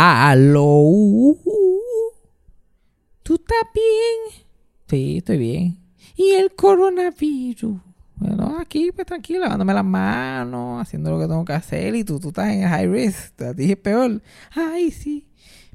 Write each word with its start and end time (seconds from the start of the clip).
Hello. 0.00 1.36
¿Tú 3.24 3.34
estás 3.34 3.64
bien? 3.74 4.46
Sí, 4.86 5.18
estoy 5.18 5.38
bien. 5.38 5.76
¿Y 6.14 6.34
el 6.34 6.54
coronavirus? 6.54 7.80
Bueno, 8.14 8.58
aquí, 8.60 8.92
pues 8.92 9.08
tranquilo, 9.08 9.40
lavándome 9.40 9.74
las 9.74 9.84
manos, 9.84 10.80
haciendo 10.80 11.10
lo 11.10 11.18
que 11.18 11.26
tengo 11.26 11.44
que 11.44 11.52
hacer. 11.52 11.96
Y 11.96 12.04
tú, 12.04 12.20
tú 12.20 12.28
estás 12.28 12.48
en 12.50 12.68
high 12.68 12.86
risk. 12.86 13.42
A 13.42 13.52
ti 13.52 13.72
es 13.72 13.76
peor. 13.76 14.22
Ay, 14.52 14.92
sí. 14.92 15.26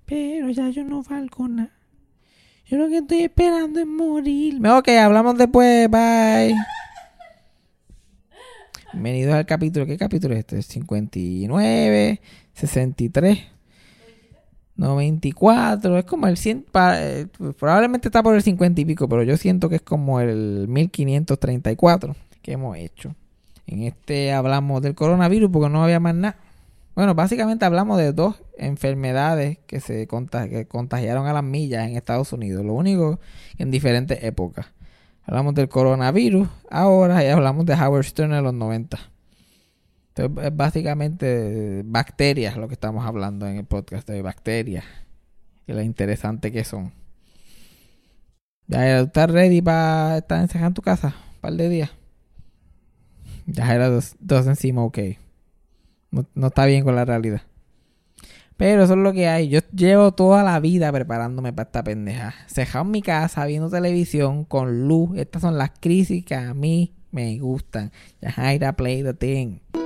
Pero 0.05 0.49
ya 0.51 0.69
yo 0.69 0.85
no 0.85 1.03
valgo 1.03 1.49
nada. 1.49 1.73
Yo 2.65 2.77
lo 2.77 2.87
que 2.87 2.99
estoy 2.99 3.23
esperando 3.23 3.81
es 3.81 3.87
morir. 3.87 4.65
Ok, 4.65 4.87
hablamos 4.87 5.37
después. 5.37 5.89
Bye. 5.89 6.55
Bienvenidos 8.93 9.33
al 9.33 9.45
capítulo. 9.45 9.85
¿Qué 9.85 9.97
capítulo 9.97 10.33
es 10.33 10.39
este? 10.39 10.61
59, 10.61 12.21
63, 12.53 13.53
94. 14.75 15.97
Es 15.97 16.05
como 16.05 16.27
el 16.27 16.37
100. 16.37 16.65
eh, 16.95 17.27
probablemente 17.57 18.07
está 18.07 18.23
por 18.23 18.35
el 18.35 18.41
50 18.41 18.81
y 18.81 18.85
pico, 18.85 19.07
pero 19.07 19.23
yo 19.23 19.37
siento 19.37 19.69
que 19.69 19.75
es 19.75 19.81
como 19.81 20.19
el 20.19 20.67
1534 20.67 22.15
que 22.41 22.51
hemos 22.51 22.77
hecho. 22.77 23.15
En 23.65 23.83
este 23.83 24.33
hablamos 24.33 24.81
del 24.81 24.95
coronavirus 24.95 25.49
porque 25.51 25.69
no 25.69 25.83
había 25.83 25.99
más 25.99 26.15
nada. 26.15 26.37
Bueno, 26.95 27.15
básicamente 27.15 27.65
hablamos 27.65 27.97
de 27.97 28.13
dos 28.13 28.35
enfermedades 28.57 29.57
que 29.65 29.79
se 29.79 30.07
que 30.07 30.67
contagiaron 30.67 31.25
a 31.25 31.33
las 31.33 31.43
millas 31.43 31.87
en 31.87 31.95
Estados 31.95 32.33
Unidos. 32.33 32.63
Lo 32.63 32.73
único 32.73 33.19
en 33.57 33.71
diferentes 33.71 34.23
épocas. 34.23 34.67
Hablamos 35.25 35.55
del 35.55 35.69
coronavirus 35.69 36.49
ahora 36.69 37.23
y 37.23 37.27
hablamos 37.27 37.65
de 37.65 37.73
Howard 37.73 38.03
Stern 38.03 38.33
en 38.33 38.43
los 38.43 38.53
90. 38.53 39.12
Entonces, 40.15 40.45
es 40.45 40.55
básicamente 40.55 41.81
bacterias 41.85 42.55
lo 42.55 42.67
que 42.67 42.75
estamos 42.75 43.05
hablando 43.05 43.47
en 43.47 43.57
el 43.57 43.65
podcast 43.65 44.07
de 44.07 44.21
bacterias. 44.21 44.85
Y 45.65 45.73
lo 45.73 45.81
interesante 45.81 46.51
que 46.51 46.63
son. 46.63 46.93
Ya 48.67 48.87
era, 48.87 48.99
¿tú 48.99 49.07
estás 49.07 49.31
ready 49.31 49.61
para 49.61 50.19
estar 50.19 50.41
encerrado 50.41 50.67
en 50.67 50.73
tu 50.75 50.81
casa? 50.81 51.15
Un 51.35 51.41
par 51.41 51.53
de 51.53 51.69
días. 51.69 51.91
Ya 53.47 53.73
era 53.73 53.89
dos, 53.89 54.15
dos 54.19 54.45
encima, 54.45 54.83
ok. 54.83 54.99
No, 56.11 56.27
no 56.35 56.47
está 56.47 56.65
bien 56.65 56.83
con 56.83 56.95
la 56.95 57.05
realidad. 57.05 57.41
Pero 58.55 58.83
eso 58.83 58.93
es 58.93 58.99
lo 58.99 59.13
que 59.13 59.27
hay. 59.27 59.49
Yo 59.49 59.61
llevo 59.75 60.11
toda 60.13 60.43
la 60.43 60.59
vida 60.59 60.91
preparándome 60.91 61.51
para 61.53 61.65
esta 61.65 61.83
pendeja. 61.83 62.35
Cejado 62.47 62.85
en 62.85 62.91
mi 62.91 63.01
casa, 63.01 63.45
viendo 63.45 63.69
televisión, 63.69 64.45
con 64.45 64.87
luz. 64.87 65.17
Estas 65.17 65.41
son 65.41 65.57
las 65.57 65.71
crisis 65.79 66.23
que 66.23 66.35
a 66.35 66.53
mí 66.53 66.93
me 67.11 67.39
gustan. 67.39 67.91
Yajaira, 68.21 68.73
play 68.73 69.01
the 69.03 69.13
thing. 69.15 69.62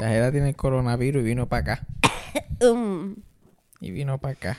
Yajaira 0.00 0.32
tiene 0.32 0.48
el 0.50 0.56
coronavirus 0.56 1.22
y 1.22 1.24
vino 1.26 1.48
para 1.48 1.74
acá. 1.74 1.86
Um, 2.62 3.16
Y 3.80 3.90
vino 3.90 4.18
para 4.18 4.32
acá. 4.32 4.58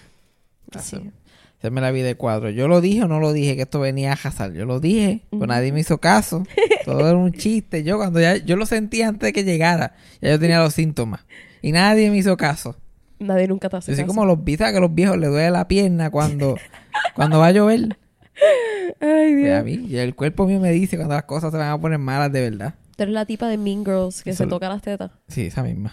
sí. 0.80 1.11
Hacerme 1.59 1.80
la 1.81 1.92
vida 1.92 2.08
de 2.08 2.16
cuadro. 2.16 2.50
Yo 2.50 2.67
lo 2.67 2.81
dije 2.81 3.03
o 3.03 3.08
no 3.08 3.20
lo 3.20 3.31
dije 3.34 3.56
que 3.56 3.62
esto 3.62 3.80
venía 3.80 4.14
a 4.14 4.16
jazar. 4.16 4.52
Yo 4.53 4.66
lo 4.66 4.80
dije, 4.80 5.22
pero 5.30 5.45
nadie 5.45 5.72
me 5.72 5.81
hizo 5.81 6.00
caso. 6.00 6.44
Todo 6.86 7.08
era 7.08 7.16
un 7.16 7.31
chiste. 7.31 7.84
Yo 7.84 7.97
cuando 7.97 8.19
ya, 8.19 8.38
yo 8.38 8.56
lo 8.56 8.66
sentí 8.66 9.03
antes 9.03 9.28
de 9.28 9.34
que 9.34 9.44
llegara. 9.44 9.94
Ya 10.22 10.31
yo 10.31 10.40
tenía 10.40 10.59
los 10.59 10.74
síntomas. 10.74 11.22
Y 11.62 11.72
nadie 11.72 12.09
me 12.09 12.18
hizo 12.18 12.35
caso. 12.35 12.75
Nadie 13.19 13.47
nunca 13.47 13.69
te 13.69 13.78
hace 13.78 13.91
Yo 13.91 13.96
soy 13.97 14.06
caso. 14.06 14.16
como 14.16 14.25
los 14.25 14.40
¿sabes 14.57 14.72
que 14.72 14.78
a 14.78 14.81
los 14.81 14.96
viejos 14.96 15.18
les 15.19 15.30
duele 15.30 15.51
la 15.51 15.68
pierna 15.68 16.09
cuando, 16.09 16.57
cuando 17.13 17.38
va 17.38 17.47
a 17.47 17.51
llover. 17.51 17.96
Ay, 19.00 19.35
Pues 19.35 19.51
a 19.53 19.62
Dios. 19.62 19.66
mí, 19.66 19.85
y 19.88 19.97
el 19.97 20.16
cuerpo 20.16 20.47
mío 20.47 20.59
me 20.59 20.72
dice 20.72 20.96
cuando 20.97 21.13
las 21.13 21.25
cosas 21.25 21.51
se 21.51 21.57
van 21.59 21.69
a 21.69 21.80
poner 21.80 22.00
malas 22.00 22.31
de 22.31 22.50
verdad. 22.50 22.74
Tú 23.01 23.06
eres 23.06 23.13
la 23.16 23.25
tipa 23.25 23.47
de 23.47 23.57
Mean 23.57 23.84
Girls 23.84 24.22
que 24.23 24.29
Eso 24.29 24.38
se 24.39 24.44
lo- 24.45 24.50
toca 24.51 24.69
las 24.69 24.84
tetas. 24.84 25.09
Sí, 25.28 25.47
esa 25.47 25.63
misma. 25.63 25.91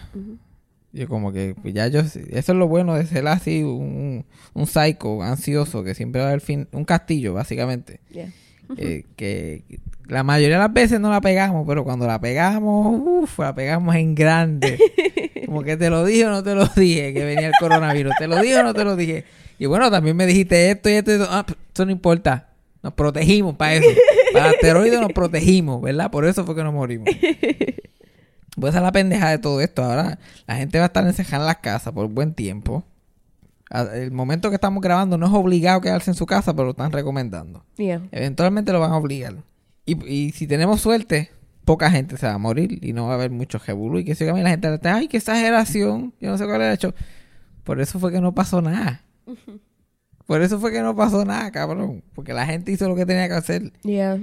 Yo 0.91 1.07
como 1.07 1.31
que 1.33 1.55
pues 1.59 1.73
ya 1.73 1.87
yo... 1.87 2.01
Eso 2.01 2.21
es 2.29 2.47
lo 2.49 2.67
bueno 2.67 2.93
de 2.93 3.05
ser 3.07 3.27
así 3.27 3.63
un, 3.63 4.25
un 4.53 4.67
psycho 4.67 5.21
ansioso 5.23 5.83
que 5.83 5.95
siempre 5.95 6.21
va 6.21 6.27
a 6.27 6.29
haber 6.29 6.41
fin... 6.41 6.67
Un 6.71 6.85
castillo, 6.85 7.33
básicamente. 7.33 7.99
Yeah. 8.11 8.31
Eh, 8.77 9.05
que 9.15 9.63
la 10.07 10.21
mayoría 10.23 10.57
de 10.57 10.63
las 10.63 10.73
veces 10.73 10.99
no 10.99 11.09
la 11.09 11.21
pegamos, 11.21 11.65
pero 11.67 11.83
cuando 11.83 12.05
la 12.05 12.19
pegamos, 12.21 13.01
uff, 13.23 13.39
la 13.39 13.53
pegamos 13.55 13.95
en 13.95 14.13
grande. 14.13 14.77
Como 15.47 15.63
que 15.63 15.77
te 15.77 15.89
lo 15.89 16.05
dije 16.05 16.25
o 16.27 16.29
no 16.29 16.43
te 16.43 16.53
lo 16.53 16.65
dije, 16.67 17.11
que 17.13 17.25
venía 17.25 17.47
el 17.47 17.53
coronavirus. 17.59 18.13
Te 18.19 18.27
lo 18.27 18.39
dije 18.39 18.59
o 18.59 18.63
no 18.63 18.73
te 18.75 18.83
lo 18.83 18.95
dije. 18.95 19.25
Y 19.57 19.65
bueno, 19.65 19.89
también 19.89 20.15
me 20.15 20.25
dijiste 20.27 20.69
esto 20.71 20.89
y 20.89 20.93
esto 20.93 21.11
y 21.11 21.13
esto. 21.15 21.27
Ah, 21.29 21.43
pff, 21.45 21.55
eso 21.73 21.85
no 21.85 21.91
importa. 21.91 22.49
Nos 22.83 22.93
protegimos 22.93 23.55
para 23.55 23.73
eso. 23.75 23.89
Para 24.33 24.49
asteroides 24.51 24.99
nos 25.01 25.11
protegimos, 25.13 25.81
¿verdad? 25.81 26.11
Por 26.11 26.25
eso 26.25 26.45
fue 26.45 26.55
que 26.55 26.63
nos 26.63 26.73
morimos. 26.73 27.07
Pues 28.59 28.71
esa 28.71 28.79
es 28.79 28.83
la 28.83 28.91
pendeja 28.91 29.29
de 29.29 29.37
todo 29.37 29.61
esto. 29.61 29.83
Ahora 29.83 30.19
la 30.45 30.55
gente 30.57 30.79
va 30.79 30.85
a 30.85 30.87
estar 30.87 31.05
encerrada 31.05 31.37
en 31.37 31.45
las 31.45 31.57
casas 31.57 31.93
por 31.93 32.07
buen 32.09 32.33
tiempo. 32.33 32.83
A- 33.69 33.83
El 33.83 34.11
momento 34.11 34.49
que 34.49 34.55
estamos 34.55 34.81
grabando 34.81 35.17
no 35.17 35.27
es 35.27 35.31
obligado 35.33 35.79
quedarse 35.79 36.11
en 36.11 36.15
su 36.15 36.25
casa, 36.25 36.53
pero 36.53 36.65
lo 36.65 36.71
están 36.71 36.91
recomendando. 36.91 37.63
Yeah. 37.77 38.01
Eventualmente 38.11 38.73
lo 38.73 38.81
van 38.81 38.91
a 38.91 38.97
obligar. 38.97 39.35
Y, 39.85 40.05
y 40.05 40.31
si 40.31 40.45
tenemos 40.45 40.81
suerte, 40.81 41.29
poca 41.63 41.89
gente 41.89 42.17
se 42.17 42.25
va 42.27 42.33
a 42.33 42.37
morir 42.37 42.83
y 42.85 42.91
no 42.91 43.05
va 43.05 43.11
a 43.11 43.15
haber 43.15 43.31
mucho 43.31 43.59
jebulú. 43.59 43.99
Y 43.99 44.03
que 44.03 44.15
siga 44.15 44.33
la 44.33 44.49
gente, 44.49 44.67
ay, 44.89 45.07
qué 45.07 45.17
exageración. 45.17 46.13
Yo 46.19 46.29
no 46.31 46.37
sé 46.37 46.43
cuál 46.43 46.57
era 46.57 46.67
el 46.69 46.73
hecho. 46.73 46.93
Por 47.63 47.79
eso 47.79 47.97
fue 47.97 48.11
que 48.11 48.19
no 48.19 48.33
pasó 48.35 48.61
nada. 48.61 49.03
Por 50.29 50.43
eso 50.43 50.59
fue 50.59 50.71
que 50.71 50.79
no 50.81 50.95
pasó 50.95 51.25
nada, 51.25 51.49
cabrón. 51.51 52.03
Porque 52.13 52.33
la 52.33 52.45
gente 52.45 52.71
hizo 52.71 52.87
lo 52.87 52.95
que 52.95 53.03
tenía 53.03 53.27
que 53.27 53.33
hacer. 53.33 53.73
Yeah. 53.81 54.19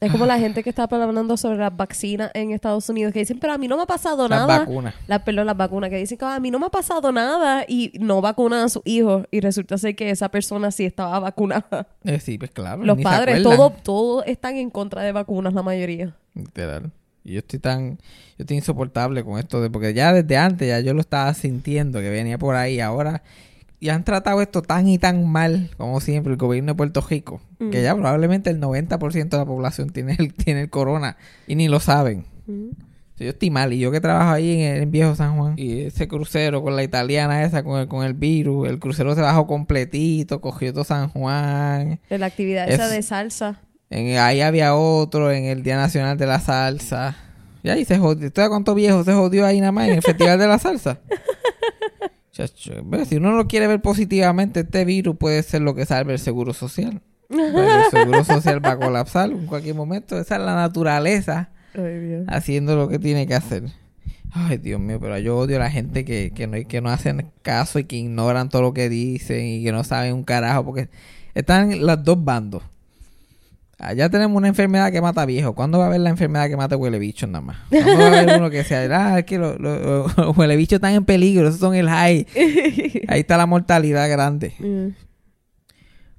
Es 0.00 0.10
como 0.10 0.24
la 0.24 0.38
gente 0.38 0.62
que 0.62 0.70
está 0.70 0.84
hablando 0.84 1.36
sobre 1.36 1.58
las 1.58 1.76
vacunas 1.76 2.30
en 2.32 2.52
Estados 2.52 2.88
Unidos 2.88 3.12
que 3.12 3.18
dicen, 3.18 3.38
pero 3.38 3.52
a 3.52 3.58
mí 3.58 3.68
no 3.68 3.76
me 3.76 3.82
ha 3.82 3.86
pasado 3.86 4.26
Las 4.28 4.40
nada. 4.40 4.60
vacunas. 4.60 4.94
La, 5.06 5.22
perdón, 5.22 5.44
las 5.44 5.56
vacunas 5.58 5.90
que 5.90 5.96
dicen 5.98 6.16
que 6.16 6.24
"Ah, 6.24 6.36
a 6.36 6.40
mí 6.40 6.50
no 6.50 6.58
me 6.58 6.64
ha 6.66 6.70
pasado 6.70 7.12
nada 7.12 7.66
y 7.68 7.92
no 8.00 8.22
vacunan 8.22 8.64
a 8.64 8.68
sus 8.70 8.80
hijos 8.86 9.26
y 9.30 9.40
resulta 9.40 9.76
ser 9.76 9.94
que 9.94 10.08
esa 10.08 10.30
persona 10.30 10.70
sí 10.70 10.86
estaba 10.86 11.18
vacunada. 11.20 11.86
Eh, 12.04 12.18
sí, 12.18 12.38
pues 12.38 12.50
claro. 12.50 12.82
Los 12.82 12.98
padres, 13.02 13.42
todos 13.42 13.74
todos 13.82 14.24
están 14.26 14.56
en 14.56 14.70
contra 14.70 15.02
de 15.02 15.12
vacunas, 15.12 15.52
la 15.52 15.62
mayoría. 15.62 16.16
Literal. 16.34 16.90
Y 17.24 17.34
yo 17.34 17.38
estoy 17.40 17.58
tan, 17.60 17.98
yo 17.98 17.98
estoy 18.38 18.56
insoportable 18.56 19.22
con 19.22 19.38
esto 19.38 19.60
de, 19.60 19.68
porque 19.68 19.92
ya 19.92 20.14
desde 20.14 20.36
antes 20.38 20.66
ya 20.66 20.80
yo 20.80 20.94
lo 20.94 21.00
estaba 21.02 21.32
sintiendo 21.34 22.00
que 22.00 22.08
venía 22.08 22.38
por 22.38 22.56
ahí. 22.56 22.80
Ahora 22.80 23.22
ya 23.82 23.94
han 23.94 24.04
tratado 24.04 24.40
esto 24.40 24.62
tan 24.62 24.88
y 24.88 24.96
tan 24.98 25.26
mal, 25.30 25.70
como 25.76 26.00
siempre, 26.00 26.32
el 26.32 26.38
gobierno 26.38 26.72
de 26.72 26.76
Puerto 26.76 27.00
Rico, 27.08 27.40
que 27.70 27.82
ya 27.82 27.94
probablemente 27.94 28.48
el 28.50 28.60
90% 28.60 29.28
de 29.28 29.36
la 29.36 29.44
población 29.44 29.90
tiene 29.90 30.16
el, 30.18 30.32
tiene 30.34 30.62
el 30.62 30.70
corona 30.70 31.16
y 31.46 31.54
ni 31.56 31.68
lo 31.68 31.80
saben. 31.80 32.24
Yo 33.18 33.28
estoy 33.30 33.50
mal 33.50 33.72
y 33.72 33.78
yo 33.78 33.92
que 33.92 34.00
trabajo 34.00 34.30
ahí 34.32 34.62
en, 34.62 34.82
en 34.82 34.90
Viejo 34.90 35.14
San 35.14 35.36
Juan 35.36 35.54
y 35.56 35.82
ese 35.82 36.08
crucero 36.08 36.62
con 36.62 36.74
la 36.74 36.82
italiana 36.82 37.44
esa 37.44 37.62
con 37.62 37.78
el, 37.80 37.86
con 37.86 38.04
el 38.04 38.14
virus, 38.14 38.68
el 38.68 38.80
crucero 38.80 39.14
se 39.14 39.20
bajó 39.20 39.46
completito, 39.46 40.40
cogió 40.40 40.72
todo 40.72 40.82
San 40.84 41.08
Juan. 41.10 42.00
De 42.10 42.18
la 42.18 42.26
actividad 42.26 42.68
esa 42.68 42.86
Es- 42.86 42.90
de 42.92 43.02
salsa. 43.02 43.60
En, 43.90 44.16
ahí 44.18 44.40
había 44.40 44.74
otro 44.74 45.30
en 45.30 45.44
el 45.44 45.62
Día 45.62 45.76
Nacional 45.76 46.16
de 46.16 46.26
la 46.26 46.40
Salsa. 46.40 47.14
Y 47.62 47.68
ahí 47.68 47.84
se 47.84 47.98
jodió. 47.98 48.26
¿Usted 48.28 48.48
cuánto 48.48 48.74
viejo 48.74 49.04
se 49.04 49.12
jodió 49.12 49.44
ahí 49.46 49.60
nada 49.60 49.70
más 49.70 49.86
en 49.86 49.94
el 49.96 50.02
Festival 50.02 50.38
de 50.38 50.46
la 50.48 50.58
Salsa? 50.58 50.98
Si 52.32 53.16
uno 53.16 53.32
lo 53.32 53.46
quiere 53.46 53.66
ver 53.66 53.82
positivamente, 53.82 54.60
este 54.60 54.86
virus 54.86 55.16
puede 55.16 55.42
ser 55.42 55.60
lo 55.60 55.74
que 55.74 55.84
salve 55.84 56.14
el 56.14 56.18
seguro 56.18 56.54
social. 56.54 57.02
El 57.28 57.90
seguro 57.90 58.24
social 58.24 58.64
va 58.64 58.72
a 58.72 58.78
colapsar 58.78 59.30
en 59.30 59.46
cualquier 59.46 59.74
momento. 59.74 60.18
Esa 60.18 60.36
es 60.36 60.42
la 60.42 60.54
naturaleza 60.54 61.50
Ay, 61.74 62.24
haciendo 62.28 62.74
lo 62.74 62.88
que 62.88 62.98
tiene 62.98 63.26
que 63.26 63.34
hacer. 63.34 63.64
Ay, 64.30 64.56
Dios 64.56 64.80
mío, 64.80 64.98
pero 64.98 65.18
yo 65.18 65.36
odio 65.36 65.56
a 65.56 65.60
la 65.60 65.70
gente 65.70 66.06
que, 66.06 66.32
que, 66.34 66.46
no, 66.46 66.56
que 66.66 66.80
no 66.80 66.88
hacen 66.88 67.30
caso 67.42 67.78
y 67.78 67.84
que 67.84 67.96
ignoran 67.96 68.48
todo 68.48 68.62
lo 68.62 68.72
que 68.72 68.88
dicen 68.88 69.44
y 69.44 69.62
que 69.62 69.72
no 69.72 69.84
saben 69.84 70.14
un 70.14 70.24
carajo 70.24 70.64
porque 70.64 70.88
están 71.34 71.84
los 71.84 72.02
dos 72.02 72.24
bandos. 72.24 72.62
Allá 73.78 74.08
tenemos 74.08 74.36
una 74.36 74.48
enfermedad 74.48 74.92
que 74.92 75.00
mata 75.00 75.26
viejos. 75.26 75.54
¿Cuándo 75.54 75.78
va 75.78 75.84
a 75.84 75.86
haber 75.88 76.00
la 76.00 76.10
enfermedad 76.10 76.48
que 76.48 76.56
mata 76.56 76.76
huele 76.76 76.98
bicho 76.98 77.26
nada 77.26 77.40
más? 77.40 77.56
¿Cuándo 77.68 77.98
va 77.98 78.04
a 78.04 78.20
haber 78.20 78.38
uno 78.38 78.50
que 78.50 78.62
sea, 78.64 78.80
ah, 78.92 79.18
es 79.18 79.24
que 79.24 79.38
los 79.38 79.58
lo, 79.58 80.06
los 80.16 80.36
huele 80.36 80.56
bichos 80.56 80.76
están 80.76 80.94
en 80.94 81.04
peligro, 81.04 81.48
esos 81.48 81.60
son 81.60 81.74
el 81.74 81.88
high. 81.88 82.26
Ahí 83.08 83.20
está 83.20 83.36
la 83.36 83.46
mortalidad 83.46 84.08
grande. 84.08 84.54
Mm. 84.58 85.01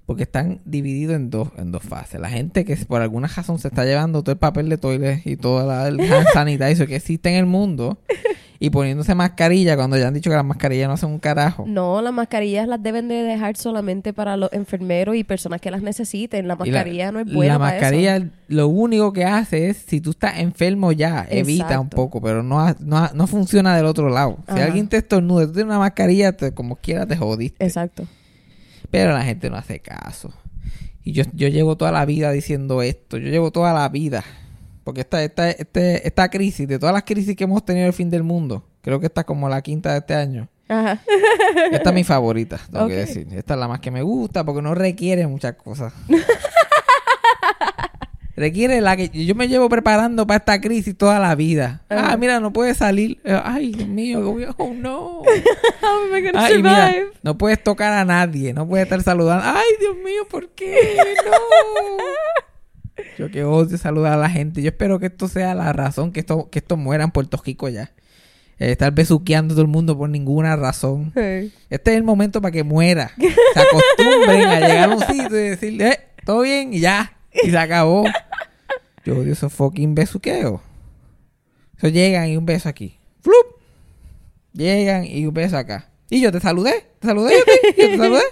Porque 0.05 0.23
están 0.23 0.59
divididos 0.65 1.15
en 1.15 1.29
dos, 1.29 1.50
en 1.57 1.71
dos 1.71 1.81
fases. 1.83 2.19
La 2.19 2.29
gente 2.29 2.65
que 2.65 2.75
por 2.75 3.01
alguna 3.01 3.27
razón 3.29 3.57
se 3.59 3.69
está 3.69 3.85
llevando 3.85 4.21
todo 4.21 4.33
el 4.33 4.38
papel 4.38 4.67
de 4.67 4.77
toilet 4.77 5.21
y 5.25 5.38
toda 5.38 5.65
la 5.65 5.88
el 5.88 6.00
hand 6.13 6.27
sanitizer 6.33 6.88
que 6.88 6.97
existe 6.97 7.29
en 7.29 7.35
el 7.35 7.45
mundo 7.45 7.97
y 8.59 8.69
poniéndose 8.69 9.15
mascarilla 9.15 9.77
cuando 9.77 9.97
ya 9.97 10.09
han 10.09 10.13
dicho 10.13 10.29
que 10.29 10.35
las 10.35 10.44
mascarillas 10.45 10.89
no 10.89 10.95
hacen 10.95 11.09
un 11.09 11.19
carajo. 11.19 11.63
No, 11.65 12.01
las 12.01 12.11
mascarillas 12.13 12.67
las 12.67 12.83
deben 12.83 13.07
de 13.07 13.15
dejar 13.23 13.55
solamente 13.55 14.11
para 14.11 14.35
los 14.35 14.51
enfermeros 14.51 15.15
y 15.15 15.23
personas 15.23 15.61
que 15.61 15.71
las 15.71 15.81
necesiten. 15.81 16.50
La 16.50 16.57
mascarilla 16.57 17.11
no 17.13 17.21
es 17.21 17.33
buena 17.33 17.53
La 17.53 17.59
para 17.59 17.71
mascarilla 17.71 18.17
eso. 18.17 18.25
lo 18.50 18.67
único 18.67 19.13
que 19.13 19.23
hace 19.23 19.69
es, 19.69 19.77
si 19.88 20.01
tú 20.01 20.09
estás 20.11 20.38
enfermo 20.39 20.91
ya, 20.91 21.25
evita 21.29 21.79
un 21.79 21.89
poco, 21.89 22.21
pero 22.21 22.44
no, 22.44 22.59
ha- 22.59 22.75
no, 22.79 23.09
no 23.13 23.25
funciona 23.27 23.73
del 23.75 23.85
otro 23.85 24.09
lado. 24.09 24.38
Si 24.53 24.59
alguien 24.59 24.89
te 24.89 24.97
estornuda, 24.97 25.45
tú 25.45 25.53
tienes 25.53 25.69
una 25.69 25.79
mascarilla, 25.79 26.33
te- 26.33 26.53
como 26.53 26.75
quiera 26.75 27.05
te 27.05 27.15
jodiste. 27.15 27.63
Exacto. 27.65 28.03
Pero 28.94 29.12
la 29.12 29.24
gente 29.24 29.50
no 29.50 29.57
hace 29.57 29.80
caso. 29.80 30.31
Y 31.04 31.13
yo, 31.13 31.24
yo 31.34 31.48
llevo 31.48 31.75
toda 31.75 31.92
la 31.92 32.06
vida 32.06 32.31
diciendo 32.31 32.84
esto. 32.84 33.18
Yo 33.18 33.28
llevo 33.30 33.50
toda 33.51 33.74
la 33.74 33.90
vida. 33.90 34.24
Porque 34.84 35.01
esta, 35.01 35.24
esta, 35.24 35.50
este- 35.50 36.07
esta 36.07 36.30
crisis, 36.30 36.68
de 36.68 36.78
todas 36.78 36.94
las 36.94 37.01
crisis 37.01 37.36
que 37.36 37.45
hemos 37.45 37.66
tenido 37.66 37.88
el 37.88 37.94
fin 37.94 38.12
del 38.12 38.22
mundo, 38.22 38.63
creo 38.81 39.00
que 39.00 39.07
esta 39.07 39.22
es 39.22 39.25
como 39.25 39.50
la 39.50 39.63
quinta 39.63 39.94
de 39.94 39.98
este 39.98 40.13
año. 40.13 40.48
Ajá. 40.69 41.01
Esta 41.72 41.90
es 41.90 41.95
mi 41.95 42.04
favorita, 42.04 42.60
tengo 42.72 42.88
que 42.88 42.98
decir. 42.98 43.28
Esta 43.31 43.56
es 43.56 43.60
la 43.60 43.68
más 43.68 43.80
que 43.80 43.90
me 43.90 44.04
gusta 44.04 44.44
porque 44.44 44.62
no 44.62 44.75
requiere 44.75 45.25
muchas 45.25 45.56
cosas. 45.56 45.92
requiere 48.35 48.81
la 48.81 48.95
que 48.97 49.09
yo 49.09 49.35
me 49.35 49.47
llevo 49.47 49.69
preparando 49.69 50.25
para 50.27 50.38
esta 50.39 50.59
crisis 50.62 50.97
toda 50.97 51.19
la 51.19 51.35
vida. 51.35 51.83
Ah, 51.89 52.07
Ajá. 52.07 52.18
mira, 52.18 52.39
no 52.39 52.51
puede 52.53 52.74
salir. 52.74 53.19
Eh, 53.24 53.39
Ay, 53.44 53.71
Dios 53.71 53.88
mío, 53.88 54.35
oh 54.57 54.74
no. 54.74 55.21
How 55.21 56.06
am 56.12 56.15
I 56.18 56.21
gonna 56.21 56.45
Ay, 56.45 56.57
mira, 56.57 56.88
survive? 56.91 57.07
no 57.21 57.38
puedes 57.38 57.62
tocar 57.63 57.94
a 57.94 58.06
nadie, 58.06 58.53
no 58.53 58.68
puedes 58.68 58.85
estar 58.85 59.01
saludando. 59.03 59.44
Ay, 59.45 59.65
Dios 59.80 59.95
mío, 59.97 60.27
¿por 60.30 60.50
qué? 60.50 60.97
No. 61.25 63.03
Yo 63.18 63.30
que 63.31 63.44
odio 63.44 63.77
saludar 63.77 64.13
a 64.13 64.18
la 64.18 64.30
gente. 64.30 64.62
Yo 64.62 64.69
espero 64.69 65.00
que 65.00 65.07
esto 65.07 65.27
sea 65.27 65.56
la 65.56 65.74
razón 65.74 66.12
que 66.12 66.19
esto, 66.19 66.50
que 66.51 66.59
esto 66.59 66.77
muera 66.77 67.03
en 67.03 67.12
Puerto 67.12 67.41
Rico 67.44 67.68
ya. 67.69 67.91
Eh, 68.59 68.71
estar 68.71 68.91
besuqueando 68.94 69.53
a 69.53 69.56
todo 69.56 69.63
el 69.63 69.68
mundo 69.71 69.97
por 69.97 70.09
ninguna 70.09 70.56
razón. 70.56 71.12
Este 71.15 71.91
es 71.91 71.97
el 71.97 72.03
momento 72.03 72.39
para 72.41 72.51
que 72.51 72.63
muera. 72.63 73.12
Se 73.18 73.59
acostumbren 73.59 74.47
a 74.47 74.59
llegar 74.59 74.91
a 74.91 74.95
un 74.95 75.01
sitio 75.01 75.38
y 75.39 75.50
decirle, 75.50 75.88
eh, 75.89 76.00
todo 76.24 76.41
bien 76.41 76.74
y 76.74 76.79
ya. 76.81 77.12
Y 77.44 77.50
se 77.50 77.57
acabó. 77.57 78.06
Yo 79.06 79.18
odio 79.18 79.33
esos 79.33 79.51
fucking 79.51 79.95
besuqueos. 79.95 80.62
Eso 81.77 81.88
llegan 81.88 82.30
y 82.30 82.38
un 82.38 82.45
beso 82.45 82.69
aquí. 82.69 82.97
¡Flup! 83.21 83.59
Llegan 84.53 85.06
y 85.06 85.25
un 85.25 85.33
beso 85.33 85.57
acá. 85.57 85.89
Y 86.09 86.21
yo 86.21 86.31
te 86.31 86.39
saludé. 86.39 86.85
¿Te 87.00 87.07
saludé 87.07 87.35
yo 87.38 87.44
ti? 87.44 87.81
¿Yo 87.81 87.88
te 87.89 87.97
saludé? 87.97 88.24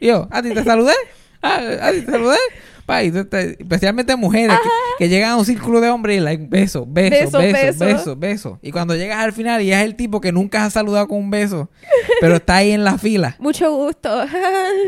Y 0.00 0.06
yo, 0.08 0.28
¿a 0.30 0.42
ti 0.42 0.54
te 0.54 0.64
saludé? 0.64 0.94
¿A, 1.42 1.56
a 1.56 1.92
ti 1.92 2.00
te 2.00 2.10
saludé? 2.10 2.38
Pa, 2.86 3.02
y 3.02 3.10
tú 3.10 3.24
te- 3.24 3.56
especialmente 3.60 4.14
mujeres 4.16 4.56
que, 4.62 4.68
que 5.04 5.08
llegan 5.08 5.32
a 5.32 5.36
un 5.36 5.44
círculo 5.44 5.80
de 5.80 5.90
hombres 5.90 6.18
y 6.18 6.20
like, 6.20 6.46
beso, 6.48 6.86
beso, 6.88 7.10
Beso, 7.10 7.38
beso, 7.38 7.56
beso. 7.58 7.84
beso, 7.84 8.16
beso, 8.16 8.58
Y 8.62 8.70
cuando 8.70 8.94
llegas 8.94 9.18
al 9.18 9.32
final 9.32 9.60
y 9.62 9.72
es 9.72 9.80
el 9.82 9.96
tipo 9.96 10.20
que 10.20 10.30
nunca 10.32 10.64
has 10.64 10.72
saludado 10.72 11.08
con 11.08 11.18
un 11.18 11.30
beso, 11.30 11.68
pero 12.20 12.36
está 12.36 12.56
ahí 12.56 12.70
en 12.70 12.84
la 12.84 12.96
fila. 12.96 13.34
Mucho 13.40 13.74
gusto. 13.74 14.08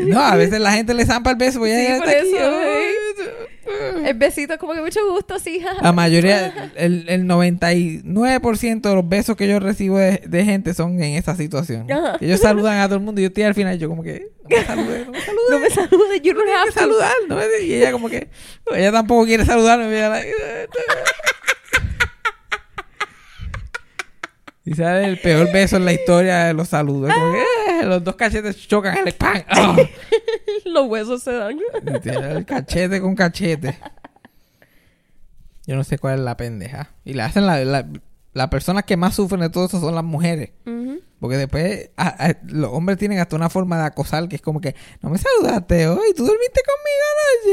No, 0.07 0.19
a 0.21 0.35
veces 0.37 0.59
la 0.61 0.71
gente 0.71 0.93
le 0.93 1.05
zampa 1.05 1.31
el 1.31 1.35
beso. 1.35 1.59
pues 1.59 1.77
Sí, 1.87 1.99
por 1.99 2.07
aquí. 2.07 2.17
eso, 2.33 2.37
Ay, 2.39 4.05
El 4.07 4.13
besito 4.17 4.53
es 4.53 4.59
como 4.59 4.73
que 4.73 4.81
mucho 4.81 4.99
gusto, 5.11 5.37
sí. 5.37 5.61
La 5.81 5.91
mayoría, 5.91 6.71
el, 6.75 7.05
el 7.09 7.25
99% 7.25 8.81
de 8.81 8.95
los 8.95 9.07
besos 9.07 9.35
que 9.35 9.47
yo 9.47 9.59
recibo 9.59 9.97
de, 9.97 10.21
de 10.25 10.45
gente 10.45 10.73
son 10.73 10.93
en 11.03 11.15
esa 11.15 11.35
situación. 11.35 11.91
Ajá. 11.91 12.17
Ellos 12.19 12.39
saludan 12.39 12.79
a 12.79 12.85
todo 12.85 12.95
el 12.95 13.01
mundo 13.03 13.19
y 13.21 13.25
yo 13.25 13.27
estoy 13.27 13.43
al 13.43 13.53
final 13.53 13.77
yo 13.77 13.89
como 13.89 14.01
que, 14.03 14.29
no 14.49 14.57
me 14.57 14.63
saludes, 14.65 15.05
no 15.05 15.11
me 15.59 15.69
saludes. 15.69 15.89
No 16.29 16.45
me 16.45 16.51
have 16.53 16.71
saludar, 16.71 17.11
¿no? 17.27 17.37
Y 17.63 17.73
ella 17.75 17.88
como 17.91 18.09
que, 18.09 18.29
ella 18.75 18.91
tampoco 18.91 19.25
quiere 19.25 19.45
saludarme. 19.45 19.87
y 24.65 24.73
sale 24.75 25.05
el 25.05 25.17
peor 25.19 25.51
beso 25.51 25.77
en 25.77 25.85
la 25.85 25.93
historia 25.93 26.45
de 26.45 26.53
los 26.53 26.69
saludos. 26.69 27.11
Como 27.13 27.31
que, 27.31 27.39
eh, 27.41 27.85
los 27.85 28.03
dos 28.03 28.15
cachetes 28.15 28.67
chocan, 28.67 29.07
el 29.07 29.13
¡pam! 29.13 29.41
¡Ah! 29.49 29.75
Los 30.65 30.87
huesos 30.87 31.23
se 31.23 31.31
dan. 31.31 31.57
Literal, 31.83 32.45
cachete 32.45 33.01
con 33.01 33.15
cachete. 33.15 33.77
Yo 35.65 35.75
no 35.75 35.83
sé 35.83 35.97
cuál 35.97 36.15
es 36.15 36.19
la 36.21 36.37
pendeja. 36.37 36.89
Y 37.05 37.13
la 37.13 37.25
hacen 37.25 37.45
la, 37.45 37.63
la- 37.63 37.87
las 38.33 38.47
personas 38.49 38.83
que 38.83 38.95
más 38.97 39.15
sufren 39.15 39.41
de 39.41 39.49
todo 39.49 39.65
eso 39.65 39.79
son 39.79 39.95
las 39.95 40.03
mujeres. 40.03 40.51
Porque 41.19 41.35
después 41.35 41.89
a- 41.97 42.27
a- 42.27 42.37
los 42.47 42.71
hombres 42.71 42.97
tienen 42.97 43.19
hasta 43.19 43.35
una 43.35 43.49
forma 43.49 43.77
de 43.77 43.83
acosar 43.87 44.29
que 44.29 44.37
es 44.37 44.41
como 44.41 44.61
que 44.61 44.73
no 45.01 45.09
me 45.09 45.17
saludaste 45.17 45.87
hoy, 45.89 46.13
tú 46.15 46.25
dormiste 46.25 46.61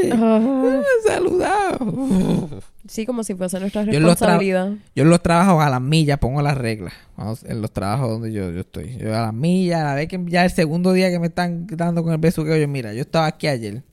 conmigo 0.01 0.15
anoche. 0.15 0.17
No 0.17 0.71
me 0.71 0.77
has 0.77 1.03
saludado. 1.05 2.61
Sí, 2.87 3.05
como 3.05 3.25
si 3.25 3.35
fuese 3.35 3.59
nuestra 3.59 3.83
responsabilidad. 3.83 4.71
Yo 4.95 5.03
en 5.03 5.09
los 5.09 5.21
trabajos 5.21 5.61
a 5.61 5.69
las 5.69 5.81
millas 5.81 6.17
pongo 6.19 6.41
las 6.41 6.57
reglas. 6.57 6.93
Vamos, 7.17 7.43
en 7.43 7.61
los 7.61 7.71
trabajos 7.73 8.09
donde 8.09 8.31
yo, 8.31 8.49
yo 8.51 8.61
estoy. 8.61 8.95
Yo 8.97 9.13
a 9.13 9.21
las 9.23 9.33
millas, 9.33 9.81
a 9.81 9.85
la 9.85 9.95
vez 9.95 10.07
que 10.07 10.23
ya 10.27 10.45
el 10.45 10.51
segundo 10.51 10.93
día 10.93 11.09
que 11.09 11.19
me 11.19 11.27
están 11.27 11.67
dando 11.67 12.03
con 12.03 12.13
el 12.13 12.19
besuqueo, 12.19 12.55
yo 12.55 12.67
mira, 12.69 12.93
yo 12.93 13.01
estaba 13.01 13.25
aquí 13.25 13.47
ayer. 13.47 13.83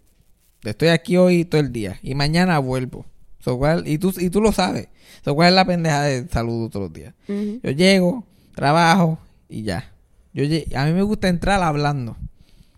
Estoy 0.62 0.88
aquí 0.88 1.16
hoy 1.16 1.44
todo 1.44 1.60
el 1.60 1.72
día. 1.72 1.98
Y 2.02 2.14
mañana 2.14 2.58
vuelvo. 2.60 3.06
So, 3.44 3.58
¿cuál- 3.58 3.86
y, 3.86 3.98
tú, 3.98 4.12
y 4.16 4.30
tú 4.30 4.40
lo 4.40 4.52
sabes. 4.52 4.88
So, 5.24 5.34
¿Cuál 5.34 5.48
es 5.50 5.54
la 5.54 5.64
pendeja 5.66 6.02
de 6.02 6.26
saludo 6.28 6.70
todos 6.70 6.84
los 6.86 6.92
días? 6.92 7.14
Yo 7.28 7.70
llego, 7.70 8.24
trabajo 8.54 9.18
y 9.48 9.62
ya. 9.62 9.92
Yo 10.32 10.44
a 10.76 10.84
mí 10.86 10.92
me 10.92 11.02
gusta 11.02 11.28
entrar 11.28 11.62
hablando. 11.62 12.16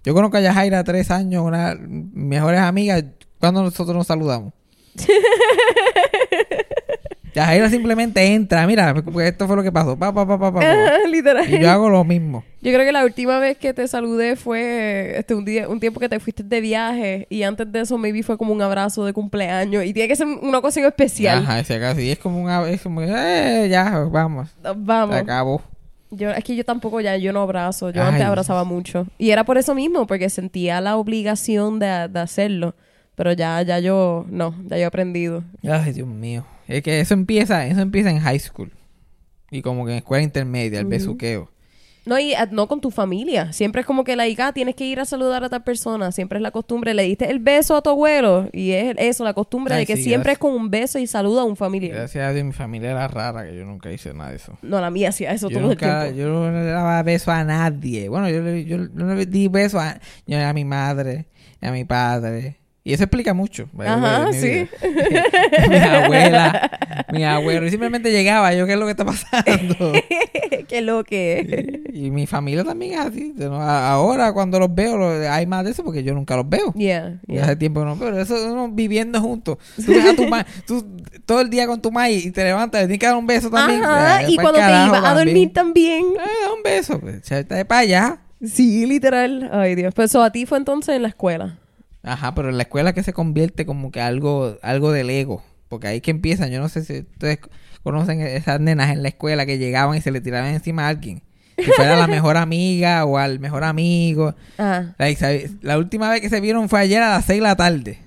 Yo 0.04 0.12
conozco 0.14 0.36
a 0.36 0.40
Yajaira 0.40 0.82
tres 0.84 1.10
años, 1.10 1.44
una 1.44 1.74
de 1.74 1.80
mis 1.86 2.12
mejores 2.14 2.60
amigas. 2.60 3.04
cuando 3.38 3.62
nosotros 3.62 3.96
nos 3.96 4.06
saludamos? 4.06 4.52
Yajaira 7.36 7.68
simplemente 7.68 8.24
entra, 8.32 8.66
mira, 8.66 8.94
porque 8.94 9.28
esto 9.28 9.46
fue 9.46 9.56
lo 9.56 9.62
que 9.62 9.70
pasó. 9.70 9.94
Pa, 9.94 10.10
pa, 10.10 10.26
pa, 10.26 10.38
pa, 10.38 10.54
pa, 10.54 10.98
Literal. 11.06 11.52
Y 11.52 11.60
yo 11.60 11.70
hago 11.70 11.90
lo 11.90 12.02
mismo. 12.02 12.42
Yo 12.62 12.72
creo 12.72 12.86
que 12.86 12.92
la 12.92 13.04
última 13.04 13.38
vez 13.38 13.58
que 13.58 13.74
te 13.74 13.86
saludé 13.86 14.36
fue 14.36 15.18
este 15.18 15.34
un 15.34 15.44
día, 15.44 15.68
un 15.68 15.78
tiempo 15.78 16.00
que 16.00 16.08
te 16.08 16.18
fuiste 16.18 16.42
de 16.42 16.62
viaje 16.62 17.26
y 17.28 17.42
antes 17.42 17.70
de 17.70 17.80
eso 17.80 17.98
maybe 17.98 18.22
fue 18.22 18.38
como 18.38 18.54
un 18.54 18.62
abrazo 18.62 19.04
de 19.04 19.12
cumpleaños 19.12 19.84
y 19.84 19.92
tiene 19.92 20.08
que 20.08 20.16
ser 20.16 20.26
una 20.26 20.56
ocasión 20.56 20.86
especial. 20.86 21.40
Ajá, 21.40 21.62
si 21.62 21.74
acaso. 21.74 22.00
Y 22.00 22.10
es 22.10 22.18
como 22.18 22.42
una 22.42 22.66
es 22.70 22.80
como 22.80 23.02
eh, 23.02 23.68
ya, 23.70 23.98
vamos. 24.10 24.48
Vamos. 24.74 25.16
Se 25.16 25.20
acabó. 25.20 25.60
Yo, 26.10 26.30
es 26.30 26.42
que 26.42 26.56
yo 26.56 26.64
tampoco 26.64 27.02
ya, 27.02 27.18
yo 27.18 27.34
no 27.34 27.42
abrazo. 27.42 27.90
Yo 27.90 28.00
Ay. 28.00 28.08
antes 28.08 28.24
abrazaba 28.24 28.64
mucho. 28.64 29.06
Y 29.18 29.30
era 29.30 29.44
por 29.44 29.58
eso 29.58 29.74
mismo, 29.74 30.06
porque 30.06 30.30
sentía 30.30 30.80
la 30.80 30.96
obligación 30.96 31.78
de, 31.80 32.08
de 32.08 32.20
hacerlo. 32.20 32.74
Pero 33.16 33.32
ya, 33.32 33.60
ya 33.62 33.78
yo, 33.80 34.24
no, 34.28 34.54
ya 34.66 34.76
yo 34.76 34.82
he 34.82 34.84
aprendido. 34.84 35.42
Ay, 35.68 35.92
Dios 35.92 36.06
mío. 36.06 36.44
Es 36.68 36.82
que 36.82 37.00
eso 37.00 37.14
empieza, 37.14 37.66
eso 37.66 37.80
empieza 37.80 38.10
en 38.10 38.20
high 38.20 38.38
school. 38.38 38.70
Y 39.50 39.62
como 39.62 39.84
que 39.86 39.92
en 39.92 39.98
escuela 39.98 40.22
intermedia, 40.22 40.80
el 40.80 40.86
besuqueo. 40.86 41.50
No, 42.04 42.16
y 42.20 42.34
ah, 42.34 42.46
no 42.52 42.68
con 42.68 42.80
tu 42.80 42.92
familia. 42.92 43.52
Siempre 43.52 43.80
es 43.80 43.86
como 43.86 44.04
que 44.04 44.14
la 44.14 44.28
hija 44.28 44.52
tienes 44.52 44.76
que 44.76 44.84
ir 44.86 45.00
a 45.00 45.04
saludar 45.04 45.42
a 45.42 45.48
tal 45.48 45.64
persona. 45.64 46.12
Siempre 46.12 46.38
es 46.38 46.42
la 46.42 46.52
costumbre. 46.52 46.94
Le 46.94 47.02
diste 47.02 47.28
el 47.30 47.40
beso 47.40 47.74
a 47.74 47.82
tu 47.82 47.90
abuelo. 47.90 48.48
Y 48.52 48.70
es 48.72 48.94
eso, 48.98 49.24
la 49.24 49.34
costumbre 49.34 49.74
Ay, 49.74 49.80
de 49.80 49.86
que 49.86 49.96
sí, 49.96 50.02
siempre 50.04 50.30
gracias. 50.30 50.34
es 50.34 50.38
con 50.38 50.52
un 50.52 50.70
beso 50.70 51.00
y 51.00 51.08
saluda 51.08 51.40
a 51.40 51.44
un 51.44 51.56
familiar. 51.56 51.96
Gracias 51.96 52.24
a 52.24 52.32
Dios, 52.32 52.44
mi 52.44 52.52
familia 52.52 52.92
era 52.92 53.08
rara, 53.08 53.44
que 53.48 53.56
yo 53.56 53.64
nunca 53.64 53.90
hice 53.90 54.14
nada 54.14 54.30
de 54.30 54.36
eso. 54.36 54.56
No, 54.62 54.80
la 54.80 54.90
mía 54.90 55.08
hacía 55.08 55.32
eso 55.32 55.48
Yo 55.48 55.58
todo 55.58 55.68
nunca, 55.70 56.06
el 56.06 56.14
tiempo. 56.14 56.32
yo 56.32 56.48
no 56.48 56.52
le 56.52 56.64
daba 56.66 57.02
beso 57.02 57.32
a 57.32 57.42
nadie. 57.42 58.08
Bueno, 58.08 58.28
yo, 58.28 58.40
le- 58.40 58.64
yo 58.64 58.78
no 58.78 59.12
le 59.14 59.26
di 59.26 59.48
beso 59.48 59.80
a, 59.80 59.98
yo 60.28 60.38
a 60.38 60.52
mi 60.52 60.64
madre, 60.64 61.26
a 61.60 61.72
mi 61.72 61.84
padre. 61.84 62.58
Y 62.86 62.92
eso 62.92 63.02
explica 63.02 63.34
mucho. 63.34 63.68
Ajá, 63.84 64.28
mi 64.28 64.32
sí. 64.32 64.68
mi 65.68 65.76
abuela, 65.76 66.70
mi 67.12 67.24
abuelo. 67.24 67.66
Y 67.66 67.70
simplemente 67.70 68.12
llegaba, 68.12 68.54
yo, 68.54 68.64
¿qué 68.64 68.74
es 68.74 68.78
lo 68.78 68.84
que 68.84 68.92
está 68.92 69.04
pasando? 69.04 69.92
Qué 70.68 70.82
lo 70.82 71.02
que. 71.02 71.82
y 71.92 72.12
mi 72.12 72.28
familia 72.28 72.62
también 72.62 72.92
es 72.92 73.00
así. 73.00 73.34
Ahora, 73.42 74.32
cuando 74.32 74.60
los 74.60 74.72
veo, 74.72 75.20
hay 75.28 75.46
más 75.46 75.64
de 75.64 75.72
eso 75.72 75.82
porque 75.82 76.04
yo 76.04 76.14
nunca 76.14 76.36
los 76.36 76.48
veo. 76.48 76.72
Yeah, 76.74 77.18
Y 77.26 77.34
yeah. 77.34 77.44
hace 77.46 77.56
tiempo 77.56 77.80
que 77.80 77.86
no 77.86 77.96
veo. 77.96 78.10
Pero 78.10 78.22
eso 78.22 78.36
uno 78.52 78.68
viviendo 78.70 79.20
juntos. 79.20 79.58
Tú 79.84 79.90
ves 79.90 80.04
a 80.04 80.14
tu 80.14 80.24
ma, 80.28 80.46
tú 80.64 80.86
todo 81.24 81.40
el 81.40 81.50
día 81.50 81.66
con 81.66 81.82
tu 81.82 81.90
ma 81.90 82.08
y 82.08 82.30
te 82.30 82.44
levantas, 82.44 82.82
le 82.82 82.86
tienes 82.86 83.00
que 83.00 83.06
dar 83.06 83.16
un 83.16 83.26
beso 83.26 83.50
también. 83.50 83.82
Ajá, 83.82 84.18
Ay, 84.18 84.34
y 84.34 84.36
cuando 84.36 84.60
te 84.60 84.86
ibas 84.86 85.04
a 85.04 85.12
dormir 85.12 85.52
también. 85.52 86.04
Ay, 86.20 86.34
da 86.44 86.52
un 86.54 86.62
beso, 86.62 87.00
pues. 87.00 87.20
Para 87.66 87.80
allá. 87.80 88.18
Sí, 88.44 88.86
literal. 88.86 89.50
Ay, 89.52 89.74
Dios. 89.74 89.92
Pues 89.92 90.10
eso 90.12 90.22
a 90.22 90.30
ti 90.30 90.46
fue 90.46 90.58
entonces 90.58 90.94
en 90.94 91.02
la 91.02 91.08
escuela. 91.08 91.58
Ajá, 92.06 92.34
pero 92.34 92.48
en 92.48 92.56
la 92.56 92.62
escuela 92.62 92.94
que 92.94 93.02
se 93.02 93.12
convierte 93.12 93.66
como 93.66 93.90
que 93.90 94.00
algo, 94.00 94.56
algo 94.62 94.92
del 94.92 95.10
ego. 95.10 95.42
Porque 95.68 95.88
ahí 95.88 96.00
que 96.00 96.12
empiezan, 96.12 96.50
yo 96.50 96.60
no 96.60 96.68
sé 96.70 96.84
si 96.84 97.00
ustedes 97.00 97.40
conocen 97.82 98.20
esas 98.22 98.60
nenas 98.60 98.90
en 98.92 99.02
la 99.02 99.08
escuela 99.08 99.44
que 99.44 99.58
llegaban 99.58 99.98
y 99.98 100.00
se 100.00 100.10
le 100.12 100.20
tiraban 100.20 100.54
encima 100.54 100.86
a 100.86 100.88
alguien. 100.88 101.22
Si 101.58 101.64
fuera 101.72 101.96
la 101.96 102.06
mejor 102.08 102.36
amiga 102.36 103.04
o 103.04 103.18
al 103.18 103.40
mejor 103.40 103.64
amigo. 103.64 104.34
Ajá. 104.56 104.94
La 105.62 105.78
última 105.78 106.08
vez 106.10 106.20
que 106.20 106.28
se 106.28 106.40
vieron 106.40 106.68
fue 106.68 106.80
ayer 106.80 107.02
a 107.02 107.10
las 107.10 107.24
6 107.24 107.38
de 107.38 107.42
la 107.42 107.56
tarde. 107.56 107.98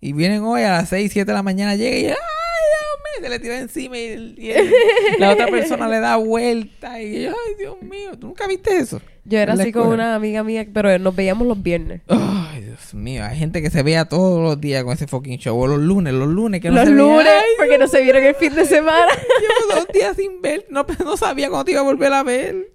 Y 0.00 0.12
vienen 0.12 0.42
hoy 0.44 0.62
a 0.62 0.70
las 0.70 0.88
6, 0.90 1.10
7 1.12 1.28
de 1.30 1.34
la 1.34 1.42
mañana, 1.42 1.74
llega 1.74 1.96
y 1.96 2.04
¡ay, 2.06 2.06
Dios 2.06 2.14
mío! 2.14 3.22
Se 3.22 3.28
le 3.28 3.38
tira 3.40 3.58
encima 3.58 3.98
y, 3.98 4.04
el- 4.06 4.34
y 4.38 4.50
el- 4.52 4.70
la 5.18 5.32
otra 5.32 5.46
persona 5.50 5.88
le 5.88 5.98
da 5.98 6.14
vuelta. 6.16 7.02
Y 7.02 7.24
yo, 7.24 7.30
¡ay, 7.30 7.54
Dios 7.58 7.82
mío! 7.82 8.16
¿Tú 8.16 8.28
nunca 8.28 8.46
viste 8.46 8.76
eso? 8.76 9.00
Yo 9.24 9.38
era 9.40 9.54
así 9.54 9.72
con 9.72 9.88
una 9.88 10.14
amiga 10.14 10.44
mía, 10.44 10.66
pero 10.72 10.96
nos 11.00 11.14
veíamos 11.16 11.46
los 11.48 11.60
viernes. 11.62 12.00
Ay, 12.08 12.47
Dios 12.78 12.94
mío, 12.94 13.24
hay 13.24 13.36
gente 13.36 13.60
que 13.60 13.70
se 13.70 13.82
vea 13.82 14.04
todos 14.04 14.40
los 14.40 14.60
días 14.60 14.84
con 14.84 14.92
ese 14.92 15.08
fucking 15.08 15.38
show. 15.38 15.58
O 15.58 15.66
los 15.66 15.80
lunes, 15.80 16.14
los 16.14 16.28
lunes 16.28 16.60
que 16.60 16.68
no 16.68 16.76
Los 16.76 16.84
se 16.84 16.90
lunes, 16.90 17.42
porque 17.58 17.76
no 17.76 17.88
se 17.88 18.02
vieron 18.02 18.22
el 18.22 18.36
fin 18.36 18.54
de 18.54 18.64
semana. 18.64 19.06
Llevo 19.40 19.80
dos 19.80 19.88
días 19.92 20.16
sin 20.16 20.40
ver. 20.40 20.66
No, 20.70 20.86
no 21.04 21.16
sabía 21.16 21.48
cuándo 21.48 21.64
te 21.64 21.72
iba 21.72 21.80
a 21.80 21.84
volver 21.84 22.12
a 22.12 22.22
ver. 22.22 22.72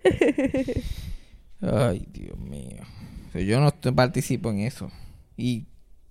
Ay, 1.62 2.06
Dios 2.12 2.38
mío. 2.38 2.84
Yo 3.34 3.62
no 3.62 3.72
participo 3.96 4.52
en 4.52 4.60
eso. 4.60 4.92
Y 5.38 5.68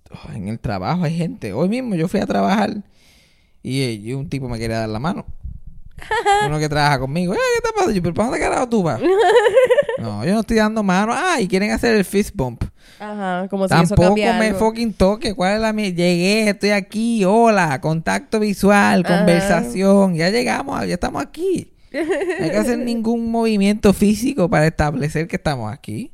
oh, 0.09 0.33
en 0.33 0.47
el 0.47 0.59
trabajo 0.59 1.03
hay 1.03 1.15
gente. 1.15 1.53
Hoy 1.53 1.69
mismo 1.69 1.95
yo 1.95 2.07
fui 2.07 2.19
a 2.19 2.25
trabajar 2.25 2.83
y, 3.61 3.81
eh, 3.81 3.93
y 3.93 4.13
un 4.13 4.27
tipo 4.27 4.49
me 4.49 4.57
quería 4.57 4.79
dar 4.79 4.89
la 4.89 4.99
mano. 4.99 5.25
Uno 6.47 6.59
que 6.59 6.67
trabaja 6.69 6.99
conmigo. 6.99 7.33
"Eh, 7.33 7.37
¿Qué 7.37 7.69
te 7.69 7.73
pasa? 7.79 7.91
Yo, 7.91 8.01
¿pero 8.01 8.13
para 8.13 8.29
dónde 8.29 8.39
carajo 8.43 8.67
tú 8.69 8.83
vas? 8.83 8.99
No, 9.99 10.25
yo 10.25 10.33
no 10.33 10.41
estoy 10.41 10.57
dando 10.57 10.83
mano. 10.83 11.13
Ah, 11.15 11.39
y 11.39 11.47
quieren 11.47 11.71
hacer 11.71 11.95
el 11.95 12.03
fist 12.03 12.35
bump. 12.35 12.63
Ajá, 12.99 13.47
como 13.49 13.67
si 13.69 13.73
eso 13.73 13.95
Tampoco 13.95 14.15
me 14.15 14.27
algo. 14.47 14.59
fucking 14.59 14.93
toque. 14.93 15.33
¿Cuál 15.33 15.55
es 15.55 15.61
la 15.61 15.71
mi- 15.71 15.93
Llegué, 15.93 16.49
estoy 16.49 16.71
aquí. 16.71 17.23
Hola, 17.23 17.79
contacto 17.79 18.39
visual, 18.41 19.03
Ajá. 19.05 19.17
conversación. 19.19 20.15
Ya 20.15 20.29
llegamos, 20.29 20.85
ya 20.87 20.95
estamos 20.95 21.21
aquí. 21.23 21.71
No 21.93 21.99
hay 22.43 22.51
que 22.51 22.57
hacer 22.57 22.79
ningún 22.79 23.31
movimiento 23.31 23.93
físico 23.93 24.49
para 24.49 24.67
establecer 24.67 25.27
que 25.29 25.37
estamos 25.37 25.71
aquí. 25.71 26.11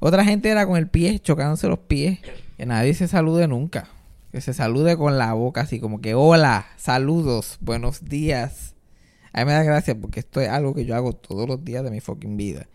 Otra 0.00 0.24
gente 0.24 0.48
era 0.48 0.64
con 0.66 0.76
el 0.78 0.88
pie, 0.88 1.18
chocándose 1.18 1.68
los 1.68 1.80
pies. 1.80 2.18
Que 2.56 2.64
nadie 2.64 2.94
se 2.94 3.08
salude 3.08 3.46
nunca. 3.46 3.88
Que 4.30 4.40
se 4.40 4.54
salude 4.54 4.96
con 4.96 5.18
la 5.18 5.34
boca, 5.34 5.62
así 5.62 5.80
como 5.80 6.00
que 6.00 6.14
hola, 6.14 6.66
saludos, 6.78 7.58
buenos 7.60 8.04
días. 8.06 8.71
A 9.32 9.40
mí 9.40 9.46
me 9.46 9.52
da 9.52 9.62
gracia 9.62 9.94
porque 9.98 10.20
esto 10.20 10.40
es 10.40 10.48
algo 10.48 10.74
que 10.74 10.84
yo 10.84 10.94
hago 10.94 11.12
todos 11.12 11.48
los 11.48 11.64
días 11.64 11.84
de 11.84 11.90
mi 11.90 12.00
fucking 12.00 12.36
vida. 12.36 12.68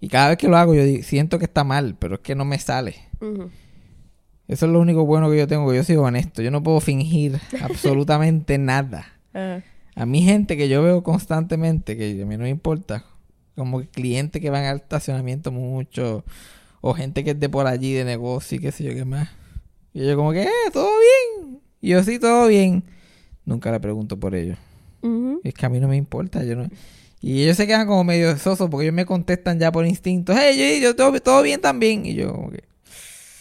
Y 0.00 0.08
cada 0.08 0.30
vez 0.30 0.38
que 0.38 0.48
lo 0.48 0.56
hago 0.56 0.74
yo 0.74 0.82
siento 1.02 1.38
que 1.38 1.44
está 1.44 1.64
mal, 1.64 1.96
pero 1.98 2.16
es 2.16 2.20
que 2.20 2.34
no 2.34 2.44
me 2.44 2.58
sale. 2.58 2.96
Eso 4.48 4.66
es 4.66 4.72
lo 4.72 4.80
único 4.80 5.06
bueno 5.06 5.30
que 5.30 5.38
yo 5.38 5.46
tengo, 5.46 5.70
que 5.70 5.76
yo 5.76 5.84
soy 5.84 5.96
honesto. 5.96 6.42
Yo 6.42 6.50
no 6.50 6.62
puedo 6.62 6.80
fingir 6.80 7.40
absolutamente 7.62 8.58
nada. 8.58 9.06
Ajá. 9.32 9.62
A 9.94 10.06
mi 10.06 10.22
gente 10.22 10.56
que 10.56 10.68
yo 10.68 10.82
veo 10.82 11.02
constantemente, 11.02 11.96
que 11.96 12.22
a 12.22 12.26
mí 12.26 12.36
no 12.36 12.44
me 12.44 12.48
importa, 12.48 13.04
como 13.54 13.82
clientes 13.82 14.40
que 14.40 14.48
van 14.48 14.64
al 14.64 14.78
estacionamiento 14.78 15.52
mucho, 15.52 16.24
o 16.80 16.94
gente 16.94 17.24
que 17.24 17.32
es 17.32 17.40
de 17.40 17.48
por 17.48 17.66
allí 17.66 17.92
de 17.92 18.04
negocio 18.04 18.56
y 18.56 18.60
qué 18.60 18.72
sé 18.72 18.84
yo 18.84 18.94
qué 18.94 19.04
más. 19.04 19.28
Y 19.92 20.06
yo 20.06 20.16
como 20.16 20.32
que, 20.32 20.44
eh, 20.44 20.70
todo 20.72 20.90
bien. 20.98 21.60
Y 21.82 21.90
yo 21.90 22.02
sí, 22.02 22.18
todo 22.18 22.48
bien. 22.48 22.84
Nunca 23.44 23.70
le 23.70 23.80
pregunto 23.80 24.18
por 24.18 24.34
ellos. 24.34 24.56
Es 25.44 25.54
que 25.54 25.66
a 25.66 25.68
mí 25.68 25.80
no 25.80 25.88
me 25.88 25.96
importa, 25.96 26.44
yo 26.44 26.56
no... 26.56 26.68
Y 27.20 27.42
ellos 27.44 27.56
se 27.56 27.66
quedan 27.68 27.86
como 27.86 28.02
medio 28.02 28.36
sosos 28.36 28.68
porque 28.68 28.84
ellos 28.86 28.94
me 28.94 29.06
contestan 29.06 29.58
ya 29.60 29.70
por 29.70 29.86
instinto. 29.86 30.34
Hey, 30.36 30.80
yo, 30.80 30.88
yo 30.88 30.96
todo, 30.96 31.20
todo 31.20 31.42
bien 31.42 31.60
también. 31.60 32.04
Y 32.04 32.14
yo 32.14 32.32
como 32.32 32.50
que... 32.50 32.64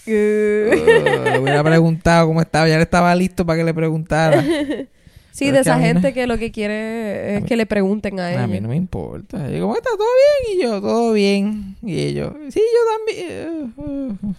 Uh. 0.08 0.72
"Oh", 0.72 1.30
le 1.32 1.40
hubiera 1.40 1.64
preguntado 1.64 2.28
cómo 2.28 2.42
estaba. 2.42 2.68
Ya 2.68 2.78
le 2.78 2.84
estaba 2.84 3.14
listo 3.16 3.44
para 3.46 3.58
que 3.58 3.64
le 3.64 3.74
preguntara. 3.74 4.44
Sí, 5.32 5.46
Pero 5.46 5.54
de 5.54 5.60
es 5.62 5.64
que 5.66 5.70
esa 5.70 5.78
mí 5.78 5.84
no- 5.84 5.94
gente 5.94 6.14
que 6.14 6.28
lo 6.28 6.38
que 6.38 6.52
quiere 6.52 7.36
es 7.36 7.42
mí- 7.42 7.48
que 7.48 7.56
le 7.56 7.66
pregunten 7.66 8.20
a 8.20 8.32
ella. 8.32 8.44
A 8.44 8.48
mí 8.48 8.60
no 8.60 8.68
me 8.68 8.76
importa. 8.76 9.50
Yo 9.50 9.62
como, 9.62 9.76
¿está 9.76 9.90
todo 9.92 10.08
bien? 10.48 10.58
Y 10.60 10.62
yo, 10.64 10.82
todo 10.82 11.14
bien. 11.14 11.76
Y 11.82 12.00
ellos, 12.00 12.34
sí, 12.50 12.60
yo 12.60 13.26
también. 13.78 14.20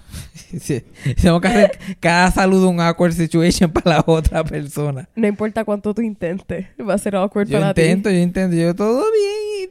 Sí, 0.61 0.83
Tengo 1.23 1.41
que 1.41 1.49
hacer 1.49 1.79
cada 1.99 2.31
saludo 2.31 2.69
un 2.69 2.79
awkward 2.79 3.13
situation 3.15 3.71
para 3.73 3.97
la 3.97 4.05
otra 4.07 4.45
persona. 4.45 5.09
No 5.17 5.27
importa 5.27 5.65
cuánto 5.65 5.95
tú 5.95 6.03
intentes, 6.03 6.67
va 6.87 6.93
a 6.95 6.99
ser 6.99 7.17
awkward 7.17 7.49
Yo 7.49 7.59
para 7.59 7.71
intento, 7.71 8.11
yo 8.11 8.19
intento, 8.19 8.55
yo 8.55 8.75
todo 8.75 9.03
bien 9.13 9.71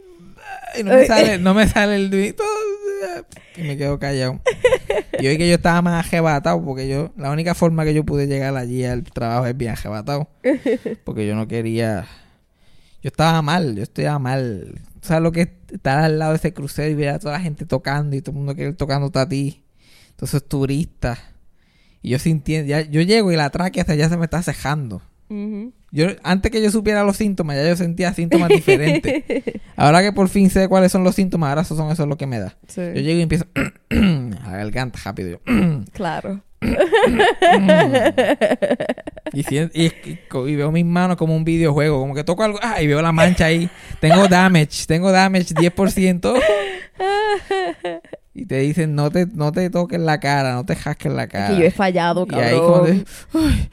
y, 0.77 0.79
y 0.79 0.83
no, 0.83 0.91
me 0.95 1.05
sale, 1.07 1.37
no 1.37 1.53
me 1.53 1.67
sale 1.67 1.95
el 1.97 2.09
do- 2.09 2.35
todo, 2.35 2.47
y 3.55 3.61
me 3.61 3.77
quedo 3.77 3.99
callado. 3.99 4.41
Y 5.19 5.27
hoy 5.27 5.37
que 5.37 5.47
yo 5.47 5.55
estaba 5.55 5.81
más 5.81 6.05
ajebatado, 6.05 6.63
porque 6.63 6.87
yo, 6.87 7.11
la 7.17 7.31
única 7.31 7.53
forma 7.55 7.85
que 7.85 7.93
yo 7.93 8.03
pude 8.03 8.27
llegar 8.27 8.55
allí 8.55 8.83
al 8.83 9.03
trabajo 9.03 9.45
es 9.45 9.55
bien 9.55 9.71
ajebatado. 9.71 10.29
Porque 11.03 11.27
yo 11.27 11.35
no 11.35 11.47
quería, 11.47 12.07
yo 13.01 13.07
estaba 13.07 13.41
mal, 13.41 13.75
yo 13.75 13.83
estaba 13.83 14.19
mal. 14.19 14.79
¿Sabes 15.01 15.23
lo 15.23 15.31
que 15.31 15.41
es 15.41 15.49
estar 15.71 15.99
al 15.99 16.19
lado 16.19 16.31
de 16.31 16.37
ese 16.37 16.53
crucero 16.53 16.89
y 16.89 16.95
ver 16.95 17.09
a 17.09 17.19
toda 17.19 17.33
la 17.33 17.39
gente 17.39 17.65
tocando 17.65 18.15
y 18.15 18.21
todo 18.21 18.31
el 18.31 18.37
mundo 18.37 18.55
quiere 18.55 18.71
ir 18.71 18.77
tocándote 18.77 19.19
a 19.19 19.27
ti? 19.27 19.63
Esos 20.21 20.47
turistas. 20.47 21.19
Y 22.03 22.09
yo 22.09 22.19
sintiendo, 22.19 22.69
ya, 22.69 22.81
yo 22.81 23.01
llego 23.01 23.31
y 23.31 23.35
la 23.35 23.49
tráquea 23.49 23.81
hasta 23.81 23.95
ya 23.95 24.07
se 24.07 24.17
me 24.17 24.25
está 24.25 24.43
cejando. 24.43 25.01
Ujú. 25.29 25.73
Yo, 25.91 26.07
antes 26.23 26.51
que 26.51 26.61
yo 26.61 26.71
supiera 26.71 27.03
los 27.03 27.17
síntomas, 27.17 27.57
ya 27.57 27.67
yo 27.67 27.75
sentía 27.75 28.13
síntomas 28.13 28.47
diferentes. 28.47 29.23
Ahora 29.75 30.01
que 30.01 30.13
por 30.13 30.29
fin 30.29 30.49
sé 30.49 30.69
cuáles 30.69 30.91
son 30.91 31.03
los 31.03 31.15
síntomas, 31.15 31.49
ahora 31.49 31.63
esos 31.63 31.77
son 31.77 31.91
eso 31.91 32.03
es 32.03 32.09
lo 32.09 32.17
que 32.17 32.27
me 32.27 32.39
da. 32.39 32.55
Sí, 32.67 32.81
Yo 32.81 33.01
llego 33.01 33.19
y 33.19 33.23
empiezo 33.23 33.45
a 34.45 34.51
garganta 34.51 34.99
rápido. 35.03 35.31
Yo, 35.31 35.39
claro. 35.93 36.41
y, 39.33 39.43
y 39.73 40.55
veo 40.55 40.71
mis 40.71 40.85
manos 40.85 41.17
como 41.17 41.35
un 41.35 41.43
videojuego, 41.43 41.99
como 41.99 42.13
que 42.13 42.23
toco 42.23 42.43
algo, 42.43 42.59
ah, 42.61 42.79
y 42.81 42.87
veo 42.87 43.01
la 43.01 43.11
mancha 43.11 43.45
ahí. 43.45 43.67
Tengo 43.99 44.27
damage, 44.27 44.85
tengo 44.85 45.11
damage 45.11 45.55
10%. 45.55 46.39
Y 48.33 48.45
te 48.45 48.59
dicen, 48.59 48.95
no 48.95 49.11
te, 49.11 49.25
no 49.25 49.51
te 49.51 49.69
toques 49.69 49.99
la 49.99 50.19
cara, 50.21 50.53
no 50.53 50.65
te 50.65 50.75
jasques 50.77 51.11
la 51.11 51.23
Es 51.23 51.29
cara. 51.29 51.47
que 51.49 51.57
yo 51.59 51.65
he 51.65 51.71
fallado, 51.71 52.25
Y 52.31 52.35
ahí 52.35 52.57
como 52.57 52.73
cabrón. 52.75 53.03
te- 53.03 53.37
ay, 53.37 53.69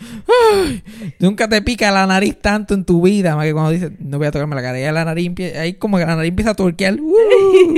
ay, 0.52 0.82
nunca 1.20 1.48
te 1.48 1.62
pica 1.62 1.92
la 1.92 2.06
nariz 2.08 2.36
tanto 2.40 2.74
en 2.74 2.84
tu 2.84 3.02
vida, 3.02 3.36
más 3.36 3.46
que 3.46 3.52
cuando 3.52 3.70
dices, 3.70 3.92
no 4.00 4.18
voy 4.18 4.26
a 4.26 4.32
tocarme 4.32 4.56
la 4.56 4.62
cara. 4.62 4.80
Y 4.80 4.82
ahí 4.82 4.92
la 4.92 5.04
nariz 5.04 5.30
ahí 5.56 5.74
como 5.74 5.96
que 5.98 6.04
la 6.06 6.16
nariz 6.16 6.30
empieza 6.30 6.50
a 6.50 6.54
torquear. 6.54 6.94
¡uh! 7.00 7.74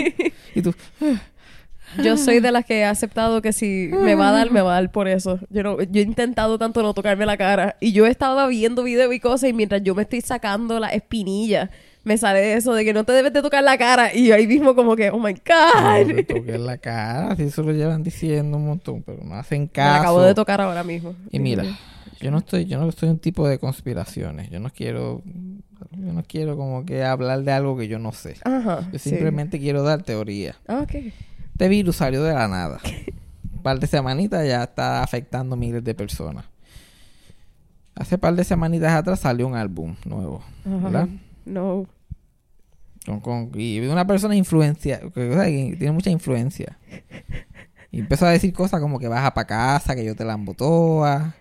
y 0.54 0.62
tú, 0.62 0.74
Yo 2.02 2.16
soy 2.16 2.40
de 2.40 2.50
las 2.52 2.64
que 2.64 2.78
he 2.78 2.84
aceptado 2.84 3.42
que 3.42 3.52
si 3.52 3.90
me 3.92 4.14
va 4.14 4.30
a 4.30 4.32
dar, 4.32 4.50
me 4.50 4.62
va 4.62 4.70
a 4.78 4.80
dar 4.80 4.90
por 4.90 5.06
eso. 5.06 5.38
Yo 5.50 5.62
no, 5.62 5.82
yo 5.82 6.00
he 6.00 6.04
intentado 6.04 6.56
tanto 6.58 6.82
no 6.82 6.94
tocarme 6.94 7.26
la 7.26 7.36
cara. 7.36 7.76
Y 7.80 7.92
yo 7.92 8.06
estaba 8.06 8.46
viendo 8.46 8.84
videos 8.84 9.12
y 9.12 9.20
cosas 9.20 9.50
y 9.50 9.52
mientras 9.52 9.82
yo 9.82 9.94
me 9.94 10.02
estoy 10.02 10.20
sacando 10.22 10.80
la 10.80 10.88
espinilla, 10.88 11.68
me 12.04 12.16
sale 12.18 12.54
eso 12.54 12.72
de 12.74 12.84
que 12.84 12.92
no 12.92 13.04
te 13.04 13.12
debes 13.12 13.32
de 13.32 13.42
tocar 13.42 13.62
la 13.62 13.76
cara. 13.78 14.14
Y 14.14 14.26
yo 14.28 14.34
ahí 14.34 14.46
mismo 14.46 14.74
como 14.74 14.96
que, 14.96 15.10
oh 15.10 15.18
my 15.18 15.32
no 15.34 15.40
God. 15.46 16.14
te 16.16 16.24
toques 16.24 16.60
la 16.60 16.78
cara. 16.78 17.36
Si 17.36 17.42
eso 17.44 17.62
lo 17.62 17.72
llevan 17.72 18.02
diciendo 18.02 18.56
un 18.56 18.66
montón, 18.66 19.02
pero 19.02 19.22
no 19.24 19.34
hacen 19.34 19.62
Me 19.62 19.66
la 19.66 19.72
caso. 19.72 20.00
acabo 20.00 20.22
de 20.22 20.34
tocar 20.34 20.60
ahora 20.60 20.82
mismo. 20.84 21.14
Y 21.30 21.38
mira, 21.38 21.64
yo 22.20 22.30
no 22.30 22.38
estoy, 22.38 22.64
yo 22.66 22.78
no 22.80 22.90
soy 22.92 23.10
un 23.10 23.18
tipo 23.18 23.46
de 23.46 23.58
conspiraciones. 23.58 24.50
Yo 24.50 24.60
no 24.60 24.70
quiero, 24.70 25.22
yo 25.24 26.12
no 26.12 26.22
quiero 26.26 26.56
como 26.56 26.84
que 26.86 27.04
hablar 27.04 27.42
de 27.42 27.52
algo 27.52 27.76
que 27.76 27.86
yo 27.88 27.98
no 27.98 28.12
sé. 28.12 28.36
Ajá. 28.44 28.88
Yo 28.92 28.98
sí. 28.98 29.10
simplemente 29.10 29.58
quiero 29.58 29.82
dar 29.82 30.02
teoría. 30.02 30.56
Ah, 30.66 30.80
ok. 30.82 30.94
Este 31.52 31.68
virus 31.68 31.96
salió 31.96 32.22
de 32.22 32.32
la 32.32 32.48
nada. 32.48 32.78
Un 33.54 33.62
par 33.62 33.78
de 33.78 33.86
semanitas 33.86 34.46
ya 34.48 34.62
está 34.62 35.02
afectando 35.02 35.54
miles 35.54 35.84
de 35.84 35.94
personas. 35.94 36.46
Hace 37.94 38.16
par 38.16 38.34
de 38.34 38.44
semanitas 38.44 38.92
atrás 38.94 39.20
salió 39.20 39.46
un 39.46 39.54
álbum 39.54 39.94
nuevo, 40.06 40.42
Ajá. 40.64 40.76
¿verdad? 40.78 41.08
No. 41.50 41.86
Con, 43.06 43.20
con- 43.20 43.50
y 43.54 43.80
una 43.80 44.06
persona 44.06 44.36
influencia, 44.36 45.00
que, 45.00 45.74
tiene 45.78 45.92
mucha 45.92 46.10
influencia. 46.10 46.78
Y 47.90 48.00
empezó 48.00 48.26
a 48.26 48.30
decir 48.30 48.52
cosas 48.52 48.80
como 48.80 48.98
que 48.98 49.08
baja 49.08 49.34
para 49.34 49.46
casa, 49.46 49.94
que 49.94 50.04
yo 50.04 50.14
te 50.14 50.24
la 50.24 50.38
toa. 50.56 51.34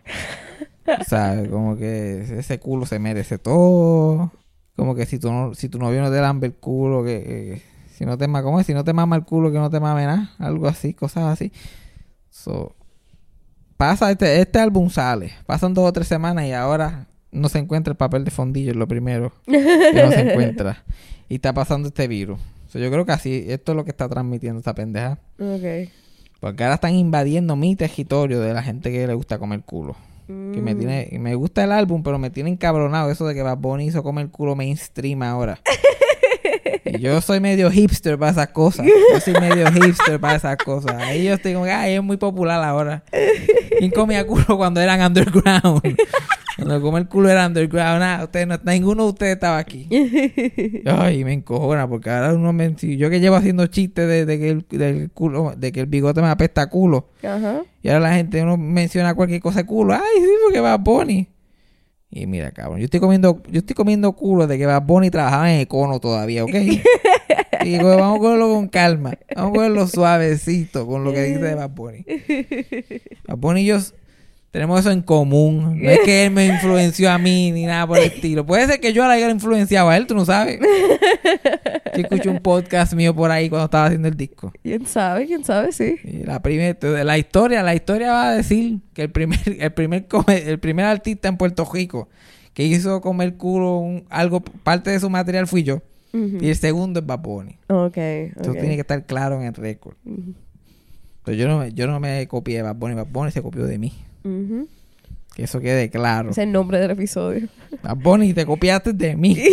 O 0.99 1.03
sea, 1.03 1.43
como 1.49 1.77
que 1.77 2.39
ese 2.39 2.59
culo 2.59 2.85
se 2.85 2.97
merece 2.97 3.37
todo. 3.37 4.31
Como 4.75 4.95
que 4.95 5.05
si 5.05 5.19
tu, 5.19 5.31
no- 5.31 5.53
si 5.53 5.69
tu 5.69 5.77
novio 5.77 6.01
no 6.01 6.09
te 6.09 6.19
lambe 6.21 6.47
el 6.47 6.55
culo, 6.55 7.03
que, 7.03 7.61
si 7.93 8.05
no 8.05 8.17
te 8.17 8.27
ma- 8.27 8.41
¿cómo? 8.41 8.63
Si 8.63 8.73
no 8.73 8.83
te 8.83 8.93
mama 8.93 9.15
el 9.17 9.25
culo, 9.25 9.51
que 9.51 9.59
no 9.59 9.69
te 9.69 9.79
mame 9.79 10.05
nada. 10.05 10.31
Algo 10.39 10.67
así, 10.67 10.93
cosas 10.93 11.25
así. 11.25 11.51
So, 12.31 12.75
pasa 13.77 14.09
este, 14.09 14.41
este 14.41 14.59
álbum 14.59 14.89
sale. 14.89 15.33
Pasan 15.45 15.73
dos 15.73 15.85
o 15.87 15.93
tres 15.93 16.07
semanas 16.07 16.45
y 16.45 16.53
ahora 16.53 17.07
no 17.31 17.49
se 17.49 17.59
encuentra 17.59 17.91
el 17.91 17.97
papel 17.97 18.23
de 18.25 18.31
fondillo, 18.31 18.71
es 18.71 18.77
lo 18.77 18.87
primero 18.87 19.31
que 19.45 20.01
no 20.03 20.11
se 20.11 20.19
encuentra. 20.31 20.83
Y 21.31 21.35
está 21.35 21.53
pasando 21.53 21.89
este 21.89 22.07
virus. 22.07 22.39
Yo 22.73 22.89
creo 22.89 23.05
que 23.05 23.11
así, 23.11 23.45
esto 23.49 23.71
es 23.71 23.75
lo 23.75 23.83
que 23.85 23.91
está 23.91 24.09
transmitiendo 24.09 24.57
esta 24.57 24.73
pendeja. 24.73 25.19
Ok. 25.39 25.91
Porque 26.39 26.63
ahora 26.63 26.73
están 26.75 26.95
invadiendo 26.95 27.55
mi 27.55 27.75
territorio 27.75 28.39
de 28.39 28.51
la 28.53 28.63
gente 28.63 28.91
que 28.91 29.05
le 29.05 29.13
gusta 29.13 29.37
comer 29.37 29.61
culo. 29.61 29.95
Que 30.25 30.33
me 30.33 30.73
Mm. 30.73 30.77
tiene, 30.79 31.09
me 31.19 31.35
gusta 31.35 31.63
el 31.63 31.71
álbum, 31.71 32.01
pero 32.01 32.17
me 32.17 32.31
tiene 32.31 32.49
encabronado 32.49 33.11
eso 33.11 33.27
de 33.27 33.35
que 33.35 33.43
Bad 33.43 33.57
Bunny 33.59 33.85
hizo 33.85 34.01
comer 34.01 34.29
culo 34.29 34.55
mainstream 34.55 35.21
ahora. 35.21 35.59
y 36.85 36.97
yo 36.99 37.21
soy 37.21 37.39
medio 37.39 37.69
hipster 37.69 38.17
para 38.17 38.31
esas 38.31 38.47
cosas. 38.49 38.87
Yo 38.87 39.19
soy 39.19 39.33
medio 39.33 39.71
hipster 39.71 40.19
para 40.19 40.35
esas 40.37 40.57
cosas. 40.57 40.95
Ahí 40.95 41.25
yo 41.25 41.35
estoy 41.35 41.53
como, 41.53 41.65
que, 41.65 41.71
ay, 41.71 41.93
es 41.93 42.03
muy 42.03 42.17
popular 42.17 42.63
ahora. 42.63 43.03
¿Quién 43.77 43.91
comía 43.91 44.25
culo 44.25 44.57
cuando 44.57 44.81
eran 44.81 44.99
underground? 45.01 45.81
Cuando 46.65 46.81
come 46.81 46.99
el 46.99 47.07
culo 47.07 47.29
era 47.29 47.47
underground. 47.47 47.99
Nada, 47.99 48.23
ustedes 48.25 48.47
no, 48.47 48.59
ninguno 48.65 49.03
de 49.03 49.09
ustedes 49.09 49.33
estaba 49.33 49.57
aquí. 49.57 49.87
Ay, 50.85 51.23
me 51.23 51.33
encojona 51.33 51.87
porque 51.87 52.09
ahora 52.09 52.33
uno 52.33 52.53
me... 52.53 52.77
si 52.77 52.97
yo 52.97 53.09
que 53.09 53.19
llevo 53.19 53.35
haciendo 53.35 53.65
chistes 53.67 54.07
de, 54.07 54.25
de 54.25 54.39
que 54.39 54.49
el, 54.49 54.65
del 54.69 55.11
culo, 55.11 55.53
de 55.55 55.71
que 55.71 55.81
el 55.81 55.85
bigote 55.85 56.21
me 56.21 56.27
apesta 56.27 56.63
a 56.63 56.69
culo. 56.69 57.09
Ajá. 57.23 57.63
Y 57.81 57.89
ahora 57.89 58.01
la 58.01 58.15
gente 58.15 58.41
uno 58.43 58.57
menciona 58.57 59.15
cualquier 59.15 59.41
cosa 59.41 59.59
de 59.59 59.65
culo. 59.65 59.93
Ay, 59.93 60.01
sí, 60.17 60.29
porque 60.45 60.59
va 60.59 60.77
Bunny. 60.77 61.29
Y 62.11 62.25
mira, 62.25 62.51
cabrón, 62.51 62.79
yo 62.79 62.85
estoy 62.85 62.99
comiendo, 62.99 63.41
yo 63.49 63.59
estoy 63.59 63.75
comiendo 63.75 64.11
culo 64.13 64.47
de 64.47 64.57
que 64.57 64.65
Bad 64.65 64.81
Bunny 64.81 65.11
trabajaba 65.11 65.53
en 65.53 65.59
Econo 65.59 65.99
todavía, 65.99 66.43
¿ok? 66.43 66.55
Y 66.55 66.81
digo, 67.63 67.95
vamos 67.95 68.17
a 68.17 68.19
cogerlo 68.19 68.49
con 68.49 68.67
calma. 68.67 69.13
Vamos 69.35 69.51
a 69.51 69.55
cogerlo 69.55 69.87
suavecito 69.87 70.87
con 70.87 71.03
lo 71.03 71.13
que 71.13 71.21
dice 71.23 71.53
Bad 71.53 71.69
Bunny. 71.69 72.05
Bad 73.27 73.37
Bunny 73.37 73.61
y 73.61 73.65
yo 73.65 73.77
tenemos 74.51 74.79
eso 74.79 74.91
en 74.91 75.01
común. 75.01 75.79
No 75.81 75.89
es 75.89 75.99
que 75.99 76.25
él 76.25 76.31
me 76.31 76.45
influenció 76.47 77.11
a 77.11 77.17
mí 77.17 77.51
ni 77.51 77.65
nada 77.65 77.85
por 77.87 77.97
el 77.97 78.03
estilo. 78.11 78.45
Puede 78.45 78.65
ser 78.67 78.79
que 78.79 78.93
yo 78.93 79.03
la 79.07 79.13
haya 79.13 79.29
influenciado 79.29 79.89
a 79.89 79.97
él, 79.97 80.07
tú 80.07 80.15
no 80.15 80.25
sabes. 80.25 80.59
Yo 81.95 82.03
escuché 82.03 82.29
un 82.29 82.39
podcast 82.39 82.93
mío 82.93 83.13
por 83.13 83.29
ahí 83.31 83.49
cuando 83.49 83.65
estaba 83.65 83.87
haciendo 83.87 84.07
el 84.07 84.15
disco. 84.15 84.53
¿Quién 84.63 84.85
sabe? 84.85 85.25
¿Quién 85.25 85.43
sabe? 85.43 85.71
Sí. 85.73 85.95
Y 86.03 86.23
la 86.23 86.41
primera, 86.41 86.77
la 87.03 87.17
historia, 87.17 87.61
la 87.61 87.75
historia 87.75 88.11
va 88.13 88.29
a 88.29 88.35
decir 88.35 88.79
que 88.93 89.01
el 89.03 89.11
primer, 89.11 89.39
el 89.59 89.71
primer, 89.73 90.05
el 90.27 90.59
primer 90.59 90.85
artista 90.85 91.27
en 91.27 91.35
Puerto 91.35 91.67
Rico 91.73 92.07
que 92.53 92.63
hizo 92.63 93.01
comer 93.01 93.35
culo 93.35 93.77
un- 93.79 94.05
algo, 94.09 94.39
parte 94.41 94.91
de 94.91 94.99
su 94.99 95.09
material 95.09 95.47
fui 95.47 95.63
yo. 95.63 95.81
Y 96.13 96.49
el 96.49 96.55
segundo 96.55 97.01
es 97.01 97.05
Bad 97.05 97.19
Bunny. 97.19 97.57
Ok, 97.67 97.97
Eso 97.97 98.51
tiene 98.53 98.75
que 98.75 98.81
estar 98.81 99.05
claro 99.05 99.35
en 99.41 99.47
el 99.47 99.53
récord. 99.53 99.95
Entonces 100.05 101.37
yo 101.37 101.47
no, 101.47 101.59
me- 101.59 101.71
yo 101.73 101.85
no 101.87 101.99
me 101.99 102.27
copié 102.27 102.57
de 102.57 102.61
Bad 102.63 102.75
Bunny 102.77 103.31
se 103.31 103.41
copió 103.41 103.65
de 103.65 103.77
mí. 103.77 103.93
Ujú. 104.23 104.67
Que 105.35 105.43
eso 105.43 105.59
quede 105.59 105.89
claro. 105.89 106.31
Ese 106.31 106.41
es 106.41 106.47
el 106.47 106.51
nombre 106.51 106.79
del 106.79 106.91
episodio. 106.91 107.47
Bad 107.83 107.97
Bunny, 107.97 108.33
te 108.33 108.45
copiaste 108.45 108.93
de 108.93 109.15
mí. 109.15 109.37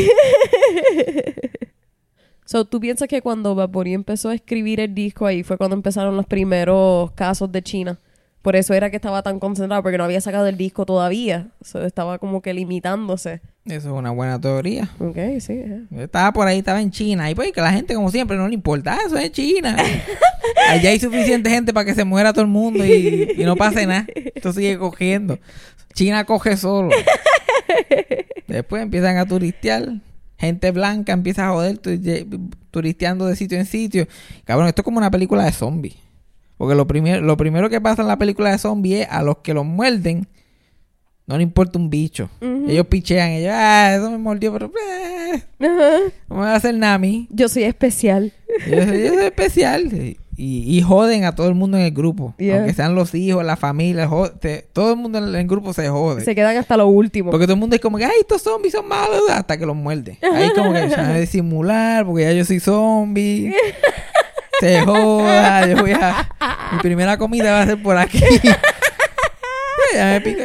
So, 2.47 2.65
¿tú 2.65 2.79
piensas 2.79 3.09
que 3.09 3.23
cuando 3.23 3.57
Bad 3.57 3.71
Bunny 3.71 3.93
empezó 3.93 4.29
a 4.29 4.35
escribir 4.35 4.79
el 4.79 4.95
disco 4.95 5.27
ahí 5.27 5.43
fue 5.43 5.59
cuando 5.59 5.75
empezaron 5.75 6.17
los 6.17 6.27
primeros 6.27 7.11
casos 7.11 7.51
de 7.51 7.61
China? 7.61 7.99
Por 8.41 8.55
eso 8.55 8.73
era 8.73 8.89
que 8.89 8.97
estaba 8.97 9.25
tan 9.25 9.41
concentrado, 9.41 9.83
porque 9.83 9.99
no 9.99 10.05
había 10.05 10.21
sacado 10.21 10.47
el 10.47 10.57
disco 10.57 10.87
todavía. 10.87 11.49
So, 11.61 11.83
estaba 11.85 12.19
como 12.21 12.43
que 12.43 12.55
limitándose. 12.55 13.41
Eso 13.67 13.89
es 13.89 13.95
una 13.99 14.11
buena 14.13 14.41
teoría. 14.41 14.89
Ok, 15.01 15.17
sí. 15.41 15.61
Yo 15.91 16.03
estaba 16.03 16.33
por 16.33 16.47
ahí, 16.47 16.59
estaba 16.59 16.81
en 16.81 16.91
China. 16.93 17.29
Y 17.31 17.35
pues 17.35 17.51
que 17.53 17.61
la 17.61 17.73
gente, 17.73 17.95
como 17.95 18.11
siempre, 18.11 18.37
no 18.37 18.47
le 18.47 18.55
importa. 18.55 18.95
Ah, 18.95 18.99
eso 19.07 19.17
es 19.19 19.33
China. 19.33 19.77
Allá 20.69 20.91
hay 20.91 21.01
suficiente 21.01 21.51
gente 21.51 21.75
para 21.75 21.85
que 21.85 21.95
se 21.95 22.05
muera 22.05 22.33
todo 22.33 22.43
el 22.43 22.51
mundo 22.51 22.85
y, 22.87 23.35
y 23.37 23.45
no 23.45 23.57
pase 23.57 23.85
nada. 23.87 24.07
Esto 24.35 24.53
sigue 24.53 24.79
cogiendo. 24.79 25.39
China 25.95 26.25
coge 26.25 26.57
solo. 26.57 26.91
Después 28.47 28.83
empiezan 28.83 29.17
a 29.19 29.27
turistear. 29.27 29.95
Gente 30.39 30.71
blanca 30.71 31.13
empieza 31.13 31.49
a 31.49 31.53
joder 31.53 31.79
turisteando 32.71 33.27
de 33.27 33.37
sitio 33.37 33.59
en 33.59 33.67
sitio. 33.67 34.07
Cabrón, 34.45 34.69
esto 34.69 34.83
es 34.83 34.85
como 34.85 34.99
una 34.99 35.11
película 35.11 35.45
de 35.45 35.53
zombies. 35.53 35.95
Porque 36.57 36.75
lo, 36.75 36.87
primer- 36.87 37.23
lo 37.23 37.37
primero 37.37 37.69
que 37.69 37.81
pasa 37.81 38.03
en 38.03 38.09
la 38.09 38.19
película 38.19 38.51
de 38.51 38.59
zombies 38.59 39.03
es 39.03 39.09
a 39.11 39.23
los 39.23 39.39
que 39.39 39.55
los 39.55 39.65
muerden. 39.67 40.29
No 41.27 41.37
le 41.37 41.43
importa 41.43 41.77
un 41.79 41.91
bicho. 41.91 42.31
Ellos 42.41 42.87
pichean. 42.87 43.31
Ellos, 43.31 43.51
ah, 43.53 43.95
eso 43.97 44.11
me 44.11 44.19
mordió, 44.19 44.53
pero... 44.53 44.67
eh, 44.71 45.43
Ajá. 45.59 46.13
no 46.29 46.37
me 46.37 46.41
va 46.43 46.53
a 46.53 46.57
hacer 46.57 46.75
nada 46.75 46.95
a 46.95 46.99
mí. 46.99 47.27
Yo 47.31 47.49
soy 47.49 47.65
especial. 47.65 48.33
Yo, 48.71 48.85
soy- 48.85 49.03
yo 49.03 49.15
soy 49.15 49.25
especial. 49.25 49.93
Y, 50.39 50.77
y 50.79 50.83
joden 50.83 51.25
a 51.25 51.35
todo 51.35 51.49
el 51.49 51.55
mundo 51.55 51.79
en 51.79 51.85
el 51.85 51.91
grupo. 51.91 52.35
Yeah. 52.39 52.59
Aunque 52.59 52.75
sean 52.75 52.95
los 52.95 53.13
hijos, 53.15 53.45
la 53.45 53.57
familia. 53.57 54.09
te- 54.39 54.69
todo 54.73 54.93
el 54.93 54.99
mundo 54.99 55.19
en 55.19 55.35
el 55.35 55.47
grupo 55.49 55.73
se 55.73 55.89
jode. 55.89 56.23
Se 56.25 56.35
quedan 56.37 56.57
hasta 56.59 56.77
lo 56.77 56.87
último. 56.87 57.31
Porque 57.33 57.47
todo 57.47 57.55
el 57.55 57.61
mundo 57.61 57.75
es 57.75 57.83
como 57.83 57.99
que, 57.99 58.05
ay, 58.05 58.13
estos 58.21 58.43
zombies 58.43 58.75
son 58.75 58.87
malos. 58.87 59.23
Hasta 59.31 59.59
que 59.59 59.67
los 59.67 59.75
muerde. 59.75 60.19
Ahí 60.33 60.51
como 60.55 60.73
que 60.75 60.91
se 60.91 60.97
van 60.97 61.07
a 61.11 61.19
disimular 61.19 62.07
porque 62.07 62.23
ya 62.23 62.33
yo 62.35 62.45
soy 62.45 62.61
zombie. 62.61 63.53
Se 64.61 64.81
joda. 64.83 65.67
Yo 65.67 65.77
voy 65.79 65.91
a... 65.93 66.29
Mi 66.73 66.79
primera 66.79 67.19
comida 67.19 67.51
va 67.53 67.63
a 67.63 67.67
ser 67.67 67.83
por 67.83 67.97
aquí. 67.99 68.21
ya 69.95 70.05
me 70.07 70.21
pica. 70.23 70.45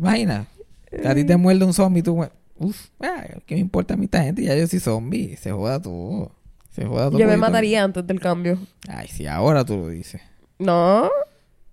Imagina. 0.00 0.46
Que 0.90 1.06
a 1.06 1.14
ti 1.14 1.24
te 1.24 1.36
muerde 1.36 1.64
un 1.64 1.72
zombie. 1.72 2.02
Tú, 2.02 2.26
uf, 2.58 2.86
ah, 3.00 3.24
¿qué 3.46 3.54
me 3.54 3.60
importa 3.60 3.94
a 3.94 3.96
mí 3.96 4.06
esta 4.06 4.22
gente? 4.22 4.42
Ya 4.42 4.56
yo 4.56 4.66
soy 4.66 4.80
zombie. 4.80 5.36
Se 5.36 5.52
joda 5.52 5.80
todo. 5.80 6.32
Se 6.70 6.84
joda 6.84 7.10
todo. 7.10 7.18
Yo 7.18 7.26
me 7.26 7.36
mataría 7.36 7.84
antes 7.84 8.06
del 8.06 8.20
cambio. 8.20 8.58
Ay, 8.88 9.08
sí, 9.08 9.26
ahora 9.26 9.64
tú 9.64 9.76
lo 9.76 9.88
dices. 9.88 10.20
No. 10.58 11.08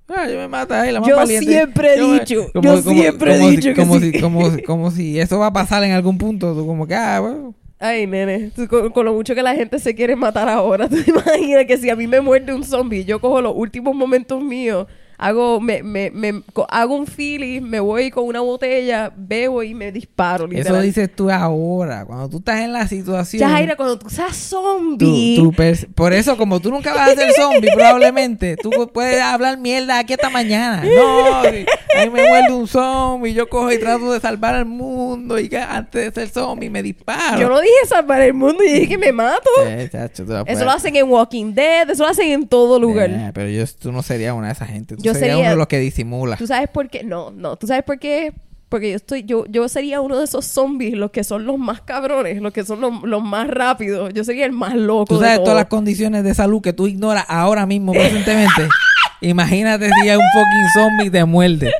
Ah, 0.10 0.28
yo 0.30 0.38
me 0.38 0.48
mata 0.48 0.82
ahí, 0.82 0.92
la 0.94 1.02
más 1.02 1.10
Yo 1.10 1.18
valiente. 1.18 1.46
siempre 1.52 1.96
he 1.96 1.98
Yo 1.98 2.14
dicho, 2.14 2.52
yo 2.62 2.82
siempre 2.82 3.36
he 3.36 3.50
dicho 3.50 3.70
si, 3.70 3.74
que 3.74 3.82
como 3.82 4.00
sí. 4.00 4.12
Si, 4.14 4.22
como, 4.22 4.52
si, 4.52 4.62
como 4.64 4.92
si 4.92 5.20
eso 5.20 5.38
va 5.40 5.48
a 5.48 5.54
pasar 5.54 5.84
en 5.84 5.92
algún 5.92 6.18
punto. 6.18 6.54
Tú 6.54 6.66
como 6.66 6.88
que, 6.88 6.96
ah, 6.96 7.20
bueno. 7.20 7.54
Ay, 7.80 8.08
nene, 8.08 8.52
tú 8.56 8.68
con, 8.68 8.90
con 8.92 9.06
lo 9.06 9.14
mucho 9.14 9.36
que 9.36 9.44
la 9.44 9.54
gente 9.54 9.78
se 9.80 9.94
quiere 9.94 10.16
matar 10.16 10.50
ahora, 10.50 10.90
tú 10.90 10.96
te 11.04 11.12
imaginas 11.12 11.66
que 11.66 11.78
si 11.78 11.90
a 11.92 11.96
mí 11.96 12.08
me 12.08 12.22
muerde 12.22 12.54
un 12.56 12.64
zombie, 12.64 13.06
yo 13.06 13.20
cojo 13.22 13.40
los 13.42 13.54
últimos 13.56 13.94
momentos 13.96 14.42
míos, 14.42 14.88
hago, 15.18 15.60
me, 15.60 15.82
me, 15.84 16.12
me- 16.12 16.44
hago 16.70 16.96
un 16.96 17.08
feeling, 17.08 17.62
me 17.62 17.80
voy 17.80 18.12
con 18.12 18.26
una 18.26 18.42
botella, 18.42 19.12
bebo 19.16 19.64
y 19.64 19.74
me 19.74 19.92
disparo, 19.92 20.48
Eso 20.52 20.80
dices 20.82 21.10
tú 21.16 21.30
ahora. 21.32 22.06
Cuando 22.06 22.30
tú 22.30 22.38
estás 22.38 22.62
en 22.62 22.74
la 22.74 22.88
situación. 22.88 23.40
Ya, 23.40 23.50
Jaira, 23.50 23.76
cuando 23.76 23.98
tú 23.98 24.10
seas 24.10 24.36
zombie, 24.36 25.36
tú 25.38 25.54
por 25.96 26.14
eso, 26.14 26.38
como 26.38 26.60
tú 26.60 26.70
nunca 26.70 26.94
vas 26.94 27.10
a 27.12 27.16
ser 27.16 27.32
zombie, 27.34 27.72
probablemente, 27.74 28.56
tú 28.58 28.70
puedes 28.94 29.22
hablar 29.22 29.58
mierda 29.58 30.00
aquí 30.00 30.14
hasta 30.14 30.30
mañana. 30.30 30.84
No, 30.84 31.42
si 31.44 31.66
a 31.98 32.06
mí 32.06 32.10
me 32.12 32.28
muerde 32.28 32.54
un 32.54 32.68
zombie, 32.68 33.34
yo 33.34 33.50
cojo 33.50 33.72
y 33.72 33.80
trato 33.80 34.12
de 34.12 34.20
salvar 34.20 34.56
al 34.56 34.66
mundo 34.66 35.40
y 35.40 35.50
que 35.50 35.58
antes 35.58 36.14
de 36.14 36.22
ser 36.22 36.30
zombie 36.30 36.70
me 36.70 36.84
disparo. 36.84 37.40
yo 37.40 37.50
no 37.50 37.60
dije 37.60 37.74
salvar 37.88 38.22
el 38.22 38.34
mundo, 38.34 38.60
yo 38.64 38.72
dije 38.74 38.88
que 38.88 38.98
me 38.98 39.12
mato. 39.12 39.50
Eh, 39.66 39.90
chacho, 39.92 40.24
Eso 40.46 40.66
lo 40.66 40.72
hacen 40.72 40.96
en 40.96 41.10
Walking 41.10 41.54
Dead, 41.54 41.90
eso 41.90 42.04
lo 42.04 42.10
hacen 42.10 42.28
en 42.30 42.48
todo 42.48 42.80
lugar. 42.80 43.10
Eh, 43.10 43.32
pero 43.34 43.50
yo, 43.50 43.64
tú 43.80 43.92
no 43.92 44.04
serías 44.04 44.34
una 44.36 44.48
de 44.48 44.54
esas 44.54 44.70
gente. 44.70 44.96
Tú 44.96 45.07
Yo 45.08 45.14
serías 45.14 45.32
sería- 45.32 45.42
uno 45.44 45.50
de 45.52 45.56
los 45.58 45.68
que 45.68 45.80
disimula. 45.80 46.38
¿Tú 46.38 46.48
sabes 46.48 46.70
por 46.70 46.90
qué? 46.90 47.04
No, 47.04 47.32
no. 47.32 47.56
¿Tú 47.56 47.68
sabes 47.68 47.84
por 47.84 47.98
qué? 48.00 48.34
Porque 48.70 48.90
yo 48.90 48.96
estoy, 48.98 49.24
yo, 49.24 49.46
yo 49.48 49.70
sería 49.70 50.02
uno 50.02 50.18
de 50.18 50.26
esos 50.26 50.46
zombies, 50.46 50.94
los 50.94 51.12
que 51.12 51.24
son 51.24 51.46
los 51.46 51.58
más 51.58 51.80
cabrones, 51.82 52.42
los 52.42 52.52
que 52.52 52.66
son 52.66 52.82
los, 52.82 53.02
los 53.04 53.24
más 53.24 53.48
rápidos. 53.48 54.14
Yo 54.14 54.24
sería 54.26 54.46
el 54.46 54.52
más 54.52 54.76
loco. 54.76 55.06
Tú 55.06 55.20
de 55.20 55.26
sabes 55.26 55.36
todos. 55.38 55.46
todas 55.46 55.58
las 55.62 55.68
condiciones 55.70 56.24
de 56.26 56.34
salud 56.34 56.62
que 56.62 56.74
tú 56.74 56.88
ignoras 56.88 57.24
ahora 57.30 57.66
mismo, 57.66 57.94
presentemente. 57.94 58.68
Imagínate 59.22 59.90
si 60.02 60.10
hay 60.10 60.18
un 60.18 60.24
fucking 60.34 60.70
zombie 60.74 61.10
te 61.10 61.24
muerde. 61.26 61.72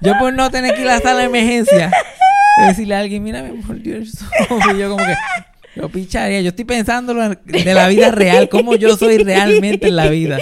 Yo 0.00 0.12
por 0.18 0.32
no 0.34 0.50
tener 0.50 0.74
que 0.74 0.82
ir 0.82 0.88
a 0.88 0.96
la 0.96 1.00
sala 1.00 1.20
de 1.20 1.24
emergencia, 1.24 1.90
decirle 2.68 2.94
a 2.94 3.00
alguien, 3.00 3.22
mira, 3.22 3.42
me 3.42 3.52
mordió 3.54 3.96
el 3.96 4.06
zombie. 4.08 4.78
Yo 4.78 4.90
como 4.90 5.04
que, 5.04 5.14
yo 5.76 5.88
picharía. 5.88 6.40
Yo 6.42 6.50
estoy 6.50 6.64
pensando 6.66 7.14
de 7.14 7.74
la 7.74 7.88
vida 7.88 8.10
real, 8.10 8.48
cómo 8.50 8.76
yo 8.76 8.96
soy 8.96 9.18
realmente 9.18 9.88
en 9.88 9.96
la 9.96 10.08
vida. 10.08 10.38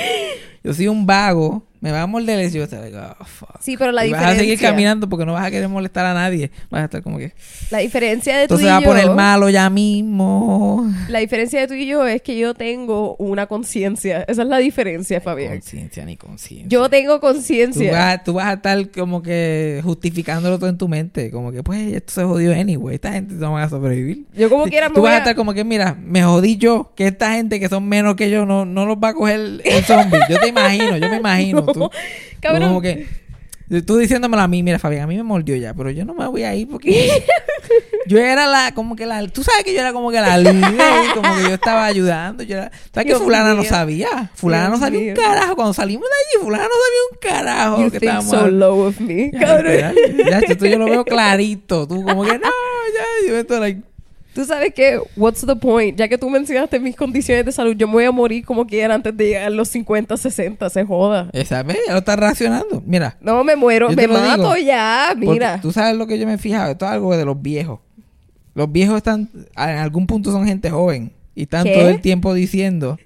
Yo 0.64 0.74
soy 0.74 0.88
un 0.88 1.07
vago, 1.07 1.64
me 1.83 1.90
va 1.90 2.03
a 2.03 2.07
morder 2.07 2.49
yo 2.53 2.64
like, 2.71 2.97
oh, 2.97 3.25
fuck. 3.25 3.61
Sí, 3.61 3.77
pero 3.77 3.90
la 3.90 4.07
Y 4.07 4.12
vas 4.12 4.23
a 4.23 4.29
seguir 4.37 4.53
diferencia- 4.53 4.71
caminando 4.71 5.09
porque 5.09 5.27
no 5.27 5.33
vas 5.33 5.45
a 5.45 5.51
querer 5.51 5.68
molestar 5.68 6.07
a 6.07 6.14
nadie. 6.14 6.53
Vas 6.71 6.83
a 6.83 6.85
estar 6.85 7.03
como 7.03 7.18
que... 7.18 7.33
La 7.71 7.79
diferencia 7.79 8.37
de 8.38 8.47
tú 8.47 8.55
Entonces 8.55 8.66
y 8.66 8.71
va 8.71 8.77
a 8.77 8.81
yo... 8.81 8.87
poner 8.87 9.11
malo 9.11 9.51
ya 9.51 9.68
mismo. 9.68 10.88
La 11.09 11.18
diferencia 11.18 11.59
de 11.61 11.66
tú 11.66 11.75
y 11.75 11.87
yo 11.87 12.07
es 12.07 12.23
que 12.23 12.38
yo 12.38 12.55
tengo 12.55 13.16
una 13.16 13.47
conciencia. 13.47 14.23
Esa 14.29 14.42
es 14.42 14.49
la 14.49 14.59
diferencia, 14.59 15.21
Fabián. 15.21 15.55
Conciencia 15.55 16.05
ni 16.05 16.16
conciencia. 16.16 16.68
Yo 16.68 16.88
tengo 16.88 17.16
Tú 17.16 17.21
conciencia. 17.23 17.90
vas, 17.92 18.23
tú 18.25 18.35
vas 18.35 18.47
a 18.47 18.53
estar 18.55 18.90
como 18.92 19.21
que 19.21 19.81
justificándolo 19.83 20.59
todo 20.61 20.71
en 20.71 20.79
tu 20.79 20.87
mente. 20.88 21.33
Como 21.33 21.51
que, 21.51 21.64
pues, 21.64 21.92
esto 21.95 22.12
se 22.12 22.23
jodió 22.25 22.53
anyway. 22.53 22.95
Esta 22.95 23.12
gente 23.12 23.35
no 23.35 23.55
va 23.55 23.64
a 23.64 23.68
sobrevivir. 23.68 24.25
Yo 24.35 24.49
como 24.49 24.64
Sí, 24.66 24.71
quiera 24.71 24.88
me 24.88 24.95
Tú 24.95 25.03
vas 25.03 25.12
a 25.12 25.16
a... 25.16 25.18
estar 25.18 25.35
como 25.35 25.53
que, 25.53 25.64
mira, 25.64 25.97
me 26.01 26.23
jodí 26.23 26.57
yo. 26.59 26.92
Que 26.95 27.09
esta 27.09 27.33
gente 27.33 27.59
que 27.59 27.68
son 27.68 27.88
menos 27.88 28.14
que 28.14 28.31
yo 28.31 28.47
no, 28.47 28.64
no 28.64 28.87
los 28.87 28.99
va 28.99 29.09
a 29.09 29.14
coger 29.14 29.61
el 29.64 29.85
zombie. 29.85 30.21
Yo 30.29 30.38
te 30.38 30.47
imagino, 30.49 30.97
yo 30.97 31.09
me 31.11 31.16
imagino. 31.16 31.62
tú, 31.71 31.71
tú 31.72 31.90
Cabrón. 32.40 32.68
como 32.68 32.82
que, 32.82 33.06
tú 33.87 33.96
diciéndomelo 33.96 34.42
a 34.42 34.48
mí, 34.48 34.62
mira, 34.62 34.78
Fabián, 34.78 35.04
a 35.04 35.06
mí 35.06 35.16
me 35.16 35.22
mordió 35.22 35.56
ya. 35.56 35.72
Pero 35.74 35.90
yo 35.90 36.04
no 36.04 36.14
me 36.14 36.26
voy 36.26 36.42
a 36.42 36.54
ir 36.54 36.68
porque... 36.68 37.24
yo 38.06 38.18
era 38.18 38.46
la, 38.46 38.74
como 38.74 38.96
que 38.96 39.06
la... 39.06 39.26
Tú 39.28 39.42
sabes 39.42 39.64
que 39.64 39.72
yo 39.72 39.80
era 39.80 39.92
como 39.92 40.11
que 40.11 40.20
la 40.20 40.37
líder. 40.37 41.14
Como 41.14 41.35
que 41.37 41.42
yo 41.42 41.54
estaba 41.54 41.87
ayudando. 41.87 42.42
Yo 42.42 42.56
era, 42.56 42.70
¿Sabes 42.92 43.12
que 43.12 43.18
fulana 43.18 43.54
no 43.54 43.64
sabía? 43.64 44.30
Fulana 44.35 44.68
no 44.68 44.78
sabía 44.78 45.00
mío. 45.00 45.14
un 45.16 45.22
carajo. 45.22 45.54
Cuando 45.54 45.72
salimos 45.72 46.06
de 46.08 46.14
allí, 46.16 46.44
fulana 46.44 46.64
no 46.64 46.70
sabía 46.70 47.00
un 47.11 47.18
carajo. 47.20 47.78
You 47.78 47.90
que 47.90 48.00
think 48.00 48.02
estábamos 48.02 48.30
so 48.30 48.37
hablando. 48.38 48.66
low 48.66 48.87
of 48.88 49.00
me, 49.00 49.30
Ya, 49.32 49.40
cabrón. 49.40 49.72
Ya, 50.28 50.68
yo 50.68 50.78
lo 50.78 50.85
veo 50.87 51.04
clarito. 51.04 51.87
Tú 51.87 52.04
como 52.04 52.24
que, 52.24 52.38
no, 52.38 52.48
ya, 52.48 53.28
yo 53.28 53.38
estoy 53.38 53.61
like... 53.61 53.82
Tú 54.35 54.45
sabes 54.47 54.73
que, 54.73 54.99
what's 55.16 55.45
the 55.47 55.57
point? 55.57 55.99
Ya 55.99 56.09
que 56.09 56.16
tú 56.16 56.31
mencionaste 56.31 56.81
mis 56.81 56.97
condiciones 56.97 57.45
de 57.45 57.53
salud, 57.53 57.77
yo 57.77 57.87
me 57.87 57.95
voy 57.95 58.05
a 58.05 58.12
morir 58.12 58.45
como 58.45 58.66
quiera 58.66 58.95
antes 58.95 59.14
de 59.16 59.27
llegar 59.27 59.42
a 59.45 59.51
los 59.51 59.68
50, 59.68 60.16
60, 60.16 60.71
se 60.71 60.85
joda. 60.85 61.29
Esa 61.33 61.62
vez 61.62 61.79
ya 61.87 61.92
lo 61.92 61.99
estás 61.99 62.18
racionando. 62.18 62.83
Mira, 62.87 63.18
No, 63.21 63.45
me 63.45 63.57
muero, 63.57 63.90
me 63.90 64.09
mato 64.09 64.55
digo, 64.55 64.57
ya, 64.57 65.14
mira. 65.16 65.61
tú 65.61 65.71
sabes 65.71 65.97
lo 65.97 66.07
que 66.07 66.18
yo 66.18 66.27
me 66.27 66.35
he 66.35 66.38
fijado. 66.38 66.73
Esto 66.73 66.87
es 66.87 66.92
algo 66.92 67.14
de 67.16 67.25
los 67.25 67.40
viejos. 67.42 67.81
Los 68.55 68.71
viejos 68.71 68.97
están, 68.97 69.29
en 69.57 69.79
algún 69.79 70.07
punto 70.07 70.33
son 70.33 70.47
gente 70.47 70.71
joven. 70.71 71.12
Y 71.35 71.42
están 71.42 71.64
¿Qué? 71.64 71.75
todo 71.75 71.88
el 71.88 72.01
tiempo 72.01 72.35
diciendo, 72.35 72.99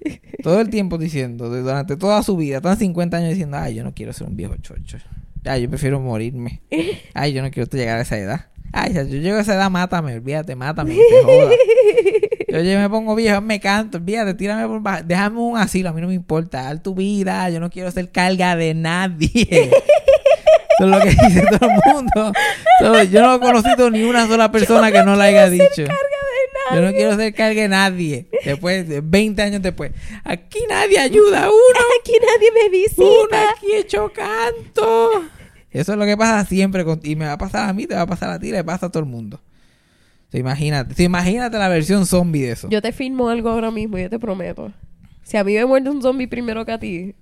todo 0.43 0.59
el 0.59 0.69
tiempo 0.69 0.97
diciendo, 0.97 1.49
durante 1.49 1.95
toda 1.95 2.21
su 2.23 2.35
vida, 2.35 2.57
están 2.57 2.77
50 2.77 3.17
años 3.17 3.29
diciendo, 3.29 3.57
ay, 3.57 3.75
yo 3.75 3.83
no 3.83 3.93
quiero 3.93 4.11
ser 4.11 4.27
un 4.27 4.35
viejo 4.35 4.55
chocho. 4.57 4.97
Ay, 5.45 5.61
yo 5.61 5.69
prefiero 5.69 5.99
morirme. 6.01 6.61
Ay, 7.13 7.31
yo 7.31 7.41
no 7.41 7.49
quiero 7.51 7.69
llegar 7.71 7.99
a 7.99 8.01
esa 8.01 8.17
edad. 8.17 8.47
Ay, 8.73 8.93
ya, 8.93 9.03
yo 9.03 9.17
llego 9.17 9.37
a 9.37 9.41
esa 9.41 9.55
edad, 9.55 9.69
mátame, 9.69 10.13
olvídate, 10.15 10.55
mátame, 10.55 10.95
que 10.95 11.01
se 11.09 11.23
joda. 11.23 11.51
Yo, 12.49 12.61
yo 12.61 12.79
me 12.79 12.89
pongo 12.89 13.13
viejo, 13.13 13.41
me 13.41 13.59
canto, 13.59 13.97
olvídate, 13.97 14.33
tírame 14.33 14.65
por 14.67 14.79
baja- 14.81 15.03
déjame 15.03 15.37
un 15.39 15.57
asilo, 15.57 15.89
a 15.89 15.93
mí 15.93 15.99
no 15.99 16.07
me 16.07 16.13
importa, 16.13 16.63
dar 16.63 16.81
tu 16.81 16.95
vida, 16.95 17.49
yo 17.49 17.59
no 17.59 17.69
quiero 17.69 17.91
ser 17.91 18.09
carga 18.09 18.55
de 18.55 18.73
nadie. 18.73 19.29
Eso 20.79 20.85
es 20.85 20.87
lo 20.87 20.99
que 21.01 21.09
dice 21.09 21.43
todo 21.59 21.69
el 21.69 21.93
mundo. 21.93 22.31
So, 22.79 23.03
yo 23.03 23.21
no 23.21 23.35
he 23.35 23.39
conocido 23.41 23.89
ni 23.89 24.03
una 24.03 24.27
sola 24.27 24.49
persona 24.49 24.91
que 24.93 25.03
no 25.03 25.15
le 25.17 25.23
haya 25.23 25.49
dicho. 25.49 25.65
carga 25.75 25.97
de 26.71 26.75
Yo 26.75 26.81
no 26.83 26.91
quiero 26.93 27.15
ser 27.17 27.33
carga 27.33 27.61
de 27.63 27.67
nadie. 27.67 28.27
Después, 28.45 28.87
de 28.87 29.01
20 29.01 29.41
años 29.41 29.61
después. 29.61 29.91
Aquí 30.23 30.59
nadie 30.69 30.99
ayuda 30.99 31.45
a 31.45 31.49
uno. 31.49 31.57
Aquí 31.99 32.13
nadie 32.13 32.51
me 32.53 32.61
Uno 32.61 32.71
visita. 32.71 33.49
aquí 33.51 33.73
hecho 33.73 34.09
canto. 34.13 35.23
Eso 35.71 35.91
es 35.93 35.97
lo 35.99 36.05
que 36.05 36.15
pasa 36.17 36.45
siempre. 36.45 36.83
con- 36.85 36.99
y 37.03 37.15
me 37.15 37.25
va 37.25 37.33
a 37.33 37.37
pasar 37.37 37.69
a 37.69 37.73
mí, 37.73 37.85
te 37.87 37.95
va 37.95 38.01
a 38.01 38.07
pasar 38.07 38.29
a 38.29 38.39
ti, 38.39 38.51
le 38.51 38.63
pasa 38.63 38.87
a 38.87 38.89
todo 38.89 39.03
el 39.03 39.09
mundo. 39.09 39.39
So, 40.31 40.37
imagínate. 40.37 40.93
so, 40.95 41.03
imagínate 41.03 41.57
la 41.57 41.69
versión 41.69 42.05
zombie 42.05 42.41
de 42.43 42.51
eso. 42.51 42.69
Yo 42.69 42.81
te 42.81 42.91
firmo 42.91 43.29
algo 43.29 43.49
ahora 43.49 43.71
mismo, 43.71 43.97
yo 43.97 44.09
te 44.09 44.19
prometo. 44.19 44.71
Si 45.23 45.37
a 45.37 45.43
mí 45.43 45.53
me 45.53 45.65
muerde 45.65 45.89
un 45.89 46.01
zombie 46.01 46.27
primero 46.27 46.65
que 46.65 46.71
a 46.71 46.79
ti, 46.79 47.15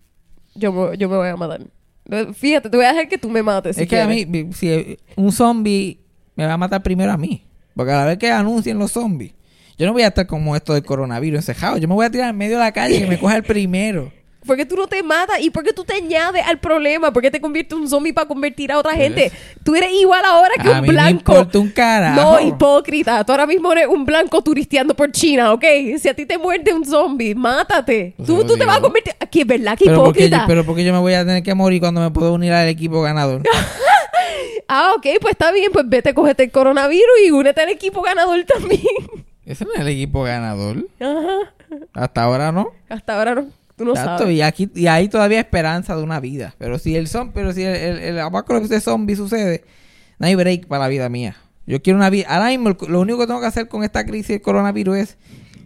yo 0.55 0.71
me, 0.71 0.97
yo 0.97 1.09
me 1.09 1.17
voy 1.17 1.27
a 1.27 1.35
matar. 1.35 1.61
Fíjate, 2.35 2.69
te 2.69 2.77
voy 2.77 2.85
a 2.85 2.89
dejar 2.89 3.07
que 3.07 3.17
tú 3.17 3.29
me 3.29 3.41
mates. 3.41 3.77
es 3.77 3.83
si 3.83 3.87
que 3.87 3.99
a 3.99 4.07
mí, 4.07 4.25
si 4.53 4.97
un 5.15 5.31
zombie 5.31 5.99
me 6.35 6.45
va 6.45 6.53
a 6.53 6.57
matar 6.57 6.83
primero 6.83 7.11
a 7.11 7.17
mí. 7.17 7.43
Porque 7.75 7.91
a 7.91 7.97
la 7.97 8.05
vez 8.05 8.17
que 8.19 8.31
anuncien 8.31 8.77
los 8.77 8.91
zombies, 8.91 9.33
yo 9.77 9.85
no 9.87 9.93
voy 9.93 10.03
a 10.03 10.07
estar 10.07 10.25
como 10.27 10.55
esto 10.55 10.73
del 10.73 10.83
coronavirus 10.83 11.39
encejado. 11.39 11.77
Yo 11.77 11.87
me 11.87 11.93
voy 11.95 12.05
a 12.05 12.09
tirar 12.11 12.29
en 12.29 12.37
medio 12.37 12.57
de 12.57 12.63
la 12.63 12.71
calle 12.71 12.97
y 12.97 12.99
que 13.01 13.07
me 13.07 13.19
coja 13.19 13.35
el 13.35 13.43
primero. 13.43 14.11
¿Por 14.45 14.55
qué 14.57 14.65
tú 14.65 14.75
no 14.75 14.87
te 14.87 15.01
matas? 15.03 15.39
¿Y 15.41 15.49
por 15.49 15.63
qué 15.63 15.73
tú 15.73 15.83
te 15.83 15.93
añades 15.95 16.45
al 16.45 16.59
problema? 16.59 17.11
¿Por 17.11 17.21
qué 17.21 17.31
te 17.31 17.41
conviertes 17.41 17.75
en 17.75 17.83
un 17.83 17.89
zombie 17.89 18.13
para 18.13 18.27
convertir 18.27 18.71
a 18.71 18.77
otra 18.79 18.93
gente? 18.93 19.31
Tú 19.63 19.75
eres 19.75 19.91
igual 19.93 20.23
ahora 20.25 20.51
que 20.61 20.67
A 20.69 20.71
un 20.73 20.81
mí 20.81 20.87
me 20.87 20.93
blanco. 20.93 21.33
importa 21.33 21.59
un 21.59 21.69
carajo. 21.69 22.21
No, 22.21 22.39
hipócrita. 22.39 23.23
Tú 23.23 23.31
ahora 23.31 23.45
mismo 23.47 23.71
eres 23.71 23.87
un 23.87 24.05
blanco 24.05 24.41
turisteando 24.41 24.93
por 24.95 25.11
China, 25.11 25.51
¿ok? 25.53 25.63
Si 25.99 26.07
a 26.09 26.13
ti 26.13 26.25
te 26.25 26.37
muerde 26.37 26.73
un 26.73 26.85
zombie, 26.85 27.33
mátate. 27.35 28.13
Pues 28.17 28.27
Tú, 28.27 28.43
tú 28.45 28.57
te 28.57 28.65
vas 28.65 28.77
a 28.77 28.81
convertir... 28.81 29.13
Aquí 29.19 29.41
es 29.41 29.47
verdad 29.47 29.77
que 29.77 29.85
Pero 29.85 30.03
porque, 30.03 30.25
hipócrita. 30.25 30.45
pero 30.47 30.65
porque 30.65 30.83
yo 30.83 30.93
me 30.93 30.99
voy 30.99 31.13
a 31.13 31.25
tener 31.25 31.41
que 31.43 31.53
morir 31.55 31.79
cuando 31.81 32.01
me 32.01 32.11
puedo 32.11 32.33
unir 32.33 32.53
al 32.53 32.67
equipo 32.67 33.01
ganador. 33.01 33.41
Ah, 34.67 34.93
ok, 34.97 35.05
pues 35.21 35.33
está 35.33 35.51
bien. 35.51 35.71
Pues 35.71 35.85
vete, 35.87 36.13
cógete 36.15 36.43
el 36.45 36.51
coronavirus 36.51 37.05
y 37.25 37.29
únete 37.31 37.61
al 37.61 37.69
equipo 37.69 38.01
ganador 38.01 38.43
también. 38.45 38.81
Ese 39.45 39.63
no 39.63 39.73
es 39.73 39.79
el 39.81 39.87
equipo 39.89 40.23
ganador. 40.23 40.87
Ajá. 40.99 41.53
Hasta 41.93 42.23
ahora 42.23 42.51
no. 42.51 42.69
Hasta 42.89 43.15
ahora 43.17 43.35
no. 43.35 43.47
Tú 43.75 43.83
no 43.85 43.91
Exacto, 43.91 44.19
sabes. 44.23 44.37
y 44.37 44.41
aquí 44.41 44.69
y 44.73 44.87
hay 44.87 45.09
todavía 45.09 45.39
esperanza 45.39 45.95
de 45.95 46.03
una 46.03 46.19
vida. 46.19 46.55
Pero 46.57 46.79
si 46.79 46.95
el 46.95 47.07
zom- 47.07 47.31
pero 47.33 47.51
si 47.53 47.63
el, 47.63 47.75
el, 47.75 47.97
el 47.99 48.19
apocalipsis 48.19 48.69
de 48.69 48.79
zombie 48.81 49.15
sucede, 49.15 49.65
no 50.17 50.27
hay 50.27 50.35
break 50.35 50.67
para 50.67 50.83
la 50.83 50.87
vida 50.87 51.09
mía. 51.09 51.35
Yo 51.67 51.81
quiero 51.81 51.97
una 51.97 52.09
vida. 52.09 52.27
Ahora 52.29 52.47
mismo 52.49 52.75
lo 52.87 53.01
único 53.01 53.19
que 53.19 53.27
tengo 53.27 53.41
que 53.41 53.47
hacer 53.47 53.67
con 53.67 53.83
esta 53.83 54.05
crisis 54.05 54.27
del 54.29 54.41
coronavirus 54.41 54.97
es 54.97 55.17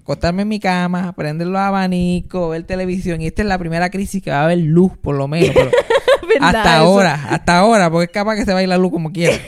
acostarme 0.02 0.42
en 0.42 0.48
mi 0.48 0.60
cama, 0.60 1.12
prender 1.14 1.48
los 1.48 1.60
abanicos, 1.62 2.50
ver 2.52 2.64
televisión. 2.64 3.22
Y 3.22 3.28
esta 3.28 3.44
es 3.44 3.48
la 3.48 3.60
primera 3.60 3.90
crisis 3.92 4.24
que 4.24 4.32
va 4.32 4.42
a 4.42 4.46
haber 4.46 4.58
luz, 4.60 4.94
por 4.98 5.16
lo 5.16 5.28
menos. 5.28 5.52
pero 5.54 5.70
¿Verdad 6.28 6.48
hasta 6.56 6.76
eso? 6.78 6.84
ahora, 6.86 7.14
hasta 7.30 7.58
ahora, 7.60 7.90
porque 7.92 8.06
es 8.06 8.12
capaz 8.12 8.36
que 8.38 8.46
se 8.46 8.54
vaya 8.54 8.68
la 8.68 8.78
luz 8.78 8.92
como 8.92 9.12
quiera. 9.12 9.38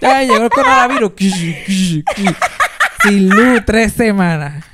Ya 0.00 0.20
llegó 0.24 0.42
el 0.42 0.50
coronavirus. 0.50 1.12
Sin 3.04 3.28
luz 3.28 3.62
tres 3.64 3.92
semanas. 3.92 4.64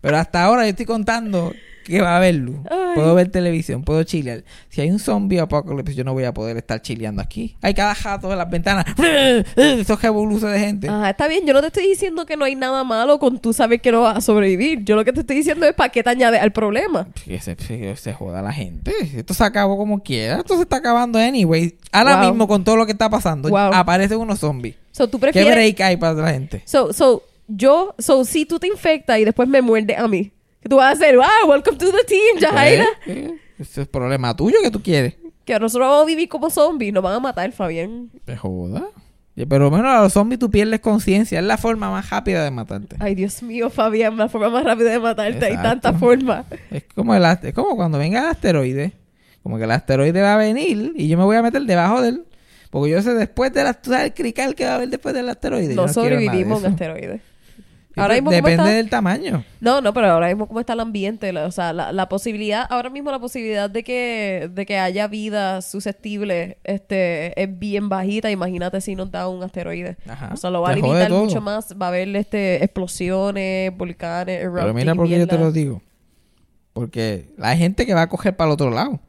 Pero 0.00 0.16
hasta 0.16 0.44
ahora 0.44 0.62
yo 0.62 0.70
estoy 0.70 0.86
contando 0.86 1.52
que 1.82 2.00
va 2.00 2.18
a 2.18 2.32
luz. 2.32 2.56
Ay. 2.70 2.94
Puedo 2.94 3.14
ver 3.14 3.30
televisión, 3.30 3.82
puedo 3.84 4.02
chilear. 4.04 4.44
Si 4.68 4.80
hay 4.80 4.90
un 4.90 4.98
zombie 4.98 5.38
apocalipsis, 5.40 5.96
yo 5.96 6.04
no 6.04 6.12
voy 6.12 6.24
a 6.24 6.32
poder 6.32 6.56
estar 6.56 6.80
chileando 6.80 7.20
aquí. 7.22 7.56
Hay 7.62 7.74
cada 7.74 7.94
jato 7.94 8.30
en 8.32 8.38
las 8.38 8.48
ventanas. 8.50 8.84
Esos 9.56 10.00
revoluces 10.00 10.50
de 10.50 10.58
gente. 10.58 10.88
Ajá, 10.88 11.10
está 11.10 11.28
bien. 11.28 11.46
Yo 11.46 11.52
no 11.52 11.60
te 11.60 11.66
estoy 11.68 11.86
diciendo 11.86 12.26
que 12.26 12.36
no 12.36 12.44
hay 12.44 12.54
nada 12.54 12.84
malo 12.84 13.18
con 13.18 13.38
tú 13.38 13.52
saber 13.52 13.80
que 13.80 13.92
no 13.92 14.02
vas 14.02 14.16
a 14.18 14.20
sobrevivir. 14.20 14.84
Yo 14.84 14.96
lo 14.96 15.04
que 15.04 15.12
te 15.12 15.20
estoy 15.20 15.36
diciendo 15.36 15.66
es 15.66 15.74
para 15.74 15.88
qué 15.90 16.02
te 16.02 16.10
añades 16.10 16.40
al 16.40 16.52
problema. 16.52 17.08
Que 17.24 17.40
se, 17.40 17.56
que 17.56 17.96
se 17.96 18.12
joda 18.12 18.42
la 18.42 18.52
gente. 18.52 18.92
Esto 19.14 19.34
se 19.34 19.44
acabó 19.44 19.76
como 19.76 20.02
quiera. 20.02 20.38
Esto 20.38 20.56
se 20.56 20.62
está 20.62 20.76
acabando 20.76 21.18
anyway. 21.18 21.76
Ahora 21.90 22.16
Wow. 22.20 22.28
mismo, 22.30 22.48
con 22.48 22.64
todo 22.64 22.76
lo 22.76 22.86
que 22.86 22.92
está 22.92 23.08
pasando, 23.10 23.48
Wow. 23.48 23.72
aparecen 23.74 24.18
unos 24.18 24.38
zombies. 24.38 24.76
So, 24.92 25.08
tú 25.08 25.18
¿Qué 25.18 25.22
prefieres... 25.32 25.54
break 25.54 25.80
hay 25.80 25.96
para 25.96 26.14
la 26.14 26.30
gente? 26.30 26.62
So, 26.66 26.92
so, 26.92 27.22
yo... 27.48 27.94
So, 27.98 28.24
si 28.24 28.44
tú 28.46 28.58
te 28.58 28.66
infectas 28.66 29.18
y 29.18 29.24
después 29.24 29.48
me 29.48 29.62
muerdes 29.62 29.98
a 29.98 30.06
mí, 30.08 30.30
¿qué 30.62 30.68
tú 30.68 30.76
vas 30.76 30.86
a 30.86 30.90
hacer? 30.92 31.18
¡Ah, 31.22 31.46
welcome 31.46 31.76
to 31.76 31.86
the 31.92 32.04
team, 32.04 32.38
Jaira! 32.52 32.86
¿Eh? 33.06 33.36
Ese 33.58 33.82
es 33.82 33.88
problema 33.88 34.34
tuyo 34.34 34.56
que 34.62 34.70
tú 34.70 34.82
quieres. 34.82 35.14
Que 35.44 35.58
nosotros 35.58 35.88
vamos 35.88 36.04
a 36.04 36.06
vivir 36.06 36.28
como 36.28 36.50
zombies. 36.50 36.92
Nos 36.92 37.02
van 37.02 37.14
a 37.14 37.20
matar, 37.20 37.50
Fabián. 37.52 38.10
Te 38.24 38.36
joda. 38.36 38.84
Pero 39.34 39.70
menos 39.70 39.86
a 39.86 40.02
los 40.02 40.12
zombies 40.12 40.38
tú 40.38 40.50
pierdes 40.50 40.80
conciencia. 40.80 41.38
Es 41.40 41.44
la 41.44 41.56
forma 41.56 41.90
más 41.90 42.10
rápida 42.10 42.44
de 42.44 42.50
matarte. 42.50 42.96
Ay, 43.00 43.14
Dios 43.14 43.42
mío, 43.42 43.70
Fabián. 43.70 44.16
La 44.16 44.28
forma 44.28 44.50
más 44.50 44.64
rápida 44.64 44.90
de 44.90 45.00
matarte. 45.00 45.44
Hay 45.46 45.52
Exacto. 45.52 45.68
tantas 45.68 45.98
formas. 46.00 46.46
Es 46.70 46.84
como, 46.94 47.14
el, 47.14 47.24
es 47.24 47.54
como 47.54 47.76
cuando 47.76 47.98
venga 47.98 48.20
el 48.20 48.26
asteroide. 48.26 48.92
Como 49.42 49.58
que 49.58 49.64
el 49.64 49.70
asteroide 49.70 50.20
va 50.20 50.34
a 50.34 50.36
venir 50.36 50.92
y 50.94 51.08
yo 51.08 51.18
me 51.18 51.24
voy 51.24 51.36
a 51.36 51.42
meter 51.42 51.62
debajo 51.62 52.00
de 52.02 52.10
él. 52.10 52.24
Porque 52.70 52.90
yo 52.90 53.02
sé 53.02 53.14
después 53.14 53.52
del 53.52 53.74
tú 53.76 53.90
sabes 53.90 54.06
el 54.06 54.14
crical 54.14 54.54
que 54.54 54.64
va 54.64 54.72
a 54.72 54.74
haber 54.76 54.88
después 54.88 55.14
del 55.14 55.28
asteroide. 55.28 55.74
No 55.74 55.86
de 55.86 55.92
sobrevivimos 55.92 56.58
eso. 56.58 56.66
en 56.68 56.72
asteroides. 56.72 57.20
Sí, 57.94 58.00
Ahora 58.00 58.14
pero 58.14 58.22
mismo, 58.24 58.30
¿cómo 58.30 58.36
Depende 58.48 58.62
está? 58.70 58.76
del 58.76 58.88
tamaño. 58.88 59.44
No, 59.60 59.80
no, 59.82 59.92
pero 59.92 60.06
ahora 60.10 60.28
mismo 60.28 60.48
cómo 60.48 60.60
está 60.60 60.72
el 60.72 60.80
ambiente, 60.80 61.30
la- 61.32 61.44
o 61.46 61.50
sea, 61.50 61.74
la, 61.74 61.92
la 61.92 62.08
posibilidad, 62.08 62.66
ahora 62.70 62.88
mismo 62.88 63.10
la 63.10 63.18
posibilidad 63.18 63.68
de 63.68 63.84
que, 63.84 64.48
de 64.50 64.64
que 64.64 64.78
haya 64.78 65.08
vida 65.08 65.60
susceptible, 65.60 66.56
este, 66.64 67.38
es 67.42 67.58
bien 67.58 67.90
bajita. 67.90 68.30
Imagínate 68.30 68.80
si 68.80 68.94
nos 68.94 69.10
da 69.10 69.28
un 69.28 69.42
asteroide. 69.42 69.98
Ajá. 70.08 70.30
O 70.32 70.36
sea, 70.38 70.48
lo 70.50 70.62
va 70.62 70.70
a 70.70 70.74
limitar 70.74 71.10
mucho 71.10 71.42
más. 71.42 71.74
Va 71.80 71.86
a 71.86 71.88
haber 71.90 72.16
este 72.16 72.64
explosiones, 72.64 73.76
volcanes, 73.76 74.38
Pero 74.38 74.52
erupting, 74.56 74.74
mira 74.74 74.94
por 74.94 75.06
qué 75.08 75.18
yo 75.18 75.26
te 75.26 75.36
lo 75.38 75.52
digo. 75.52 75.82
Porque 76.72 77.28
hay 77.40 77.58
gente 77.58 77.84
que 77.84 77.92
va 77.94 78.02
a 78.02 78.08
coger 78.08 78.34
para 78.36 78.48
el 78.48 78.54
otro 78.54 78.70
lado. 78.70 79.00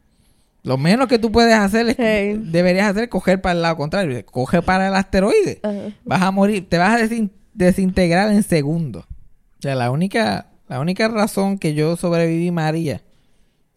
Lo 0.64 0.78
menos 0.78 1.08
que 1.08 1.20
tú 1.20 1.32
puedes 1.32 1.54
hacer 1.56 1.90
es 1.90 1.96
Hey. 1.98 2.38
deberías 2.42 2.90
hacer 2.90 3.04
es 3.04 3.10
coger 3.10 3.42
para 3.42 3.54
el 3.54 3.62
lado 3.62 3.78
contrario. 3.78 4.26
Coge 4.26 4.62
para 4.62 4.88
el 4.88 4.96
asteroide. 4.96 5.60
Ajá. 5.64 5.96
Vas 6.06 6.22
a 6.22 6.32
morir, 6.32 6.68
te 6.68 6.78
vas 6.78 7.00
a 7.02 7.04
desin- 7.06 7.32
desintegrar 7.54 8.32
en 8.32 8.44
segundos. 8.44 9.06
O 9.60 9.62
sea, 9.62 9.76
la 9.76 9.92
única, 9.92 10.48
la 10.68 10.80
única 10.80 11.08
razón 11.08 11.58
que 11.58 11.74
yo 11.74 11.96
sobreviví 11.96 12.52
María, 12.52 13.02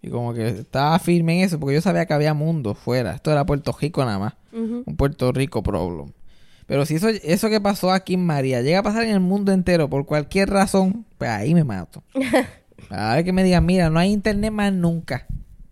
y 0.03 0.11
como 0.11 0.35
que 0.35 0.49
estaba 0.49 0.99
firme 0.99 1.39
en 1.39 1.45
eso, 1.47 1.59
porque 1.59 1.75
yo 1.75 1.81
sabía 1.81 2.07
que 2.07 2.15
había 2.15 2.35
mundo 2.35 2.75
fuera. 2.75 3.15
Esto 3.15 3.33
era 3.33 3.47
Puerto 3.47 3.77
Rico 3.81 4.05
nada 4.05 4.19
más. 4.19 4.35
Un 4.53 4.97
Puerto 4.97 5.33
Rico 5.33 5.63
problem. 5.63 6.13
Pero 6.67 6.85
si 6.85 6.97
eso, 6.97 7.09
eso 7.09 7.49
que 7.49 7.61
pasó 7.61 7.93
aquí 7.93 8.15
en 8.15 8.27
María 8.27 8.63
llega 8.63 8.81
a 8.81 8.83
pasar 8.83 9.05
en 9.05 9.11
el 9.11 9.21
mundo 9.21 9.53
entero 9.53 9.89
por 9.89 10.05
cualquier 10.07 10.51
razón, 10.51 11.05
pues 11.19 11.31
ahí 11.31 11.55
me 11.55 11.65
mato. 11.65 12.03
A 12.91 13.15
ver 13.17 13.25
que 13.25 13.33
me 13.33 13.43
digan, 13.43 13.65
mira, 13.65 13.91
no 13.91 13.99
hay 13.99 14.13
internet 14.13 14.53
más 14.53 14.73
nunca. 14.73 15.27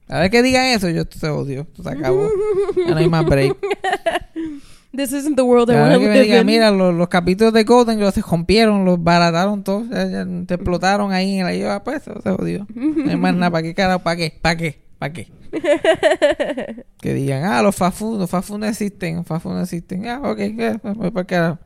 A 0.08 0.20
ver 0.20 0.30
que 0.30 0.42
digan 0.42 0.66
eso, 0.66 0.88
yo 0.90 1.04
se 1.08 1.28
odio. 1.28 1.62
Esto 1.62 1.82
se 1.82 1.90
acabó. 1.90 2.28
Ya 2.76 2.92
no 2.92 2.96
hay 2.96 3.08
más 3.08 3.24
break. 3.24 3.56
This 4.94 5.12
isn't 5.12 5.34
the 5.34 5.42
world 5.42 5.70
I 5.70 5.74
want 5.74 5.92
to 5.94 5.98
live 5.98 6.22
digan, 6.22 6.40
in. 6.40 6.46
mira, 6.46 6.70
los, 6.70 6.94
los 6.94 7.08
capítulos 7.08 7.52
de 7.52 7.64
Golden 7.64 8.12
se 8.12 8.20
rompieron, 8.20 8.84
los 8.84 9.02
barataron 9.02 9.64
todos, 9.64 9.88
te 9.90 10.54
explotaron 10.54 11.10
ahí 11.12 11.38
en 11.38 11.46
la 11.46 11.52
lleva, 11.52 11.82
pues 11.82 12.02
eso 12.02 12.20
se 12.22 12.30
jodió. 12.30 12.66
No 12.74 13.10
hay 13.10 13.16
más 13.16 13.34
nada, 13.34 13.50
¿para 13.50 13.64
qué 13.64 13.74
carajo? 13.74 14.04
¿Para 14.04 14.16
qué? 14.16 14.38
¿Para 14.40 14.56
qué? 14.56 14.82
¿Para 14.98 15.12
qué? 15.12 15.32
que 17.00 17.14
digan, 17.14 17.44
ah, 17.44 17.60
los 17.62 17.74
Fafu, 17.74 18.16
los 18.16 18.30
Fafu 18.30 18.56
no 18.56 18.66
existen, 18.66 19.16
los 19.16 19.26
Fafu 19.26 19.50
no 19.50 19.62
existen. 19.62 20.06
Ah, 20.06 20.20
ok, 20.22 20.40
pues, 20.54 21.12
¿para 21.12 21.26
qué? 21.26 21.58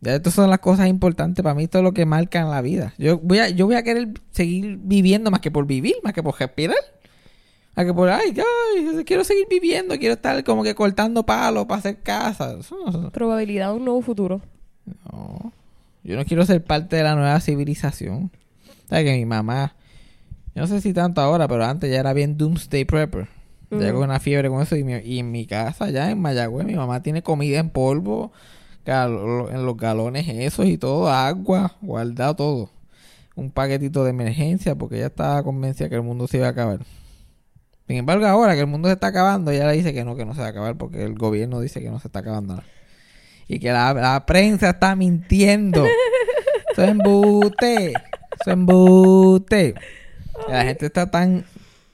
Ya 0.00 0.14
estas 0.14 0.34
son 0.34 0.48
las 0.48 0.60
cosas 0.60 0.86
importantes 0.88 1.42
para 1.42 1.54
mí, 1.54 1.64
esto 1.64 1.78
es 1.78 1.84
lo 1.84 1.92
que 1.92 2.06
marcan 2.06 2.48
la 2.50 2.60
vida. 2.60 2.94
Yo 2.96 3.18
voy 3.18 3.38
a, 3.38 3.48
yo 3.48 3.66
voy 3.66 3.74
a 3.74 3.82
querer 3.82 4.08
seguir 4.30 4.78
viviendo 4.80 5.32
más 5.32 5.40
que 5.40 5.50
por 5.50 5.66
vivir, 5.66 5.96
más 6.04 6.12
que 6.12 6.22
por 6.22 6.38
respirar. 6.38 6.76
Más 7.76 7.84
que 7.86 7.92
por, 7.94 8.08
ay, 8.08 8.34
ay, 8.36 9.04
quiero 9.04 9.22
seguir 9.22 9.46
viviendo, 9.50 9.96
quiero 9.98 10.14
estar 10.14 10.42
como 10.44 10.62
que 10.62 10.74
cortando 10.74 11.24
palos 11.26 11.66
para 11.66 11.78
hacer 11.80 11.98
casas. 12.02 12.68
Probabilidad 13.12 13.70
de 13.70 13.76
un 13.76 13.84
nuevo 13.84 14.00
futuro. 14.02 14.40
no. 15.12 15.52
Yo 16.02 16.14
no 16.16 16.24
quiero 16.24 16.46
ser 16.46 16.62
parte 16.62 16.94
de 16.96 17.02
la 17.02 17.16
nueva 17.16 17.40
civilización. 17.40 18.30
¿Sabes 18.88 19.04
que 19.04 19.16
mi 19.16 19.26
mamá, 19.26 19.74
yo 20.54 20.62
no 20.62 20.68
sé 20.68 20.80
si 20.80 20.92
tanto 20.92 21.20
ahora, 21.20 21.48
pero 21.48 21.64
antes 21.64 21.90
ya 21.90 21.98
era 21.98 22.12
bien 22.12 22.38
doomsday 22.38 22.84
prepper. 22.84 23.26
Ya 23.72 23.76
Mm. 23.90 23.94
con 23.94 24.02
una 24.04 24.20
fiebre 24.20 24.48
con 24.48 24.62
eso. 24.62 24.76
Y, 24.76 24.84
mi- 24.84 25.00
y 25.04 25.18
en 25.18 25.32
mi 25.32 25.46
casa, 25.46 25.90
ya 25.90 26.08
en 26.12 26.20
Mayagüez, 26.20 26.64
mi 26.64 26.76
mamá 26.76 27.02
tiene 27.02 27.22
comida 27.24 27.58
en 27.58 27.70
polvo, 27.70 28.30
gal- 28.86 29.48
en 29.52 29.66
los 29.66 29.76
galones 29.76 30.28
esos 30.28 30.66
y 30.66 30.78
todo, 30.78 31.08
agua, 31.10 31.74
guardado 31.82 32.36
todo. 32.36 32.70
Un 33.34 33.50
paquetito 33.50 34.04
de 34.04 34.10
emergencia 34.10 34.76
porque 34.76 34.98
ella 34.98 35.06
estaba 35.06 35.42
convencida 35.42 35.88
que 35.88 35.96
el 35.96 36.02
mundo 36.02 36.28
se 36.28 36.36
iba 36.36 36.46
a 36.46 36.50
acabar. 36.50 36.78
Sin 37.86 37.96
embargo, 37.96 38.26
ahora 38.26 38.54
que 38.54 38.60
el 38.60 38.66
mundo 38.66 38.88
se 38.88 38.94
está 38.94 39.08
acabando, 39.08 39.50
ella 39.50 39.66
le 39.68 39.74
dice 39.74 39.94
que 39.94 40.04
no, 40.04 40.16
que 40.16 40.24
no 40.24 40.34
se 40.34 40.40
va 40.40 40.46
a 40.46 40.50
acabar 40.50 40.76
porque 40.76 41.04
el 41.04 41.14
gobierno 41.14 41.60
dice 41.60 41.80
que 41.80 41.90
no 41.90 42.00
se 42.00 42.08
está 42.08 42.18
acabando 42.20 42.54
nada. 42.54 42.66
Y 43.48 43.60
que 43.60 43.70
la, 43.70 43.94
la 43.94 44.26
prensa 44.26 44.70
está 44.70 44.96
mintiendo. 44.96 45.84
Eso 46.72 46.82
es 46.82 46.88
embute. 46.90 47.86
Eso 47.92 47.96
es 48.40 48.48
embute. 48.48 49.74
La 50.48 50.64
gente 50.64 50.86
está 50.86 51.10
tan... 51.10 51.44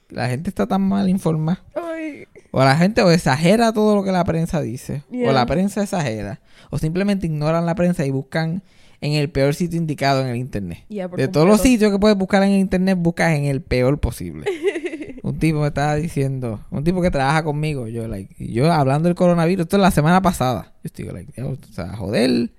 La 0.09 0.28
gente 0.28 0.50
está 0.50 0.66
tan 0.66 0.83
mal 0.83 1.09
informada. 1.09 1.62
Ay, 1.74 2.24
O 2.50 2.62
la 2.62 2.76
gente 2.76 3.02
o 3.02 3.11
exagera 3.11 3.72
todo 3.72 3.94
lo 3.94 4.05
que 4.05 4.12
la 4.12 4.24
prensa 4.24 4.61
dice. 4.61 5.05
O 5.26 5.33
la 5.33 5.46
prensa 5.46 5.83
exagera. 5.83 6.40
O 6.70 6.78
simplemente 6.78 7.26
ignoran 7.26 7.64
la 7.66 7.74
prensa 7.74 8.05
y 8.05 8.11
buscan 8.11 8.62
en 9.02 9.12
el 9.12 9.31
peor 9.31 9.55
sitio 9.55 9.78
indicado 9.78 10.22
en 10.22 10.28
el 10.28 10.37
internet. 10.37 10.85
Yeah, 10.88 11.09
de 11.09 11.28
todos 11.28 11.46
los 11.46 11.61
sitios 11.61 11.92
que 11.92 11.98
puedes 11.98 12.16
buscar 12.16 12.42
en 12.44 12.52
el 12.52 12.61
internet, 12.61 12.96
buscas 12.98 13.33
en 13.37 13.44
el 13.44 13.61
peor 13.61 13.98
posible. 14.00 14.46
un 15.22 15.38
tipo 15.38 15.61
me 15.61 15.68
estaba 15.68 15.94
diciendo, 15.94 16.64
un 16.70 16.85
tipo 16.85 17.00
que 17.00 17.11
trabaja 17.11 17.44
conmigo, 17.44 17.87
yo, 17.87 18.08
like, 18.08 18.35
yo 18.38 18.72
hablando 18.72 19.08
del 19.08 19.14
coronavirus, 19.14 19.64
esto 19.64 19.76
es 19.76 19.82
la 19.82 19.90
semana 19.90 20.20
pasada. 20.20 20.72
Yo 20.82 20.87
estoy, 20.87 21.04
like, 21.06 21.32
"Diablo, 21.32 21.56
o 21.56 21.96
joder, 21.96 22.50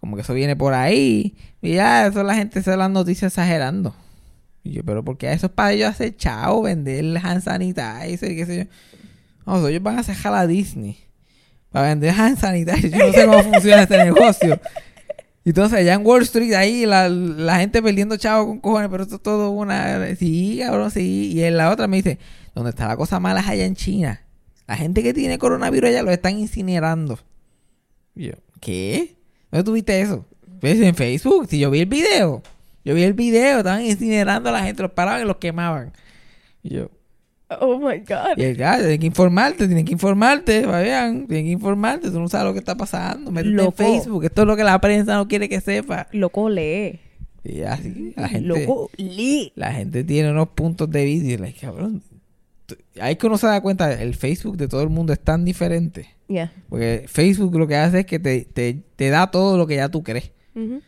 como 0.00 0.16
que 0.16 0.22
eso 0.22 0.34
viene 0.34 0.56
por 0.56 0.74
ahí. 0.74 1.36
Y 1.62 1.74
ya, 1.74 2.06
eso 2.06 2.22
la 2.22 2.34
gente 2.34 2.62
se 2.62 2.70
da 2.70 2.76
las 2.76 2.90
noticias 2.90 3.32
exagerando. 3.32 3.94
Y 4.62 4.72
yo, 4.72 4.84
pero 4.84 5.04
porque 5.04 5.32
eso 5.32 5.46
es 5.46 5.52
para 5.52 5.72
ellos 5.72 5.88
hacer 5.90 6.16
chao, 6.16 6.62
vender 6.62 7.18
hand 7.18 7.42
sanitizer, 7.42 8.34
qué 8.34 8.46
sé 8.46 8.58
yo. 8.58 9.60
So, 9.60 9.68
ellos 9.68 9.82
van 9.82 9.98
a 9.98 10.02
cerrar 10.02 10.34
a 10.34 10.46
Disney 10.46 10.98
para 11.70 11.88
vender 11.88 12.10
hand 12.10 12.38
sanitizer. 12.38 12.90
Yo 12.90 13.06
no 13.06 13.12
sé 13.12 13.26
cómo 13.26 13.42
funciona 13.44 13.82
este 13.82 14.04
negocio. 14.04 14.60
Entonces, 15.46 15.78
allá 15.78 15.94
en 15.94 16.04
Wall 16.04 16.22
Street, 16.22 16.52
ahí 16.54 16.86
la, 16.86 17.08
la 17.08 17.60
gente 17.60 17.80
perdiendo 17.80 18.16
chavo 18.16 18.46
con 18.46 18.58
cojones, 18.58 18.88
pero 18.90 19.04
esto 19.04 19.14
es 19.16 19.22
todo 19.22 19.50
una. 19.50 20.14
Sí, 20.16 20.58
cabrón, 20.60 20.90
sí. 20.90 21.32
Y 21.32 21.44
en 21.44 21.56
la 21.56 21.70
otra 21.70 21.86
me 21.86 21.98
dice: 21.98 22.18
donde 22.54 22.70
está 22.70 22.88
la 22.88 22.96
cosa 22.96 23.20
mala 23.20 23.40
es 23.40 23.46
allá 23.46 23.64
en 23.64 23.76
China. 23.76 24.22
La 24.66 24.76
gente 24.76 25.04
que 25.04 25.14
tiene 25.14 25.38
coronavirus 25.38 25.90
allá 25.90 26.02
lo 26.02 26.10
están 26.10 26.36
incinerando. 26.38 27.20
Yo, 28.16 28.32
¿qué? 28.60 29.16
¿Dónde 29.52 29.64
tuviste 29.64 30.00
eso? 30.00 30.26
Pues 30.60 30.80
en 30.80 30.96
Facebook, 30.96 31.46
si 31.48 31.60
yo 31.60 31.70
vi 31.70 31.80
el 31.80 31.86
video. 31.86 32.42
Yo 32.84 32.94
vi 32.94 33.04
el 33.04 33.14
video, 33.14 33.58
estaban 33.58 33.82
incinerando 33.82 34.48
a 34.48 34.52
la 34.52 34.64
gente, 34.64 34.82
los 34.82 34.92
paraban 34.92 35.22
y 35.22 35.24
los 35.26 35.36
quemaban. 35.36 35.92
Y 36.64 36.74
yo, 36.74 36.90
Oh 37.48 37.78
my 37.78 37.98
God. 38.00 38.36
y 38.38 38.42
el 38.42 38.56
gato, 38.56 38.80
tienen 38.80 38.98
que 39.00 39.06
informarte, 39.06 39.66
tienen 39.66 39.84
que 39.84 39.92
informarte, 39.92 40.66
vean, 40.66 41.26
tienen 41.28 41.46
que 41.46 41.52
informarte, 41.52 42.10
tú 42.10 42.18
no 42.18 42.28
sabes 42.28 42.46
lo 42.46 42.52
que 42.52 42.58
está 42.58 42.76
pasando, 42.76 43.30
métete 43.30 43.54
en. 43.62 43.72
Facebook, 43.72 44.24
esto 44.24 44.42
es 44.42 44.48
lo 44.48 44.56
que 44.56 44.64
la 44.64 44.80
prensa 44.80 45.14
no 45.14 45.28
quiere 45.28 45.48
que 45.48 45.60
sepa. 45.60 46.08
Loco, 46.12 46.48
lee. 46.48 46.98
Y 47.44 47.62
así, 47.62 48.12
la 48.16 48.28
gente, 48.28 48.48
Loco, 48.48 48.90
lee. 48.96 49.52
la 49.54 49.72
gente 49.72 50.02
tiene 50.02 50.32
unos 50.32 50.48
puntos 50.48 50.90
de 50.90 51.04
vista 51.04 51.28
y 51.28 51.36
like, 51.36 51.60
cabrón, 51.60 52.02
tú- 52.66 52.74
hay 53.00 53.14
que 53.14 53.26
uno 53.28 53.38
se 53.38 53.46
da 53.46 53.60
cuenta, 53.60 53.92
el 54.02 54.16
Facebook 54.16 54.56
de 54.56 54.66
todo 54.66 54.82
el 54.82 54.88
mundo 54.88 55.12
es 55.12 55.20
tan 55.20 55.44
diferente. 55.44 56.08
Yeah. 56.26 56.52
Porque 56.68 57.04
Facebook 57.06 57.56
lo 57.56 57.68
que 57.68 57.76
hace 57.76 58.00
es 58.00 58.06
que 58.06 58.18
te, 58.18 58.40
te, 58.52 58.82
te 58.96 59.08
da 59.10 59.30
todo 59.30 59.56
lo 59.56 59.68
que 59.68 59.76
ya 59.76 59.88
tú 59.88 60.02
crees. 60.02 60.32
Ujú. 60.56 60.80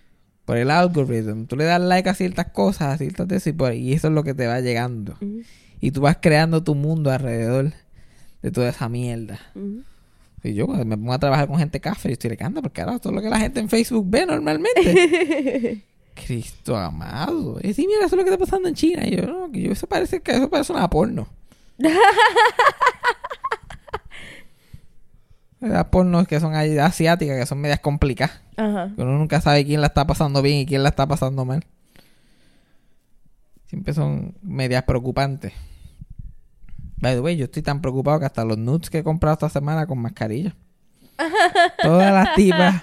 Por 0.44 0.56
el 0.56 0.72
algoritmo. 0.72 1.44
Tú 1.46 1.54
le 1.56 1.62
das 1.64 1.80
like 1.80 2.08
a 2.08 2.14
ciertas 2.14 2.46
cosas, 2.46 2.94
a 2.94 2.98
ciertas 2.98 3.30
eso, 3.30 3.50
y, 3.50 3.52
por- 3.52 3.74
y 3.74 3.92
eso 3.92 4.08
es 4.08 4.14
lo 4.14 4.24
que 4.24 4.34
te 4.34 4.48
va 4.48 4.60
llegando. 4.60 5.12
Ujú. 5.20 5.42
Y 5.80 5.90
tú 5.92 6.00
vas 6.00 6.18
creando 6.20 6.62
tu 6.62 6.74
mundo 6.74 7.10
alrededor 7.10 7.72
de 8.42 8.50
toda 8.50 8.68
esa 8.70 8.88
mierda. 8.88 9.38
Y 10.42 10.54
yo 10.54 10.66
cuando 10.66 10.84
me 10.84 10.96
pongo 10.96 11.12
a 11.12 11.18
trabajar 11.18 11.48
con 11.48 11.58
gente 11.58 11.80
café, 11.80 12.08
yo 12.08 12.12
estoy 12.14 12.30
lecando 12.30 12.62
porque 12.62 12.80
ahora 12.80 12.98
todo 12.98 13.12
lo 13.12 13.20
que 13.20 13.28
la 13.28 13.40
gente 13.40 13.60
en 13.60 13.68
Facebook 13.68 14.06
ve 14.08 14.24
normalmente. 14.26 15.84
Cristo 16.26 16.76
amado. 16.76 17.58
Y 17.62 17.72
sí, 17.74 17.86
mira, 17.86 18.06
eso 18.06 18.16
es 18.16 18.18
lo 18.18 18.24
que 18.24 18.30
está 18.30 18.38
pasando 18.44 18.68
en 18.68 18.74
China. 18.74 19.06
Y 19.06 19.16
yo, 19.16 19.26
no, 19.26 19.50
que 19.52 19.62
yo, 19.62 19.72
eso 19.72 19.86
parece 19.86 20.20
que 20.20 20.32
eso 20.32 20.50
parece 20.50 20.72
una 20.72 20.90
porno. 20.90 21.28
Las 25.60 25.86
pornos 25.86 26.28
que 26.28 26.38
son 26.38 26.54
asiáticas, 26.54 27.36
que 27.38 27.46
son 27.46 27.60
medias 27.60 27.80
complicadas. 27.80 28.40
Ajá. 28.56 28.92
Que 28.94 29.02
uno 29.02 29.18
nunca 29.18 29.40
sabe 29.40 29.64
quién 29.64 29.80
la 29.80 29.88
está 29.88 30.06
pasando 30.06 30.40
bien 30.40 30.58
y 30.58 30.66
quién 30.66 30.82
la 30.82 30.90
está 30.90 31.06
pasando 31.06 31.44
mal. 31.44 31.64
Siempre 33.66 33.92
son 33.92 34.34
medias 34.42 34.84
preocupantes. 34.84 35.52
By 37.00 37.14
the 37.14 37.20
way, 37.20 37.36
yo 37.36 37.44
estoy 37.44 37.62
tan 37.62 37.80
preocupado 37.80 38.18
que 38.20 38.26
hasta 38.26 38.44
los 38.44 38.58
nudes 38.58 38.90
que 38.90 38.98
he 38.98 39.04
comprado 39.04 39.34
esta 39.34 39.48
semana 39.48 39.86
con 39.86 39.98
mascarilla. 39.98 40.54
Todas 41.82 42.12
las 42.12 42.34
tipas. 42.34 42.82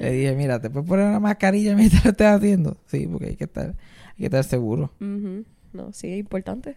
Le 0.00 0.10
dije, 0.12 0.34
mira, 0.34 0.60
¿te 0.60 0.70
puedes 0.70 0.88
poner 0.88 1.06
una 1.06 1.20
mascarilla 1.20 1.74
mientras 1.74 2.04
lo 2.04 2.10
estés 2.10 2.26
haciendo? 2.26 2.76
Sí, 2.86 3.06
porque 3.06 3.28
hay 3.28 3.36
que 3.36 3.44
estar, 3.44 3.66
hay 3.66 4.16
que 4.18 4.24
estar 4.26 4.44
seguro. 4.44 4.90
Ujú. 5.00 5.44
No, 5.72 5.92
sí, 5.92 6.12
es 6.12 6.18
importante. 6.18 6.76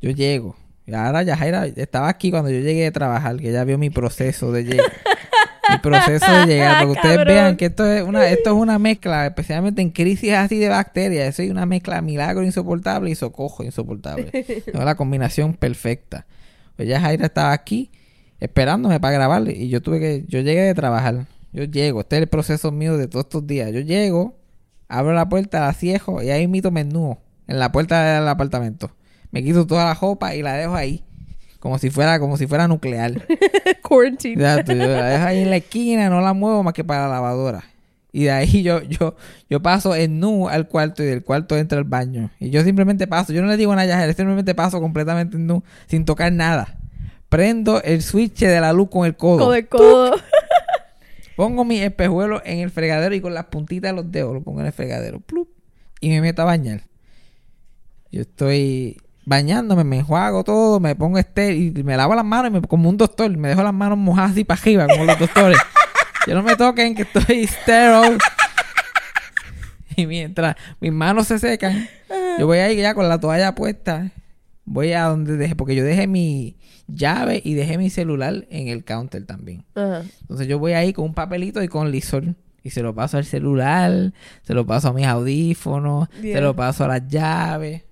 Yo 0.00 0.10
llego. 0.10 0.56
Y 0.86 0.94
ahora 0.94 1.22
Yajaira 1.22 1.66
estaba 1.66 2.08
aquí 2.08 2.30
cuando 2.30 2.50
yo 2.50 2.58
llegué 2.58 2.86
a 2.86 2.92
trabajar, 2.92 3.36
que 3.36 3.50
ella 3.50 3.64
vio 3.64 3.78
mi 3.78 3.90
proceso 3.90 4.52
de 4.52 4.64
llegar. 4.64 4.92
mi 5.70 5.78
proceso 5.78 6.32
de 6.32 6.46
llegar. 6.46 6.78
Porque 6.78 6.92
ustedes 6.92 7.16
Cabrón. 7.16 7.34
vean 7.34 7.56
que 7.56 7.66
esto 7.66 7.86
es 7.86 8.02
una, 8.02 8.28
esto 8.28 8.50
es 8.50 8.56
una 8.56 8.78
mezcla, 8.78 9.26
especialmente 9.26 9.82
en 9.82 9.90
crisis 9.90 10.32
así 10.32 10.58
de 10.58 10.68
bacterias. 10.68 11.28
Eso 11.28 11.42
es 11.42 11.50
una 11.50 11.66
mezcla 11.66 12.00
milagro 12.02 12.42
insoportable 12.44 13.10
y 13.10 13.14
socojo 13.14 13.64
insoportable. 13.64 14.30
Es 14.32 14.74
la 14.74 14.94
combinación 14.94 15.54
perfecta. 15.54 16.26
Pues 16.76 16.88
Yajaira 16.88 17.26
estaba 17.26 17.52
aquí 17.52 17.90
esperándome 18.40 18.98
para 18.98 19.14
grabarle. 19.14 19.52
Y 19.52 19.68
yo 19.68 19.80
tuve 19.82 20.00
que, 20.00 20.24
yo 20.26 20.40
llegué 20.40 20.62
de 20.62 20.74
trabajar. 20.74 21.26
Yo 21.52 21.64
llego, 21.64 22.00
este 22.00 22.16
es 22.16 22.22
el 22.22 22.28
proceso 22.28 22.72
mío 22.72 22.96
de 22.96 23.08
todos 23.08 23.26
estos 23.26 23.46
días. 23.46 23.70
Yo 23.72 23.80
llego, 23.80 24.38
abro 24.88 25.12
la 25.12 25.28
puerta, 25.28 25.60
la 25.60 25.72
cierro 25.74 26.22
y 26.22 26.30
ahí 26.30 26.48
mito 26.48 26.70
menú 26.70 27.18
en 27.46 27.58
la 27.58 27.70
puerta 27.70 28.14
del 28.14 28.26
apartamento. 28.26 28.90
Me 29.30 29.42
quito 29.42 29.66
toda 29.66 29.84
la 29.84 29.94
ropa 29.94 30.34
y 30.34 30.42
la 30.42 30.54
dejo 30.54 30.74
ahí. 30.74 31.04
Como 31.62 31.78
si 31.78 31.90
fuera, 31.90 32.18
como 32.18 32.36
si 32.36 32.48
fuera 32.48 32.66
nuclear. 32.66 33.24
Quarantine. 33.82 34.34
Exacto, 34.34 34.72
yo 34.72 34.84
la 34.84 35.06
dejo 35.06 35.24
ahí 35.26 35.42
en 35.42 35.50
la 35.50 35.58
esquina, 35.58 36.10
no 36.10 36.20
la 36.20 36.32
muevo 36.32 36.64
más 36.64 36.74
que 36.74 36.82
para 36.82 37.02
la 37.02 37.14
lavadora. 37.14 37.62
Y 38.10 38.24
de 38.24 38.32
ahí 38.32 38.64
yo, 38.64 38.82
yo, 38.82 39.14
yo 39.48 39.62
paso 39.62 39.94
en 39.94 40.18
nu 40.18 40.48
al 40.48 40.66
cuarto 40.66 41.04
y 41.04 41.06
del 41.06 41.22
cuarto 41.22 41.56
entro 41.56 41.78
al 41.78 41.84
baño. 41.84 42.32
Y 42.40 42.50
yo 42.50 42.64
simplemente 42.64 43.06
paso, 43.06 43.32
yo 43.32 43.42
no 43.42 43.46
le 43.46 43.56
digo 43.56 43.70
nada 43.76 43.82
a 43.82 43.86
Yajaira, 43.86 44.12
simplemente 44.12 44.56
paso 44.56 44.80
completamente 44.80 45.36
en 45.36 45.46
nu, 45.46 45.62
sin 45.86 46.04
tocar 46.04 46.32
nada. 46.32 46.78
Prendo 47.28 47.80
el 47.80 48.02
switch 48.02 48.40
de 48.40 48.60
la 48.60 48.72
luz 48.72 48.88
con 48.90 49.06
el 49.06 49.16
codo. 49.16 49.38
Codo 49.38 49.52
de 49.52 49.66
codo. 49.68 50.16
Pongo 51.36 51.64
mi 51.64 51.78
espejuelo 51.78 52.42
en 52.44 52.58
el 52.58 52.72
fregadero 52.72 53.14
y 53.14 53.20
con 53.20 53.34
las 53.34 53.44
puntitas 53.44 53.92
de 53.92 54.02
los 54.02 54.10
dedos 54.10 54.34
lo 54.34 54.42
pongo 54.42 54.58
en 54.58 54.66
el 54.66 54.72
fregadero. 54.72 55.20
Plup, 55.20 55.48
y 56.00 56.08
me 56.08 56.20
meto 56.22 56.42
a 56.42 56.44
bañar. 56.44 56.88
Yo 58.10 58.22
estoy 58.22 58.96
bañándome, 59.24 59.84
me 59.84 59.98
enjuago 59.98 60.44
todo, 60.44 60.80
me 60.80 60.94
pongo 60.96 61.18
este 61.18 61.54
y 61.54 61.70
me 61.70 61.96
lavo 61.96 62.14
las 62.14 62.24
manos 62.24 62.50
y 62.50 62.54
me, 62.54 62.60
como 62.62 62.88
un 62.88 62.96
doctor. 62.96 63.34
Me 63.36 63.48
dejo 63.48 63.62
las 63.62 63.74
manos 63.74 63.98
mojadas 63.98 64.32
así 64.32 64.44
para 64.44 64.60
arriba, 64.60 64.86
como 64.86 65.04
los 65.04 65.18
doctores. 65.18 65.58
Yo 66.26 66.34
no 66.34 66.42
me 66.42 66.54
toquen, 66.56 66.94
que 66.94 67.02
estoy 67.02 67.46
sterile. 67.46 68.18
Y 69.96 70.06
mientras 70.06 70.56
mis 70.80 70.92
manos 70.92 71.26
se 71.26 71.38
secan, 71.38 71.86
yo 72.38 72.46
voy 72.46 72.58
ahí 72.58 72.76
ya 72.76 72.94
con 72.94 73.08
la 73.08 73.20
toalla 73.20 73.54
puesta. 73.54 74.10
Voy 74.64 74.92
a 74.92 75.04
donde 75.04 75.36
dejé, 75.36 75.54
porque 75.56 75.74
yo 75.74 75.84
dejé 75.84 76.06
mi 76.06 76.56
llave 76.86 77.42
y 77.44 77.54
dejé 77.54 77.76
mi 77.76 77.90
celular 77.90 78.46
en 78.50 78.68
el 78.68 78.84
counter 78.84 79.26
también. 79.26 79.64
Entonces 79.74 80.46
yo 80.46 80.58
voy 80.58 80.72
ahí 80.72 80.92
con 80.92 81.04
un 81.06 81.14
papelito 81.14 81.62
y 81.62 81.68
con 81.68 81.90
lisol. 81.90 82.36
Y 82.64 82.70
se 82.70 82.80
lo 82.82 82.94
paso 82.94 83.18
al 83.18 83.24
celular, 83.24 84.12
se 84.44 84.54
lo 84.54 84.64
paso 84.64 84.88
a 84.88 84.92
mis 84.92 85.06
audífonos, 85.06 86.08
Yeah. 86.22 86.36
se 86.36 86.40
lo 86.40 86.54
paso 86.56 86.84
a 86.84 86.88
las 86.88 87.08
llaves. 87.08 87.82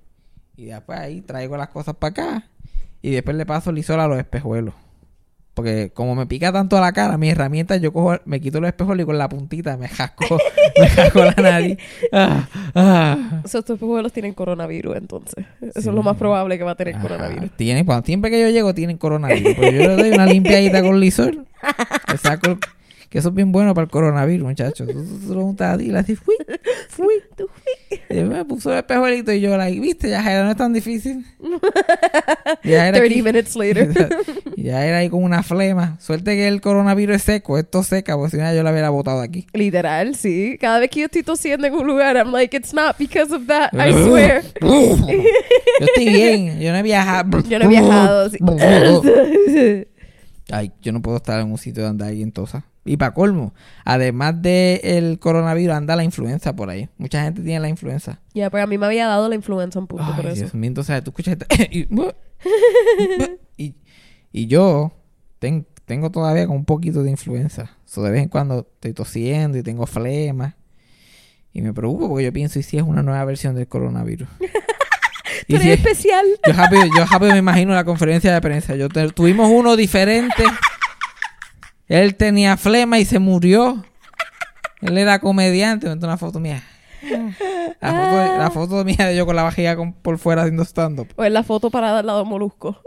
Y 0.61 0.66
después 0.66 0.99
ahí 0.99 1.23
traigo 1.23 1.57
las 1.57 1.68
cosas 1.68 1.96
para 1.96 2.11
acá. 2.11 2.44
Y 3.01 3.12
después 3.12 3.35
le 3.35 3.46
paso 3.46 3.73
lisol 3.73 3.99
a 3.99 4.07
los 4.07 4.18
espejuelos. 4.18 4.75
Porque 5.55 5.90
como 5.94 6.14
me 6.14 6.27
pica 6.27 6.53
tanto 6.53 6.79
la 6.79 6.92
cara, 6.92 7.16
mi 7.16 7.31
herramienta, 7.31 7.79
yo 7.79 7.94
cojo, 7.94 8.18
me 8.27 8.42
quito 8.42 8.61
los 8.61 8.68
espejuelos 8.68 9.05
y 9.05 9.07
con 9.07 9.16
la 9.16 9.27
puntita 9.31 9.79
me 9.79 9.88
jasco, 9.88 10.38
me 10.79 10.87
jasco 10.87 11.25
la 11.25 11.33
nariz. 11.33 11.79
Ah, 12.12 12.46
ah. 12.75 13.40
Esos 13.42 13.68
espejuelos 13.70 14.12
tienen 14.12 14.35
coronavirus, 14.35 14.96
entonces. 14.99 15.46
Eso 15.62 15.79
es 15.79 15.87
lo 15.87 16.03
más 16.03 16.18
probable 16.18 16.59
que 16.59 16.64
va 16.64 16.73
a 16.73 16.77
tener 16.77 16.94
Ajá. 16.96 17.03
coronavirus. 17.03 17.51
Tiene, 17.57 17.87
cuando 17.87 18.05
siempre 18.05 18.31
que 18.31 18.38
yo 18.38 18.51
llego 18.51 18.75
tienen 18.75 18.99
coronavirus. 18.99 19.55
Pero 19.59 19.70
yo 19.73 19.88
le 19.88 19.96
doy 19.96 20.11
una 20.11 20.27
limpiadita 20.27 20.83
con 20.83 21.01
lisol. 21.01 21.46
Le 22.12 22.18
saco 22.18 22.51
el- 22.51 22.59
que 23.11 23.18
eso 23.18 23.31
es 23.31 23.35
bien 23.35 23.51
bueno 23.51 23.75
para 23.75 23.85
el 23.87 23.90
coronavirus, 23.90 24.46
muchachos. 24.46 24.87
Tú, 24.92 25.05
tú, 25.05 25.27
tú 25.27 25.35
lo 25.35 25.44
untas 25.44 25.75
así, 25.75 25.90
le 25.90 26.03
fui, 26.05 26.37
fui. 26.88 27.14
Y 28.09 28.16
yo 28.16 28.27
me 28.27 28.44
puso 28.44 28.73
el 28.73 28.79
espejuelito 28.79 29.33
y 29.33 29.40
yo, 29.40 29.57
like, 29.57 29.81
viste, 29.81 30.11
ya 30.11 30.20
era, 30.20 30.44
no 30.44 30.51
es 30.53 30.57
tan 30.57 30.73
difícil. 30.73 31.25
Ya 32.64 32.88
era 32.88 32.99
30 32.99 33.23
minutes 33.23 33.57
later. 33.57 33.92
ya 34.57 34.85
era 34.85 34.99
ahí 34.99 35.09
con 35.09 35.23
una 35.23 35.42
flema. 35.42 35.99
Suerte 36.01 36.35
que 36.35 36.46
el 36.49 36.61
coronavirus 36.61 37.16
es 37.16 37.23
seco, 37.23 37.59
esto 37.59 37.83
seca, 37.83 38.16
porque 38.16 38.37
si 38.37 38.42
no 38.42 38.53
yo 38.53 38.62
la 38.62 38.70
hubiera 38.70 38.90
botado 38.90 39.20
aquí. 39.20 39.46
Literal, 39.53 40.14
sí. 40.14 40.57
Cada 40.61 40.79
vez 40.79 40.90
que 40.90 41.01
yo 41.01 41.07
estoy 41.07 41.23
tosiendo 41.23 41.66
en 41.66 41.75
un 41.75 41.87
lugar, 41.87 42.16
I'm 42.16 42.33
like, 42.33 42.57
it's 42.57 42.75
not 42.75 42.96
because 42.99 43.35
of 43.35 43.46
that, 43.46 43.73
I 43.73 43.92
swear. 43.92 44.42
yo 44.61 45.87
estoy 45.87 46.09
bien, 46.09 46.61
yo 46.61 46.73
no 46.73 46.79
he 46.79 46.83
viajado. 46.83 47.42
Yo 47.42 47.59
no 47.59 47.64
he 47.64 47.68
viajado. 47.68 48.31
sí. 48.31 49.87
Ay, 50.53 50.73
yo 50.83 50.92
no 50.92 51.01
puedo 51.01 51.16
estar 51.16 51.40
en 51.40 51.51
un 51.51 51.59
sitio 51.59 51.83
donde 51.85 52.05
alguien 52.05 52.33
tosa. 52.33 52.64
Y 52.85 52.97
para 52.97 53.12
colmo, 53.12 53.53
además 53.85 54.40
del 54.40 55.19
coronavirus, 55.19 55.75
anda 55.77 55.97
la 55.97 56.05
influenza 56.05 56.57
por 56.57 56.71
ahí. 56.71 56.88
Mucha 56.97 57.23
gente 57.23 57.43
tiene 57.43 57.61
la 57.61 57.69
influenza. 57.69 58.21
Ya, 58.33 58.49
pues 58.51 58.62
a 58.62 58.66
mí 58.66 58.79
me 58.79 58.87
había 58.87 59.07
dado 59.07 59.29
la 59.29 59.35
influenza 59.35 59.79
un 59.79 59.87
punto 59.87 60.07
por 60.16 60.25
Ay, 60.27 60.33
eso. 60.33 60.40
Dios 60.43 60.55
mío, 60.55 60.69
entonces 60.69 61.05
tú 61.05 61.11
escuchas 61.11 61.37
y, 61.71 61.87
y, 63.57 63.75
y 64.33 64.47
yo 64.47 64.93
ten- 65.38 65.66
tengo 65.85 66.11
todavía 66.11 66.47
con 66.47 66.57
un 66.57 66.64
poquito 66.64 67.03
de 67.03 67.11
influenza. 67.11 67.77
So, 67.85 68.03
de 68.03 68.11
vez 68.12 68.23
en 68.23 68.29
cuando 68.29 68.61
estoy 68.75 68.93
tosiendo 68.95 69.59
y 69.59 69.62
tengo 69.62 69.87
flema. 69.87 70.57
Y 71.53 71.62
me 71.62 71.75
preocupo 71.75 72.09
porque 72.09 72.25
yo 72.25 72.33
pienso, 72.33 72.59
¿y 72.61 72.62
si 72.62 72.77
es 72.79 72.83
una 72.85 73.03
nueva 73.03 73.25
versión 73.25 73.55
del 73.57 73.69
coronavirus? 73.69 74.29
Y 75.47 75.57
si 75.57 75.71
es- 75.71 75.79
especial. 75.79 76.25
yo 76.47 76.53
rápido, 76.53 76.83
yo 76.97 77.05
rápido 77.11 77.33
me 77.33 77.38
imagino 77.38 77.75
la 77.75 77.83
conferencia 77.85 78.33
de 78.33 78.40
prensa. 78.40 78.77
Yo 78.77 78.88
te- 78.88 79.09
tuvimos 79.11 79.51
uno 79.51 79.75
diferente. 79.77 80.45
Él 81.90 82.14
tenía 82.14 82.57
flema 82.57 82.98
y 83.00 83.05
se 83.05 83.18
murió. 83.18 83.85
Él 84.81 84.96
era 84.96 85.18
comediante. 85.18 85.88
Me 85.88 85.94
una 85.94 86.16
foto 86.16 86.38
mía. 86.38 86.62
La 87.81 87.90
foto, 87.92 88.38
la 88.38 88.50
foto 88.53 88.85
mía 88.85 89.07
de 89.09 89.16
yo 89.16 89.26
con 89.26 89.35
la 89.35 89.42
vajilla 89.42 89.74
con- 89.74 89.92
por 89.92 90.18
fuera 90.18 90.42
haciendo 90.42 90.64
stand-up. 90.64 91.09
O 91.16 91.24
en 91.24 91.33
la 91.35 91.42
foto 91.42 91.68
parada 91.70 91.98
al 91.98 92.07
lado 92.07 92.22
de 92.22 92.31
Molusco. 92.31 92.81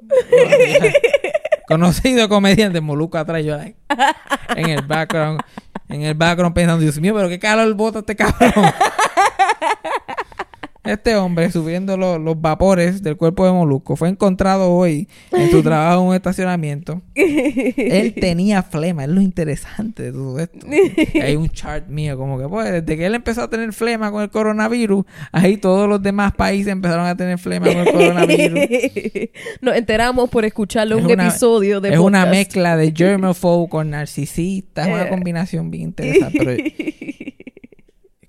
Conocido 1.67 2.29
comediante, 2.29 2.79
Moluco 2.79 3.17
atrás, 3.17 3.43
yo 3.43 3.57
like, 3.57 3.77
en 4.55 4.69
el 4.69 4.81
background. 4.83 5.41
en 5.89 6.03
el 6.03 6.13
background 6.13 6.53
pensando, 6.55 6.81
Dios 6.81 6.99
mío, 6.99 7.13
pero 7.15 7.27
qué 7.27 7.39
calor 7.39 7.73
bota 7.73 7.99
este 7.99 8.15
cabrón. 8.15 8.51
Este 10.83 11.15
hombre 11.15 11.49
subiendo 11.49 11.95
lo- 11.95 12.19
los 12.19 12.41
vapores 12.41 13.01
del 13.01 13.15
cuerpo 13.15 13.45
de 13.45 13.53
Molusco 13.53 13.95
fue 13.95 14.09
encontrado 14.09 14.69
hoy 14.69 15.07
en 15.31 15.49
su 15.49 15.63
trabajo 15.63 16.01
en 16.01 16.07
un 16.09 16.15
estacionamiento. 16.15 17.01
Él 17.15 18.13
tenía 18.19 18.63
flema, 18.63 19.03
es 19.05 19.09
lo 19.09 19.21
interesante 19.21 20.03
de 20.03 20.11
todo 20.11 20.39
esto. 20.39 20.67
Hay 21.21 21.37
un 21.37 21.49
chart 21.49 21.87
mío, 21.87 22.17
como 22.17 22.37
que 22.37 22.49
pues, 22.49 22.69
desde 22.69 22.97
que 22.97 23.05
él 23.05 23.15
empezó 23.15 23.43
a 23.43 23.49
tener 23.49 23.71
flema 23.71 24.11
con 24.11 24.23
el 24.23 24.29
coronavirus, 24.29 25.05
ahí 25.31 25.55
todos 25.55 25.87
los 25.87 26.01
demás 26.03 26.33
países 26.33 26.67
empezaron 26.73 27.05
a 27.05 27.15
tener 27.15 27.37
flema 27.37 27.67
con 27.67 27.77
el 27.77 27.91
coronavirus. 27.91 28.59
Nos 29.61 29.75
enteramos 29.77 30.29
por 30.29 30.43
escucharle 30.43 30.95
un 30.95 31.05
Es 31.09 31.13
una- 31.13 31.27
episodio 31.29 31.79
de 31.79 31.93
es 31.93 31.99
una 31.99 32.25
mezcla 32.25 32.75
de 32.75 32.91
germaphobe 32.93 33.69
con 33.69 33.89
narcisista, 33.91 34.81
es 34.83 34.93
una 34.93 35.03
Eh. 35.05 35.09
combinación 35.09 35.71
bien 35.71 35.83
interesante, 35.83 36.39
pero 36.43 36.63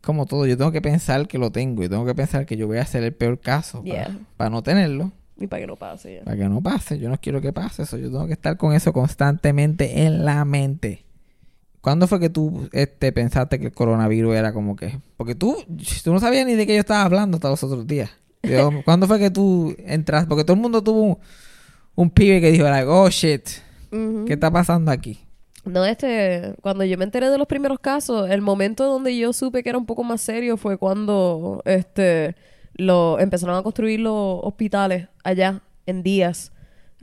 como 0.04 0.26
todo, 0.26 0.46
yo 0.46 0.56
tengo 0.56 0.72
que 0.72 0.82
pensar 0.82 1.26
que 1.28 1.38
lo 1.38 1.50
tengo, 1.50 1.82
yo 1.82 1.90
tengo 1.90 2.04
que 2.06 2.14
pensar 2.14 2.46
que 2.46 2.56
yo 2.56 2.66
voy 2.66 2.78
a 2.78 2.82
hacer 2.82 3.02
el 3.04 3.12
peor 3.14 3.40
caso 3.40 3.78
para, 3.82 3.94
Yeah. 4.08 4.18
para 4.36 4.50
no 4.50 4.62
tenerlo, 4.62 5.12
Y 5.38 5.46
para 5.46 5.60
que 5.60 5.66
no 5.66 5.76
pase. 5.76 6.22
para 6.24 6.36
que 6.36 6.48
no 6.48 6.60
pase, 6.62 6.98
yo 6.98 7.08
no 7.08 7.18
quiero 7.20 7.40
que 7.40 7.52
pase 7.52 7.82
eso, 7.82 7.96
yo 7.98 8.10
tengo 8.10 8.26
que 8.26 8.32
estar 8.34 8.56
con 8.56 8.72
eso 8.74 8.92
constantemente 8.92 10.04
en 10.04 10.24
la 10.24 10.44
mente. 10.44 11.04
¿Cuándo 11.80 12.06
fue 12.06 12.18
que 12.18 12.30
tú 12.30 12.68
este, 12.72 13.12
pensaste 13.12 13.58
que 13.58 13.66
el 13.66 13.72
coronavirus 13.72 14.34
era 14.36 14.52
como 14.54 14.74
que? 14.74 15.00
Porque 15.18 15.34
tú, 15.34 15.56
tú 16.02 16.12
no 16.14 16.20
sabías 16.20 16.46
ni 16.46 16.54
de 16.54 16.66
qué 16.66 16.74
yo 16.74 16.80
estaba 16.80 17.02
hablando 17.02 17.36
hasta 17.36 17.50
los 17.50 17.62
otros 17.62 17.86
días. 17.86 18.10
Yo, 18.42 18.70
¿Cuándo 18.86 19.06
fue 19.06 19.18
que 19.18 19.30
tú 19.30 19.74
entraste? 19.80 20.26
Porque 20.28 20.44
todo 20.44 20.54
el 20.54 20.62
mundo 20.62 20.82
tuvo 20.82 21.02
un, 21.02 21.18
un 21.94 22.10
pibe 22.10 22.40
que 22.40 22.50
dijo, 22.52 22.64
like, 22.64 22.86
oh 22.88 23.08
shit. 23.10 23.46
¿qué 24.26 24.32
está 24.32 24.50
pasando 24.50 24.90
aquí? 24.90 25.20
No, 25.64 25.85
este, 25.87 26.55
cuando 26.61 26.85
yo 26.85 26.98
me 26.98 27.05
enteré 27.05 27.31
de 27.31 27.38
los 27.38 27.46
primeros 27.46 27.79
casos, 27.79 28.29
el 28.31 28.42
momento 28.42 28.85
donde 28.85 29.16
yo 29.16 29.33
supe 29.33 29.62
que 29.62 29.70
era 29.70 29.79
un 29.79 29.87
poco 29.87 30.05
más 30.05 30.20
serio 30.20 30.59
fue 30.59 30.77
cuando, 30.77 31.62
este, 31.64 32.37
lo 32.74 33.18
empezaron 33.18 33.57
a 33.57 33.62
construir 33.62 34.00
los 34.00 34.40
hospitales 34.42 35.09
allá 35.22 35.62
en 35.87 36.03
días. 36.03 36.53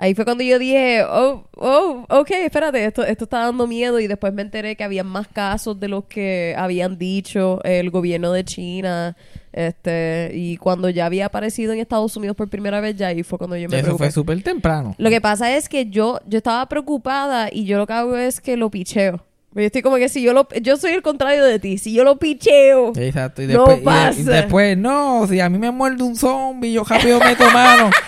Ahí 0.04 0.16
fue 0.16 0.26
cuando 0.26 0.44
yo 0.44 0.58
dije, 0.58 1.04
oh, 1.08 1.44
oh, 1.58 2.06
ok, 2.10 2.32
espérate, 2.32 2.84
esto, 2.84 3.04
esto 3.06 3.26
está 3.26 3.42
dando 3.46 3.68
miedo 3.68 4.00
y 4.00 4.08
después 4.08 4.34
me 4.34 4.42
enteré 4.42 4.76
que 4.76 4.84
había 4.84 5.04
más 5.04 5.28
casos 5.28 5.80
de 5.80 5.88
los 5.90 6.06
que 6.06 6.56
habían 6.58 6.98
dicho 6.98 7.60
el 7.64 7.92
gobierno 7.92 8.32
de 8.32 8.44
China, 8.44 9.16
este, 9.54 10.32
y 10.34 10.58
cuando 10.58 10.90
ya 10.90 11.06
había 11.06 11.28
aparecido 11.28 11.72
en 11.74 11.80
Estados 11.80 12.18
Unidos 12.18 12.36
por 12.36 12.50
primera 12.50 12.82
vez, 12.82 12.96
ya 12.96 13.08
ahí 13.08 13.22
fue 13.22 13.38
cuando 13.38 13.56
yo 13.58 13.70
me 13.70 13.76
Eso 13.76 13.84
preocupé. 13.86 14.06
fue 14.06 14.12
súper 14.12 14.42
temprano. 14.42 14.96
Lo 14.98 15.10
que 15.12 15.22
pasa 15.22 15.56
es 15.56 15.70
que 15.70 15.86
yo, 15.86 16.20
yo 16.26 16.38
estaba 16.40 16.66
preocupada 16.68 17.50
y 17.52 17.66
yo 17.66 17.78
lo 17.78 17.86
que 17.86 17.94
hago 17.94 18.18
es 18.18 18.42
que 18.42 18.58
lo 18.58 18.72
picheo. 18.72 19.24
Yo 19.54 19.62
estoy 19.62 19.82
como 19.82 19.98
que 19.98 20.08
si 20.08 20.22
yo 20.24 20.32
lo... 20.34 20.48
Yo 20.62 20.78
soy 20.78 20.94
el 20.94 21.02
contrario 21.02 21.44
de 21.44 21.60
ti. 21.60 21.78
Si 21.78 21.92
yo 21.94 22.06
lo 22.06 22.18
picheo... 22.18 22.94
Exacto. 22.96 23.42
Y 23.44 23.48
No 23.48 23.66
después, 23.66 23.78
y- 23.78 23.82
y, 23.82 23.84
pasa. 24.26 24.32
después, 24.32 24.78
no, 24.78 25.28
si 25.28 25.42
a 25.42 25.50
mí 25.50 25.58
me 25.60 25.70
muerde 25.72 26.02
un 26.04 26.16
zombie, 26.16 26.72
yo 26.72 26.86
rápido 26.86 27.20
meto 27.20 27.44
mano. 27.52 27.90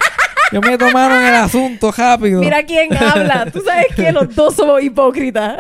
yo 0.51 0.62
meto 0.62 0.89
mano 0.91 1.19
en 1.19 1.25
el 1.27 1.36
asunto 1.36 1.91
rápido. 1.91 2.39
Mira 2.41 2.63
quién 2.63 2.95
habla. 2.95 3.47
Tú 3.51 3.62
sabes 3.65 3.88
que 3.95 4.12
los 4.12 4.34
dos 4.36 4.56
somos 4.56 4.82
hipócritas. 4.84 5.56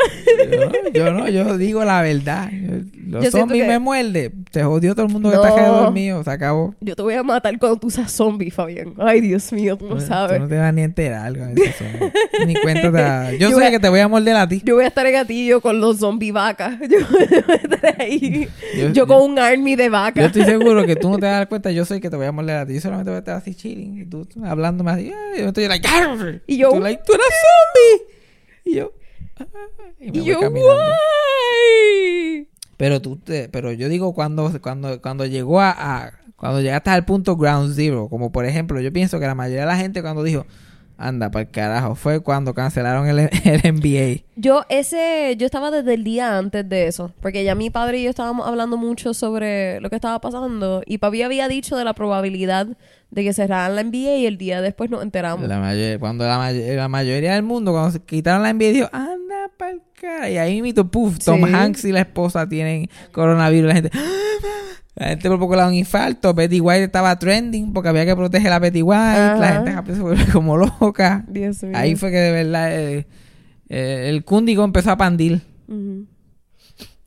Yo, 0.51 0.89
yo 0.93 1.13
no, 1.13 1.27
yo 1.29 1.57
digo 1.57 1.83
la 1.83 2.01
verdad. 2.01 2.49
Yo- 2.51 2.79
Los 3.07 3.25
Yo 3.25 3.31
zombies 3.31 3.63
que- 3.63 3.67
me 3.67 3.79
muerden. 3.79 4.45
Se 4.51 4.63
jodió 4.63 4.95
todo 4.95 5.05
el 5.07 5.11
mundo 5.11 5.29
que 5.29 5.35
No. 5.35 5.43
está 5.43 5.53
alrededor 5.55 5.91
mío. 5.91 6.23
Se 6.23 6.29
acabó. 6.31 6.73
Yo 6.79 6.95
te 6.95 7.01
voy 7.01 7.13
a 7.15 7.23
matar 7.23 7.57
cuando 7.59 7.77
tú 7.79 7.89
seas 7.89 8.11
zombie, 8.11 8.49
Fabián. 8.51 8.93
Ay, 8.97 9.21
Dios 9.21 9.51
mío, 9.51 9.77
tú 9.77 9.87
no 9.89 9.99
sabes. 9.99 10.39
no 10.39 10.47
te 10.47 10.57
vas 10.57 10.73
ni 10.73 10.81
a 10.81 10.85
enterar 10.85 11.37
con 11.37 11.57
esos 11.57 11.75
zombies. 11.75 12.11
Ni 12.47 12.55
cuenta 12.55 12.81
te 12.83 12.91
das. 12.91 13.31
Yo, 13.39 13.49
Yo 13.49 13.57
sé 13.59 13.65
a- 13.67 13.71
que 13.71 13.79
te 13.79 13.89
voy 13.89 13.99
a 13.99 14.07
morder 14.07 14.35
a 14.35 14.47
ti. 14.47 14.61
Yo 14.63 14.75
voy 14.75 14.85
a 14.85 14.87
estar 14.87 15.05
en 15.05 15.13
gatillo 15.13 15.59
con 15.61 15.79
los 15.81 15.97
zombie 15.99 16.31
vacas. 16.31 16.77
Yo 16.89 16.99
voy 17.11 17.23
a 17.23 17.53
estar 17.55 17.95
ahí. 18.01 18.47
Yo- 18.75 18.87
Yo, 18.87 18.93
yo- 18.93 19.07
con 19.07 19.21
un 19.31 19.37
army 19.39 19.75
de 19.75 19.85
Yo 19.85 19.91
vacas. 19.91 20.25
estoy 20.27 20.43
seguro 20.45 20.85
que 20.85 20.95
tú 20.95 21.09
no 21.09 21.17
te 21.17 21.25
vas 21.25 21.33
a 21.33 21.37
dar 21.39 21.49
cuenta. 21.49 21.71
Yo 21.71 21.85
sé 21.85 21.99
que 21.99 22.09
te 22.09 22.15
voy 22.15 22.25
a 22.25 22.31
morder 22.31 22.57
a 22.57 22.65
ti. 22.65 22.75
Yo 22.75 22.81
solamente 22.81 23.09
voy 23.09 23.15
a 23.17 23.19
estar 23.19 23.35
así 23.37 23.53
chilling. 23.55 23.99
Y 24.01 24.05
tú 24.05 24.27
hablándome 24.45 24.91
así. 24.91 25.11
Yo 25.37 25.47
estoy 25.47 25.67
like, 25.67 25.87
"Arr". 25.87 26.41
Y 26.47 26.57
yo- 26.57 26.71
tú, 26.71 26.79
like, 26.79 27.01
tú 27.05 27.13
eres 27.13 27.25
zombie. 27.27 28.13
Y 28.65 28.75
yo. 28.75 28.93
"Ah", 29.39 29.45
y 29.99 30.11
me 30.11 30.17
Y 30.17 30.19
voy 30.21 30.25
yo, 30.29 30.39
caminando. 30.39 30.81
Pero 32.77 33.01
tú 33.01 33.17
te, 33.17 33.49
pero 33.49 33.71
yo 33.71 33.89
digo 33.89 34.13
cuando, 34.13 34.51
cuando, 34.61 35.01
cuando 35.01 35.25
llegó 35.25 35.61
a, 35.61 35.71
a- 35.71 36.11
cuando 36.35 36.59
llegaste 36.61 36.89
al 36.89 37.05
punto 37.05 37.37
ground 37.37 37.73
zero, 37.75 38.07
como 38.09 38.31
por 38.31 38.45
ejemplo, 38.45 38.79
yo 38.81 38.91
pienso 38.91 39.19
que 39.19 39.27
la 39.27 39.35
mayoría 39.35 39.61
de 39.61 39.67
la 39.67 39.77
gente 39.77 40.01
cuando 40.01 40.23
dijo, 40.23 40.45
anda 40.97 41.31
para 41.31 41.43
el 41.43 41.49
carajo, 41.51 41.95
fue 41.95 42.19
cuando 42.19 42.53
cancelaron 42.53 43.07
el, 43.07 43.19
el 43.45 43.61
NBA. 43.75 44.23
Yo 44.35 44.63
ese, 44.69 45.35
yo 45.37 45.45
estaba 45.45 45.71
desde 45.71 45.93
el 45.93 46.03
día 46.03 46.37
antes 46.37 46.67
de 46.67 46.87
eso, 46.87 47.11
porque 47.21 47.43
ya 47.43 47.55
mi 47.55 47.69
padre 47.69 47.99
y 47.99 48.03
yo 48.03 48.09
estábamos 48.09 48.45
hablando 48.47 48.75
mucho 48.77 49.13
sobre 49.13 49.79
lo 49.79 49.89
que 49.89 49.95
estaba 49.95 50.19
pasando 50.19 50.81
y 50.85 50.97
papi 50.97 51.21
había 51.23 51.47
dicho 51.47 51.77
de 51.77 51.85
la 51.85 51.93
probabilidad 51.93 52.67
de 53.13 53.23
que 53.23 53.31
cerraran 53.33 53.75
la 53.75 53.83
NBA 53.83 54.15
y 54.17 54.25
el 54.25 54.37
día 54.37 54.61
después 54.61 54.89
nos 54.89 55.03
enteramos. 55.03 55.47
La 55.47 55.97
cuando 55.99 56.25
la, 56.25 56.37
may- 56.39 56.75
la 56.75 56.87
mayoría 56.87 57.33
del 57.35 57.43
mundo, 57.43 57.71
cuando 57.71 57.91
se 57.91 57.99
quitaron 57.99 58.41
la 58.43 58.51
NBA, 58.53 58.71
dijo, 58.71 58.89
anda 58.91 59.51
para 59.57 59.71
el 59.71 59.81
carajo. 59.99 60.29
Y 60.31 60.37
ahí 60.37 60.61
mito, 60.61 60.89
puff, 60.89 61.19
Tom 61.19 61.45
Sí. 61.45 61.53
Hanks 61.53 61.85
y 61.85 61.91
la 61.91 61.99
esposa 62.01 62.49
tienen 62.49 62.89
coronavirus. 63.11 63.67
La 63.69 63.75
gente, 63.75 63.91
la 64.95 65.07
gente 65.09 65.29
por 65.29 65.39
poco 65.39 65.55
le 65.55 65.61
da 65.61 65.67
un 65.67 65.73
infarto. 65.75 66.33
Betty 66.33 66.59
White 66.59 66.85
estaba 66.85 67.17
trending 67.19 67.71
porque 67.71 67.89
había 67.89 68.05
que 68.05 68.15
proteger 68.15 68.51
a 68.51 68.59
Betty 68.59 68.81
White. 68.81 68.99
La 69.39 69.63
gente 69.75 69.95
se 69.95 70.01
vuelve 70.01 70.25
como 70.33 70.57
loca. 70.57 71.23
Dios 71.27 71.61
mío. 71.63 71.73
Ahí 71.77 71.95
fue 71.95 72.09
que 72.11 72.17
de 72.17 72.31
verdad 72.31 72.71
eh, 72.75 73.07
eh, 73.69 74.05
el 74.09 74.23
cúndigo 74.25 74.63
empezó 74.63 74.89
a 74.91 74.97
pandir. 74.97 75.41
Ujú. 75.67 76.07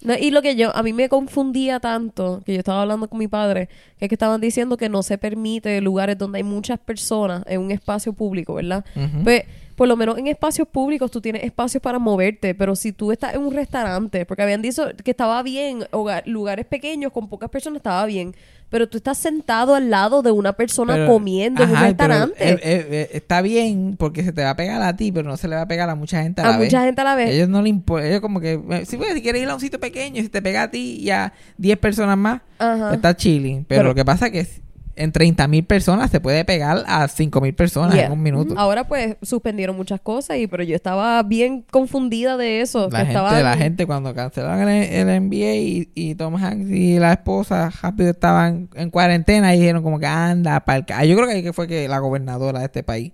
No, 0.07 0.15
y 0.19 0.31
lo 0.31 0.41
que 0.41 0.55
yo, 0.55 0.75
a 0.75 0.83
mí 0.83 0.93
me 0.93 1.09
confundía 1.09 1.81
tanto, 1.81 2.43
que 2.47 2.53
yo 2.53 2.59
estaba 2.59 2.83
hablando 2.83 3.09
con 3.09 3.19
mi 3.19 3.29
padre, 3.29 3.69
que 3.99 4.05
es 4.05 4.09
que 4.09 4.15
estaban 4.15 4.41
diciendo 4.41 4.77
que 4.77 4.89
no 4.89 5.03
se 5.03 5.19
permite 5.19 5.81
lugares 5.81 6.17
donde 6.17 6.39
hay 6.39 6.45
muchas 6.45 6.79
personas 6.79 7.43
en 7.47 7.61
un 7.61 7.73
espacio 7.73 8.13
público, 8.13 8.55
¿verdad? 8.55 8.85
Pues, 9.25 9.43
por 9.77 9.87
lo 9.87 9.97
menos 9.97 10.19
en 10.19 10.27
espacios 10.27 10.67
públicos 10.67 11.11
tú 11.11 11.21
tienes 11.21 11.45
espacios 11.45 11.83
para 11.83 11.99
moverte, 11.99 12.55
pero 12.55 12.75
si 12.75 12.93
tú 12.93 13.13
estás 13.13 13.35
en 13.35 13.43
un 13.43 13.55
restaurante, 13.55 14.25
porque 14.27 14.43
habían 14.43 14.63
dicho 14.63 14.85
que 15.05 15.11
estaba 15.13 15.43
bien, 15.43 15.85
hogar- 15.93 16.25
lugares 16.27 16.67
pequeños 16.67 17.13
con 17.13 17.29
pocas 17.29 17.51
personas 17.51 17.77
estaba 17.79 18.05
bien, 18.07 18.35
pero 18.69 18.89
tú 18.89 18.97
estás 18.97 19.19
sentado 19.19 19.75
al 19.77 19.91
lado 19.91 20.23
de 20.23 20.33
una 20.33 20.55
persona 20.55 20.95
Pero- 20.95 21.07
comiendo 21.07 21.63
en 21.63 21.69
un 21.69 21.75
pero, 21.77 21.87
restaurante. 21.87 22.35
eh, 22.39 22.59
eh, 22.63 22.87
eh, 22.91 23.11
está 23.13 23.41
bien 23.43 23.95
porque 23.99 24.25
se 24.25 24.33
te 24.33 24.43
va 24.43 24.51
a 24.51 24.57
pegar 24.57 24.83
a 24.83 24.97
ti, 24.97 25.13
pero 25.13 25.29
no 25.29 25.37
se 25.37 25.47
le 25.47 25.55
va 25.57 25.63
a 25.63 25.69
pegar 25.69 25.89
a 25.89 25.95
mucha 25.95 26.23
gente 26.23 26.41
a, 26.41 26.47
a 26.49 26.51
la 26.53 26.59
vez. 26.59 26.67
mucha 26.73 26.83
gente 26.85 27.01
a 27.01 27.05
la 27.05 27.15
vez. 27.15 27.31
Ellos 27.31 27.49
no 27.49 27.63
le 27.63 27.69
importa. 27.69 28.09
Ellos 28.09 28.21
como 28.21 28.41
que, 28.41 28.59
si, 28.87 28.97
pues, 28.97 29.13
si 29.15 29.23
quieres 29.23 29.43
ir 29.43 29.49
a 29.49 29.55
un 29.55 29.61
sitio 29.61 29.79
pequeño, 29.79 30.21
si 30.23 30.29
te 30.31 30.43
pega 30.43 30.63
a 30.63 30.71
ti 30.71 30.99
y 31.01 31.11
a 31.11 31.33
10 31.59 31.79
personas 31.79 32.17
más, 32.19 32.41
Ajá. 32.59 32.95
está 32.95 33.15
chilling. 33.15 33.65
Pero, 33.65 33.81
Pero- 33.81 33.89
lo 33.91 33.95
que 33.95 34.05
pasa 34.05 34.27
es 34.29 34.33
que 34.33 34.66
en 34.97 35.13
30 35.13 35.47
mil 35.49 35.65
personas 35.65 36.11
se 36.11 36.21
puede 36.21 36.45
pegar 36.45 36.83
a 36.87 37.07
5 37.07 37.41
mil 37.41 37.55
personas 37.55 37.95
Yeah. 37.95 38.07
en 38.07 38.13
un 38.13 38.23
minuto. 38.23 38.55
Ahora 38.57 38.85
pues 38.89 39.17
suspendieron 39.23 39.77
muchas 39.77 40.01
cosas 40.01 40.39
y 40.39 40.47
pero 40.47 40.63
yo 40.65 40.75
estaba 40.75 41.23
bien 41.23 41.65
confundida 41.71 42.37
de 42.37 42.63
eso. 42.63 42.89
La 42.91 43.01
que 43.07 43.13
gente, 43.13 43.43
la 43.43 43.57
gente 43.57 43.87
cuando 43.87 44.15
cancelaron 44.15 44.69
el, 44.69 45.09
el 45.09 45.23
NBA 45.29 45.55
y, 45.57 45.89
y 45.95 46.15
Tom 46.15 46.37
Hanks 46.37 46.71
y 46.71 46.99
la 46.99 47.13
esposa 47.13 47.71
rápido 47.83 48.11
estaban 48.11 48.69
en 48.75 48.91
cuarentena 48.91 49.55
y 49.55 49.59
dijeron 49.61 49.83
como 49.83 49.99
que 50.01 50.07
anda 50.07 50.61
para 50.61 50.79
el 50.79 50.85
carajo. 50.87 51.07
Yo 51.07 51.17
creo 51.17 51.29
que 51.29 51.35
ahí 51.35 51.53
fue 51.53 51.69
que 51.69 51.87
la 51.89 51.99
gobernadora 51.99 52.61
de 52.61 52.65
este 52.67 52.83
país 52.83 53.13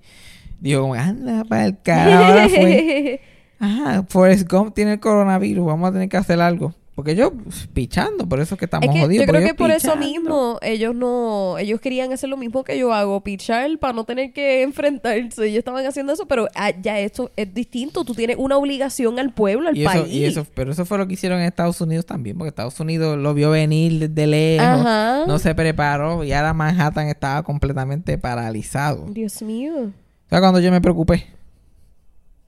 dijo 0.61 0.83
como 0.83 0.95
anda 0.95 1.45
para 1.45 1.67
el 1.67 1.79
carajo. 1.83 2.25
Ahora 2.25 2.49
fue, 2.49 3.21
ajá, 3.59 4.05
Forrest 4.09 4.51
Gump 4.51 4.75
tiene 4.75 4.93
el 4.95 5.01
coronavirus, 5.01 5.67
vamos 5.67 5.91
a 5.91 5.93
tener 5.93 6.09
que 6.09 6.17
hacer 6.17 6.41
algo. 6.41 6.75
Porque 7.03 7.17
yo, 7.17 7.33
pues, 7.33 7.67
pichando, 7.75 8.29
por 8.29 8.39
eso 8.39 8.55
es 8.55 8.59
que 8.61 8.67
estamos 8.67 8.87
Es 8.89 8.95
que 8.95 9.01
jodidos. 9.01 9.27
yo 9.27 9.33
creo 9.33 9.45
que 9.45 9.55
por 9.55 9.73
eso 9.73 9.97
mismo 9.97 10.59
ellos 10.63 10.95
no, 10.95 11.59
ellos 11.59 11.81
querían 11.81 12.13
hacer 12.13 12.29
lo 12.29 12.37
mismo 12.37 12.63
que 12.63 12.79
yo 12.79 12.95
hago, 12.95 13.21
pichar 13.25 13.77
para 13.81 13.93
no 13.93 14.05
tener 14.05 14.33
que 14.33 14.63
enfrentarse. 14.63 15.45
Ellos 15.49 15.59
estaban 15.59 15.85
haciendo 15.85 16.13
eso, 16.13 16.27
pero 16.27 16.47
ah, 16.55 16.71
ya 16.81 17.01
esto 17.01 17.33
es 17.35 17.53
distinto. 17.53 18.05
Tú 18.05 18.15
tienes 18.15 18.37
una 18.39 18.57
obligación 18.57 19.19
al 19.19 19.35
pueblo, 19.35 19.69
al 19.71 19.77
Y 19.77 19.83
eso, 19.85 19.91
país. 19.91 20.15
y 20.15 20.25
eso, 20.25 20.47
pero 20.55 20.71
eso 20.71 20.85
fue 20.85 20.97
lo 20.97 21.09
que 21.09 21.15
hicieron 21.15 21.41
en 21.41 21.47
Estados 21.47 21.81
Unidos 21.81 22.07
también, 22.07 22.39
porque 22.39 22.51
Estados 22.51 22.79
Unidos 22.79 23.19
lo 23.19 23.35
vio 23.35 23.51
venir 23.51 24.09
desde 24.09 24.29
lejos, 24.29 24.65
Ajá. 24.65 25.25
no 25.27 25.41
se 25.41 25.57
preparó 25.57 26.23
y 26.23 26.33
ahora 26.33 26.55
Manhattan 26.55 27.09
estaba 27.09 27.43
completamente 27.43 28.17
paralizado. 28.17 29.07
Dios 29.09 29.43
mío. 29.43 29.75
O 29.87 30.29
sea, 30.29 30.39
cuando 30.39 30.61
yo 30.61 30.71
me 30.71 30.81
preocupé, 30.81 31.27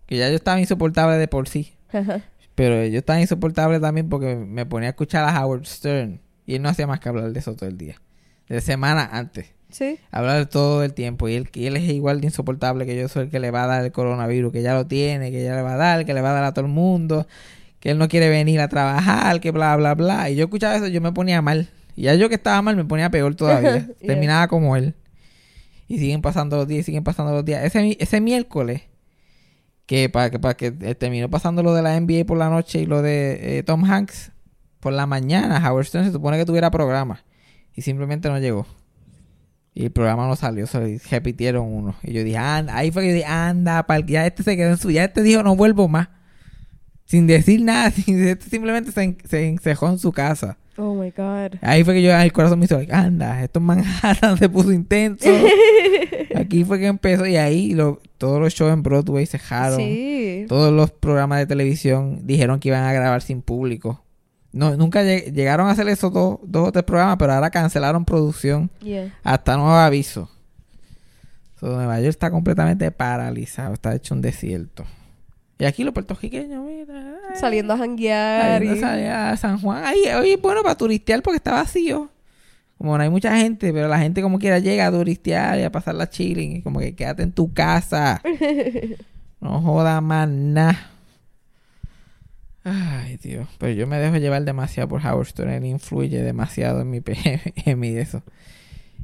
que 0.07 0.17
ya 0.17 0.29
yo 0.29 0.37
estaba 0.37 0.61
insoportable 0.61 1.17
de 1.17 1.27
por 1.27 1.49
sí, 1.49 1.73
Ajá. 1.93 2.23
Pero 2.55 2.85
yo 2.87 2.99
estaba 2.99 3.21
insoportable 3.21 3.81
también 3.81 4.09
porque 4.09 4.37
me 4.37 4.67
ponía 4.67 4.89
a 4.89 4.91
escuchar 4.91 5.25
a 5.25 5.45
Howard 5.45 5.67
Stern 5.67 6.21
y 6.47 6.57
él 6.57 6.63
no 6.63 6.69
hacía 6.69 6.87
más 6.87 7.01
que 7.01 7.09
hablar 7.09 7.33
de 7.33 7.39
eso 7.39 7.55
todo 7.55 7.69
el 7.69 7.77
día, 7.77 8.01
de 8.49 8.61
semana 8.61 9.09
antes. 9.13 9.53
sí. 9.71 9.99
Hablar 10.11 10.47
todo 10.47 10.85
el 10.85 10.95
tiempo 10.95 11.29
y 11.29 11.35
él, 11.35 11.49
y 11.53 11.67
él 11.67 11.77
es 11.77 11.85
igual 11.85 12.21
de 12.21 12.29
insoportable 12.29 12.87
que 12.87 12.97
yo 12.97 13.09
soy 13.09 13.25
el 13.25 13.31
que 13.31 13.41
le 13.41 13.51
va 13.51 13.65
a 13.65 13.67
dar 13.67 13.85
el 13.85 13.93
coronavirus, 13.93 14.53
que 14.53 14.63
ya 14.63 14.75
lo 14.75 14.87
tiene, 14.87 15.31
que 15.31 15.43
ya 15.43 15.55
le 15.57 15.63
va 15.63 15.75
a 15.75 15.77
dar, 15.77 16.05
que 16.05 16.15
le 16.15 16.21
va 16.21 16.31
a 16.31 16.35
dar 16.35 16.45
a 16.45 16.55
todo 16.55 16.65
el 16.67 16.71
mundo, 16.71 17.27
que 17.81 17.91
él 17.91 17.99
no 17.99 18.09
quiere 18.09 18.29
venir 18.29 18.61
a 18.61 18.69
trabajar, 18.69 19.41
que 19.41 19.51
bla, 19.51 19.77
bla, 19.77 19.95
bla. 19.95 20.31
Y 20.31 20.37
yo 20.37 20.45
escuchaba 20.45 20.77
eso, 20.77 20.87
yo 20.89 21.01
me 21.01 21.13
ponía 21.13 21.43
mal. 21.43 21.69
Y 21.97 22.03
ya 22.03 22.15
yo 22.15 22.29
que 22.29 22.35
estaba 22.37 22.61
mal 22.63 22.77
me 22.77 22.85
ponía 22.85 23.11
peor 23.11 23.35
todavía. 23.35 23.89
Yeah. 24.01 24.07
Terminaba 24.07 24.49
como 24.49 24.77
él. 24.77 24.95
Y 25.87 25.99
siguen 25.99 26.23
pasando 26.23 26.57
los 26.57 26.67
días, 26.67 26.87
siguen 26.87 27.05
pasando 27.05 27.33
los 27.33 27.45
días. 27.45 27.63
Ese, 27.65 27.97
ese 28.01 28.21
miércoles, 28.21 28.83
que 29.87 30.09
para 30.09 30.31
que, 30.31 30.39
para 30.39 30.55
que 30.57 30.75
eh, 30.81 30.95
terminó 30.95 31.29
pasando 31.31 31.63
lo 31.63 31.75
de 31.75 31.83
la 31.83 31.99
NBA 32.01 32.25
por 32.27 32.39
la 32.39 32.49
noche 32.49 32.81
y 32.81 32.87
lo 32.87 33.03
de 33.03 33.59
eh, 33.59 33.63
Tom 33.63 33.85
Hanks 33.85 34.33
por 34.81 34.93
la 34.93 35.07
mañana, 35.07 35.59
Howard 35.71 35.87
Stern 35.87 36.05
se 36.07 36.13
supone 36.13 36.37
que 36.39 36.45
tuviera 36.45 36.71
programa 36.71 37.25
y 37.75 37.83
simplemente 37.83 38.29
no 38.29 38.39
llegó. 38.39 38.67
Y 39.77 39.87
el 39.87 39.91
programa 39.91 40.29
no 40.29 40.37
salió, 40.37 40.67
se 40.69 40.99
repitieron 41.11 41.67
uno. 41.67 41.97
Y 42.03 42.13
yo 42.13 42.23
dije, 42.23 42.37
anda, 42.37 42.77
ahí 42.77 42.93
fue 42.93 43.03
que 43.03 43.09
yo 43.09 43.15
dije, 43.15 43.27
anda, 43.27 43.85
ya 44.07 44.25
este 44.25 44.45
se 44.45 44.57
quedó 44.57 44.71
en 44.71 44.77
su, 44.79 44.91
ya 44.93 45.05
este 45.05 45.23
dijo 45.23 45.43
no 45.43 45.57
vuelvo 45.57 45.89
más. 45.89 46.09
Sin 47.07 47.27
decir 47.27 47.61
nada, 47.63 47.89
este 48.07 48.49
simplemente 48.49 48.93
se, 48.93 49.03
en- 49.03 49.19
se 49.29 49.49
encejó 49.49 49.89
en 49.89 49.99
su 49.99 50.13
casa. 50.13 50.59
Oh 50.77 50.95
my 50.95 51.11
God. 51.11 51.59
Ahí 51.63 51.85
fue 51.85 51.95
que 51.95 52.03
yo, 52.03 52.13
el 52.17 52.33
corazón 52.33 52.59
me 52.59 52.65
hizo, 52.65 52.81
anda, 52.91 53.43
esto 53.45 53.61
en 53.61 53.65
Manhattan 53.67 54.37
se 54.39 54.49
puso 54.49 54.73
intenso. 54.73 55.29
Aquí 56.37 56.65
fue 56.65 56.79
que 56.81 56.87
empezó 56.87 57.27
y 57.27 57.37
ahí 57.37 57.75
lo- 57.75 58.01
todos 58.19 58.41
los 58.41 58.53
shows 58.53 58.73
en 58.73 58.83
Broadway 58.83 59.25
cejaron. 59.27 59.79
Sí. 59.79 60.47
Todos 60.49 60.73
los 60.73 60.91
programas 60.91 61.39
de 61.39 61.47
televisión 61.47 62.21
dijeron 62.27 62.59
que 62.59 62.69
iban 62.69 62.83
a 62.85 62.93
grabar 62.93 63.23
sin 63.23 63.41
público. 63.43 64.03
No, 64.53 64.77
nunca 64.77 65.03
lleg- 65.03 65.33
llegaron 65.33 65.69
a 65.69 65.71
hacer 65.73 65.89
esos 65.89 66.13
dos, 66.13 66.39
dos 66.43 66.69
o 66.69 66.73
tres 66.73 66.85
programas, 66.85 67.17
pero 67.19 67.33
ahora 67.33 67.51
cancelaron 67.51 68.05
producción 68.05 68.71
Yeah. 68.81 69.13
hasta 69.23 69.57
nuevo 69.57 69.73
aviso. 69.73 70.29
So, 71.61 71.67
Nueva 71.69 71.99
York 72.01 72.11
está 72.11 72.31
completamente 72.31 72.91
paralizado, 72.91 73.75
está 73.75 73.95
hecho 73.95 74.15
un 74.15 74.21
desierto. 74.23 74.85
Y 75.59 75.65
aquí 75.65 75.85
los 75.85 75.95
puertorriqueños, 75.95 76.65
mira, 76.65 77.17
ay, 77.31 77.39
Saliendo 77.41 77.75
a 77.75 77.79
janguear. 77.79 78.63
Y- 78.63 78.81
salía 78.81 79.31
a 79.31 79.37
San 79.37 79.61
Juan. 79.61 79.83
Ay, 79.85 79.99
oye, 80.19 80.37
bueno, 80.37 80.63
para 80.63 80.75
turistear 80.77 81.23
porque 81.23 81.37
está 81.37 81.53
vacío. 81.53 82.11
Como 82.77 82.97
no 82.97 83.03
hay 83.03 83.09
mucha 83.11 83.37
gente, 83.37 83.73
pero 83.73 83.87
la 83.87 83.99
gente 84.01 84.21
como 84.21 84.39
quiera 84.41 84.59
llega 84.59 84.87
a 84.87 84.91
turistear 84.91 85.59
y 85.61 85.63
a 85.63 85.71
pasar 85.71 85.95
la 85.95 86.11
chilling. 86.11 86.57
Y 86.57 86.63
como 86.63 86.81
que 86.81 86.95
quédate 86.97 87.23
en 87.23 87.33
tu 87.33 87.53
casa. 87.53 88.21
No 89.41 89.61
joda 89.61 90.01
más 90.01 90.27
nada. 90.27 90.91
Ay, 92.65 93.19
Dios. 93.19 93.47
Pero 93.59 93.73
yo 93.75 93.87
me 93.87 93.99
dejo 93.99 94.17
llevar 94.17 94.43
demasiado 94.45 94.89
por 94.89 95.05
Howard 95.07 95.27
Stern. 95.27 95.51
Él 95.51 95.67
influye 95.67 96.23
demasiado 96.23 96.81
en 96.81 96.91
mi, 96.91 97.03
en 97.67 97.79
mi 97.79 97.89
eso. 97.89 98.23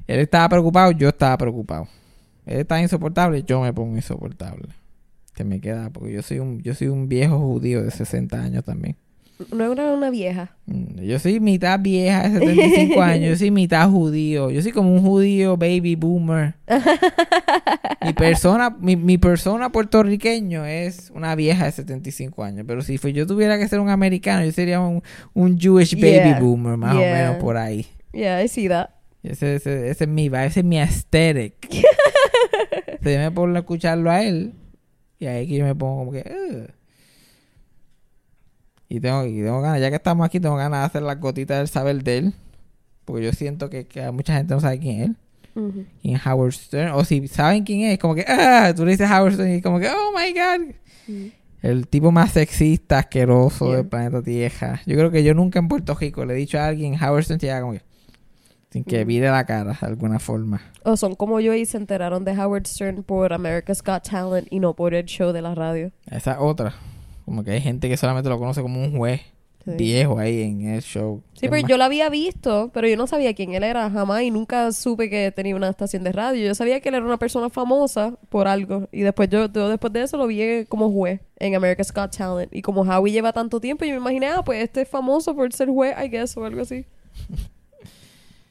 Él 0.06 0.20
estaba 0.20 0.48
preocupado, 0.48 0.92
yo 0.92 1.10
estaba 1.10 1.36
preocupado. 1.36 1.88
Él 2.46 2.60
está 2.60 2.80
insoportable, 2.80 3.42
yo 3.42 3.60
me 3.60 3.72
pongo 3.74 3.96
insoportable. 3.96 4.68
Me 5.44 5.60
queda, 5.60 5.90
porque 5.90 6.12
yo 6.12 6.22
soy 6.22 6.38
un, 6.38 6.60
yo 6.62 6.74
soy 6.74 6.88
un 6.88 7.08
viejo 7.08 7.38
judío 7.38 7.82
de 7.82 7.90
60 7.90 8.40
años 8.40 8.64
también. 8.64 8.96
No 9.56 9.72
era 9.72 9.94
una 9.94 10.10
vieja. 10.10 10.54
Mm, 10.66 11.00
Yo 11.00 11.18
soy 11.18 11.40
mitad 11.40 11.80
vieja 11.80 12.28
de 12.28 12.38
75 12.40 13.00
años, 13.02 13.30
yo 13.30 13.36
soy 13.36 13.50
mitad 13.50 13.88
judío, 13.88 14.50
yo 14.50 14.60
soy 14.60 14.70
como 14.72 14.92
un 14.92 15.00
judío 15.02 15.56
baby 15.56 15.96
boomer. 15.96 16.54
mi 18.04 18.12
persona, 18.12 18.70
mi, 18.78 18.96
mi 18.96 19.16
persona 19.16 19.70
puertorriqueño 19.72 20.66
es 20.66 21.10
una 21.14 21.34
vieja 21.34 21.64
de 21.64 21.72
75 21.72 22.44
años, 22.44 22.64
pero 22.68 22.82
si 22.82 22.98
fue- 22.98 23.12
yo 23.14 23.26
tuviera 23.26 23.58
que 23.58 23.66
ser 23.66 23.80
un 23.80 23.88
americano, 23.88 24.44
yo 24.44 24.52
sería 24.52 24.78
un, 24.80 25.02
un 25.32 25.58
Jewish 25.58 25.94
baby 25.94 26.10
Yeah, 26.12 26.40
boomer, 26.40 26.76
más 26.76 26.94
o 26.96 26.98
yeah. 27.00 27.14
menos 27.14 27.36
por 27.36 27.56
ahí. 27.56 27.86
Yeah, 28.12 28.42
I 28.44 28.48
see 28.48 28.68
that. 28.68 28.90
Ese, 29.22 29.54
ese, 29.56 29.88
ese 29.90 30.04
es 30.04 30.10
mi 30.10 30.28
vibe, 30.28 30.46
ese 30.46 30.60
es 30.60 30.66
mi 30.66 30.78
aesthetic. 30.78 31.54
Yo 33.02 33.30
me 33.32 33.56
a 33.56 33.58
escucharlo 33.60 34.10
a 34.10 34.22
él 34.22 34.52
y 35.20 35.26
ahí 35.26 35.46
que 35.46 35.54
yo 35.56 35.64
me 35.64 35.74
pongo 35.76 35.98
como 35.98 36.10
que... 36.12 36.20
"Ugh". 36.28 36.70
Y 38.88 38.98
tengo, 38.98 39.24
y 39.24 39.36
tengo 39.42 39.60
ganas, 39.60 39.80
ya 39.80 39.88
que 39.90 39.96
estamos 39.96 40.26
aquí, 40.26 40.40
tengo 40.40 40.56
ganas 40.56 40.80
de 40.80 40.86
hacer 40.86 41.02
las 41.02 41.20
gotitas 41.20 41.58
del 41.58 41.68
saber 41.68 42.02
de 42.02 42.18
él. 42.18 42.34
Porque 43.04 43.24
yo 43.24 43.32
siento 43.32 43.70
que, 43.70 43.86
que 43.86 44.10
mucha 44.10 44.34
gente 44.36 44.52
no 44.52 44.60
sabe 44.60 44.80
quién 44.80 45.00
es 45.00 45.06
él. 45.06 45.16
Quién 46.02 46.16
es 46.16 46.26
Howard 46.26 46.52
Stern. 46.52 46.92
O 46.94 47.04
si 47.04 47.28
saben 47.28 47.62
quién 47.64 47.82
es, 47.82 47.98
como 47.98 48.14
que... 48.16 48.24
Ah, 48.26 48.72
tú 48.74 48.84
le 48.84 48.92
dices 48.92 49.08
Howard 49.08 49.34
Stern 49.34 49.54
y 49.54 49.62
como 49.62 49.78
que... 49.78 49.88
Oh, 49.88 50.12
my 50.16 50.32
God. 50.32 51.30
El 51.62 51.86
tipo 51.88 52.10
más 52.10 52.32
sexista, 52.32 52.98
asqueroso 53.00 53.66
Yeah. 53.66 53.76
del 53.76 53.86
planeta 53.86 54.22
Tierra. 54.22 54.80
Yo 54.86 54.96
creo 54.96 55.10
que 55.10 55.22
yo 55.22 55.34
nunca 55.34 55.58
en 55.60 55.68
Puerto 55.68 55.94
Rico 55.94 56.24
le 56.24 56.34
he 56.34 56.36
dicho 56.36 56.58
a 56.58 56.66
alguien 56.66 56.94
Howard 56.94 57.24
Stern 57.24 57.38
llega 57.40 57.60
como 57.60 57.74
que... 57.74 57.82
Sin 58.70 58.84
que 58.84 59.04
vire 59.04 59.28
la 59.30 59.44
cara 59.46 59.76
de 59.80 59.86
alguna 59.86 60.18
forma. 60.20 60.60
O 60.84 60.96
son 60.96 61.14
como 61.16 61.40
yo 61.40 61.54
y 61.54 61.66
se 61.66 61.76
enteraron 61.76 62.24
de 62.24 62.32
Howard 62.38 62.66
Stern 62.66 63.02
por 63.02 63.32
America's 63.32 63.82
Got 63.82 64.08
Talent 64.08 64.46
y 64.50 64.60
no 64.60 64.74
por 64.74 64.94
el 64.94 65.04
show 65.06 65.32
de 65.32 65.42
la 65.42 65.54
radio. 65.54 65.90
Esa 66.10 66.32
es 66.32 66.38
otra. 66.40 66.74
Como 67.24 67.42
que 67.42 67.50
hay 67.52 67.60
gente 67.60 67.88
que 67.88 67.96
solamente 67.96 68.28
lo 68.30 68.38
conoce 68.38 68.62
como 68.62 68.80
un 68.82 68.96
juez 68.96 69.20
Sí. 69.64 69.72
viejo 69.72 70.18
ahí 70.18 70.40
en 70.40 70.62
el 70.68 70.80
show. 70.80 71.22
Sí, 71.34 71.46
pero 71.50 71.66
yo 71.68 71.76
lo 71.76 71.84
había 71.84 72.08
visto, 72.08 72.70
pero 72.72 72.88
yo 72.88 72.96
no 72.96 73.06
sabía 73.06 73.34
quién 73.34 73.52
él 73.52 73.62
era 73.62 73.90
jamás 73.90 74.22
y 74.22 74.30
nunca 74.30 74.72
supe 74.72 75.10
que 75.10 75.30
tenía 75.32 75.54
una 75.54 75.68
estación 75.68 76.02
de 76.02 76.12
radio. 76.12 76.46
Yo 76.46 76.54
sabía 76.54 76.80
que 76.80 76.88
él 76.88 76.94
era 76.94 77.04
una 77.04 77.18
persona 77.18 77.50
famosa 77.50 78.14
por 78.30 78.48
algo 78.48 78.88
y 78.90 79.02
después 79.02 79.28
yo, 79.28 79.52
yo 79.52 79.68
después 79.68 79.92
de 79.92 80.02
eso 80.02 80.16
lo 80.16 80.26
vi 80.28 80.64
como 80.66 80.90
juez 80.90 81.20
en 81.38 81.56
America's 81.56 81.92
Got 81.92 82.16
Talent 82.16 82.54
y 82.54 82.62
como 82.62 82.80
Howie 82.82 83.12
lleva 83.12 83.34
tanto 83.34 83.60
tiempo 83.60 83.84
yo 83.84 83.90
me 83.92 83.98
imaginé, 83.98 84.28
ah, 84.28 84.42
pues 84.42 84.62
este 84.64 84.80
es 84.80 84.88
famoso 84.88 85.34
por 85.36 85.52
ser 85.52 85.68
juez, 85.68 85.94
I 86.02 86.08
guess, 86.08 86.34
o 86.38 86.44
algo 86.46 86.62
así. 86.62 86.86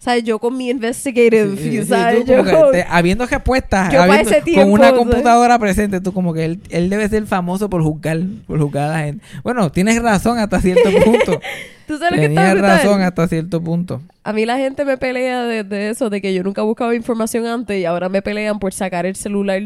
¿Sabes? 0.01 0.23
Yo 0.23 0.39
con 0.39 0.55
mi 0.55 0.69
investigative, 0.69 1.57
Sí, 1.57 1.63
sí, 1.63 1.71
sí, 1.81 1.83
¿sabes? 1.83 2.23
tú 2.23 2.31
Yo 2.31 2.37
como 2.45 2.71
que 2.71 2.77
te- 2.83 2.85
habiendo 2.89 3.25
respuestas, 3.25 3.91
Yo 3.91 3.97
pa' 3.99 4.05
habiendo- 4.05 4.31
ese 4.31 4.41
tiempo, 4.41 4.61
con 4.63 4.71
una 4.71 4.83
¿sabes? 4.85 4.99
computadora 4.99 5.59
presente, 5.59 5.99
tú 5.99 6.13
como 6.13 6.33
que 6.33 6.45
él, 6.45 6.61
él 6.69 6.89
debe 6.89 7.09
ser 7.09 7.25
famoso 7.25 7.69
por 7.69 7.83
juzgar, 7.83 8.17
por 8.47 8.61
juzgar 8.61 8.89
a 8.91 8.93
la 8.93 8.99
gente. 9.03 9.25
Bueno, 9.43 9.69
tienes 9.73 10.01
razón 10.01 10.39
hasta 10.39 10.61
cierto 10.61 10.83
punto. 11.03 11.41
¿Tú 11.85 11.97
sabes 11.97 12.11
lo 12.11 12.17
que 12.17 12.25
está 12.27 12.41
Tenías 12.41 12.53
brutal? 12.53 12.77
razón 12.77 13.01
hasta 13.01 13.27
cierto 13.27 13.61
punto. 13.61 14.01
A 14.23 14.31
mí 14.31 14.45
la 14.45 14.57
gente 14.57 14.85
me 14.85 14.97
pelea 14.97 15.43
de, 15.43 15.63
de 15.65 15.89
eso, 15.89 16.09
de 16.09 16.21
que 16.21 16.33
yo 16.33 16.43
nunca 16.43 16.61
buscaba 16.61 16.95
información 16.95 17.45
antes 17.45 17.77
y 17.77 17.83
ahora 17.83 18.07
me 18.07 18.21
pelean 18.21 18.57
por 18.59 18.71
sacar 18.73 19.05
el 19.05 19.17
celular 19.17 19.61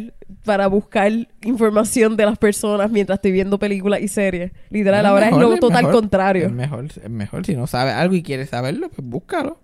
para 0.46 0.66
buscar 0.66 1.12
información 1.44 2.18
de 2.18 2.26
las 2.26 2.40
personas 2.40 2.90
mientras 2.90 3.18
estoy 3.18 3.34
viendo 3.34 3.60
películas 3.60 4.02
y 4.02 4.08
series. 4.08 4.52
Literal, 4.72 5.06
ahora 5.06 5.28
mejor, 5.28 5.44
es 5.44 5.50
lo 5.50 5.58
total 5.58 5.84
mejor. 5.84 5.94
contrario. 6.02 6.46
Es 6.48 6.52
mejor, 6.52 6.86
es 6.86 7.10
mejor. 7.10 7.46
Si 7.46 7.56
no 7.56 7.68
sabes 7.68 7.94
algo 7.94 8.16
y 8.16 8.24
quieres 8.24 8.50
saberlo, 8.50 8.90
pues 8.90 9.08
búscalo. 9.08 9.60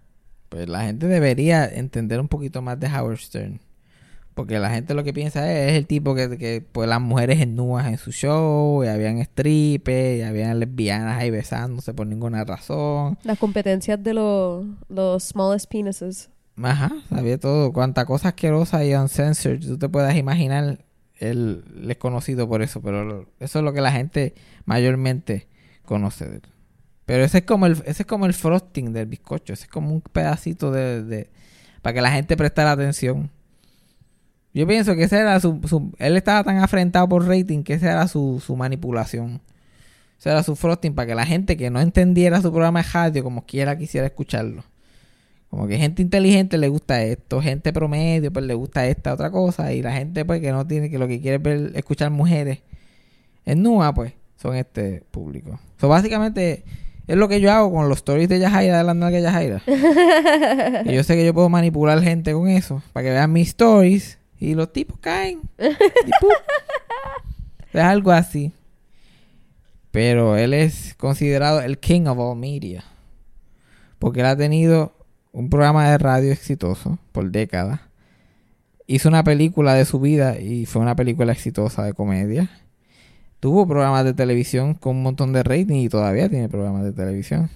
Pues 0.50 0.68
la 0.68 0.82
gente 0.82 1.08
debería 1.08 1.66
entender 1.68 2.20
un 2.20 2.28
poquito 2.28 2.62
más 2.62 2.80
de 2.80 2.88
Howard 2.88 3.20
Stern. 3.20 3.60
Porque 4.34 4.58
la 4.58 4.70
gente 4.70 4.94
lo 4.94 5.04
que 5.04 5.14
piensa 5.14 5.52
es, 5.52 5.72
es 5.72 5.78
el 5.78 5.86
tipo 5.86 6.16
que, 6.16 6.38
que 6.38 6.62
pues 6.62 6.88
las 6.88 7.02
mujeres 7.02 7.42
ennúas 7.42 7.88
en 7.88 7.98
su 7.98 8.12
show, 8.12 8.84
y 8.84 8.88
habían 8.88 9.22
strippers, 9.22 10.20
y 10.20 10.22
habían 10.22 10.60
lesbianas 10.60 11.18
ahí 11.18 11.30
besándose 11.30 11.94
por 11.94 12.08
ninguna 12.08 12.46
razón. 12.46 13.18
Las 13.24 13.38
competencias 13.38 14.02
de 14.02 14.14
los, 14.14 14.66
los 14.88 15.24
smallest 15.24 15.70
penises. 15.70 16.30
Ajá, 16.64 16.92
sabía 17.10 17.38
todo. 17.38 17.74
Cuánta 17.74 18.06
cosa 18.06 18.30
asquerosa 18.30 18.84
y 18.86 18.94
uncensored 18.94 19.60
tú 19.60 19.78
te 19.78 19.90
puedas 19.90 20.16
imaginar. 20.16 20.86
Él, 21.16 21.66
es 21.90 21.98
conocido 21.98 22.48
por 22.48 22.62
eso, 22.62 22.82
pero 22.82 23.28
eso 23.40 23.60
es 23.60 23.66
lo 23.66 23.74
que 23.74 23.82
la 23.82 23.92
gente 23.92 24.36
mayormente 24.64 25.48
conoce 25.84 26.30
de 26.30 26.36
él. 26.38 26.42
Pero 27.10 27.24
ese 27.24 27.40
es 27.40 27.44
como 27.44 27.66
el, 27.66 27.72
ese 27.86 28.04
es 28.04 28.06
como 28.06 28.28
el 28.28 28.36
frosting 28.36 28.94
del 28.94 29.08
bizcocho. 29.08 29.54
Ese 29.54 29.64
es 29.64 29.70
como 29.72 29.92
un 29.92 30.02
pedacito 30.02 30.70
de, 30.72 31.04
de- 31.04 31.30
para 31.82 31.96
que 31.96 32.02
la 32.02 32.12
gente 32.12 32.38
prestara 32.38 32.74
atención. 32.74 33.32
Yo 34.54 34.68
pienso 34.68 34.96
que 34.96 35.06
ese 35.06 35.18
era 35.18 35.40
su, 35.40 35.60
su- 35.68 35.92
él 35.98 36.16
estaba 36.18 36.44
tan 36.44 36.58
afrentado 36.60 37.10
por 37.10 37.28
rating 37.28 37.64
que 37.64 37.74
esa 37.74 37.92
era 37.94 38.08
su, 38.08 38.40
su 38.46 38.56
manipulación. 38.56 39.42
Ese 40.20 40.30
era 40.30 40.44
su 40.44 40.56
frosting 40.56 40.94
para 40.94 41.08
que 41.08 41.16
la 41.16 41.26
gente 41.26 41.58
que 41.58 41.72
no 41.72 41.82
entendiera 41.82 42.44
su 42.44 42.52
programa 42.52 42.84
de 42.84 42.90
radio 42.92 43.24
como 43.24 43.44
quiera 43.44 43.76
quisiera 43.76 44.06
escucharlo. 44.06 44.64
Como 45.50 45.68
que 45.68 45.80
gente 45.80 46.04
inteligente 46.04 46.60
le 46.60 46.68
gusta 46.68 47.02
esto, 47.02 47.42
gente 47.42 47.74
promedio 47.74 48.32
pues 48.32 48.46
le 48.46 48.54
gusta 48.54 48.86
esta 48.86 49.14
otra 49.16 49.32
cosa 49.32 49.74
y 49.74 49.82
la 49.82 49.94
gente 49.94 50.26
pues 50.26 50.42
que 50.42 50.52
no 50.52 50.68
tiene 50.68 50.92
que 50.92 51.00
lo 51.00 51.08
que 51.08 51.20
quiere 51.22 51.38
es 51.38 51.42
ver, 51.42 51.72
escuchar 51.76 52.12
mujeres 52.12 52.60
en 53.46 53.64
Nua 53.64 53.96
pues 53.96 54.14
son 54.40 54.56
este 54.56 55.02
público. 55.10 55.60
So 55.82 55.88
básicamente 55.88 56.64
es 57.10 57.18
lo 57.18 57.28
que 57.28 57.42
yo 57.42 57.52
hago 57.52 57.74
con 57.74 57.90
los 57.90 57.98
stories 57.98 58.30
de 58.30 58.38
Yajaira 58.38 58.78
de 58.78 58.84
la 58.84 58.94
nalga 58.94 59.20
Yajaira. 59.20 59.64
y 60.86 60.94
yo 60.94 61.04
sé 61.04 61.16
que 61.16 61.26
yo 61.26 61.34
puedo 61.34 61.50
manipular 61.50 62.00
gente 62.04 62.34
con 62.34 62.48
eso 62.48 62.84
para 62.94 63.04
que 63.04 63.10
vean 63.10 63.34
mis 63.34 63.48
stories 63.48 64.20
y 64.40 64.54
los 64.54 64.72
tipos 64.72 65.00
caen. 65.00 65.42
Es 67.72 67.84
algo 67.84 68.12
así. 68.12 68.52
Pero 69.92 70.38
él 70.38 70.56
es 70.56 70.96
considerado 70.96 71.62
el 71.62 71.78
king 71.78 72.08
of 72.08 72.18
all 72.18 72.36
media. 72.36 72.84
Porque 74.00 74.22
él 74.22 74.26
ha 74.26 74.36
tenido 74.36 74.94
un 75.32 75.52
programa 75.52 75.90
de 75.90 75.98
radio 76.00 76.32
exitoso 76.32 76.98
por 77.12 77.30
décadas. 77.30 77.80
Hizo 78.88 79.08
una 79.08 79.24
película 79.24 79.76
de 79.76 79.86
su 79.86 80.00
vida 80.00 80.40
y 80.40 80.66
fue 80.66 80.82
una 80.82 80.96
película 80.96 81.32
exitosa 81.32 81.84
de 81.84 81.94
comedia. 81.94 82.50
Tuvo 83.40 83.66
programas 83.66 84.04
de 84.04 84.14
televisión 84.14 84.74
con 84.74 84.98
un 84.98 85.04
montón 85.04 85.32
de 85.32 85.44
rating 85.44 85.76
y 85.76 85.90
todavía 85.90 86.30
tiene 86.30 86.50
programas 86.50 86.84
de 86.84 86.92
televisión. 86.92 87.50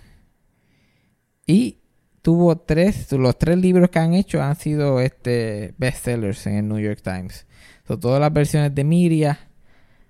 Y 1.45 1.79
tuvo 2.21 2.57
tres, 2.57 3.11
los 3.11 3.37
tres 3.37 3.57
libros 3.57 3.89
que 3.89 3.99
han 3.99 4.13
hecho 4.13 4.41
han 4.41 4.55
sido 4.55 5.01
este 5.01 5.73
bestsellers 5.77 6.47
en 6.47 6.55
el 6.55 6.67
New 6.69 6.79
York 6.79 7.01
Times. 7.03 7.45
So, 7.85 7.99
todas 7.99 8.21
las 8.21 8.31
versiones 8.31 8.73
de 8.73 8.83
Miria 8.85 9.39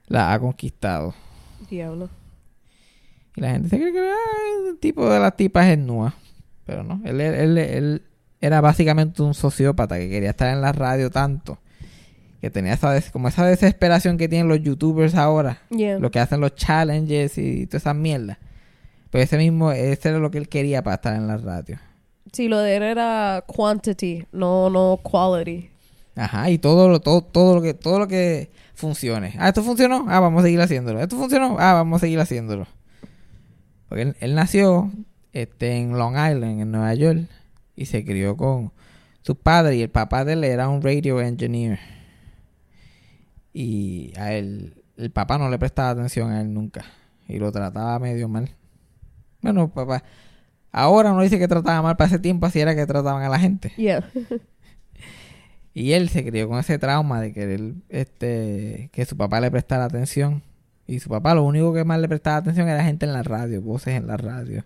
las 0.08 0.36
ha 0.36 0.40
conquistado. 0.40 1.16
Diablo. 1.70 2.10
Y 3.36 3.42
la 3.42 3.52
gente 3.52 3.70
se 3.70 3.80
cree 3.80 3.92
que 3.92 4.00
ah, 4.00 4.70
el 4.70 4.78
tipo 4.78 5.10
de 5.10 5.20
las 5.20 5.36
tipas 5.36 5.68
es 5.68 5.80
Nua. 5.80 6.14
Pero 6.66 6.84
no, 6.84 7.02
él, 7.04 7.20
él, 7.20 7.58
él 7.58 8.04
era 8.40 8.62
básicamente 8.62 9.24
un 9.24 9.34
sociópata 9.34 9.98
que 9.98 10.08
quería 10.08 10.30
estar 10.30 10.54
en 10.54 10.62
la 10.62 10.72
radio 10.72 11.10
tanto 11.10 11.58
que 12.44 12.50
tenía 12.50 12.74
esa 12.74 12.92
des- 12.92 13.10
como 13.10 13.30
esa 13.30 13.46
desesperación 13.46 14.18
que 14.18 14.28
tienen 14.28 14.50
los 14.50 14.62
youtubers 14.62 15.16
ahora, 15.16 15.62
Yeah. 15.70 15.98
los 15.98 16.12
que 16.12 16.20
hacen 16.20 16.42
los 16.42 16.54
challenges 16.56 17.38
y 17.38 17.68
todas 17.68 17.84
esas 17.84 17.96
mierdas. 17.96 18.38
Pues 19.12 19.24
ese 19.24 19.38
mismo, 19.38 19.72
ese 19.72 20.10
era 20.10 20.18
lo 20.20 20.30
que 20.30 20.40
él 20.40 20.50
quería 20.50 20.84
para 20.84 20.96
estar 20.96 21.16
en 21.16 21.26
la 21.26 21.38
radio. 21.38 21.80
Sí, 22.34 22.50
lo 22.50 22.58
de 22.60 22.76
él 22.76 22.84
era 22.84 23.46
quantity, 23.48 24.26
no, 24.34 24.70
no 24.70 25.00
quality. 25.02 25.70
Ajá, 26.18 26.50
y 26.50 26.58
todo 26.58 26.90
lo, 26.90 27.00
todo, 27.00 27.22
todo 27.24 27.56
lo 27.56 27.62
que, 27.62 27.74
todo 27.74 27.98
lo 28.00 28.10
que 28.10 28.52
funcione. 28.74 29.36
Ah, 29.40 29.48
esto 29.48 29.64
funcionó, 29.64 30.06
ah, 30.10 30.20
vamos 30.20 30.42
a 30.42 30.44
seguir 30.44 30.60
haciéndolo. 30.60 31.00
Esto 31.00 31.16
funcionó, 31.16 31.56
ah, 31.60 31.72
vamos 31.72 31.96
a 31.96 32.00
seguir 32.02 32.20
haciéndolo. 32.20 32.68
Porque 33.88 34.02
él, 34.02 34.16
él 34.20 34.36
nació 34.36 34.92
este, 35.32 35.78
en 35.78 35.94
Long 35.98 36.16
Island, 36.16 36.60
en 36.60 36.72
Nueva 36.72 36.94
York, 36.94 37.22
y 37.78 37.86
se 37.86 38.04
crió 38.04 38.36
con 38.36 38.74
sus 39.22 39.38
padres, 39.38 39.78
y 39.78 39.82
el 39.82 39.90
papá 39.90 40.26
de 40.26 40.34
él 40.34 40.44
era 40.44 40.68
un 40.68 40.82
radio 40.82 41.22
engineer. 41.22 41.80
Y 43.54 44.14
a 44.18 44.34
él, 44.34 44.84
el 44.98 45.12
papá 45.12 45.38
no 45.38 45.50
le 45.50 45.60
prestaba 45.60 45.92
atención 45.92 46.32
a 46.32 46.42
él 46.42 46.54
nunca, 46.54 46.86
y 47.28 47.38
lo 47.38 47.52
trataba 47.52 48.00
medio 48.00 48.28
mal. 48.28 48.50
Bueno, 49.42 49.70
papá, 49.70 50.04
ahora 50.72 51.12
uno 51.12 51.22
dice 51.22 51.40
que 51.40 51.48
trataba 51.48 51.82
mal, 51.82 51.98
para 51.98 52.08
ese 52.08 52.20
tiempo 52.20 52.46
así 52.46 52.60
era 52.60 52.76
que 52.76 52.86
trataban 52.86 53.24
a 53.24 53.30
la 53.30 53.40
gente. 53.40 53.74
Yeah. 53.78 54.10
Y 55.74 55.94
él 55.94 56.10
se 56.10 56.24
crió 56.24 56.48
con 56.48 56.60
ese 56.60 56.78
trauma 56.78 57.20
de 57.20 57.34
querer 57.34 57.74
este, 57.90 58.90
que 58.92 59.06
su 59.06 59.18
papá 59.18 59.40
le 59.42 59.50
prestara 59.50 59.86
atención. 59.86 60.44
Y 60.86 61.00
su 61.00 61.10
papá 61.10 61.34
lo 61.34 61.44
único 61.44 61.74
que 61.74 61.84
más 61.84 62.00
le 62.00 62.08
prestaba 62.08 62.38
atención 62.38 62.68
era 62.70 62.84
gente 62.84 63.06
en 63.06 63.14
la 63.14 63.24
radio, 63.24 63.62
voces 63.62 63.96
en 63.96 64.06
la 64.06 64.18
radio. 64.18 64.66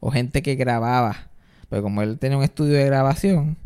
O 0.00 0.10
gente 0.10 0.42
que 0.42 0.54
grababa. 0.54 1.28
Pero 1.68 1.82
como 1.82 2.00
él 2.00 2.18
tenía 2.18 2.38
un 2.38 2.44
estudio 2.44 2.74
de 2.74 2.86
grabación, 2.86 3.58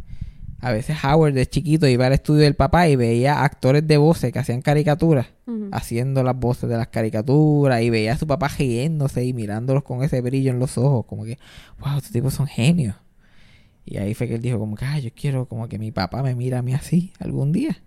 a 0.62 0.72
veces 0.72 0.96
Howard 1.04 1.34
de 1.34 1.46
chiquito 1.46 1.86
iba 1.88 2.06
al 2.06 2.12
estudio 2.12 2.42
del 2.44 2.54
papá 2.54 2.88
y 2.88 2.96
veía 2.96 3.42
actores 3.44 3.86
de 3.86 3.96
voces 3.98 4.32
que 4.32 4.38
hacían 4.38 4.62
caricaturas, 4.62 5.26
haciendo 5.72 6.22
las 6.22 6.36
voces 6.36 6.70
de 6.70 6.76
las 6.76 6.88
caricaturas, 6.88 7.82
y 7.82 7.90
veía 7.90 8.12
a 8.14 8.16
su 8.16 8.26
papá 8.26 8.48
riéndose 8.48 9.24
y 9.24 9.32
mirándolos 9.34 9.82
con 9.82 10.02
ese 10.02 10.20
brillo 10.20 10.52
en 10.52 10.58
los 10.58 10.78
ojos, 10.78 11.04
como 11.06 11.24
que, 11.24 11.38
wow, 11.80 11.98
estos 11.98 12.12
tipos 12.12 12.32
son 12.32 12.46
genios. 12.46 12.94
Y 13.84 13.96
ahí 13.98 14.14
fue 14.14 14.28
que 14.28 14.36
él 14.36 14.40
dijo 14.40 14.58
como 14.58 14.76
que, 14.76 14.84
ah, 14.84 14.98
yo 15.00 15.10
quiero 15.14 15.46
como 15.46 15.68
que 15.68 15.78
mi 15.78 15.90
papá 15.90 16.22
me 16.22 16.34
mira 16.36 16.60
a 16.60 16.62
mí 16.62 16.72
así 16.72 17.12
algún 17.18 17.50
día. 17.52 17.82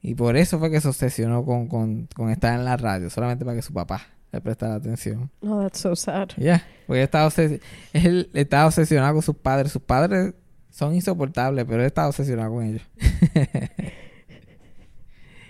Y 0.00 0.14
por 0.14 0.36
eso 0.36 0.60
fue 0.60 0.70
que 0.70 0.80
se 0.80 0.86
obsesionó 0.86 1.44
con, 1.44 1.66
con, 1.66 2.08
con 2.14 2.30
estar 2.30 2.56
en 2.56 2.64
la 2.64 2.76
radio, 2.76 3.10
solamente 3.10 3.44
para 3.44 3.56
que 3.56 3.62
su 3.62 3.72
papá 3.72 4.02
le 4.30 4.40
prestara 4.40 4.76
atención. 4.76 5.28
Oh, 5.40 5.60
that's 5.62 5.80
so 5.80 5.96
sad. 5.96 6.28
Ya, 6.36 6.64
porque 6.86 7.00
él 7.00 7.04
estaba, 7.04 7.26
obses- 7.28 7.60
él 7.92 8.30
estaba 8.34 8.66
obsesionado 8.66 9.14
con 9.14 9.22
sus 9.22 9.34
padres. 9.34 9.72
Sus 9.72 9.82
padres 9.82 10.34
son 10.70 10.94
insoportables, 10.94 11.64
pero 11.66 11.80
él 11.80 11.86
estaba 11.86 12.08
obsesionado 12.08 12.52
con 12.52 12.64
ellos. 12.64 12.82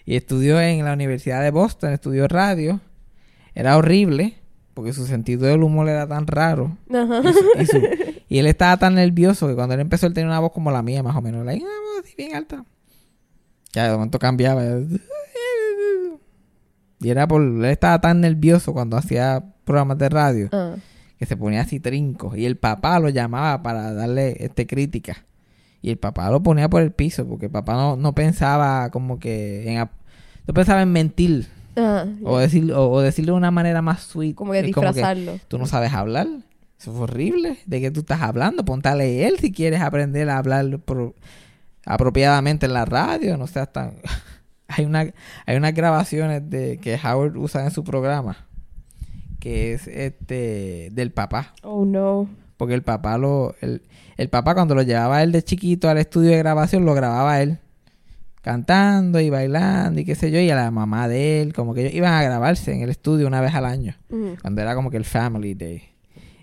y 0.05 0.17
estudió 0.17 0.61
en 0.61 0.85
la 0.85 0.93
Universidad 0.93 1.43
de 1.43 1.51
Boston, 1.51 1.93
estudió 1.93 2.29
radio. 2.29 2.81
Era 3.55 3.77
horrible, 3.77 4.37
porque 4.75 4.93
su 4.93 5.07
sentido 5.07 5.47
del 5.47 5.63
humor 5.63 5.89
era 5.89 6.07
tan 6.07 6.27
raro. 6.27 6.77
Ajá. 6.93 7.23
Y, 7.29 7.33
su- 7.33 7.61
y 7.63 7.67
su- 7.67 7.83
y 8.29 8.39
él 8.39 8.47
estaba 8.47 8.77
tan 8.77 8.95
nervioso 8.95 9.49
que 9.49 9.55
cuando 9.55 9.75
él 9.75 9.81
empezó, 9.81 10.07
él 10.07 10.15
tenía 10.15 10.29
una 10.29 10.41
voz 10.41 10.53
como 10.53 10.71
la 10.71 10.83
mía, 10.83 11.03
más 11.03 11.17
o 11.17 11.21
menos. 11.21 11.45
Like, 11.45 11.63
una 11.65 11.73
voz 11.73 12.05
así 12.05 12.15
bien 12.17 12.35
alta. 12.37 12.65
Ya 13.73 13.85
de 13.85 13.91
momento 13.93 14.19
cambiaba. 14.19 14.63
Y 17.01 17.11
era 17.11 17.29
por... 17.29 17.43
Él 17.43 17.65
estaba 17.67 18.01
tan 18.01 18.21
nervioso 18.21 18.73
cuando 18.73 18.97
hacía 18.97 19.45
programas 19.65 19.99
de 19.99 20.09
radio 20.09 20.49
Ah. 20.53 20.75
Que 21.19 21.27
se 21.27 21.37
ponía 21.37 21.63
así 21.63 21.81
trinco. 21.81 22.37
Y 22.37 22.45
el 22.47 22.57
papá 22.57 22.99
lo 23.01 23.09
llamaba 23.09 23.63
para 23.63 23.93
darle 23.93 24.37
este 24.45 24.67
crítica. 24.67 25.25
Y 25.83 25.91
el 25.91 25.99
papá 25.99 26.31
lo 26.31 26.43
ponía 26.43 26.69
por 26.69 26.83
el 26.83 26.93
piso 26.93 27.27
porque 27.27 27.47
el 27.47 27.53
papá 27.53 27.75
no, 27.75 27.97
no 27.97 28.15
pensaba 28.15 28.91
como 28.91 29.19
que... 29.19 29.69
En, 29.73 29.79
no 29.79 30.55
pensaba 30.55 30.83
en 30.83 30.91
mentir. 30.93 31.47
Ah, 31.77 32.05
O, 32.25 32.39
decir, 32.39 32.73
o, 32.73 32.91
o 32.91 33.01
decirlo 33.01 33.33
de 33.35 33.39
una 33.39 33.51
manera 33.53 33.83
más 33.83 34.01
sweet. 34.03 34.35
como 34.35 34.53
que 34.53 34.63
disfrazarlo. 34.63 35.39
tú 35.49 35.59
no 35.59 35.67
sabes 35.67 35.93
hablar. 35.93 36.27
Eso 36.81 36.93
fue 36.93 37.03
horrible. 37.03 37.59
¿De 37.67 37.81
qué 37.81 37.91
tú 37.91 38.01
estás 38.01 38.23
hablando? 38.23 38.65
Ponte 38.65 38.89
a 38.89 38.95
leer 38.97 39.39
si 39.41 39.53
quieres 39.53 39.81
aprender 39.81 40.29
a 40.31 40.39
hablar 40.39 40.79
pro- 40.81 41.15
apropiadamente 41.85 42.67
en 42.67 42.73
la 42.75 42.85
radio. 42.85 43.37
No 43.37 43.47
seas 43.47 43.73
tan... 43.73 43.95
hay, 44.69 44.85
una, 44.85 45.07
hay 45.47 45.57
unas 45.57 45.75
grabaciones 45.75 46.49
de 46.51 46.79
que 46.79 46.99
Howard 47.03 47.37
usa 47.37 47.65
en 47.65 47.71
su 47.71 47.85
programa. 47.85 48.48
Que 49.39 49.73
es 49.75 49.87
este 49.87 50.89
del 50.93 51.13
papá. 51.13 51.55
Oh 51.63 51.85
no. 51.85 52.29
Porque 52.57 52.75
el 52.75 52.83
papá 52.83 53.19
lo... 53.19 53.55
El, 53.61 53.83
el 54.17 54.29
papá 54.29 54.55
cuando 54.55 54.75
lo 54.75 54.83
llevaba 54.83 55.23
él 55.23 55.31
de 55.31 55.43
chiquito 55.45 55.89
al 55.89 55.99
estudio 55.99 56.31
de 56.31 56.39
grabación, 56.39 56.85
lo 56.85 56.93
grababa 56.95 57.41
él. 57.41 57.59
Cantando 58.43 59.21
y 59.21 59.31
bailando 59.31 60.01
y 60.01 60.05
qué 60.05 60.15
sé 60.15 60.31
yo. 60.31 60.41
Y 60.41 60.51
a 60.51 60.57
la 60.57 60.71
mamá 60.71 61.09
de 61.09 61.43
él. 61.43 61.53
Como 61.53 61.75
que 61.75 61.83
ellos 61.83 61.95
iban 61.95 62.15
a 62.15 62.23
grabarse 62.23 62.73
en 62.73 62.83
el 62.83 62.91
estudio 62.91 63.27
una 63.27 63.41
vez 63.41 63.55
al 63.55 63.65
año 63.65 63.95
cuando 64.41 64.61
era 64.63 64.75
como 64.75 64.91
que 64.91 64.97
el 64.97 65.05
Family 65.05 65.55
Day. 65.55 65.83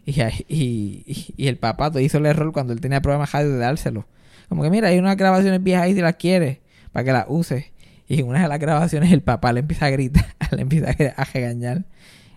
Y, 0.06 0.22
y, 0.48 1.34
y- 1.38 1.48
el 1.48 1.58
papá 1.58 1.90
te 1.92 2.02
hizo 2.04 2.20
el 2.20 2.28
error 2.28 2.52
cuando 2.52 2.74
él 2.74 2.80
tenía 2.82 3.02
problemas 3.02 3.32
de 3.34 3.58
dárselo. 3.58 4.06
Como 4.50 4.62
que 4.62 4.70
mira, 4.70 4.90
hay 4.90 5.00
unas 5.00 5.18
grabaciones 5.18 5.64
viejas 5.64 5.86
ahí 5.86 5.96
si 5.96 6.02
las 6.02 6.16
quieres, 6.18 6.60
para 6.92 7.04
que 7.04 7.12
las 7.12 7.26
uses. 7.28 7.66
Y 8.08 8.20
en 8.20 8.28
una 8.28 8.44
de 8.44 8.48
las 8.48 8.60
grabaciones 8.60 9.12
el 9.12 9.22
papá 9.22 9.52
le 9.52 9.62
empieza 9.62 9.88
a 9.88 9.90
gritar, 9.90 10.28
le 10.52 10.62
empieza 10.62 10.92
a 10.92 11.22
a 11.22 11.26
regañar. 11.26 11.86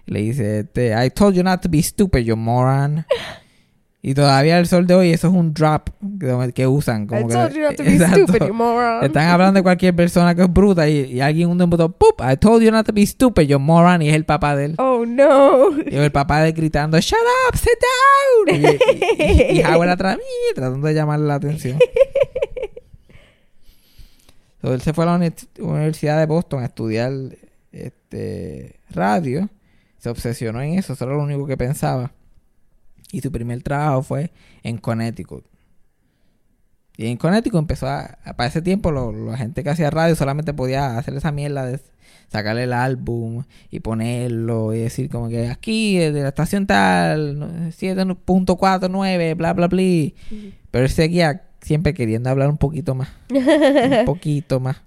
Le 0.09 0.21
dice, 0.23 0.61
este, 0.61 0.95
I 1.05 1.11
told 1.11 1.35
you 1.35 1.43
not 1.43 1.61
to 1.63 1.69
be 1.69 1.83
stupid, 1.83 2.21
you 2.21 2.35
moron. 2.37 3.05
Y 4.01 4.15
todavía 4.15 4.59
el 4.59 4.67
sol 4.67 4.87
de 4.87 4.95
hoy 4.95 5.11
eso 5.11 5.27
es 5.29 5.35
un 5.35 5.53
drop 5.53 5.91
que, 6.21 6.53
que 6.55 6.67
usan. 6.67 7.07
Como 7.07 7.21
I 7.23 7.27
que, 7.27 7.33
told 7.35 7.53
you 7.53 7.61
not 7.63 7.77
to 7.77 7.83
be 7.83 7.93
Exacto. 7.95 8.23
stupid, 8.29 8.47
you 8.47 8.55
moron. 8.55 9.05
Están 9.05 9.29
hablando 9.29 9.59
de 9.59 9.63
cualquier 9.63 9.95
persona 9.95 10.35
que 10.35 10.43
es 10.43 10.51
bruta 10.53 10.89
y, 10.89 11.13
y 11.13 11.21
alguien 11.21 11.51
un 11.51 11.59
botón, 11.69 11.93
¡pup! 11.93 12.21
I 12.23 12.37
told 12.37 12.63
you 12.63 12.71
not 12.71 12.87
to 12.87 12.93
be 12.93 13.05
stupid, 13.05 13.43
you 13.49 13.59
moron. 13.59 14.01
Y 14.01 14.09
es 14.09 14.15
el 14.15 14.25
papá 14.25 14.57
de 14.57 14.67
él. 14.67 14.75
Oh 14.79 15.05
no. 15.05 15.79
Y 15.85 15.95
el 15.97 16.11
papá 16.13 16.41
de 16.43 16.53
gritando, 16.53 16.99
¡Shut 16.99 17.19
up! 17.51 17.59
¡Sit 17.59 17.69
down! 18.57 18.79
Y, 19.19 19.53
y, 19.57 19.61
y 19.61 19.65
Howard 19.65 19.91
atrás, 19.91 20.17
"Mí", 20.17 20.23
tratando 20.55 20.87
de 20.87 20.95
llamarle 20.95 21.27
la 21.27 21.35
atención. 21.35 21.77
So, 24.63 24.73
él 24.75 24.81
se 24.81 24.93
fue 24.93 25.05
a 25.05 25.09
la 25.09 25.15
uni- 25.17 25.33
Universidad 25.61 26.19
de 26.19 26.27
Boston 26.27 26.63
a 26.63 26.67
estudiar 26.67 27.13
este, 27.73 28.77
radio. 28.91 29.49
Se 29.99 30.09
obsesionó 30.09 30.61
en 30.63 30.79
eso, 30.79 30.93
eso 30.93 31.05
era 31.05 31.15
lo 31.15 31.23
único 31.23 31.47
que 31.47 31.57
pensaba. 31.57 32.13
Y 33.13 33.21
su 33.21 33.33
primer 33.33 33.63
trabajo 33.63 34.03
fue 34.03 34.31
en 34.63 34.79
Connecticut. 34.79 35.45
Y 36.97 37.07
en 37.07 37.17
Connecticut 37.17 37.59
empezó 37.61 37.87
a... 37.89 38.19
Para 38.37 38.49
ese 38.49 38.61
tiempo 38.61 38.91
lo- 38.91 39.13
la 39.13 39.37
gente 39.37 39.63
que 39.63 39.71
hacía 39.71 39.91
radio 39.91 40.15
solamente 40.17 40.53
podía 40.53 40.99
hacer 40.99 41.15
esa 41.15 41.33
mierda 41.33 41.65
de 41.65 41.81
sacarle 42.29 42.65
el 42.65 42.73
álbum 42.75 43.45
y 43.71 43.81
ponerlo 43.81 44.75
y 44.75 44.81
decir 44.81 45.09
como 45.09 45.29
que 45.29 45.49
aquí 45.49 45.99
eh, 45.99 46.13
de 46.13 46.23
la 46.23 46.29
estación 46.29 46.67
tal 46.67 47.39
no, 47.39 47.47
7.49 47.71 49.35
bla 49.37 49.53
bla 49.55 49.67
bla 49.69 50.13
pero 50.71 50.85
él 50.85 50.91
seguía 50.91 51.45
siempre 51.63 51.95
queriendo 51.95 52.29
hablar 52.29 52.51
un 52.51 52.59
poquito 52.59 52.95
más 52.95 53.09
un 53.31 54.05
poquito 54.07 54.61
más 54.61 54.83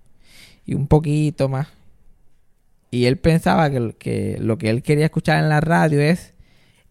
y 0.68 0.76
un 0.76 0.86
poquito 0.88 1.50
más 1.50 1.68
y 2.92 3.06
él 3.06 3.18
pensaba 3.18 3.70
que, 3.72 3.96
que 3.98 4.38
lo 4.40 4.58
que 4.58 4.70
él 4.70 4.84
quería 4.84 5.06
escuchar 5.06 5.42
en 5.42 5.50
la 5.50 5.62
radio 5.62 6.00
es 6.02 6.34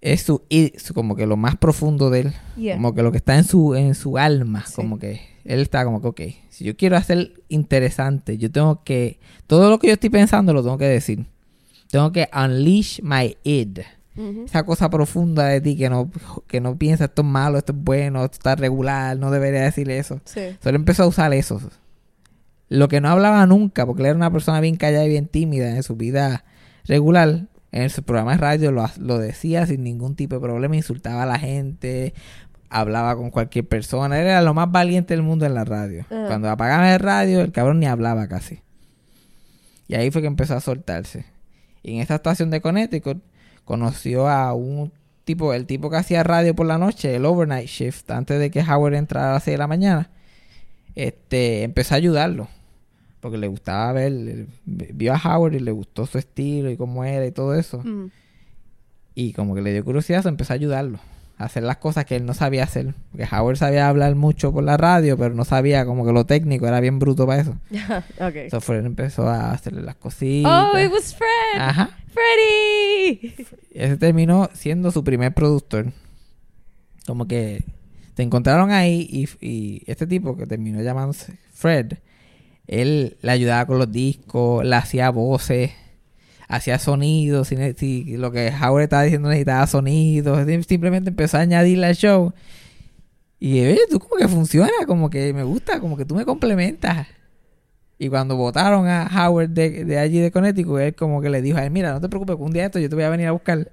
es 0.01 0.23
su, 0.23 0.43
su- 0.79 0.95
como 0.95 1.15
que 1.15 1.27
lo 1.27 1.37
más 1.37 1.57
profundo 1.57 2.09
de 2.09 2.21
él 2.21 2.33
Yeah. 2.57 2.77
como 2.77 2.95
que 2.95 3.03
lo 3.03 3.11
que 3.13 3.19
está 3.19 3.37
en 3.37 3.45
su 3.45 3.75
en 3.75 3.95
su 3.95 4.17
alma 4.19 4.65
Sí. 4.67 4.73
como 4.77 4.99
que 4.99 5.21
él 5.45 5.61
está 5.61 5.85
como 5.85 6.01
que 6.01 6.09
ok 6.09 6.21
si 6.49 6.65
yo 6.65 6.75
quiero 6.77 6.97
hacer 6.97 7.35
interesante 7.49 8.39
yo 8.39 8.51
tengo 8.51 8.83
que 8.83 9.19
todo 9.47 9.69
lo 9.71 9.79
que 9.79 9.89
yo 9.89 9.93
estoy 9.95 10.09
pensando 10.11 10.53
lo 10.55 10.63
tengo 10.63 10.79
que 10.79 10.87
decir 10.87 11.27
tengo 11.91 12.13
que 12.13 12.29
unleash 12.35 13.01
my 13.03 13.37
id 13.45 13.81
esa 14.45 14.65
cosa 14.65 14.91
profunda 14.91 15.47
de 15.47 15.61
ti 15.63 15.77
que 15.77 15.89
no 15.89 16.11
que 16.47 16.61
no 16.61 16.77
piensa 16.77 17.05
esto 17.07 17.23
es 17.23 17.29
malo 17.29 17.59
esto 17.59 17.73
es 17.73 17.79
bueno 17.79 18.25
esto 18.25 18.35
está 18.35 18.55
regular 18.57 19.17
no 19.19 19.31
debería 19.31 19.63
decir 19.63 19.91
eso 19.91 20.21
Sí. 20.25 20.41
Solo 20.63 20.77
empezó 20.77 21.03
a 21.05 21.07
usar 21.07 21.33
eso. 21.35 21.61
Lo 22.71 22.89
que 22.89 23.03
no 23.03 23.11
hablaba 23.11 23.45
nunca, 23.47 23.85
porque 23.85 24.03
él 24.03 24.07
era 24.07 24.17
una 24.17 24.33
persona 24.33 24.61
bien 24.61 24.77
callada 24.77 25.05
y 25.05 25.09
bien 25.09 25.27
tímida 25.27 25.77
en 25.77 25.83
su 25.83 25.97
vida 25.97 26.45
regular. 26.87 27.49
En 27.73 27.91
su 27.91 28.03
programa 28.03 28.33
de 28.33 28.39
radio 28.39 28.73
lo, 28.73 28.85
lo 28.99 29.19
decía 29.19 29.67
sin 29.67 29.85
ningún 29.85 30.17
tipo 30.17 30.37
de 30.37 30.41
problema, 30.41 30.75
insultaba 30.75 31.23
a 31.25 31.27
la 31.27 31.39
gente, 31.39 32.15
hablaba 32.71 33.17
con 33.17 33.31
cualquier 33.31 33.67
persona. 33.67 34.19
Él 34.21 34.29
era 34.29 34.41
lo 34.41 34.55
más 34.55 34.71
valiente 34.71 35.15
del 35.15 35.23
mundo 35.23 35.45
en 35.45 35.55
la 35.55 35.65
radio. 35.65 36.07
Cuando 36.09 36.49
apagaba 36.49 36.95
el 36.95 37.01
radio, 37.01 37.41
el 37.41 37.53
cabrón 37.53 37.81
ni 37.81 37.87
hablaba 37.87 38.29
casi. 38.29 38.61
Y 39.89 39.97
ahí 39.97 40.11
fue 40.13 40.23
que 40.23 40.29
empezó 40.29 40.55
a 40.55 40.61
soltarse. 40.61 41.27
Y 41.83 41.97
en 41.97 42.01
esa 42.01 42.15
estación 42.15 42.51
de 42.51 42.61
Connecticut 42.61 43.23
conoció 43.65 44.29
a 44.29 44.55
un 44.55 44.93
tipo, 45.25 45.53
el 45.53 45.67
tipo 45.67 45.91
que 45.91 45.97
hacía 45.97 46.23
radio 46.23 46.55
por 46.55 46.67
la 46.67 46.79
noche, 46.79 47.17
el 47.17 47.25
overnight 47.25 47.69
shift, 47.69 48.11
antes 48.11 48.39
de 48.39 48.51
que 48.51 48.61
Howard 48.61 48.95
entrara 48.95 49.31
a 49.31 49.35
las 49.35 49.45
6 49.45 49.55
de 49.55 49.59
la 49.59 49.67
mañana. 49.67 50.11
Este, 50.95 51.65
empezó 51.65 51.95
a 51.95 51.99
ayudarlo. 51.99 52.49
Porque 53.21 53.39
le 53.39 53.49
gustaba 53.49 53.93
ver, 53.93 54.47
vio 54.65 55.15
a 55.15 55.19
Howard 55.19 55.55
y 55.55 55.61
le 55.61 55.73
gustó 55.73 56.07
su 56.07 56.19
estilo 56.19 56.71
y 56.71 56.77
cómo 56.77 57.05
era 57.05 57.27
y 57.27 57.33
todo 57.33 57.55
eso. 57.55 57.83
Mm. 57.85 58.11
Y 59.15 59.33
como 59.35 59.55
que 59.55 59.63
le 59.63 59.73
dio 59.73 59.85
curiosidad, 59.85 60.23
se 60.23 60.29
empezó 60.29 60.53
a 60.53 60.57
ayudarlo 60.57 60.99
hacer 61.41 61.63
las 61.63 61.79
cosas 61.79 62.05
que 62.05 62.17
él 62.17 62.27
no 62.27 62.35
sabía 62.35 62.65
hacer. 62.65 62.95
Porque 63.11 63.27
Howard 63.35 63.57
sabía 63.57 63.89
hablar 63.89 64.15
mucho 64.15 64.53
por 64.53 64.63
la 64.63 64.77
radio, 64.77 65.17
pero 65.17 65.35
no 65.35 65.45
sabía 65.45 65.87
como 65.87 66.05
que 66.05 66.13
lo 66.13 66.27
técnico, 66.27 66.67
era 66.67 66.81
bien 66.81 66.99
bruto 66.99 67.27
para 67.27 67.41
eso. 67.41 67.53
ok. 68.21 68.35
Entonces 68.35 68.65
Fred 68.65 68.85
empezó 68.85 69.29
a 69.29 69.53
hacerle 69.53 69.83
las 69.83 69.97
cositas. 69.97 70.53
Oh, 70.53 70.79
it 70.79 70.93
was 70.93 71.15
Fred. 71.15 71.61
Ajá. 71.61 71.91
Freddy. 72.13 73.35
Ese 73.73 73.97
terminó 73.97 74.51
siendo 74.53 74.91
su 74.91 75.03
primer 75.03 75.33
productor. 75.33 75.93
Como 77.07 77.27
que 77.27 77.65
se 78.15 78.23
encontraron 78.23 78.71
ahí 78.71 79.09
y, 79.11 79.47
y 79.47 79.83
este 79.87 80.07
tipo 80.07 80.37
que 80.37 80.47
terminó 80.47 80.83
llamándose 80.83 81.39
Fred, 81.55 81.95
él 82.71 83.17
le 83.21 83.33
ayudaba 83.33 83.67
con 83.67 83.79
los 83.79 83.91
discos, 83.91 84.65
le 84.65 84.77
hacía 84.77 85.11
voces, 85.11 85.73
hacía 86.49 86.79
sonidos. 86.79 87.49
Si, 87.49 88.17
lo 88.17 88.31
que 88.31 88.53
Howard 88.63 88.85
estaba 88.85 89.03
diciendo 89.03 89.29
necesitaba 89.29 89.67
sonidos, 89.67 90.47
sim- 90.47 90.63
simplemente 90.63 91.11
empezó 91.11 91.37
a 91.37 91.41
añadirle 91.41 91.87
al 91.89 91.97
show. 91.97 92.33
Y 93.41 93.61
oye, 93.61 93.81
tú 93.91 93.99
como 93.99 94.17
que 94.17 94.29
funciona, 94.29 94.71
como 94.87 95.11
que 95.11 95.33
me 95.33 95.43
gusta, 95.43 95.81
como 95.81 95.97
que 95.97 96.05
tú 96.05 96.15
me 96.15 96.25
complementas. 96.25 97.07
Y 97.99 98.09
cuando 98.09 98.37
votaron 98.37 98.87
a 98.87 99.11
Howard 99.29 99.51
de, 99.51 99.85
de 99.85 99.99
allí 99.99 100.21
de 100.21 100.31
Connecticut, 100.31 100.79
él 100.81 100.95
como 100.95 101.21
que 101.21 101.29
le 101.29 101.43
dijo 101.43 101.59
a 101.59 101.65
él, 101.65 101.71
mira, 101.71 101.93
no 101.93 102.01
te 102.01 102.09
preocupes, 102.09 102.37
que 102.37 102.43
un 102.43 102.53
día 102.53 102.67
esto 102.67 102.79
yo 102.79 102.89
te 102.89 102.95
voy 102.95 103.05
a 103.05 103.11
venir 103.11 103.27
a 103.27 103.33
buscar. 103.33 103.69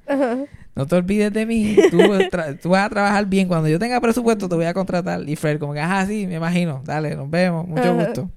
No 0.76 0.86
te 0.86 0.96
olvides 0.96 1.32
de 1.34 1.46
mí. 1.46 1.76
Tú, 1.92 1.98
tú 2.62 2.70
vas 2.70 2.86
a 2.86 2.90
trabajar 2.90 3.26
bien. 3.26 3.48
Cuando 3.48 3.68
yo 3.70 3.78
tenga 3.80 4.00
presupuesto 4.02 4.50
te 4.50 4.56
voy 4.56 4.66
a 4.66 4.74
contratar. 4.74 5.28
Y 5.28 5.36
Fred 5.36 5.60
como 5.60 5.74
que, 5.74 5.80
ajá, 5.80 6.06
sí, 6.08 6.28
me 6.28 6.36
imagino. 6.36 6.82
Dale, 6.86 7.16
nos 7.16 7.30
vemos. 7.30 7.68
Mucho 7.68 7.82
Ajá. 7.92 7.92
gusto. 8.06 8.30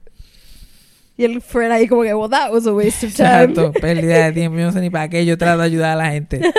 Y 1.21 1.25
el 1.25 1.43
Fred 1.43 1.71
ahí 1.71 1.87
como 1.87 2.03
que, 2.03 2.15
well, 2.15 2.31
that 2.31 2.51
was 2.51 2.67
a 2.67 2.73
waste 2.73 3.07
of 3.07 3.15
time. 3.15 3.29
Exacto. 3.45 3.73
Pérdida 3.81 4.25
de 4.27 4.33
tiempo. 4.33 4.59
Yo 4.59 4.65
no 4.65 4.73
sé 4.73 4.81
ni 4.81 4.89
para 4.89 5.09
qué 5.11 5.27
yo 5.27 5.37
trato 5.37 5.59
de 5.59 5.65
ayudar 5.67 5.91
a 5.93 5.97
la 5.97 6.11
gente. 6.13 6.41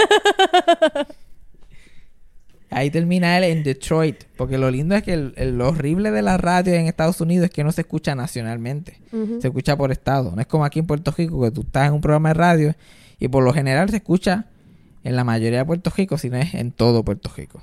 Ahí 2.69 2.89
termina 2.89 3.37
él 3.37 3.43
en 3.43 3.63
Detroit. 3.63 4.23
Porque 4.37 4.57
lo 4.57 4.71
lindo 4.71 4.95
es 4.95 5.03
que 5.03 5.13
el, 5.13 5.33
el- 5.35 5.57
lo 5.57 5.69
horrible 5.69 6.11
de 6.11 6.21
la 6.21 6.37
radio 6.37 6.73
en 6.73 6.85
Estados 6.87 7.19
Unidos 7.19 7.45
es 7.45 7.51
que 7.51 7.63
no 7.63 7.71
se 7.71 7.81
escucha 7.81 8.15
nacionalmente. 8.15 8.97
Se 9.41 9.47
escucha 9.47 9.75
por 9.75 9.91
estado. 9.91 10.31
No 10.33 10.39
es 10.41 10.47
como 10.47 10.63
aquí 10.63 10.79
en 10.79 10.85
Puerto 10.87 11.11
Rico 11.17 11.41
que 11.41 11.51
tú 11.51 11.61
estás 11.61 11.87
en 11.87 11.93
un 11.95 12.01
programa 12.01 12.29
de 12.29 12.33
radio 12.35 12.75
y 13.19 13.27
por 13.27 13.43
lo 13.43 13.53
general 13.53 13.89
se 13.89 13.97
escucha 13.97 14.45
en 15.03 15.15
la 15.17 15.23
mayoría 15.25 15.59
de 15.59 15.65
Puerto 15.65 15.91
Rico, 15.95 16.17
sino 16.17 16.37
es 16.37 16.53
en 16.53 16.71
todo 16.71 17.03
Puerto 17.03 17.29
Rico. 17.35 17.61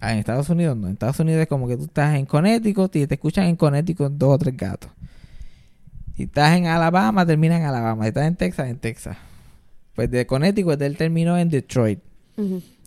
Ah, 0.00 0.12
en 0.12 0.18
Estados 0.18 0.48
Unidos 0.50 0.76
no. 0.76 0.88
En 0.88 0.92
Estados 0.92 1.18
Unidos 1.20 1.40
es 1.42 1.48
como 1.48 1.66
que 1.66 1.76
tú 1.78 1.84
estás 1.84 2.14
en 2.16 2.26
Connecticut 2.26 2.94
y 2.96 3.06
te 3.06 3.14
escuchan 3.14 3.46
en 3.46 3.56
Connecticut 3.56 4.12
dos 4.12 4.34
o 4.34 4.38
tres 4.38 4.56
gatos. 4.56 4.90
Si 6.18 6.24
estás 6.24 6.56
en 6.56 6.66
Alabama, 6.66 7.24
termina 7.24 7.56
en 7.58 7.62
Alabama. 7.62 8.02
Si 8.02 8.08
estás 8.08 8.26
en 8.26 8.34
Texas, 8.34 8.68
en 8.68 8.78
Texas. 8.78 9.16
Pues 9.94 10.10
de 10.10 10.26
Connecticut 10.26 10.82
él 10.82 10.96
terminó 10.96 11.38
en 11.38 11.48
Detroit. 11.48 12.00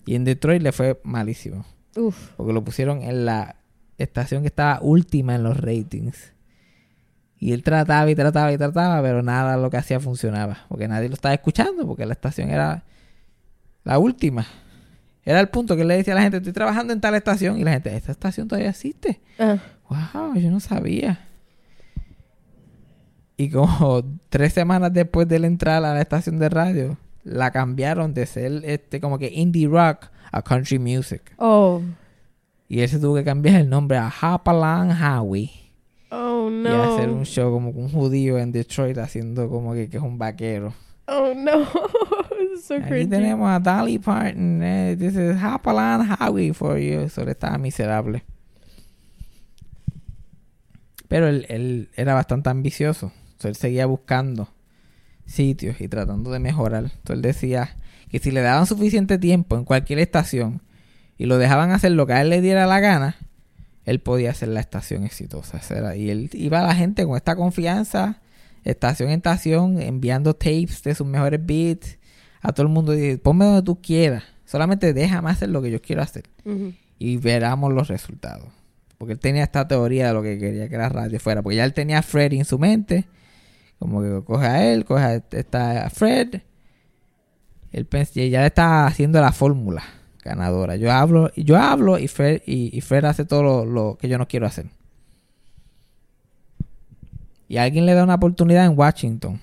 Y 0.05 0.15
en 0.15 0.25
Detroit 0.25 0.61
le 0.61 0.73
fue 0.73 0.99
malísimo. 1.05 1.63
Uf. 1.95 2.31
Porque 2.35 2.51
lo 2.51 2.61
pusieron 2.61 3.03
en 3.03 3.23
la 3.23 3.55
estación 3.97 4.41
que 4.41 4.47
estaba 4.47 4.81
última 4.81 5.33
en 5.35 5.43
los 5.43 5.55
ratings. 5.55 6.33
Y 7.39 7.53
él 7.53 7.63
trataba 7.63 8.11
y 8.11 8.15
trataba 8.15 8.51
y 8.51 8.57
trataba, 8.57 9.01
pero 9.01 9.23
nada 9.23 9.55
lo 9.55 9.69
que 9.69 9.77
hacía 9.77 10.01
funcionaba. 10.01 10.65
Porque 10.67 10.89
nadie 10.89 11.07
lo 11.07 11.15
estaba 11.15 11.33
escuchando, 11.33 11.87
porque 11.87 12.05
la 12.05 12.11
estación 12.11 12.49
era 12.49 12.83
la 13.85 13.97
última. 13.97 14.45
Era 15.23 15.39
el 15.39 15.47
punto 15.47 15.77
que 15.77 15.83
él 15.83 15.87
le 15.87 15.95
decía 15.95 16.11
a 16.11 16.17
la 16.17 16.23
gente, 16.23 16.35
estoy 16.35 16.51
trabajando 16.51 16.91
en 16.91 16.99
tal 16.99 17.15
estación. 17.15 17.57
Y 17.57 17.63
la 17.63 17.71
gente, 17.71 17.95
¿esta 17.95 18.11
estación 18.11 18.49
todavía 18.49 18.71
existe? 18.71 19.21
Ah. 19.39 19.57
Wow, 19.87 20.35
yo 20.35 20.51
no 20.51 20.59
sabía. 20.59 21.30
Y 23.41 23.49
como 23.49 24.03
tres 24.29 24.53
semanas 24.53 24.93
después 24.93 25.27
de 25.27 25.37
él 25.37 25.45
entrar 25.45 25.83
a 25.83 25.93
la 25.95 26.01
estación 26.01 26.37
de 26.37 26.47
radio, 26.49 26.97
la 27.23 27.49
cambiaron 27.51 28.13
de 28.13 28.25
ser 28.27 28.61
este 28.65 28.99
como 29.01 29.17
que 29.17 29.31
indie 29.33 29.67
rock 29.67 30.09
a 30.31 30.41
country 30.43 30.77
music. 30.77 31.33
Oh. 31.37 31.81
Y 32.67 32.81
él 32.81 32.89
se 32.89 32.99
tuvo 32.99 33.15
que 33.15 33.23
cambiar 33.23 33.61
el 33.61 33.69
nombre 33.69 33.97
a 33.97 34.09
Hapalan 34.21 34.91
Howie. 34.91 35.49
Oh, 36.11 36.49
Y 36.51 36.67
hacer 36.67 37.07
no. 37.07 37.15
un 37.15 37.25
show 37.25 37.51
como 37.51 37.69
un 37.71 37.89
judío 37.89 38.37
en 38.37 38.51
Detroit 38.51 38.97
haciendo 38.99 39.49
como 39.49 39.73
que, 39.73 39.89
que 39.89 39.97
es 39.97 40.03
un 40.03 40.17
vaquero. 40.19 40.73
Oh, 41.07 41.33
no. 41.35 41.65
So 42.61 42.75
Aquí 42.75 42.85
cringy. 42.89 43.07
tenemos 43.09 43.49
a 43.49 43.59
Dolly 43.59 43.97
Parton. 43.97 44.61
Eh, 44.61 44.95
this 44.99 45.15
is 45.15 45.35
Hapalan 45.41 46.15
Howie 46.19 46.53
for 46.53 46.77
you. 46.77 46.99
Eso 47.01 47.23
le 47.25 47.31
estaba 47.31 47.57
miserable. 47.57 48.23
Pero 51.07 51.27
él, 51.27 51.45
él 51.49 51.89
era 51.95 52.13
bastante 52.13 52.49
ambicioso. 52.49 53.11
So, 53.41 53.47
él 53.47 53.55
seguía 53.55 53.85
buscando 53.85 54.49
sitios 55.25 55.79
y 55.81 55.87
tratando 55.87 56.31
de 56.31 56.39
mejorar. 56.39 56.83
Entonces 56.85 57.15
él 57.15 57.21
decía 57.21 57.75
que 58.09 58.19
si 58.19 58.31
le 58.31 58.41
daban 58.41 58.65
suficiente 58.65 59.17
tiempo 59.17 59.55
en 59.57 59.63
cualquier 59.65 59.99
estación 59.99 60.61
y 61.17 61.25
lo 61.25 61.37
dejaban 61.37 61.71
hacer 61.71 61.91
lo 61.93 62.05
que 62.05 62.13
a 62.13 62.21
él 62.21 62.29
le 62.29 62.41
diera 62.41 62.65
la 62.67 62.79
gana, 62.79 63.15
él 63.85 63.99
podía 63.99 64.31
hacer 64.31 64.49
la 64.49 64.59
estación 64.59 65.03
exitosa. 65.05 65.59
Era- 65.75 65.95
Y 65.95 66.09
él 66.09 66.29
iba 66.33 66.59
a 66.59 66.67
la 66.67 66.75
gente 66.75 67.05
con 67.05 67.15
esta 67.15 67.35
confianza, 67.35 68.21
estación 68.63 69.09
en 69.09 69.17
estación, 69.17 69.81
enviando 69.81 70.33
tapes 70.35 70.83
de 70.83 70.93
sus 70.93 71.07
mejores 71.07 71.39
beats 71.43 71.97
a 72.41 72.51
todo 72.53 72.67
el 72.67 72.71
mundo. 72.73 72.93
Y 72.93 72.97
dice, 72.99 73.17
ponme 73.17 73.45
donde 73.45 73.63
tú 73.63 73.81
quieras. 73.81 74.23
Solamente 74.45 74.93
déjame 74.93 75.29
hacer 75.31 75.49
lo 75.49 75.61
que 75.61 75.71
yo 75.71 75.81
quiero 75.81 76.01
hacer. 76.01 76.23
Y 76.99 77.17
veramos 77.17 77.73
los 77.73 77.87
resultados. 77.87 78.49
Porque 78.97 79.13
él 79.13 79.19
tenía 79.19 79.43
esta 79.43 79.67
teoría 79.67 80.07
de 80.09 80.13
lo 80.13 80.21
que 80.21 80.37
quería 80.37 80.69
que 80.69 80.77
la 80.77 80.89
radio 80.89 81.19
fuera. 81.19 81.41
Porque 81.41 81.55
ya 81.55 81.63
él 81.65 81.73
tenía 81.73 81.99
a 81.99 82.03
Fred 82.03 82.33
en 82.33 82.45
su 82.45 82.59
mente. 82.59 83.05
Como 83.81 84.03
que 84.03 84.23
coge 84.23 84.45
a 84.45 84.71
él, 84.71 84.85
coge 84.85 85.03
a 85.03 85.15
esta- 85.31 85.87
a 85.87 85.89
Fred. 85.89 86.41
Él 87.71 87.87
ya 88.29 88.41
le 88.41 88.45
está 88.45 88.85
haciendo 88.85 89.19
la 89.19 89.31
fórmula 89.31 89.81
ganadora. 90.23 90.75
Yo 90.75 90.91
hablo, 90.91 91.31
yo 91.35 91.57
hablo 91.57 91.97
y 91.97 92.07
Fred, 92.07 92.43
y, 92.45 92.77
y 92.77 92.81
Fred 92.81 93.05
hace 93.05 93.25
todo 93.25 93.41
lo, 93.41 93.65
lo 93.65 93.97
que 93.99 94.07
yo 94.07 94.19
no 94.19 94.27
quiero 94.27 94.45
hacer. 94.45 94.67
Y 97.47 97.57
alguien 97.57 97.87
le 97.87 97.95
da 97.95 98.03
una 98.03 98.13
oportunidad 98.15 98.65
en 98.67 98.77
Washington. 98.77 99.41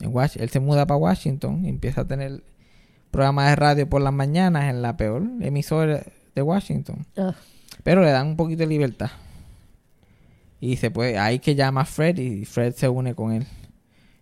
En 0.00 0.12
él 0.16 0.48
se 0.48 0.58
muda 0.58 0.86
para 0.86 0.96
Washington 0.96 1.66
y 1.66 1.68
empieza 1.68 2.00
a 2.00 2.06
tener 2.06 2.42
programas 3.10 3.50
de 3.50 3.56
radio 3.56 3.86
por 3.86 4.00
las 4.00 4.14
mañanas 4.14 4.70
en 4.70 4.80
la 4.80 4.96
peor 4.96 5.24
emisora 5.42 6.02
de 6.34 6.40
Washington. 6.42 7.04
Ugh. 7.18 7.34
Pero 7.82 8.00
le 8.00 8.12
dan 8.12 8.28
un 8.28 8.36
poquito 8.36 8.60
de 8.60 8.66
libertad. 8.68 9.10
Y 10.62 10.76
se 10.76 10.92
puede, 10.92 11.18
ahí 11.18 11.40
que 11.40 11.56
llama 11.56 11.80
a 11.80 11.84
Fred 11.84 12.18
y 12.18 12.44
Fred 12.44 12.74
se 12.74 12.88
une 12.88 13.16
con 13.16 13.32
él 13.32 13.48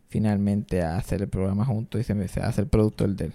finalmente 0.08 0.80
a 0.80 0.96
hacer 0.96 1.20
el 1.20 1.28
programa 1.28 1.66
juntos 1.66 2.00
y 2.00 2.04
se, 2.04 2.40
hace 2.40 2.62
el 2.62 2.66
productor 2.66 3.10
de 3.10 3.26
él. 3.26 3.32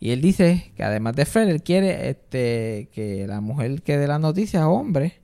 Y 0.00 0.10
él 0.10 0.20
dice 0.20 0.72
que 0.76 0.82
además 0.82 1.14
de 1.14 1.24
Fred, 1.24 1.48
él 1.48 1.62
quiere 1.62 2.10
este, 2.10 2.88
que 2.92 3.28
la 3.28 3.40
mujer 3.40 3.80
que 3.82 3.96
dé 3.96 4.08
las 4.08 4.18
noticias, 4.18 4.64
hombre, 4.64 5.20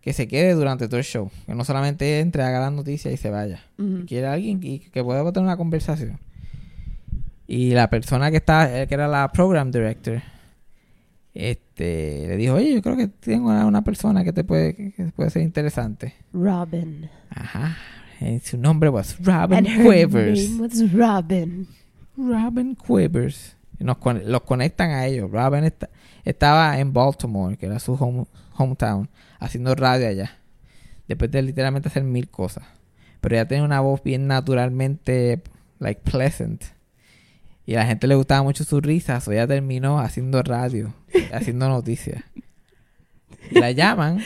que 0.00 0.12
se 0.12 0.28
quede 0.28 0.54
durante 0.54 0.86
todo 0.86 0.98
el 0.98 1.04
show. 1.04 1.32
Que 1.46 1.54
no 1.56 1.64
solamente 1.64 2.20
entre, 2.20 2.44
haga 2.44 2.60
las 2.60 2.72
noticias 2.72 3.12
y 3.12 3.16
se 3.16 3.30
vaya. 3.30 3.64
Ujú. 3.76 4.06
Quiere 4.06 4.28
alguien 4.28 4.60
que, 4.60 4.88
que 4.88 5.02
pueda 5.02 5.24
tener 5.32 5.46
una 5.46 5.56
conversación. 5.56 6.20
Y 7.48 7.72
la 7.72 7.90
persona 7.90 8.30
que 8.30 8.36
está, 8.36 8.82
eh, 8.82 8.86
que 8.86 8.94
era 8.94 9.08
la 9.08 9.32
program 9.32 9.72
director, 9.72 10.22
este, 11.34 12.26
le 12.28 12.36
dijo, 12.36 12.54
oye, 12.54 12.74
yo 12.74 12.82
creo 12.82 12.96
que 12.96 13.08
tengo 13.08 13.48
una, 13.48 13.66
una 13.66 13.82
persona 13.82 14.22
que 14.24 14.32
te 14.32 14.44
puede, 14.44 14.74
que 14.74 14.92
puede 15.16 15.30
ser 15.30 15.42
interesante. 15.42 16.14
Robin. 16.32 17.08
Ajá. 17.30 17.76
Y 18.20 18.38
su 18.40 18.58
nombre 18.58 18.88
was 18.88 19.16
Robin 19.24 19.58
And 19.58 19.66
her 19.66 19.82
Quivers. 20.06 20.50
name 20.50 20.62
was 20.62 20.92
Robin. 20.92 21.66
Robin 22.16 22.76
Quivers. 22.76 23.56
Nos 23.78 23.96
los 24.24 24.42
conectan 24.42 24.90
a 24.90 25.06
ellos. 25.06 25.30
Robin 25.30 25.64
esta- 25.64 25.90
estaba 26.24 26.78
en 26.78 26.92
Baltimore, 26.92 27.56
que 27.56 27.66
era 27.66 27.78
su 27.80 27.94
home- 27.94 28.26
hometown, 28.56 29.08
haciendo 29.40 29.74
radio 29.74 30.06
allá. 30.08 30.38
Después 31.08 31.30
de 31.32 31.42
literalmente 31.42 31.88
hacer 31.88 32.04
mil 32.04 32.28
cosas. 32.28 32.64
Pero 33.20 33.34
ella 33.34 33.48
tenía 33.48 33.64
una 33.64 33.80
voz 33.80 34.02
bien 34.04 34.26
naturalmente, 34.28 35.42
like, 35.80 36.00
pleasant. 36.08 36.62
Y 37.72 37.74
a 37.74 37.78
la 37.78 37.86
gente 37.86 38.06
le 38.06 38.16
gustaba 38.16 38.42
mucho 38.42 38.64
su 38.64 38.82
risa. 38.82 39.18
So 39.22 39.32
ella 39.32 39.46
terminó 39.46 39.98
haciendo 39.98 40.42
radio, 40.42 40.92
haciendo 41.32 41.70
noticias. 41.70 42.22
Y 43.50 43.58
la 43.58 43.70
llaman 43.70 44.18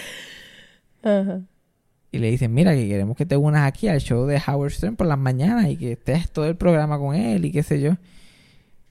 y 2.11 2.19
le 2.19 2.29
dicen, 2.29 2.53
mira, 2.53 2.75
que 2.75 2.89
queremos 2.89 3.17
que 3.17 3.25
te 3.25 3.37
unas 3.37 3.69
aquí 3.69 3.87
al 3.87 4.01
show 4.01 4.27
de 4.27 4.43
Howard 4.45 4.73
Stern 4.73 4.97
por 4.97 5.07
las 5.07 5.19
mañanas 5.19 5.69
y 5.69 5.77
que 5.77 5.93
estés 5.93 6.29
todo 6.29 6.47
el 6.47 6.57
programa 6.57 6.99
con 6.99 7.15
él 7.15 7.45
y 7.45 7.53
qué 7.53 7.63
sé 7.63 7.81
yo. 7.81 7.93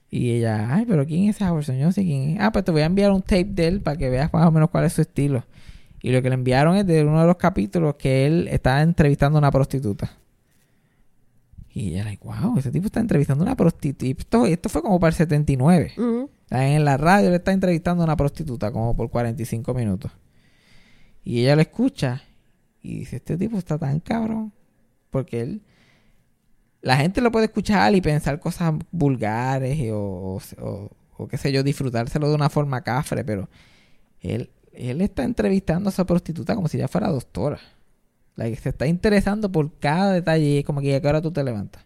Y 0.08 0.30
ella, 0.30 0.74
ay, 0.74 0.86
pero 0.88 1.04
¿quién 1.04 1.28
es 1.28 1.38
Howard 1.42 1.64
Stern? 1.64 1.78
Yo 1.78 1.84
no 1.84 1.92
sé 1.92 2.04
quién 2.04 2.30
es. 2.30 2.40
Ah, 2.40 2.50
pues 2.50 2.64
te 2.64 2.70
voy 2.70 2.80
a 2.80 2.86
enviar 2.86 3.12
un 3.12 3.20
tape 3.20 3.44
de 3.44 3.68
él 3.68 3.82
para 3.82 3.98
que 3.98 4.08
veas 4.08 4.32
más 4.32 4.46
o 4.46 4.50
menos 4.50 4.70
cuál 4.70 4.86
es 4.86 4.94
su 4.94 5.02
estilo. 5.02 5.44
Y 6.00 6.12
lo 6.12 6.22
que 6.22 6.30
le 6.30 6.34
enviaron 6.34 6.78
es 6.78 6.86
de 6.86 7.04
uno 7.04 7.20
de 7.20 7.26
los 7.26 7.36
capítulos 7.36 7.96
que 7.96 8.24
él 8.24 8.48
estaba 8.50 8.80
entrevistando 8.80 9.36
a 9.36 9.40
una 9.40 9.50
prostituta. 9.50 10.12
Y 11.78 11.90
ella, 11.90 12.04
like, 12.04 12.24
wow, 12.26 12.56
ese 12.58 12.70
tipo 12.70 12.86
está 12.86 13.00
entrevistando 13.00 13.44
a 13.44 13.48
una 13.48 13.54
prostituta. 13.56 14.06
Y 14.06 14.12
esto, 14.18 14.46
esto 14.46 14.68
fue 14.70 14.80
como 14.80 14.98
para 14.98 15.10
el 15.10 15.14
79. 15.14 15.92
Ujú. 15.98 16.30
En 16.48 16.84
la 16.86 16.96
radio 16.96 17.28
le 17.28 17.36
está 17.36 17.52
entrevistando 17.52 18.02
a 18.02 18.06
una 18.06 18.16
prostituta 18.16 18.72
como 18.72 18.96
por 18.96 19.10
45 19.10 19.74
minutos. 19.74 20.10
Y 21.22 21.40
ella 21.42 21.54
lo 21.54 21.60
escucha 21.60 22.22
y 22.80 23.00
dice, 23.00 23.16
este 23.16 23.36
tipo 23.36 23.58
está 23.58 23.76
tan 23.76 24.00
cabrón. 24.00 24.52
Porque 25.10 25.40
él... 25.42 25.62
La 26.80 26.96
gente 26.96 27.20
lo 27.20 27.30
puede 27.30 27.46
escuchar 27.46 27.94
y 27.94 28.00
pensar 28.00 28.38
cosas 28.40 28.72
vulgares 28.90 29.76
y- 29.78 29.90
o, 29.90 29.98
o- 30.00 30.40
o 30.62 30.90
o 31.18 31.28
qué 31.28 31.36
sé 31.38 31.50
yo, 31.50 31.62
disfrutárselo 31.62 32.28
de 32.28 32.34
una 32.34 32.48
forma 32.50 32.82
cafre, 32.82 33.24
pero 33.24 33.48
él, 34.20 34.50
él 34.72 35.00
está 35.00 35.24
entrevistando 35.24 35.88
a 35.88 35.92
esa 35.92 36.04
prostituta 36.06 36.54
como 36.54 36.68
si 36.68 36.76
ya 36.78 36.88
fuera 36.88 37.08
doctora. 37.08 37.58
Like, 38.36 38.56
se 38.60 38.68
está 38.68 38.86
interesando 38.86 39.50
por 39.50 39.78
cada 39.78 40.12
detalle 40.12 40.44
y 40.44 40.58
es 40.58 40.64
como 40.64 40.80
que 40.80 40.94
¿a 40.94 41.00
qué 41.00 41.08
hora 41.08 41.22
tú 41.22 41.32
te 41.32 41.42
levantas? 41.42 41.84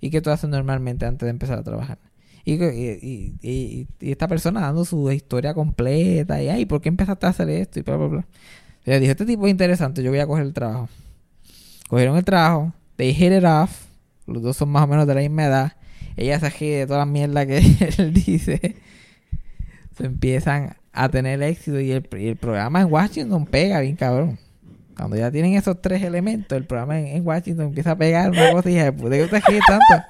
¿Y 0.00 0.10
qué 0.10 0.20
tú 0.20 0.30
haces 0.30 0.48
normalmente 0.50 1.06
antes 1.06 1.26
de 1.26 1.30
empezar 1.30 1.58
a 1.58 1.62
trabajar? 1.62 1.98
Y, 2.44 2.54
y- 3.42 3.86
esta 4.00 4.28
persona 4.28 4.60
dando 4.60 4.84
su 4.84 5.10
historia 5.10 5.54
completa 5.54 6.42
y, 6.42 6.48
ay, 6.48 6.66
¿por 6.66 6.80
qué 6.80 6.88
empezaste 6.88 7.26
a 7.26 7.30
hacer 7.30 7.48
esto? 7.50 7.78
Y 7.80 7.82
bla, 7.82 7.96
bla, 7.96 8.06
bla. 8.08 8.26
Le 8.84 9.00
dije, 9.00 9.12
este 9.12 9.26
tipo 9.26 9.46
es 9.46 9.50
interesante, 9.50 10.02
yo 10.02 10.10
voy 10.10 10.20
a 10.20 10.26
coger 10.26 10.46
el 10.46 10.54
trabajo. 10.54 10.88
Cogieron 11.88 12.16
el 12.16 12.24
trabajo, 12.24 12.72
they 12.96 13.12
hit 13.14 13.32
it 13.32 13.44
off, 13.44 13.86
los 14.26 14.42
dos 14.42 14.56
son 14.56 14.70
más 14.70 14.84
o 14.84 14.86
menos 14.86 15.06
de 15.06 15.14
la 15.14 15.20
misma 15.20 15.44
edad. 15.44 15.72
Ella 16.16 16.38
se 16.40 16.64
de 16.64 16.86
toda 16.86 17.00
la 17.00 17.06
mierda 17.06 17.46
que 17.46 17.58
él 17.98 18.12
dice. 18.14 18.76
Se 19.96 20.06
empiezan 20.06 20.76
a 20.92 21.08
tener 21.08 21.42
éxito 21.42 21.80
y 21.80 21.92
el, 21.92 22.08
y 22.18 22.28
el 22.28 22.36
programa 22.36 22.80
en 22.80 22.92
Washington 22.92 23.46
pega 23.46 23.80
bien 23.80 23.96
cabrón. 23.96 24.38
Cuando 25.00 25.16
ya 25.16 25.30
tienen 25.30 25.54
esos 25.54 25.80
tres 25.80 26.02
elementos, 26.02 26.56
el 26.58 26.64
programa 26.66 27.00
en, 27.00 27.06
en 27.06 27.26
Washington 27.26 27.66
empieza 27.66 27.92
a 27.92 27.96
pegar 27.96 28.30
una 28.30 28.52
cosa 28.52 28.68
y 28.70 28.74
dije, 28.74 28.90
¿de 28.92 29.18
qué 29.18 29.26
te 29.26 29.40
ríes 29.50 29.62
tanto? 29.66 29.84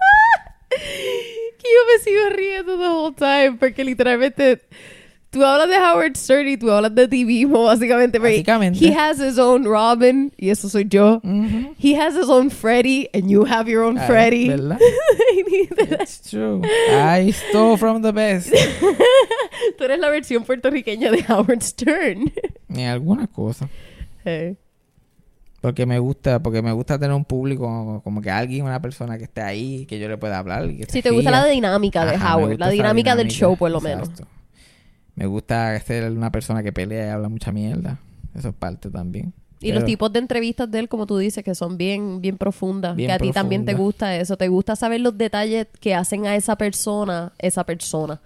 Que 0.71 1.69
yo 1.69 1.81
me 1.93 2.03
sigo 2.03 2.37
riendo 2.37 2.79
the 2.79 2.89
whole 2.89 3.15
time 3.15 3.57
porque 3.61 3.85
literalmente 3.85 4.63
tú 5.31 5.45
hablas 5.45 5.69
de 5.69 5.77
Howard 5.77 6.17
Stern 6.17 6.49
y 6.49 6.57
tú 6.57 6.71
hablas 6.71 6.95
de 6.95 7.07
ti 7.07 7.25
mismo 7.25 7.65
básicamente. 7.65 8.19
porque 8.19 8.33
Básicamente. 8.33 8.79
He 8.85 8.93
has 8.95 9.21
his 9.21 9.39
own 9.39 9.65
Robin 9.65 10.33
y 10.39 10.49
eso 10.51 10.69
soy 10.71 10.87
yo. 10.89 11.21
He 11.79 11.95
has 12.01 12.15
his 12.17 12.29
own 12.31 12.51
Freddy 12.51 13.09
and 13.13 13.29
you 13.31 13.45
have 13.45 13.71
your 13.71 13.85
own 13.85 13.99
Ah, 13.99 14.07
Freddy. 14.07 14.49
¿Verdad? 14.49 14.79
It's 16.01 16.23
true. 16.31 16.63
I 16.91 17.31
stole 17.33 17.77
from 17.77 18.01
the 18.03 18.13
best. 18.13 18.53
tú 19.79 19.85
eres 19.85 19.99
la 20.01 20.09
versión 20.09 20.45
puertorriqueña 20.45 21.11
de 21.11 21.25
Howard 21.29 21.63
Stern. 21.63 22.33
En 22.71 22.87
algunas 22.89 23.29
cosas. 23.29 23.69
Hey. 24.25 24.57
Porque 25.61 25.85
me 25.85 25.99
gusta, 25.99 26.43
porque 26.43 26.63
me 26.63 26.73
gusta 26.73 26.99
tener 26.99 27.15
un 27.15 27.25
público, 27.25 28.01
como 28.03 28.23
que 28.23 28.31
alguien, 28.31 28.65
una 28.65 28.81
persona 28.81 29.19
que 29.19 29.25
esté 29.25 29.43
ahí, 29.43 29.85
que 29.87 29.99
yo 29.99 30.09
le 30.09 30.17
pueda 30.17 30.39
hablar. 30.39 30.67
que 30.69 30.87
Si 30.89 31.03
te 31.03 31.11
gusta 31.11 31.31
la 31.31 31.45
dinámica 31.45 32.07
de 32.07 32.17
Ajá, 32.17 32.37
Howard, 32.37 32.59
la 32.59 32.71
dinámica 32.71 33.15
del 33.15 33.29
show 33.29 33.57
por 33.57 33.71
lo 33.71 33.81
menos. 33.81 34.09
Me 35.15 35.27
gusta 35.27 35.79
ser 35.81 36.11
una 36.11 36.33
persona 36.33 36.63
que 36.63 36.73
pelea 36.73 37.09
y 37.09 37.11
habla 37.11 37.29
mucha 37.29 37.53
mierda. 37.53 37.99
Eso 38.35 38.49
es 38.49 38.55
parte 38.55 38.91
también. 38.91 39.35
Y 39.63 39.69
los 39.73 39.81
Pero- 39.81 39.87
tipos 39.87 40.13
de 40.13 40.19
entrevistas 40.21 40.71
de 40.71 40.79
él, 40.79 40.89
como 40.89 41.07
tú 41.07 41.19
dices, 41.19 41.45
que 41.45 41.55
son 41.55 41.77
bien, 41.77 42.23
bien 42.23 42.39
profundas. 42.39 42.97
Bien 42.97 43.09
que 43.09 43.13
a 43.13 43.19
ti 43.19 43.31
también 43.31 43.67
te 43.67 43.75
gusta 43.75 44.17
eso. 44.17 44.39
Te 44.39 44.49
gusta 44.49 44.75
saber 44.75 45.03
los 45.03 45.19
detalles 45.19 45.67
que 45.81 45.95
hacen 45.95 46.27
a 46.27 46.35
esa 46.35 46.57
persona, 46.57 47.33
esa 47.39 47.65
persona. 47.65 48.21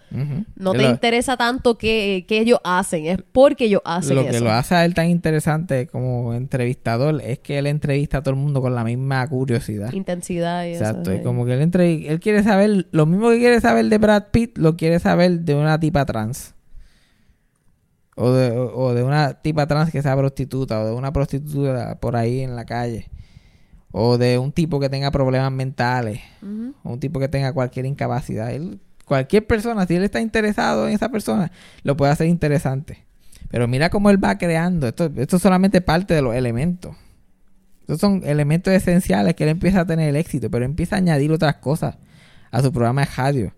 No 0.57 0.72
te 0.72 0.82
lo- 0.82 0.91
interesa 0.91 1.37
tanto 1.37 1.76
qué, 1.76 2.24
qué 2.28 2.39
ellos 2.39 2.61
hacen, 2.62 3.07
es 3.07 3.18
porque 3.32 3.64
ellos 3.64 3.80
hacen 3.85 4.14
Lo 4.14 4.22
eso. 4.22 4.30
que 4.30 4.41
lo 4.41 4.53
hace 4.53 4.76
a 4.76 4.85
él 4.85 4.95
tan 4.95 5.11
interesante 5.11 5.89
como 5.89 6.35
entrevistador 6.35 7.20
es 7.20 7.41
que 7.41 7.59
él 7.59 7.66
entrevista 7.66 8.18
a 8.18 8.22
todo 8.22 8.35
el 8.35 8.41
mundo 8.41 8.61
con 8.62 8.74
la 8.74 8.85
misma 8.85 9.26
curiosidad. 9.28 9.93
Intensidad 9.93 10.64
y 10.66 10.74
Exacto, 10.74 11.11
eso. 11.11 11.20
y 11.20 11.24
como 11.24 11.45
que 11.47 11.55
él, 11.55 11.62
entre, 11.62 12.07
él 12.07 12.20
quiere 12.20 12.45
saber, 12.45 12.87
lo 12.93 13.07
mismo 13.07 13.30
que 13.30 13.39
quiere 13.39 13.61
saber 13.61 13.87
de 13.87 13.99
Brad 13.99 14.24
Pitt, 14.30 14.57
lo 14.57 14.76
quiere 14.76 15.01
saber 15.01 15.41
de 15.41 15.55
una 15.57 15.80
tipa 15.80 16.05
trans. 16.07 16.53
O 18.16 18.30
de, 18.30 18.56
o, 18.56 18.94
de 18.94 19.02
una 19.02 19.34
tipa 19.34 19.66
trans 19.66 19.90
que 19.90 20.02
sea 20.02 20.16
prostituta, 20.16 20.80
o 20.80 20.86
de 20.86 20.92
una 20.92 21.12
prostituta 21.12 21.98
por 21.98 22.16
ahí 22.16 22.40
en 22.40 22.54
la 22.54 22.64
calle. 22.64 23.10
O 23.90 24.18
de 24.18 24.38
un 24.38 24.52
tipo 24.52 24.80
que 24.80 24.88
tenga 24.88 25.10
problemas 25.10 25.52
mentales, 25.52 26.20
o 26.82 26.92
un 26.92 27.00
tipo 27.00 27.20
que 27.20 27.28
tenga 27.28 27.52
cualquier 27.52 27.86
incapacidad. 27.86 28.50
Él, 28.50 28.80
cualquier 29.04 29.46
persona, 29.46 29.86
si 29.86 29.96
él 29.96 30.04
está 30.04 30.20
interesado 30.20 30.88
en 30.88 30.94
esa 30.94 31.08
persona, 31.08 31.50
lo 31.82 31.96
puede 31.96 32.12
hacer 32.12 32.26
interesante. 32.28 33.04
Pero 33.50 33.68
mira 33.68 33.90
cómo 33.90 34.10
él 34.10 34.22
va 34.22 34.36
creando. 34.36 34.88
Esto, 34.88 35.10
esto 35.16 35.36
es 35.36 35.42
solamente 35.42 35.80
parte 35.80 36.14
de 36.14 36.22
los 36.22 36.34
elementos. 36.34 36.96
Estos 37.82 38.00
son 38.00 38.22
elementos 38.24 38.72
esenciales 38.72 39.34
que 39.34 39.44
él 39.44 39.50
empieza 39.50 39.80
a 39.80 39.86
tener 39.86 40.08
el 40.08 40.16
éxito, 40.16 40.50
pero 40.50 40.64
empieza 40.64 40.96
a 40.96 40.98
añadir 40.98 41.30
otras 41.30 41.56
cosas 41.56 41.96
a 42.50 42.62
su 42.62 42.72
programa 42.72 43.02
de 43.02 43.08
radio. 43.14 43.52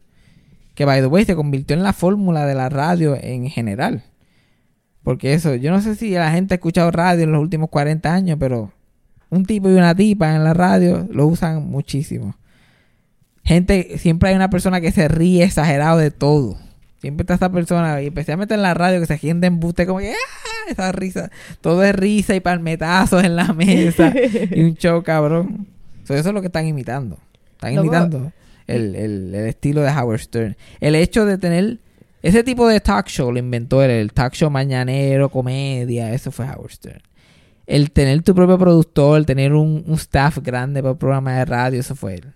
Que, 0.75 0.85
by 0.85 1.01
the 1.01 1.07
way, 1.07 1.25
se 1.25 1.37
convirtió 1.37 1.77
en 1.77 1.83
la 1.83 1.93
fórmula 1.93 2.45
de 2.45 2.55
la 2.55 2.69
radio 2.69 3.17
en 3.19 3.49
general. 3.49 4.03
Porque 5.07 5.35
eso, 5.35 5.55
yo 5.55 5.71
no 5.71 5.81
sé 5.81 5.95
si 5.95 6.11
la 6.11 6.33
gente 6.33 6.53
ha 6.55 6.57
escuchado 6.57 6.91
radio 6.91 7.23
en 7.23 7.31
los 7.31 7.41
últimos 7.41 7.71
40 7.71 8.13
años, 8.13 8.37
pero 8.41 8.73
un 9.31 9.45
tipo 9.47 9.71
y 9.71 9.75
una 9.75 9.95
tipa 9.95 10.35
en 10.35 10.43
la 10.43 10.53
radio 10.53 11.07
lo 11.13 11.29
usan 11.29 11.65
muchísimo. 11.65 12.35
Gente, 13.45 13.99
siempre 13.99 14.31
hay 14.31 14.35
una 14.35 14.51
persona 14.51 14.81
que 14.81 14.91
se 14.91 15.07
ríe 15.07 15.45
exagerado 15.45 15.99
de 15.99 16.11
todo. 16.11 16.59
Siempre 17.01 17.23
está 17.23 17.35
esa 17.35 17.53
persona, 17.53 18.03
y 18.03 18.07
especialmente 18.07 18.55
en 18.55 18.63
la 18.63 18.75
radio, 18.75 18.99
que 18.99 19.07
se 19.07 19.17
ríen 19.17 19.41
de 19.41 19.47
embuste, 19.47 19.87
como 19.87 20.01
que 20.01 20.11
¡ah! 20.13 20.71
esa 20.73 20.91
risa. 20.91 21.31
Todo 21.61 21.85
es 21.85 21.95
risa 21.95 22.35
y 22.35 22.41
palmetazos 22.41 23.23
en 23.23 23.37
la 23.37 23.53
mesa. 23.53 24.13
y 24.51 24.65
un 24.65 24.75
show 24.75 25.05
cabrón. 25.05 25.69
So, 26.03 26.15
eso 26.15 26.31
es 26.31 26.35
lo 26.35 26.41
que 26.41 26.49
están 26.49 26.67
imitando. 26.67 27.19
Están 27.53 27.75
imitando 27.75 28.33
el, 28.67 28.97
el- 28.97 29.35
el 29.35 29.47
estilo 29.47 29.83
de 29.83 29.91
Howard 29.91 30.19
Stern. 30.21 30.57
El 30.81 30.97
hecho 30.97 31.25
de 31.27 31.39
tener 31.39 31.79
ese 32.27 32.43
tipo 32.43 32.67
de 32.67 32.81
talk 32.81 33.07
show 33.07 33.31
lo 33.31 33.39
inventó 33.39 33.83
él, 33.83 33.91
el 33.91 34.13
talk 34.13 34.35
show 34.35 34.51
mañanero, 34.51 35.31
comedia, 35.31 36.13
eso 36.13 36.33
fue 36.33 36.45
Howard 36.47 36.73
Stern. 36.73 37.03
El 37.67 37.93
tener 37.93 38.23
tu 38.23 38.35
propio 38.35 38.59
productor, 38.59 39.19
el 39.19 39.27
tener 39.27 39.53
un, 39.53 39.85
staff 39.95 40.39
grande 40.39 40.83
para 40.83 40.93
el 40.93 40.99
programa 40.99 41.35
de 41.39 41.45
radio, 41.45 41.79
eso 41.81 41.95
fue 41.95 42.15
él. 42.15 42.33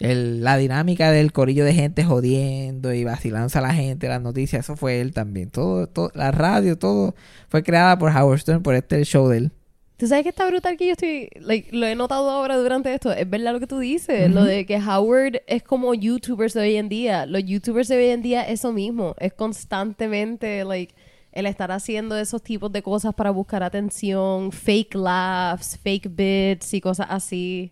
El- 0.00 0.44
la 0.44 0.56
dinámica 0.58 1.10
del 1.12 1.32
corillo 1.32 1.64
de 1.64 1.72
gente 1.74 2.04
jodiendo 2.04 2.92
y 2.92 3.04
vacilándose 3.04 3.58
a 3.58 3.62
la 3.62 3.74
gente, 3.74 4.08
las 4.08 4.20
noticias, 4.22 4.64
eso 4.66 4.76
fue 4.76 5.00
él 5.00 5.12
también. 5.12 5.50
Todo, 5.50 5.86
todo, 5.86 6.10
la 6.14 6.30
radio, 6.30 6.76
todo 6.78 7.14
fue 7.48 7.62
creada 7.62 7.98
por 7.98 8.10
Howard 8.14 8.40
Stern, 8.40 8.62
por 8.62 8.74
este 8.74 9.02
show 9.04 9.28
de 9.28 9.38
él. 9.38 9.52
Tú 10.00 10.06
sabes 10.06 10.22
que 10.22 10.30
está 10.30 10.46
brutal 10.46 10.76
que 10.78 10.86
yo 10.86 10.92
estoy, 10.92 11.28
like, 11.40 11.76
lo 11.76 11.84
he 11.86 11.94
notado 11.94 12.30
ahora 12.30 12.56
durante 12.56 12.92
esto. 12.94 13.12
Es 13.12 13.28
verdad 13.28 13.52
lo 13.52 13.60
que 13.60 13.66
tú 13.66 13.78
dices, 13.78 14.30
lo 14.32 14.44
de 14.44 14.64
que 14.64 14.78
Howard 14.78 15.42
es 15.46 15.62
como 15.62 15.92
YouTubers 15.92 16.54
de 16.54 16.60
hoy 16.62 16.76
en 16.76 16.88
día. 16.88 17.26
Los 17.26 17.44
YouTubers 17.44 17.86
de 17.88 17.98
hoy 17.98 18.06
en 18.06 18.22
día 18.22 18.42
es 18.48 18.60
eso 18.60 18.72
mismo, 18.72 19.14
es 19.18 19.34
constantemente, 19.34 20.64
like, 20.64 20.94
el 21.32 21.46
estar 21.46 21.70
haciendo 21.70 22.16
esos 22.18 22.42
tipos 22.42 22.72
de 22.72 22.82
cosas 22.82 23.14
para 23.14 23.30
buscar 23.30 23.62
atención, 23.62 24.50
fake 24.52 24.94
laughs, 24.94 25.78
fake 25.82 26.08
bits 26.16 26.74
y 26.74 26.80
cosas 26.80 27.06
así. 27.10 27.70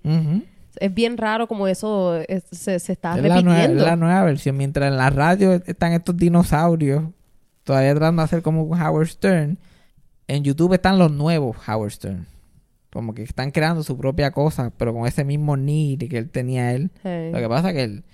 Es 0.79 0.95
bien 0.95 1.17
raro 1.17 1.49
como 1.49 1.67
eso 1.67 2.15
es- 2.29 2.45
se, 2.53 2.79
se 2.79 2.93
está 2.93 3.17
Es 3.17 3.23
la, 3.25 3.41
nueva, 3.43 3.57
es 3.59 3.63
repitiendo. 3.69 3.85
la 3.85 3.97
nueva 3.97 4.25
versión. 4.25 4.57
Mientras 4.57 4.89
en 4.91 4.97
la 4.97 5.11
radio 5.11 5.55
están 5.67 5.93
estos 5.93 6.17
dinosaurios, 6.17 7.05
todavía 7.65 7.95
tratando 7.95 8.21
de 8.23 8.25
hacer 8.27 8.43
como 8.43 8.63
un 8.65 8.81
Howard 8.81 9.09
Stern, 9.09 9.59
en 10.29 10.45
YouTube 10.45 10.75
están 10.75 10.99
los 10.99 11.11
nuevos 11.11 11.57
Howard 11.69 11.91
Stern. 11.91 12.27
Como 12.91 13.15
que 13.15 13.23
están 13.23 13.51
creando 13.51 13.83
su 13.83 13.99
propia 13.99 14.31
cosa, 14.31 14.71
pero 14.77 14.95
con 14.95 15.07
ese 15.07 15.25
mismo 15.25 15.57
need 15.57 16.09
que 16.09 16.17
él 16.19 16.31
tenía 16.31 16.73
él. 16.73 16.91
Hey. 17.03 17.31
Lo 17.33 17.39
que 17.39 17.49
pasa 17.49 17.69
es 17.71 17.75
que 17.75 17.83
el, 17.85 18.05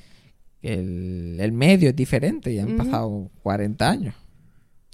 el, 0.63 1.37
el 1.41 1.53
medio 1.53 1.91
es 1.91 1.97
diferente 1.97 2.53
y 2.53 2.59
han 2.59 2.77
pasado 2.77 3.31
40 3.43 3.89
años. 3.91 4.15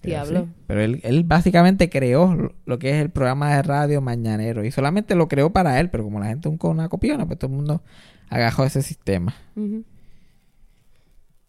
Diablo. 0.02 0.44
sí, 0.46 0.52
Pero 0.66 0.80
él, 0.82 1.00
él 1.02 1.24
básicamente 1.24 1.88
creó 1.90 2.54
lo- 2.64 2.78
que 2.78 2.90
es 2.90 2.96
el 3.02 3.10
programa 3.10 3.54
de 3.54 3.62
radio 3.62 4.00
mañanero. 4.00 4.64
Y 4.64 4.70
solamente 4.70 5.14
lo 5.14 5.28
creó 5.28 5.50
para 5.52 5.78
él, 5.80 5.90
pero 5.90 6.04
como 6.04 6.20
la 6.20 6.26
gente 6.26 6.48
es 6.48 6.54
un- 6.58 6.70
una 6.70 6.88
copiona, 6.88 7.26
pues 7.26 7.38
todo 7.38 7.50
el 7.50 7.56
mundo 7.56 7.82
agajó 8.28 8.64
ese 8.64 8.82
sistema. 8.82 9.34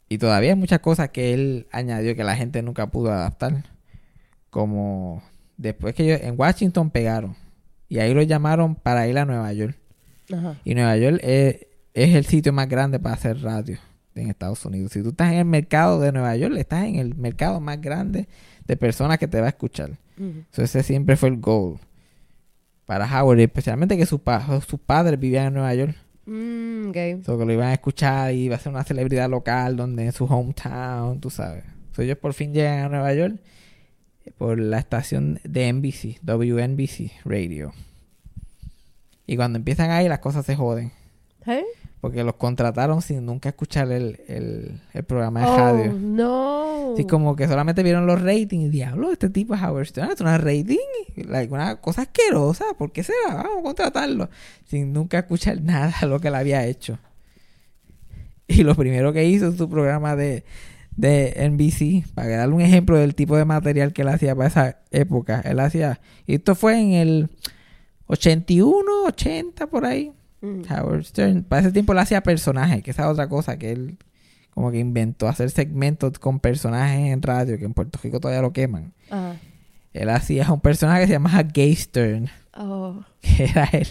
Y 0.09 0.17
todavía 0.17 0.51
hay 0.51 0.57
muchas 0.57 0.79
cosas 0.79 1.09
que 1.09 1.33
él 1.33 1.67
añadió 1.71 2.15
que 2.15 2.23
la 2.23 2.35
gente 2.35 2.61
nunca 2.61 2.87
pudo 2.91 3.11
adaptar. 3.11 3.63
Como 4.49 5.23
después 5.61 5.93
que 5.95 6.03
ellos 6.03 6.21
en 6.23 6.35
Washington 6.39 6.89
pegaron. 6.89 7.35
Y 7.89 7.99
ahí 7.99 8.13
lo 8.13 8.21
llamaron 8.21 8.75
para 8.75 9.07
ir 9.07 9.17
a 9.17 9.25
Nueva 9.25 9.51
York. 9.53 9.77
Ajá. 10.33 10.55
Y 10.63 10.75
Nueva 10.75 10.95
York 10.97 11.19
es, 11.23 11.67
es 11.93 12.15
el 12.15 12.25
sitio 12.25 12.53
más 12.53 12.69
grande 12.69 12.99
para 12.99 13.15
hacer 13.15 13.41
radio 13.41 13.77
en 14.15 14.29
Estados 14.29 14.63
Unidos. 14.65 14.91
Si 14.93 15.01
tú 15.03 15.09
estás 15.09 15.31
en 15.33 15.39
el 15.39 15.45
mercado 15.45 15.99
de 15.99 16.11
Nueva 16.11 16.35
York, 16.35 16.55
estás 16.57 16.85
en 16.85 16.95
el 16.95 17.15
mercado 17.15 17.59
más 17.59 17.79
grande 17.81 18.27
de 18.65 18.77
personas 18.77 19.17
que 19.17 19.27
te 19.27 19.39
va 19.39 19.47
a 19.47 19.49
escuchar. 19.49 19.91
Ujú. 20.17 20.43
So, 20.51 20.63
ese 20.63 20.83
siempre 20.83 21.15
fue 21.17 21.29
el 21.29 21.37
goal. 21.37 21.79
Para 22.85 23.05
Howard, 23.21 23.39
especialmente 23.39 23.97
que 23.97 24.05
sus 24.05 24.19
pa- 24.21 24.61
sus 24.67 24.79
padres 24.79 25.19
vivían 25.19 25.47
en 25.47 25.53
Nueva 25.53 25.73
York. 25.75 25.95
Mm, 26.25 26.89
ok. 26.89 27.25
So, 27.25 27.37
que 27.37 27.45
lo 27.45 27.53
iban 27.53 27.67
a 27.69 27.73
escuchar 27.73 28.33
y 28.33 28.43
iba 28.43 28.55
a 28.55 28.59
ser 28.59 28.71
una 28.71 28.83
celebridad 28.83 29.29
local 29.29 29.75
donde 29.77 30.05
en 30.05 30.11
su 30.11 30.25
hometown, 30.25 31.19
tú 31.19 31.29
sabes. 31.29 31.63
So, 31.95 32.01
ellos 32.01 32.17
por 32.17 32.33
fin 32.33 32.53
llegan 32.53 32.85
a 32.85 32.89
Nueva 32.89 33.13
York 33.13 33.35
por 34.37 34.59
la 34.59 34.79
estación 34.79 35.39
de 35.43 35.71
NBC, 35.71 36.19
WNBC 36.23 37.11
Radio. 37.25 37.73
Y 39.27 39.35
cuando 39.35 39.57
empiezan 39.57 39.91
ahí 39.91 40.07
las 40.09 40.19
cosas 40.19 40.45
se 40.45 40.55
joden. 40.55 40.91
Hey. 41.45 41.63
Porque 42.01 42.23
los 42.23 42.35
contrataron 42.35 43.01
sin 43.01 43.25
nunca 43.25 43.49
escuchar 43.49 43.91
el, 43.91 44.19
el, 44.27 44.81
el 44.93 45.03
programa 45.03 45.41
de 45.41 45.45
Oh, 45.47 45.57
radio. 45.57 45.93
no. 45.93 46.93
Así 46.93 47.05
como 47.05 47.35
que 47.35 47.47
solamente 47.47 47.83
vieron 47.83 48.05
los 48.07 48.21
ratings 48.21 48.65
y 48.65 48.69
diablo, 48.69 49.11
este 49.11 49.29
tipo 49.29 49.53
es 49.55 49.61
Howard 49.61 49.85
Stern, 49.85 50.11
es 50.11 50.19
una 50.19 50.37
rating, 50.37 50.77
like, 51.15 51.53
una 51.53 51.75
cosa 51.77 52.01
asquerosa, 52.01 52.65
¿por 52.77 52.91
qué 52.91 53.03
será? 53.03 53.35
Vamos 53.35 53.59
a 53.59 53.63
contratarlo. 53.63 54.29
Sin 54.67 54.91
nunca 54.91 55.19
escuchar 55.19 55.61
nada 55.63 55.93
de 56.01 56.07
lo 56.07 56.19
que 56.19 56.27
él 56.29 56.35
había 56.35 56.65
hecho. 56.65 56.97
Y 58.47 58.63
lo 58.63 58.75
primero 58.75 59.13
que 59.13 59.23
hizo 59.25 59.45
en 59.45 59.57
su 59.57 59.69
programa 59.69 60.15
de, 60.17 60.43
de 60.95 61.33
NBC, 61.49 62.13
para 62.13 62.37
darle 62.37 62.55
un 62.55 62.61
ejemplo 62.61 62.97
del 62.97 63.15
tipo 63.15 63.37
de 63.37 63.45
material 63.45 63.93
que 63.93 64.01
él 64.03 64.09
hacía 64.09 64.35
para 64.35 64.47
esa 64.49 64.79
época. 64.91 65.41
Él 65.45 65.59
hacía, 65.59 65.99
y 66.27 66.35
esto 66.35 66.55
fue 66.55 66.79
en 66.79 66.93
el 66.93 67.29
81, 68.07 68.83
80 69.07 69.67
por 69.67 69.85
ahí. 69.85 70.11
Mm. 70.41 70.61
Howard 70.71 71.03
Stern, 71.05 71.43
para 71.43 71.61
ese 71.61 71.71
tiempo 71.71 71.93
él 71.93 71.99
hacía 71.99 72.21
personajes, 72.21 72.83
que 72.83 72.91
esa 72.91 73.03
es 73.03 73.09
otra 73.09 73.27
cosa 73.29 73.57
que 73.57 73.71
él 73.71 73.97
como 74.53 74.69
que 74.69 74.79
inventó, 74.79 75.29
hacer 75.29 75.49
segmentos 75.49 76.19
con 76.19 76.39
personajes 76.41 77.13
en 77.13 77.21
radio, 77.21 77.57
que 77.57 77.63
en 77.63 77.73
Puerto 77.73 77.97
Rico 78.03 78.19
todavía 78.19 78.41
lo 78.41 78.51
queman. 78.51 78.91
Él 79.93 80.09
hacía 80.09 80.51
un 80.51 80.59
personaje 80.59 81.01
que 81.01 81.07
se 81.07 81.13
llamaba 81.13 81.43
Gay 81.43 81.75
Stern, 81.75 82.29
Oh. 82.57 83.01
que 83.21 83.45
era 83.45 83.69
él 83.71 83.87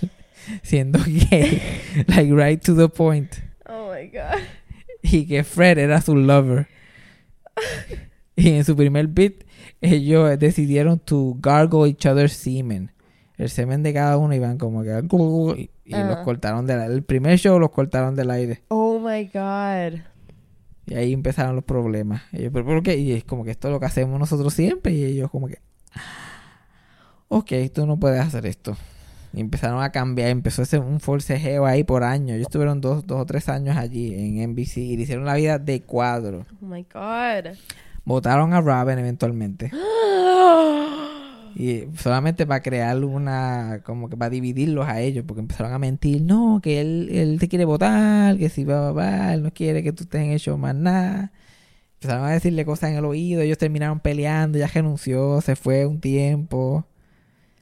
siendo 0.63 0.99
gay, 1.03 1.63
like 2.09 2.33
right 2.35 2.63
to 2.63 2.75
the 2.77 2.89
point. 2.89 3.33
Oh 3.67 3.93
my 3.95 4.07
God. 4.09 4.39
Y 5.03 5.27
que 5.27 5.45
Fred 5.45 5.79
era 5.79 6.03
su 6.03 6.15
lover. 6.15 6.67
Y 8.37 8.51
en 8.51 8.65
su 8.65 8.75
primer 8.75 9.07
beat, 9.09 9.45
ellos 9.83 10.39
decidieron 10.39 10.99
to 10.99 11.37
gargle 11.41 11.89
each 11.91 12.07
other's 12.07 12.33
semen. 12.33 12.91
El 13.37 13.51
semen 13.51 13.83
de 13.83 13.93
cada 13.93 14.17
uno 14.17 14.35
iban 14.35 14.57
como 14.57 14.83
que... 14.83 14.91
Y, 15.57 15.71
y 15.85 15.91
los 15.93 16.17
Ah. 16.19 16.23
cortaron 16.25 16.67
del. 16.67 16.81
El 16.91 17.03
primer 17.03 17.39
show 17.39 17.59
los 17.59 17.71
cortaron 17.71 18.15
del 18.17 18.31
aire. 18.31 18.63
Oh 18.69 18.99
my 18.99 19.25
God. 19.25 20.01
Y 20.87 20.95
ahí 20.95 21.13
empezaron 21.13 21.55
los 21.57 21.65
problemas. 21.65 22.23
Y 22.33 22.43
yo, 22.45 22.53
¿pero 22.53 22.65
por 22.65 22.83
qué? 22.83 22.97
Y 22.97 23.13
es 23.13 23.25
como 23.25 23.45
que 23.45 23.51
esto 23.51 23.69
es 23.69 23.73
lo 23.73 23.81
que 23.81 23.87
hacemos 23.87 24.19
nosotros 24.19 24.55
siempre. 24.55 24.93
Y 24.93 25.05
ellos 25.05 25.31
como 25.31 25.47
que... 25.49 25.59
"Ah, 25.95 26.01
Ok, 27.29 27.53
tú 27.75 27.87
no 27.87 27.99
puedes 27.99 28.21
hacer 28.21 28.47
esto. 28.47 28.77
Y 29.33 29.41
empezaron 29.41 29.83
a 29.83 29.91
cambiar. 29.91 30.31
Empezó 30.31 30.63
ese, 30.63 30.79
un 30.79 31.01
forcejeo 31.01 31.67
ahí 31.67 31.85
por 31.85 32.03
años. 32.05 32.37
Ellos 32.37 32.47
estuvieron 32.49 32.81
dos, 32.81 33.07
dos 33.07 33.21
o 33.21 33.27
tres 33.27 33.49
años 33.49 33.77
allí 33.77 34.15
en 34.15 34.51
NBC. 34.51 34.79
Y 34.79 34.97
le 34.97 35.03
hicieron 35.03 35.25
la 35.25 35.35
vida 35.35 35.59
de 35.59 35.83
cuadro. 35.83 36.47
Oh 36.61 36.67
my 36.67 36.83
God. 36.83 37.57
Votaron 38.05 38.53
a 38.53 38.61
Raven 38.61 38.99
eventualmente. 38.99 39.71
Y 41.55 41.87
solamente 41.97 42.47
para 42.47 42.63
crear 42.63 43.05
una, 43.05 43.83
como 43.85 44.09
que 44.09 44.17
para 44.17 44.31
dividirlos 44.31 44.87
a 44.87 45.01
ellos, 45.01 45.25
porque 45.27 45.41
empezaron 45.41 45.73
a 45.73 45.79
mentir, 45.79 46.23
no, 46.23 46.61
que 46.63 46.81
él, 46.81 47.09
él 47.13 47.39
te 47.39 47.49
quiere 47.49 47.65
votar, 47.65 48.39
que 48.39 48.49
si 48.49 48.65
va, 48.65 48.81
va, 48.81 48.93
va, 48.93 49.35
él 49.35 49.43
no 49.43 49.53
quiere 49.53 49.83
que 49.83 49.93
tú 49.93 50.05
estés 50.05 50.23
en 50.23 50.31
el 50.31 50.39
show 50.39 50.57
más 50.59 50.75
nada. 50.75 51.33
Empezaron 51.95 52.27
a 52.27 52.31
decirle 52.31 52.65
cosas 52.65 52.91
en 52.91 52.97
el 52.97 53.05
oído, 53.05 53.43
ellos 53.43 53.59
terminaron 53.59 54.01
peleando, 54.01 54.59
ya 54.59 54.69
renunció, 54.69 55.41
se 55.41 55.57
fue 55.57 55.87
un 55.87 56.01
tiempo. 56.01 56.87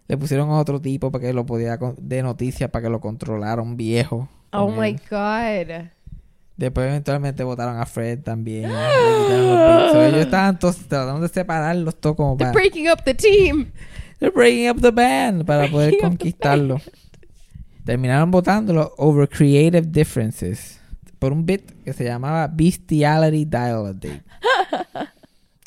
Le 0.09 0.17
pusieron 0.17 0.51
a 0.51 0.59
otro 0.59 0.81
tipo 0.81 1.13
para 1.13 1.27
que 1.27 1.33
lo 1.33 1.45
podía 1.47 1.79
de 1.99 2.23
noticias, 2.23 2.71
para 2.71 2.85
que 2.85 2.91
lo 2.91 3.01
controlara, 3.01 3.63
un 3.63 3.77
viejo. 3.77 4.29
Oh 4.53 4.71
my 4.71 4.89
él. 4.89 5.01
God. 5.11 5.91
Después 6.57 6.89
eventualmente 6.89 7.45
votaron 7.45 7.79
a 7.79 7.87
Fred 7.87 8.21
también. 8.21 8.71
So, 9.29 10.05
ellos 10.05 10.21
estaban 10.21 10.59
todos 10.59 10.77
tratando 10.77 11.21
de 11.21 11.29
separarlos 11.29 11.97
todos 11.97 12.17
como 12.17 12.37
They're 12.37 12.53
para... 12.53 12.61
breaking 12.61 12.89
up 12.91 13.03
the 13.05 13.15
team. 13.15 13.71
They're 14.19 14.35
breaking 14.35 14.69
up 14.69 14.81
the 14.81 14.91
band 14.91 15.45
para 15.45 15.71
poder 15.71 15.91
Breaking 15.91 16.11
conquistarlo. 16.11 16.81
Terminaron 17.85 18.31
votándolo 18.31 18.93
over 18.99 19.29
creative 19.29 19.87
differences 19.87 20.81
por 21.19 21.33
un 21.33 21.47
bit 21.47 21.71
que 21.85 21.93
se 21.93 22.05
llamaba 22.05 22.49
Bestiality 22.49 23.45
Dialogate. 23.45 24.23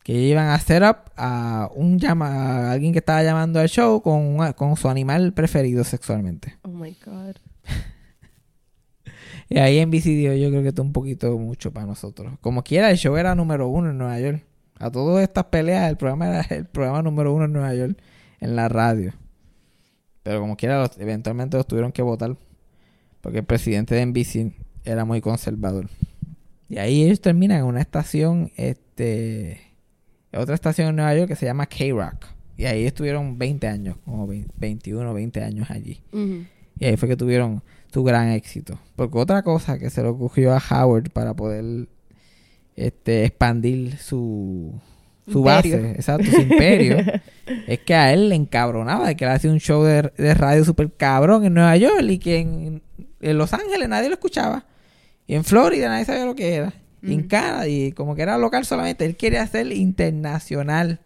que 0.04 0.14
iban 0.14 0.48
a 0.48 0.56
hacer 0.56 0.84
up 0.84 1.12
a 1.16 1.70
un 1.76 2.00
llama 2.00 2.28
a 2.30 2.72
alguien 2.72 2.92
que 2.94 3.00
estaba 3.00 3.22
llamando 3.24 3.60
al 3.60 3.70
show 3.70 4.02
con, 4.02 4.20
una- 4.22 4.54
con 4.54 4.76
su 4.76 4.90
animal 4.90 5.34
preferido 5.34 5.84
sexualmente. 5.84 6.58
Oh 6.64 6.70
my 6.70 6.96
God. 7.06 7.36
Y 9.50 9.58
ahí 9.60 9.80
en 9.80 9.92
dio 9.92 10.34
yo 10.34 10.50
creo 10.50 10.62
que 10.62 10.70
está 10.70 10.82
un 10.82 10.94
poquito 10.94 11.38
mucho 11.38 11.72
para 11.74 11.86
nosotros. 11.86 12.34
Como 12.40 12.64
quiera, 12.64 12.90
el 12.90 12.96
show 12.98 13.18
era 13.18 13.36
número 13.36 13.68
uno 13.68 13.90
en 13.90 13.98
Nueva 13.98 14.18
York. 14.18 14.46
A 14.80 14.90
todas 14.90 15.22
estas 15.24 15.44
peleas, 15.46 15.90
el 15.90 15.98
programa 15.98 16.28
era 16.28 16.42
el 16.56 16.66
programa 16.68 17.02
número 17.02 17.34
uno 17.34 17.44
en 17.46 17.52
Nueva 17.54 17.74
York 17.76 17.98
en 18.40 18.56
la 18.56 18.70
radio. 18.70 19.14
Pero 20.24 20.40
como 20.40 20.56
quiera, 20.56 20.80
los- 20.80 20.98
eventualmente 20.98 21.58
los 21.58 21.68
tuvieron 21.68 21.92
que 21.92 22.02
votar. 22.02 22.38
Porque 23.20 23.40
el 23.40 23.44
presidente 23.44 23.94
de 23.94 24.06
NBC 24.06 24.54
era 24.86 25.04
muy 25.04 25.20
conservador. 25.20 25.90
Y 26.70 26.78
ahí 26.78 27.04
ellos 27.04 27.20
terminan 27.20 27.60
en 27.60 27.66
una 27.66 27.82
estación, 27.82 28.52
este... 28.56 29.60
Otra 30.34 30.56
estación 30.56 30.90
en 30.90 30.96
Nueva 30.98 31.16
York 31.16 31.28
que 31.28 31.36
se 31.36 31.46
llama 31.46 31.66
K-Rock. 31.66 32.26
Y 32.58 32.66
ahí 32.66 32.86
estuvieron 32.86 33.38
20 33.38 33.68
años, 33.68 33.98
como 34.06 34.28
20 34.28 34.54
21 34.58 35.10
o 35.10 35.14
20 35.14 35.44
años 35.44 35.72
allí. 35.72 36.02
Y 36.80 36.86
ahí 36.86 36.96
fue 36.96 37.10
que 37.10 37.18
tuvieron 37.18 37.64
su 37.92 38.04
gran 38.04 38.30
éxito. 38.30 38.80
Porque 38.96 39.18
otra 39.18 39.42
cosa 39.44 39.78
que 39.78 39.90
se 39.90 40.02
le 40.02 40.10
ocurrió 40.10 40.54
a 40.54 40.62
Howard 40.70 41.10
para 41.12 41.34
poder 41.34 41.88
este, 42.76 43.26
expandir 43.26 43.98
su, 43.98 44.74
su 45.30 45.40
Imperio. 45.40 45.78
base, 45.78 45.92
exacto, 45.92 46.32
su 46.32 46.42
imperio, 46.42 46.98
es 47.68 47.80
que 47.80 47.94
a 47.94 48.14
él 48.14 48.30
le 48.30 48.36
encabronaba 48.36 49.08
de 49.08 49.16
que 49.16 49.26
él 49.26 49.32
hacía 49.32 49.52
un 49.52 49.60
show 49.60 49.84
de, 49.84 50.12
de 50.18 50.34
radio 50.34 50.64
super 50.64 50.92
cabrón 50.92 51.46
en 51.46 51.54
Nueva 51.54 51.76
York 51.78 52.04
y 52.08 52.20
que 52.20 52.40
en, 52.40 52.82
en 53.20 53.38
Los 53.38 53.54
Ángeles 53.54 53.90
nadie 53.90 54.08
lo 54.08 54.16
escuchaba. 54.16 54.66
Y 55.28 55.36
en 55.36 55.44
Florida 55.44 55.90
nadie 55.90 56.06
sabía 56.06 56.26
lo 56.26 56.36
que 56.36 56.56
era. 56.56 56.74
En. 57.04 57.28
Canadá, 57.28 57.68
y 57.68 57.92
como 57.94 58.16
que 58.16 58.22
era 58.22 58.38
local 58.38 58.66
solamente, 58.66 59.06
él 59.06 59.16
quería 59.16 59.42
hacer 59.42 59.72
internacional. 59.72 61.00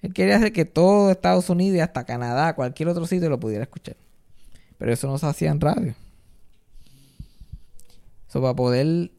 Él 0.00 0.12
quería 0.12 0.36
hacer 0.36 0.52
que 0.52 0.64
todo 0.64 1.10
Estados 1.10 1.50
Unidos 1.50 1.76
y 1.76 1.80
hasta 1.80 2.04
Canadá, 2.04 2.54
cualquier 2.54 2.88
otro 2.88 3.06
sitio 3.06 3.28
lo 3.28 3.40
pudiera 3.40 3.64
escuchar. 3.64 3.96
Pero 4.78 4.92
eso 4.92 5.08
no 5.08 5.18
se 5.18 5.26
hacía 5.26 5.50
en 5.50 5.60
radio. 5.60 5.94
Eso 8.28 8.40
para 8.40 8.54
poder 8.54 9.10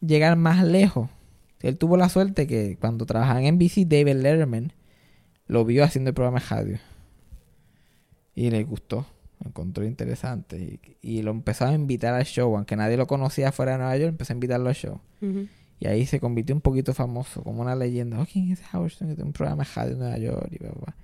llegar 0.00 0.36
más 0.36 0.64
lejos. 0.64 1.10
Él 1.60 1.78
tuvo 1.78 1.96
la 1.96 2.08
suerte 2.08 2.46
que 2.46 2.76
cuando 2.80 3.06
trabajaba 3.06 3.42
en 3.42 3.56
NBC, 3.56 3.86
David 3.86 4.16
Letterman 4.16 4.72
lo 5.46 5.64
vio 5.64 5.84
haciendo 5.84 6.10
el 6.10 6.14
programa 6.14 6.40
de 6.40 6.46
radio. 6.46 6.78
Y 8.34 8.50
le 8.50 8.62
gustó. 8.64 9.06
Lo 9.40 9.48
encontró 9.48 9.84
interesante. 9.84 10.58
Y, 10.58 10.96
y 11.02 11.22
lo 11.22 11.30
empezó 11.30 11.66
a 11.66 11.72
invitar 11.72 12.14
al 12.14 12.24
show. 12.24 12.56
Aunque 12.56 12.76
nadie 12.76 12.96
lo 12.96 13.06
conocía 13.06 13.52
fuera 13.52 13.72
de 13.72 13.78
Nueva 13.78 13.96
York, 13.96 14.10
empezó 14.10 14.32
a 14.32 14.36
invitarlo 14.36 14.68
al 14.68 14.74
show. 14.74 15.00
Y 15.78 15.86
ahí 15.88 16.06
se 16.06 16.20
convirtió 16.20 16.54
un 16.54 16.62
poquito 16.62 16.94
famoso, 16.94 17.42
como 17.42 17.60
una 17.60 17.74
leyenda. 17.76 18.20
Oh, 18.20 18.26
¿quién 18.30 18.50
es 18.50 18.62
Howard 18.72 18.92
Stern? 18.92 19.10
Que 19.10 19.16
tiene 19.16 19.28
un 19.28 19.32
programa 19.34 19.64
de 19.64 19.70
radio 19.74 19.92
en 19.92 19.98
Nueva 19.98 20.18
York 20.18 20.48
y 20.50 20.58
bla, 20.58 20.70
bla, 20.70 20.80
bla. 20.86 20.96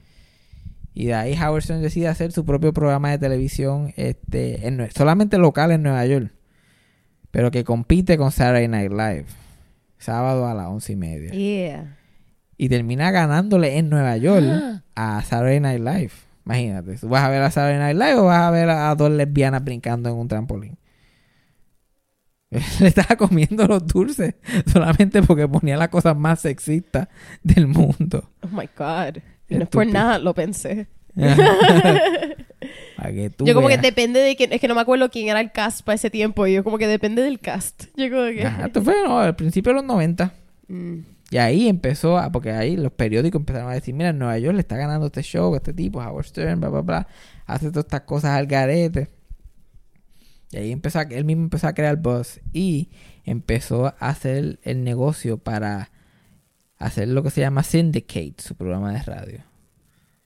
Y 0.94 1.06
de 1.06 1.14
ahí 1.14 1.34
Howard 1.34 1.62
Stern 1.62 1.82
decide 1.82 2.08
hacer 2.08 2.32
su 2.32 2.44
propio 2.44 2.72
programa 2.72 3.10
de 3.10 3.18
televisión 3.18 3.92
este, 3.96 4.66
en 4.66 4.90
solamente 4.94 5.38
local 5.38 5.72
en 5.72 5.82
Nueva 5.82 6.04
York. 6.06 6.32
Pero 7.30 7.50
que 7.50 7.64
compite 7.64 8.18
con 8.18 8.30
Saturday 8.30 8.68
Night 8.68 8.90
Live. 8.90 9.26
Sábado 9.98 10.46
a 10.46 10.54
las 10.54 10.66
once 10.66 10.92
y 10.92 10.96
media. 10.96 11.30
Yeah. 11.32 11.96
Y 12.58 12.68
termina 12.68 13.10
ganándole 13.10 13.78
en 13.78 13.88
Nueva 13.88 14.16
York 14.16 14.44
a 14.94 15.22
Saturday 15.22 15.60
Night 15.60 15.80
Live. 15.80 16.12
Imagínate, 16.44 16.96
¿tú 16.96 17.08
vas 17.08 17.22
a 17.22 17.28
ver 17.28 17.42
a 17.42 17.50
Saturday 17.50 17.78
Night 17.78 17.96
Live 17.96 18.14
o 18.20 18.24
vas 18.24 18.42
a 18.42 18.50
ver 18.50 18.68
a, 18.70 18.90
a 18.90 18.94
dos 18.94 19.10
lesbianas 19.10 19.62
brincando 19.64 20.08
en 20.08 20.16
un 20.16 20.28
trampolín? 20.28 20.76
Le 22.80 22.88
estaba 22.88 23.16
comiendo 23.16 23.66
los 23.66 23.86
dulces 23.86 24.34
solamente 24.70 25.22
porque 25.22 25.48
ponía 25.48 25.76
las 25.76 25.88
cosas 25.88 26.16
más 26.16 26.40
sexistas 26.40 27.08
del 27.42 27.66
mundo. 27.66 28.30
Oh 28.42 28.48
my 28.48 28.68
God. 28.76 29.22
Y 29.48 29.54
no 29.56 29.62
es 29.64 29.68
por 29.68 29.82
Estúpido. 29.84 29.92
nada, 29.92 30.18
lo 30.18 30.34
pensé. 30.34 30.86
Para 32.96 33.12
que 33.12 33.30
tú 33.30 33.44
yo 33.46 33.54
como 33.54 33.68
que 33.68 33.78
depende 33.78 34.20
de 34.20 34.36
quién, 34.36 34.52
es 34.52 34.60
que 34.60 34.68
no 34.68 34.74
me 34.74 34.80
acuerdo 34.82 35.10
quién 35.10 35.28
era 35.28 35.40
el 35.40 35.50
cast 35.50 35.82
para 35.84 35.94
ese 35.94 36.10
tiempo. 36.10 36.46
Y 36.46 36.54
yo 36.54 36.64
como 36.64 36.78
que 36.78 36.86
depende 36.86 37.22
del 37.22 37.38
cast. 37.40 37.84
Yo 37.96 38.10
como 38.10 38.24
que... 38.26 38.46
Ajá, 38.46 38.66
esto 38.66 38.82
fue 38.82 38.94
no, 39.04 39.18
al 39.18 39.34
principio 39.34 39.70
de 39.70 39.76
los 39.76 39.84
90. 39.84 40.32
Mm. 40.68 41.00
Y 41.32 41.38
ahí 41.38 41.66
empezó, 41.66 42.18
a, 42.18 42.30
porque 42.30 42.50
ahí 42.50 42.76
los 42.76 42.92
periódicos 42.92 43.40
empezaron 43.40 43.70
a 43.70 43.72
decir, 43.72 43.94
mira, 43.94 44.12
Nueva 44.12 44.36
York 44.36 44.54
le 44.54 44.60
está 44.60 44.76
ganando 44.76 45.06
este 45.06 45.22
show, 45.22 45.56
este 45.56 45.72
tipo, 45.72 45.98
Howard 45.98 46.26
Stern, 46.26 46.60
bla, 46.60 46.68
bla, 46.68 46.82
bla, 46.82 47.08
hace 47.46 47.70
todas 47.70 47.86
estas 47.86 48.02
cosas 48.02 48.32
al 48.32 48.46
garete. 48.46 49.08
Y 50.50 50.58
ahí 50.58 50.72
empezó, 50.72 50.98
a, 50.98 51.02
él 51.04 51.24
mismo 51.24 51.44
empezó 51.44 51.68
a 51.68 51.72
crear 51.72 51.96
buzz 51.96 52.38
y 52.52 52.90
empezó 53.24 53.86
a 53.86 54.10
hacer 54.10 54.58
el 54.62 54.84
negocio 54.84 55.38
para 55.38 55.90
hacer 56.76 57.08
lo 57.08 57.22
que 57.22 57.30
se 57.30 57.40
llama 57.40 57.62
Syndicate, 57.62 58.34
su 58.36 58.54
programa 58.54 58.92
de 58.92 59.02
radio. 59.02 59.51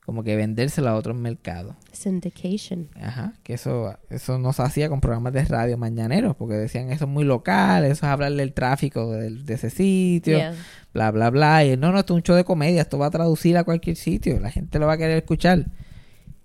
Como 0.06 0.22
que 0.22 0.36
vendérselo 0.36 0.88
a 0.88 0.94
otros 0.94 1.16
mercados. 1.16 1.74
Syndication. 1.92 2.88
Ajá, 2.94 3.34
que 3.42 3.54
eso, 3.54 3.98
eso 4.08 4.38
no 4.38 4.52
se 4.52 4.62
hacía 4.62 4.88
con 4.88 5.00
programas 5.00 5.32
de 5.32 5.44
radio 5.44 5.76
mañaneros, 5.76 6.36
porque 6.36 6.54
decían 6.54 6.92
eso 6.92 7.06
es 7.06 7.10
muy 7.10 7.24
local, 7.24 7.84
eso 7.84 7.92
es 7.94 8.02
hablarle 8.04 8.44
del 8.44 8.52
tráfico 8.52 9.10
de, 9.10 9.52
ese 9.52 9.68
sitio, 9.68 10.38
Yeah. 10.38 10.54
bla, 10.94 11.10
bla, 11.10 11.30
bla. 11.30 11.64
Y 11.64 11.70
él, 11.70 11.80
no, 11.80 11.90
no, 11.90 11.98
esto 11.98 12.14
es 12.14 12.18
un 12.18 12.22
show 12.22 12.36
de 12.36 12.44
comedia, 12.44 12.82
esto 12.82 12.98
va 12.98 13.06
a 13.06 13.10
traducir 13.10 13.56
a 13.56 13.64
cualquier 13.64 13.96
sitio, 13.96 14.38
la 14.38 14.52
gente 14.52 14.78
lo 14.78 14.86
va 14.86 14.92
a 14.92 14.98
querer 14.98 15.18
escuchar. 15.18 15.66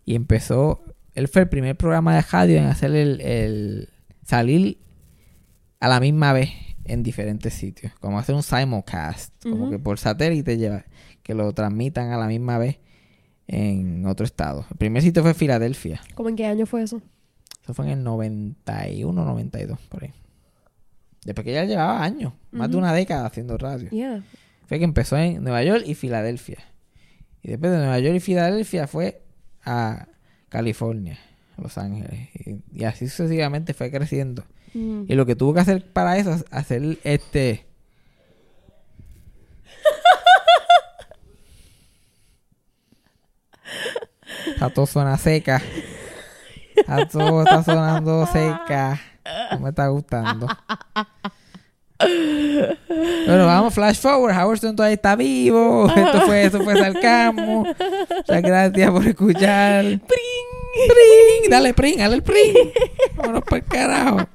Y 0.05 0.15
empezó, 0.15 0.83
él 1.13 1.27
fue 1.27 1.43
el 1.43 1.49
primer 1.49 1.77
programa 1.77 2.15
de 2.15 2.21
radio 2.23 2.57
en 2.57 2.65
hacer 2.65 2.95
el, 2.95 3.21
el 3.21 3.89
salir 4.25 4.79
a 5.79 5.87
la 5.87 5.99
misma 5.99 6.33
vez 6.33 6.49
en 6.85 7.03
diferentes 7.03 7.53
sitios, 7.53 7.93
como 7.99 8.17
hacer 8.17 8.33
un 8.33 8.43
simulcast, 8.43 9.33
como 9.43 9.69
que 9.69 9.77
por 9.77 9.99
satélite 9.99 10.57
lleva, 10.57 10.85
que 11.21 11.35
lo 11.35 11.51
transmitan 11.53 12.11
a 12.11 12.17
la 12.17 12.27
misma 12.27 12.57
vez 12.57 12.79
en 13.51 14.05
otro 14.05 14.25
estado. 14.25 14.65
El 14.71 14.77
primer 14.77 15.03
sitio 15.03 15.21
fue 15.21 15.33
Filadelfia. 15.33 16.01
¿Cómo 16.15 16.29
en 16.29 16.35
qué 16.35 16.45
año 16.45 16.65
fue 16.65 16.81
eso? 16.81 17.01
Eso 17.63 17.73
fue 17.73 17.85
en 17.85 17.91
el 17.91 18.03
91, 18.03 19.25
92, 19.25 19.79
por 19.89 20.03
ahí. 20.03 20.13
Después 21.23 21.45
que 21.45 21.53
ya 21.53 21.65
llevaba 21.65 22.03
años, 22.03 22.33
más 22.49 22.71
de 22.71 22.77
una 22.77 22.93
década 22.93 23.27
haciendo 23.27 23.57
radio. 23.57 23.89
Yeah. 23.91 24.23
Fue 24.65 24.79
que 24.79 24.85
empezó 24.85 25.17
en 25.17 25.43
Nueva 25.43 25.63
York 25.63 25.83
y 25.85 25.93
Filadelfia. 25.93 26.57
Y 27.43 27.49
después 27.49 27.71
de 27.71 27.77
Nueva 27.77 27.99
York 27.99 28.15
y 28.15 28.19
Filadelfia 28.19 28.87
fue 28.87 29.21
a 29.63 30.07
California, 30.49 31.19
Los 31.57 31.77
Ángeles. 31.77 32.29
Y, 32.33 32.79
y 32.79 32.83
así 32.85 33.07
sucesivamente 33.07 33.73
fue 33.73 33.91
creciendo. 33.91 34.45
Y 34.73 35.15
lo 35.15 35.25
que 35.25 35.35
tuvo 35.35 35.53
que 35.53 35.59
hacer 35.59 35.85
para 35.91 36.17
eso 36.17 36.33
es 36.33 36.45
hacer 36.49 36.97
este. 37.03 37.65
Está 44.47 44.69
todo 44.69 44.85
suena 44.85 45.17
seca. 45.17 45.61
Está 46.75 47.07
todo 47.07 47.43
está 47.43 47.63
sonando 47.63 48.25
seca. 48.27 48.99
No 49.51 49.59
me 49.59 49.69
está 49.69 49.87
gustando. 49.87 50.47
Bueno, 53.27 53.45
vamos, 53.45 53.73
flash 53.73 53.99
forward. 53.99 54.35
Howard 54.35 54.57
Stern 54.57 54.75
todavía 54.75 54.95
está 54.95 55.15
vivo. 55.15 55.87
Esto 55.95 56.21
fue, 56.21 56.43
esto 56.45 56.61
fue 56.63 56.77
sarcasmo. 56.77 57.63
Muchas 57.63 58.41
gracias 58.41 58.91
por 58.91 59.07
escuchar. 59.07 59.83
¡Pring! 59.83 59.99
¡Pring! 60.87 61.49
Dale, 61.49 61.73
pring, 61.73 61.97
dale 61.97 62.15
el 62.15 62.23
pring. 62.23 62.53
Vámonos 63.15 63.43
para 63.43 63.57
el 63.57 63.65
carajo. 63.65 64.27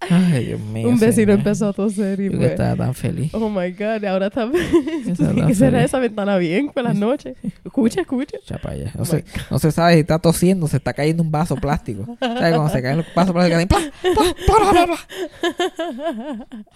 Ay, 0.00 0.44
Dios 0.46 0.60
mío. 0.60 0.88
Un 0.88 0.98
vecino 0.98 1.12
señor. 1.12 1.38
empezó 1.38 1.68
a 1.68 1.72
toser 1.72 2.20
y 2.20 2.24
Yo 2.26 2.30
que 2.32 2.36
pues... 2.38 2.50
estaba 2.50 2.76
tan 2.76 2.94
feliz. 2.94 3.34
Oh 3.34 3.48
my 3.48 3.72
God, 3.72 4.04
ahora 4.04 4.26
está... 4.28 4.48
¿Qué 4.50 5.14
será 5.54 5.78
feliz. 5.78 5.84
esa 5.84 5.98
ventana 5.98 6.36
bien 6.38 6.68
por 6.68 6.84
las 6.84 6.94
noches? 6.94 7.36
Escucha, 7.64 8.00
escucha. 8.02 8.38
Chapa 8.44 8.74
ya. 8.74 8.92
No, 8.94 9.02
Oh 9.02 9.04
se, 9.04 9.24
no 9.50 9.58
se 9.58 9.72
sabe 9.72 9.94
si 9.94 10.00
está 10.00 10.18
tosiendo, 10.18 10.68
se 10.68 10.76
está 10.76 10.92
cayendo 10.92 11.22
un 11.22 11.30
vaso 11.30 11.56
plástico. 11.56 12.16
¿Sabes? 12.20 12.54
Cuando 12.54 12.68
se 12.68 12.82
caen 12.82 12.98
los 12.98 13.06
vasos 13.14 13.32
plásticos, 13.32 13.66
¡pla! 13.66 13.78
¡pla! 14.14 14.72
¡pla! 14.72 14.86
¡pla! 14.86 14.98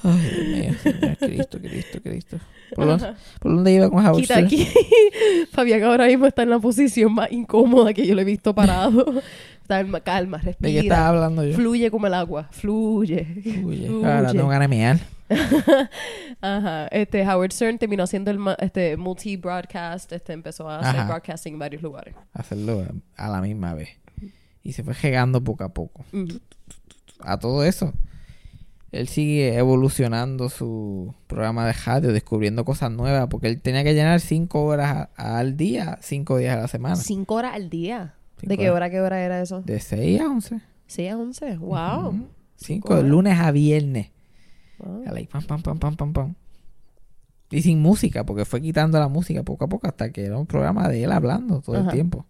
Ay, 0.02 0.30
Dios 0.34 0.46
mío, 0.48 0.74
Señor 0.82 1.16
Cristo, 1.18 1.58
Cristo, 1.58 1.98
Cristo. 2.02 2.38
¿Por 2.74 2.86
dónde, 2.86 3.12
por 3.38 3.54
dónde 3.54 3.72
iba 3.72 3.90
con 3.90 4.12
Quita 4.12 4.34
Stern? 4.34 4.46
aquí. 4.46 4.66
Fabián 5.52 5.82
ahora 5.84 6.06
mismo 6.06 6.26
está 6.26 6.42
en 6.42 6.50
la 6.50 6.58
posición 6.58 7.12
más 7.12 7.30
incómoda 7.30 7.92
que 7.92 8.06
yo 8.06 8.14
le 8.14 8.22
he 8.22 8.24
visto 8.24 8.54
parado. 8.54 9.22
En 9.68 9.92
calma, 10.00 10.38
¿De 10.38 10.42
qué 10.42 10.48
respira. 10.50 10.80
estaba 10.80 11.08
hablando 11.08 11.44
yo? 11.44 11.54
Fluye 11.54 11.90
como 11.90 12.06
el 12.06 12.14
agua. 12.14 12.48
Fluye. 12.50 13.26
Uy, 13.64 13.86
Fluye. 13.86 14.06
ahora 14.06 14.32
tengo 14.32 14.48
ganas 14.48 14.68
de 14.68 14.76
mear. 14.76 14.98
Ajá. 16.40 16.86
Este, 16.88 17.26
Howard 17.26 17.52
Stern 17.52 17.78
terminó 17.78 18.02
haciendo 18.04 18.30
el 18.30 18.38
este, 18.58 18.96
multi-broadcast. 18.96 20.12
Este, 20.12 20.32
empezó 20.32 20.68
a 20.68 20.80
hacer 20.80 21.00
Ajá. 21.00 21.08
broadcasting 21.08 21.54
en 21.54 21.58
varios 21.58 21.82
lugares. 21.82 22.14
Hacerlo 22.32 22.86
a 23.16 23.28
la 23.28 23.40
misma 23.40 23.74
vez. 23.74 23.88
Y 24.62 24.72
se 24.72 24.84
fue 24.84 24.94
llegando 25.02 25.42
poco 25.42 25.64
a 25.64 25.68
poco. 25.70 26.04
Ujú. 26.12 26.38
A 27.20 27.38
todo 27.38 27.64
eso. 27.64 27.92
Él 28.90 29.08
sigue 29.08 29.56
evolucionando 29.56 30.50
su 30.50 31.14
programa 31.26 31.66
de 31.66 31.72
radio, 31.72 32.12
descubriendo 32.12 32.64
cosas 32.66 32.90
nuevas, 32.90 33.26
porque 33.28 33.46
él 33.46 33.60
tenía 33.62 33.82
que 33.84 33.94
llenar 33.94 34.20
cinco 34.20 34.64
horas 34.64 35.08
al 35.16 35.56
día, 35.56 35.98
cinco 36.02 36.36
días 36.36 36.58
a 36.58 36.60
la 36.60 36.68
semana. 36.68 36.96
Cinco 36.96 37.36
horas 37.36 37.54
al 37.54 37.70
día. 37.70 38.14
¿De 38.42 38.58
qué 38.58 38.70
hora 38.70 38.86
a 38.86 38.90
qué 38.90 39.00
hora 39.00 39.22
era 39.22 39.40
eso? 39.40 39.62
De 39.62 39.80
6 39.80 40.20
a 40.20 40.28
11. 40.28 40.60
Sí, 40.86 41.08
a 41.08 41.16
once. 41.16 41.56
Wow. 41.56 42.08
Ujú. 42.08 42.28
Cinco 42.56 42.88
Cinco, 42.88 42.96
de 42.96 43.02
lunes 43.04 43.38
a 43.38 43.50
viernes. 43.50 44.10
Wow. 44.78 45.04
Dale, 45.04 45.26
pam, 45.26 45.42
pam, 45.42 45.62
pam, 45.62 45.78
pam, 45.78 45.96
pam, 45.96 46.12
pam. 46.12 46.34
Y 47.50 47.62
sin 47.62 47.80
música, 47.80 48.24
porque 48.26 48.44
fue 48.44 48.60
quitando 48.60 48.98
la 48.98 49.08
música 49.08 49.42
poco 49.42 49.64
a 49.64 49.68
poco 49.68 49.86
hasta 49.86 50.10
que 50.12 50.24
era 50.26 50.36
un 50.36 50.46
programa 50.46 50.88
de 50.88 51.04
él 51.04 51.12
hablando 51.12 51.62
todo 51.62 51.76
Ajá. 51.76 51.86
el 51.86 51.94
tiempo. 51.94 52.26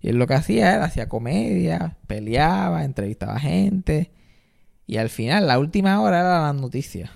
Y 0.00 0.10
él 0.10 0.16
lo 0.16 0.26
que 0.26 0.34
hacía 0.34 0.74
era, 0.74 0.84
hacía 0.84 1.08
comedia, 1.08 1.96
peleaba, 2.06 2.84
entrevistaba 2.84 3.38
gente. 3.40 4.10
Y 4.86 4.98
al 4.98 5.08
final, 5.08 5.46
la 5.46 5.58
última 5.58 6.00
hora 6.00 6.20
era 6.20 6.42
las 6.42 6.54
noticias. 6.54 7.10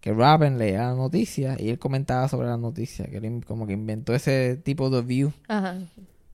Que 0.00 0.12
Robin 0.12 0.58
leía 0.58 0.88
las 0.88 0.96
noticias 0.98 1.58
y 1.58 1.70
él 1.70 1.78
comentaba 1.78 2.28
sobre 2.28 2.48
las 2.48 2.58
noticias. 2.58 3.08
Que 3.08 3.16
él 3.16 3.42
como 3.46 3.66
que 3.66 3.72
inventó 3.72 4.14
ese 4.14 4.56
tipo 4.56 4.90
de 4.90 5.00
view. 5.00 5.32
Ajá. 5.48 5.78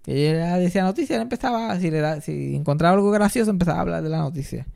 Que 0.03 0.31
ella 0.31 0.57
decía 0.57 0.83
noticias, 0.83 1.17
él 1.17 1.23
empezaba, 1.23 1.79
si, 1.79 1.91
le 1.91 2.01
da- 2.01 2.21
si 2.21 2.57
encontraba 2.57 2.95
algo 2.95 3.11
gracioso, 3.11 3.51
empezaba 3.51 3.79
a 3.79 3.83
hablar 3.83 4.03
de 4.03 4.09
la 4.09 4.19
noticia. 4.19 4.67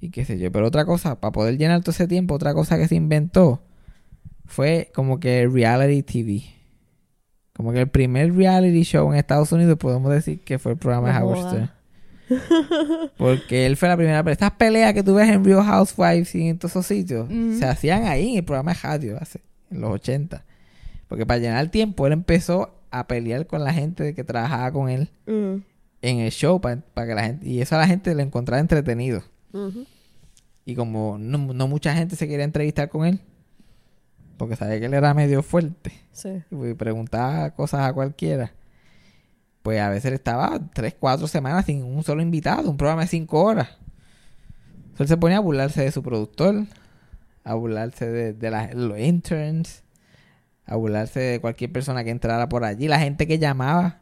Y 0.00 0.10
qué 0.10 0.24
sé 0.24 0.38
yo. 0.38 0.52
Pero 0.52 0.66
otra 0.66 0.84
cosa, 0.84 1.20
para 1.20 1.32
poder 1.32 1.58
llenar 1.58 1.80
todo 1.80 1.90
ese 1.92 2.06
tiempo, 2.06 2.34
otra 2.34 2.54
cosa 2.54 2.76
que 2.78 2.86
se 2.88 2.94
inventó 2.94 3.62
fue 4.46 4.90
como 4.94 5.18
que 5.18 5.48
reality 5.48 6.02
TV. 6.02 6.42
Como 7.54 7.72
que 7.72 7.80
el 7.80 7.88
primer 7.88 8.34
reality 8.34 8.82
show 8.82 9.10
en 9.12 9.18
Estados 9.18 9.50
Unidos 9.52 9.78
podemos 9.78 10.12
decir 10.12 10.40
que 10.40 10.58
fue 10.58 10.72
el 10.72 10.78
programa 10.78 11.12
de 11.12 11.18
Howard. 11.22 11.48
Stern. 11.48 11.70
Porque 13.16 13.66
él 13.66 13.76
fue 13.76 13.88
la 13.88 13.96
primera. 13.96 14.22
Estas 14.30 14.52
peleas 14.52 14.92
que 14.94 15.02
tú 15.02 15.14
ves 15.14 15.28
en 15.28 15.44
Real 15.44 15.62
Housewives 15.62 16.34
y 16.34 16.48
en 16.48 16.58
todos 16.58 16.72
esos 16.72 16.86
sitios 16.86 17.28
se 17.58 17.64
hacían 17.66 18.04
ahí 18.06 18.30
en 18.32 18.36
el 18.38 18.44
programa 18.44 18.72
de 18.74 18.78
radio 18.80 19.18
hace, 19.20 19.40
en 19.70 19.80
los 19.80 19.90
80. 19.90 20.44
Porque 21.08 21.26
para 21.26 21.38
llenar 21.38 21.62
el 21.62 21.70
tiempo, 21.70 22.06
él 22.06 22.12
empezó 22.12 22.74
a 22.98 23.06
pelear 23.06 23.46
con 23.46 23.62
la 23.64 23.72
gente 23.72 24.14
que 24.14 24.24
trabajaba 24.24 24.70
con 24.72 24.88
él 24.88 25.08
Mm. 25.26 25.56
en 26.02 26.18
el 26.20 26.30
show 26.30 26.60
para, 26.60 26.82
que 26.94 27.14
la 27.14 27.24
gente. 27.24 27.48
Y 27.48 27.60
eso 27.60 27.74
a 27.76 27.78
la 27.78 27.86
gente 27.86 28.14
le 28.14 28.22
encontraba 28.22 28.60
entretenido. 28.60 29.22
Y 30.64 30.74
como 30.74 31.16
no, 31.18 31.38
no 31.38 31.68
mucha 31.68 31.94
gente 31.94 32.16
se 32.16 32.26
quería 32.26 32.44
entrevistar 32.44 32.88
con 32.88 33.04
él, 33.06 33.20
porque 34.36 34.56
sabía 34.56 34.80
que 34.80 34.86
él 34.86 34.94
era 34.94 35.14
medio 35.14 35.42
fuerte 35.42 35.92
Sí. 36.12 36.42
y 36.50 36.74
preguntaba 36.74 37.50
cosas 37.50 37.80
a 37.88 37.92
cualquiera, 37.92 38.52
pues 39.62 39.80
a 39.80 39.88
veces 39.90 40.06
él 40.06 40.14
estaba 40.14 40.58
tres, 40.72 40.94
cuatro 40.98 41.26
semanas 41.28 41.66
sin 41.66 41.84
un 41.84 42.02
solo 42.02 42.20
invitado, 42.22 42.68
un 42.70 42.76
programa 42.76 43.02
de 43.02 43.08
cinco 43.08 43.42
horas. 43.42 43.68
Entonces 44.76 45.00
él 45.02 45.08
se 45.08 45.16
ponía 45.16 45.36
a 45.36 45.40
burlarse 45.40 45.82
de 45.82 45.92
su 45.92 46.02
productor, 46.02 46.64
a 47.44 47.54
burlarse 47.54 48.10
de, 48.10 48.32
de 48.32 48.50
la- 48.50 48.72
los 48.74 48.98
interns, 48.98 49.83
a 50.66 50.76
burlarse 50.76 51.20
de 51.20 51.40
cualquier 51.40 51.70
persona 51.72 52.04
que 52.04 52.10
entrara 52.10 52.48
por 52.48 52.64
allí, 52.64 52.88
la 52.88 52.98
gente 53.00 53.26
que 53.26 53.38
llamaba. 53.38 54.00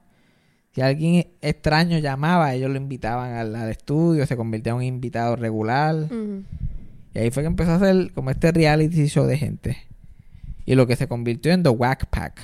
Si 0.74 0.80
alguien 0.80 1.26
extraño 1.42 1.98
llamaba, 1.98 2.54
ellos 2.54 2.70
lo 2.70 2.76
invitaban 2.76 3.34
al, 3.34 3.54
al 3.56 3.68
estudio, 3.70 4.26
se 4.26 4.36
convertía 4.36 4.70
en 4.72 4.76
un 4.78 4.82
invitado 4.84 5.36
regular. 5.36 6.08
Y 7.14 7.18
ahí 7.18 7.30
fue 7.30 7.42
que 7.42 7.48
empezó 7.48 7.72
a 7.72 7.74
hacer 7.76 8.12
como 8.14 8.30
este 8.30 8.52
reality 8.52 9.06
show 9.08 9.26
de 9.26 9.36
gente. 9.36 9.76
Y 10.64 10.74
lo 10.74 10.86
que 10.86 10.96
se 10.96 11.08
convirtió 11.08 11.52
en 11.52 11.62
The 11.62 11.68
Whack 11.68 12.06
Pack. 12.06 12.40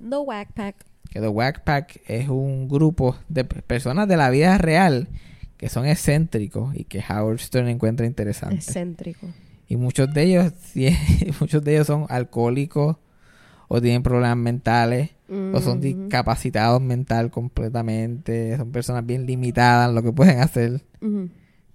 No 0.00 0.22
whack 0.22 0.52
pack. 0.54 0.74
Que 1.10 1.20
The 1.20 1.28
Whack 1.28 1.62
Pack 1.64 2.00
es 2.08 2.28
un 2.28 2.68
grupo 2.68 3.16
de 3.28 3.44
pe- 3.44 3.62
personas 3.62 4.08
de 4.08 4.16
la 4.16 4.30
vida 4.30 4.58
real 4.58 5.08
que 5.56 5.68
son 5.68 5.86
excéntricos 5.86 6.74
y 6.76 6.84
que 6.84 7.02
Howard 7.08 7.38
Stern 7.40 7.68
encuentra 7.68 8.06
interesante. 8.06 8.56
Excéntrico. 8.56 9.26
Y 9.68 9.76
muchos 9.76 10.12
de 10.12 10.22
ellos, 10.22 10.52
sí, 10.72 10.88
muchos 11.40 11.62
de 11.62 11.74
ellos 11.74 11.86
son 11.86 12.06
alcohólicos 12.08 12.96
o 13.68 13.80
tienen 13.80 14.02
problemas 14.02 14.36
mentales 14.38 15.10
o 15.28 15.60
son 15.60 15.78
Ujú. 15.78 15.80
discapacitados 15.80 16.80
mental 16.80 17.30
completamente, 17.30 18.56
son 18.56 18.72
personas 18.72 19.04
bien 19.04 19.26
limitadas 19.26 19.90
en 19.90 19.94
lo 19.94 20.02
que 20.02 20.12
pueden 20.12 20.40
hacer. 20.40 20.82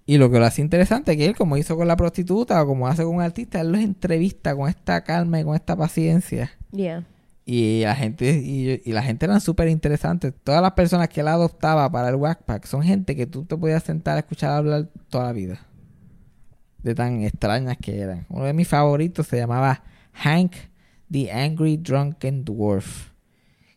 Y 0.05 0.17
lo 0.17 0.29
que 0.29 0.39
lo 0.39 0.45
hace 0.45 0.61
interesante 0.61 1.11
es 1.11 1.17
que 1.17 1.25
él, 1.27 1.35
como 1.35 1.55
hizo 1.55 1.77
con 1.77 1.87
la 1.87 1.95
prostituta 1.95 2.61
o 2.61 2.65
como 2.65 2.87
hace 2.87 3.03
con 3.03 3.15
un 3.15 3.21
artista, 3.21 3.61
él 3.61 3.71
los 3.71 3.81
entrevista 3.81 4.55
con 4.55 4.67
esta 4.67 5.03
calma 5.03 5.39
y 5.39 5.43
con 5.43 5.55
esta 5.55 5.75
paciencia. 5.77 6.51
Yeah. 6.71 7.05
Y 7.45 7.81
la 7.83 7.95
gente, 7.95 8.41
y, 8.43 8.81
y 8.83 8.91
la 8.91 9.03
gente 9.03 9.25
eran 9.25 9.39
súper 9.39 9.67
interesantes. 9.67 10.33
Todas 10.43 10.61
las 10.61 10.71
personas 10.73 11.09
que 11.09 11.21
él 11.21 11.27
adoptaba 11.27 11.89
para 11.91 12.09
el 12.09 12.15
Wackpack 12.15 12.65
son 12.65 12.81
gente 12.83 13.15
que 13.15 13.27
tú 13.27 13.45
te 13.45 13.55
podías 13.55 13.83
sentar 13.83 14.15
a 14.15 14.19
escuchar 14.19 14.51
hablar 14.51 14.89
toda 15.09 15.25
la 15.25 15.33
vida. 15.33 15.59
De 16.81 16.95
tan 16.95 17.21
extrañas 17.21 17.77
que 17.77 17.99
eran. 17.99 18.25
Uno 18.29 18.45
de 18.45 18.53
mis 18.53 18.67
favoritos 18.67 19.27
se 19.27 19.37
llamaba 19.37 19.83
Hank 20.13 20.53
the 21.13 21.31
Angry 21.31 21.77
Drunken 21.77 22.43
Dwarf. 22.43 23.11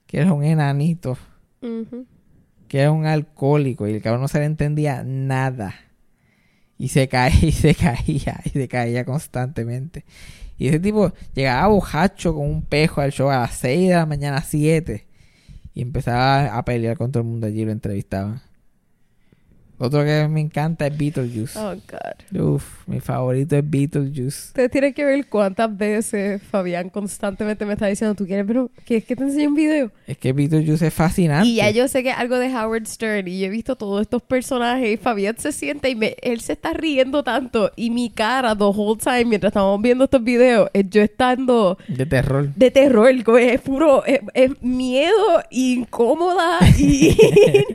Que 0.08 0.18
era 0.18 0.32
un 0.32 0.42
enanito 0.42 1.16
que 2.68 2.80
era 2.80 2.92
un 2.92 3.06
alcohólico 3.06 3.86
y 3.86 3.94
el 3.94 4.02
cabrón 4.02 4.22
no 4.22 4.28
se 4.28 4.38
le 4.38 4.46
entendía 4.46 5.02
nada. 5.04 5.74
Y 6.78 6.88
se 6.88 7.08
caía 7.08 7.38
y 7.42 7.52
se 7.52 7.74
caía 7.74 8.40
y 8.44 8.50
se 8.50 8.68
caía 8.68 9.04
constantemente. 9.04 10.04
Y 10.58 10.68
ese 10.68 10.80
tipo 10.80 11.12
llegaba 11.34 11.68
bojacho 11.68 12.34
con 12.34 12.48
un 12.48 12.62
pejo 12.62 13.00
al 13.00 13.12
show 13.12 13.30
a 13.30 13.40
las 13.40 13.56
6 13.56 13.88
de 13.88 13.94
la 13.94 14.06
mañana, 14.06 14.40
7. 14.42 15.06
Y 15.74 15.82
empezaba 15.82 16.56
a 16.56 16.64
pelear 16.64 16.96
con 16.96 17.12
todo 17.12 17.22
el 17.22 17.28
mundo 17.28 17.46
allí 17.46 17.62
y 17.62 17.64
lo 17.66 17.72
entrevistaban. 17.72 18.40
Otro 19.78 20.04
que 20.04 20.26
me 20.28 20.40
encanta 20.40 20.86
es 20.86 20.96
Beetlejuice. 20.96 21.58
Oh, 21.58 21.74
God. 21.74 22.40
Uf, 22.40 22.86
mi 22.88 23.00
favorito 23.00 23.56
es 23.56 23.68
Beetlejuice. 23.68 24.48
Ustedes 24.48 24.70
tienen 24.70 24.94
que 24.94 25.04
ver 25.04 25.26
cuántas 25.26 25.76
veces 25.76 26.42
Fabián 26.42 26.88
constantemente 26.88 27.66
me 27.66 27.74
está 27.74 27.86
diciendo, 27.86 28.14
¿tú 28.14 28.26
quieres, 28.26 28.46
pero 28.46 28.70
quieres 28.86 29.04
que 29.04 29.14
te 29.16 29.24
enseñe 29.24 29.48
un 29.48 29.54
video? 29.54 29.90
Es 30.06 30.16
que 30.16 30.32
Beetlejuice 30.32 30.86
es 30.86 30.94
fascinante. 30.94 31.48
Y 31.48 31.56
ya 31.56 31.70
yo 31.70 31.86
sé 31.88 32.02
que 32.02 32.10
es 32.10 32.16
algo 32.16 32.38
de 32.38 32.48
Howard 32.48 32.86
Stern 32.86 33.28
y 33.28 33.38
yo 33.38 33.46
he 33.46 33.50
visto 33.50 33.76
todos 33.76 34.00
estos 34.00 34.22
personajes 34.22 34.94
y 34.94 34.96
Fabián 34.96 35.36
se 35.38 35.52
sienta 35.52 35.88
y 35.88 35.94
me, 35.94 36.16
él 36.22 36.40
se 36.40 36.54
está 36.54 36.72
riendo 36.72 37.22
tanto 37.22 37.70
y 37.76 37.90
mi 37.90 38.08
cara 38.08 38.56
the 38.56 38.64
whole 38.64 38.98
time 38.98 39.26
mientras 39.26 39.50
estamos 39.50 39.80
viendo 39.82 40.04
estos 40.04 40.24
videos 40.24 40.70
es 40.72 40.88
yo 40.88 41.02
estando 41.02 41.76
De 41.88 42.06
terror. 42.06 42.48
de 42.54 42.70
terror, 42.70 43.10
es 43.10 43.60
puro 43.60 44.04
es, 44.06 44.20
es 44.32 44.62
miedo 44.62 45.42
incómoda 45.50 46.58
y 46.78 47.16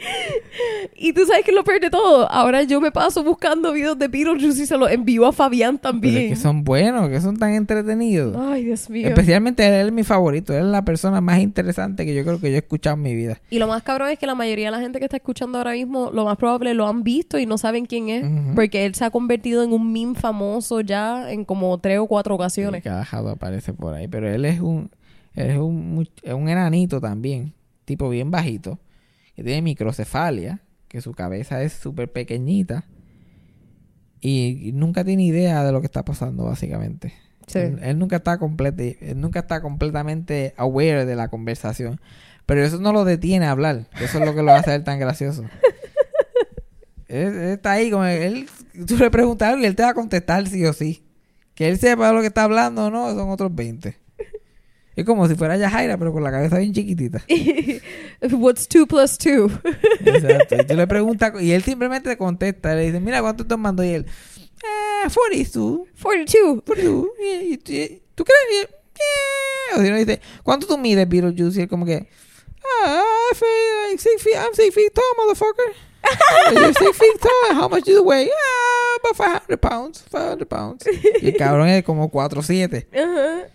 y 0.96 1.14
tú 1.14 1.26
sabes 1.26 1.46
que 1.46 1.52
lo 1.52 1.64
peor 1.64 1.80
de 1.80 1.91
todo, 1.92 2.32
ahora 2.32 2.64
yo 2.64 2.82
me 2.82 2.92
paso 2.92 3.24
buscando 3.24 3.72
videos 3.74 4.00
de 4.00 4.08
Beetlejuice 4.08 4.64
y 4.64 4.66
se 4.66 4.78
los 4.78 4.90
envío 4.90 5.28
a 5.28 5.32
Fabián 5.32 5.78
Pero 5.78 5.92
también. 5.92 6.18
es 6.18 6.30
que 6.30 6.36
son 6.38 6.64
buenos, 6.64 7.10
que 7.10 7.22
son 7.22 7.38
tan 7.38 7.54
entretenidos. 7.54 8.36
Ay, 8.36 8.64
Dios 8.66 8.90
mío. 8.90 9.08
Especialmente 9.08 9.68
él 9.68 9.88
es 9.88 9.94
mi 9.94 10.04
favorito. 10.04 10.54
Él 10.54 10.66
es 10.66 10.72
la 10.72 10.84
persona 10.84 11.22
más 11.22 11.40
interesante 11.40 12.06
que 12.06 12.16
yo 12.16 12.24
creo 12.24 12.40
que 12.40 12.50
yo 12.50 12.56
he 12.56 12.60
escuchado 12.60 12.96
en 12.96 13.02
mi 13.04 13.14
vida. 13.16 13.40
Y 13.52 13.60
lo 13.60 13.68
más 13.68 13.84
cabrón 13.84 14.10
es 14.10 14.18
que 14.18 14.26
la 14.26 14.34
mayoría 14.36 14.66
de 14.68 14.72
la 14.72 14.80
gente 14.80 14.98
que 15.00 15.06
está 15.06 15.18
escuchando 15.18 15.58
ahora 15.60 15.74
mismo, 15.74 16.10
lo 16.12 16.26
más 16.26 16.38
probable 16.38 16.74
lo 16.74 16.88
han 16.88 17.04
visto 17.04 17.38
y 17.38 17.46
no 17.46 17.58
saben 17.58 17.86
quién 17.86 18.10
es. 18.10 18.26
Porque 18.56 18.86
él 18.86 18.96
se 18.96 19.06
ha 19.06 19.12
convertido 19.12 19.64
en 19.64 19.74
un 19.74 19.92
meme 19.94 20.16
famoso 20.16 20.82
ya 20.82 21.32
en 21.32 21.46
como 21.46 21.78
tres 21.80 22.00
o 22.00 22.08
cuatro 22.08 22.36
ocasiones. 22.36 22.80
Y 22.80 22.84
cada 22.84 23.06
jato 23.06 23.30
aparece 23.30 23.74
por 23.74 23.94
ahí. 23.94 24.08
Pero 24.08 24.28
él 24.34 24.46
es 24.46 24.60
un, 24.62 24.90
él 25.36 25.50
es 25.52 25.58
un, 25.58 26.08
un 26.34 26.50
enanito 26.50 27.00
también. 27.02 27.54
Tipo 27.86 28.10
bien 28.10 28.32
bajito. 28.32 28.80
Que 29.36 29.44
tiene 29.44 29.62
microcefalia. 29.62 30.62
Que 30.92 31.00
su 31.00 31.14
cabeza 31.14 31.64
es 31.64 31.72
súper 31.72 32.12
pequeñita. 32.12 32.84
Y, 34.20 34.72
nunca 34.74 35.06
tiene 35.06 35.24
idea 35.24 35.64
de 35.64 35.72
lo 35.72 35.80
que 35.80 35.86
está 35.86 36.04
pasando, 36.04 36.44
básicamente. 36.44 37.14
Sí. 37.48 37.60
Él, 37.60 37.80
él 37.82 37.98
nunca 37.98 38.18
está 38.18 38.38
complete, 38.38 38.98
él 39.00 39.22
nunca 39.22 39.40
está 39.40 39.62
completamente 39.62 40.54
aware 40.58 41.06
de 41.06 41.16
la 41.16 41.30
conversación. 41.30 42.02
Pero 42.46 42.62
eso 42.62 42.80
no 42.80 42.92
lo 42.92 43.06
detiene 43.06 43.46
a 43.46 43.52
hablar. 43.52 43.88
Eso 44.02 44.20
es 44.20 44.26
lo 44.26 44.36
que 44.36 44.44
lo 44.44 44.52
hace 44.52 44.72
a 44.72 44.76
él 44.76 44.84
tan 44.84 45.00
gracioso. 45.00 45.44
él, 47.08 47.28
él 47.36 47.50
está 47.52 47.72
ahí 47.72 47.90
como 47.90 48.04
él, 48.04 48.50
tú 48.86 48.98
le 48.98 49.10
preguntas 49.10 49.58
y 49.58 49.66
él 49.66 49.76
te 49.76 49.84
va 49.84 49.90
a 49.90 49.94
contestar 49.94 50.46
sí 50.48 50.66
o 50.66 50.74
sí. 50.74 51.06
Que 51.56 51.70
él 51.70 51.80
sepa 51.80 52.10
de 52.10 52.14
lo 52.14 52.20
que 52.20 52.28
está 52.28 52.44
hablando 52.44 52.88
o 52.88 52.90
no, 52.90 53.14
son 53.16 53.30
otros 53.30 53.56
20. 53.56 53.98
Es 55.02 55.06
como 55.06 55.28
si 55.28 55.36
fuera 55.36 55.58
Yajaira, 55.58 55.98
pero 55.98 56.12
con 56.14 56.24
la 56.24 56.32
cabeza 56.32 56.58
bien 56.58 56.74
chiquitita. 56.74 57.22
What's 58.32 58.68
two 58.68 58.86
plus 58.88 59.18
two? 59.18 59.50
Exacto. 60.06 60.56
Y 60.56 60.66
tú 60.66 60.74
le 60.76 60.88
preguntas 60.88 61.34
y 61.42 61.52
él 61.52 61.64
simplemente 61.64 62.10
te 62.10 62.18
contesta. 62.18 62.74
Le 62.76 62.86
dice, 62.88 63.00
mira, 63.00 63.22
¿cuánto 63.22 63.44
estás 63.44 63.56
tomando? 63.56 63.84
Y 63.84 63.90
él, 63.90 64.06
eh, 64.64 65.08
42. 65.14 65.82
42. 66.02 66.62
42. 66.66 67.06
Y- 67.20 67.58
¿Tú 68.16 68.24
crees? 68.26 68.68
"Yeah". 68.98 69.78
O 69.80 69.82
si 69.82 69.90
no 69.90 69.96
dice, 69.98 70.22
¿cuánto 70.44 70.68
tú 70.68 70.78
mides, 70.78 71.08
Beetlejuice? 71.10 71.60
Y 71.60 71.64
él 71.64 71.70
como 71.70 71.86
que, 71.86 72.08
ah, 72.84 73.04
I 73.32 73.36
feel 73.36 73.90
like 73.90 74.02
six 74.02 74.22
feet, 74.22 74.36
I'm 74.36 74.54
six 74.54 74.74
feet 74.76 74.94
tall, 74.94 75.04
motherfucker. 75.18 75.74
You're 76.54 76.74
six 76.74 76.98
feet 76.98 77.20
tall. 77.22 77.56
How 77.56 77.70
much 77.70 77.86
do 77.86 77.92
you 77.92 78.04
weigh? 78.04 78.30
Ah, 78.30 78.98
about 79.00 79.18
500 79.48 79.58
pounds. 79.62 80.04
500 80.12 80.48
pounds. 80.48 80.86
Y 81.22 81.28
el 81.30 81.38
cabrón 81.38 81.68
es 81.70 81.84
como 81.84 82.12
4'7". 82.12 82.88
Ajá. 82.94 83.48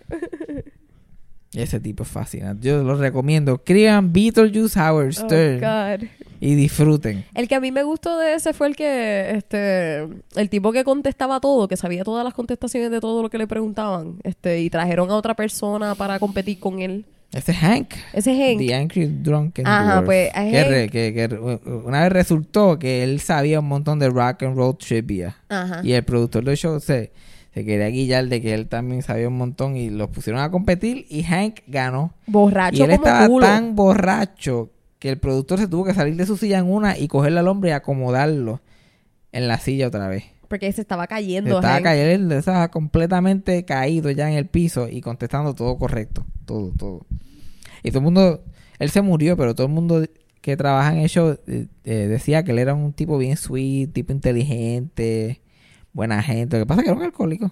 Ese 1.57 1.79
tipo 1.79 2.03
es 2.03 2.09
fascinante. 2.09 2.67
Yo 2.67 2.83
lo 2.83 2.95
recomiendo. 2.95 3.55
Escriban 3.55 4.13
Beetlejuice 4.13 4.79
Howard 4.79 5.07
Oh, 5.07 5.11
Stern 5.11 5.59
God. 5.59 6.07
y 6.39 6.55
disfruten. 6.55 7.25
El 7.33 7.47
que 7.47 7.55
a 7.55 7.59
mí 7.59 7.71
me 7.71 7.83
gustó 7.83 8.17
de 8.19 8.35
ese 8.35 8.53
fue 8.53 8.67
el 8.67 8.75
que, 8.75 9.31
este, 9.31 10.07
el 10.35 10.49
tipo 10.49 10.71
que 10.71 10.83
contestaba 10.83 11.39
todo, 11.39 11.67
que 11.67 11.77
sabía 11.77 12.03
todas 12.03 12.23
las 12.23 12.33
contestaciones 12.33 12.91
de 12.91 12.99
todo 13.01 13.23
lo 13.23 13.29
que 13.29 13.37
le 13.39 13.47
preguntaban, 13.47 14.17
este, 14.23 14.61
y 14.61 14.69
trajeron 14.69 15.09
a 15.09 15.15
otra 15.15 15.35
persona 15.35 15.95
para 15.95 16.19
competir 16.19 16.59
con 16.59 16.79
él. 16.79 17.05
Ese 17.33 17.51
es 17.51 17.57
Hank. 17.57 17.89
Ese 18.13 18.31
es 18.31 18.39
Hank. 18.39 18.59
The 18.65 18.73
Angry 18.75 19.05
Drunken 19.07 19.67
Ajá, 19.67 19.93
Dwarf. 19.95 20.05
pues, 20.05 20.31
que, 20.31 20.39
Hank- 20.39 20.67
re- 20.69 20.89
que- 20.89 21.13
que 21.13 21.35
una 21.69 22.03
vez 22.03 22.11
resultó 22.13 22.79
que 22.79 23.03
él 23.03 23.19
sabía 23.19 23.59
un 23.59 23.67
montón 23.67 23.99
de 23.99 24.09
rock 24.09 24.43
and 24.43 24.55
roll 24.55 24.77
trivia. 24.77 25.35
Ajá. 25.49 25.81
Y 25.83 25.91
el 25.91 26.03
productor 26.03 26.45
del 26.45 26.55
show 26.55 26.79
se, 26.79 27.11
se 27.57 27.65
quería 27.65 27.87
guillar 27.87 28.27
de 28.27 28.39
que 28.39 28.53
él 28.53 28.67
también 28.67 29.01
sabía 29.01 29.27
un 29.27 29.35
montón 29.35 29.75
y 29.77 29.89
los 29.89 30.09
pusieron 30.09 30.39
a 30.43 30.51
competir 30.51 31.07
y 31.09 31.23
Hank 31.23 31.61
ganó. 31.65 32.13
y 32.27 32.31
Borracho 32.31 32.83
él 32.83 32.91
como 32.91 33.03
estaba 33.07 33.27
culo. 33.27 33.47
tan 33.47 33.75
borracho 33.75 34.69
que 34.99 35.09
el 35.09 35.17
productor 35.17 35.57
se 35.57 35.67
tuvo 35.67 35.83
que 35.83 35.95
salir 35.95 36.15
de 36.17 36.27
su 36.27 36.37
silla 36.37 36.59
en 36.59 36.69
una 36.71 36.99
y 36.99 37.07
cogerle 37.07 37.39
al 37.39 37.47
hombre 37.47 37.71
y 37.71 37.73
acomodarlo 37.73 38.61
en 39.31 39.47
la 39.47 39.57
silla 39.57 39.87
otra 39.87 40.07
vez. 40.07 40.25
Porque 40.47 40.71
se 40.71 40.81
estaba 40.81 41.07
cayendo. 41.07 41.55
Estaba 41.55 41.73
Hank. 41.73 41.83
cayendo, 41.83 42.35
él 42.35 42.39
estaba 42.39 42.67
completamente 42.67 43.65
caído 43.65 44.11
ya 44.11 44.29
en 44.31 44.37
el 44.37 44.45
piso 44.45 44.87
y 44.87 45.01
contestando 45.01 45.55
todo 45.55 45.79
correcto. 45.79 46.27
Todo, 46.45 46.71
todo. 46.77 47.07
Y 47.81 47.89
todo 47.89 47.99
el 47.99 48.03
mundo, 48.03 48.43
él 48.77 48.91
se 48.91 49.01
murió, 49.01 49.35
pero 49.35 49.55
todo 49.55 49.65
el 49.65 49.73
mundo 49.73 50.03
que 50.41 50.55
trabaja 50.57 50.93
en 50.93 50.99
el 50.99 51.09
show 51.09 51.39
eh, 51.47 51.65
eh, 51.85 51.93
decía 52.07 52.43
que 52.43 52.51
él 52.51 52.59
era 52.59 52.75
un 52.75 52.93
tipo 52.93 53.17
bien 53.17 53.35
sweet, 53.35 53.93
tipo 53.93 54.13
inteligente, 54.13 55.41
buena 55.97 56.21
gente. 56.23 56.57
Lo 56.57 56.63
que 56.63 56.67
pasa 56.67 56.81
es 56.81 56.85
que 56.85 56.91
era 56.91 56.97
un 56.99 57.03
alcohólico. 57.05 57.51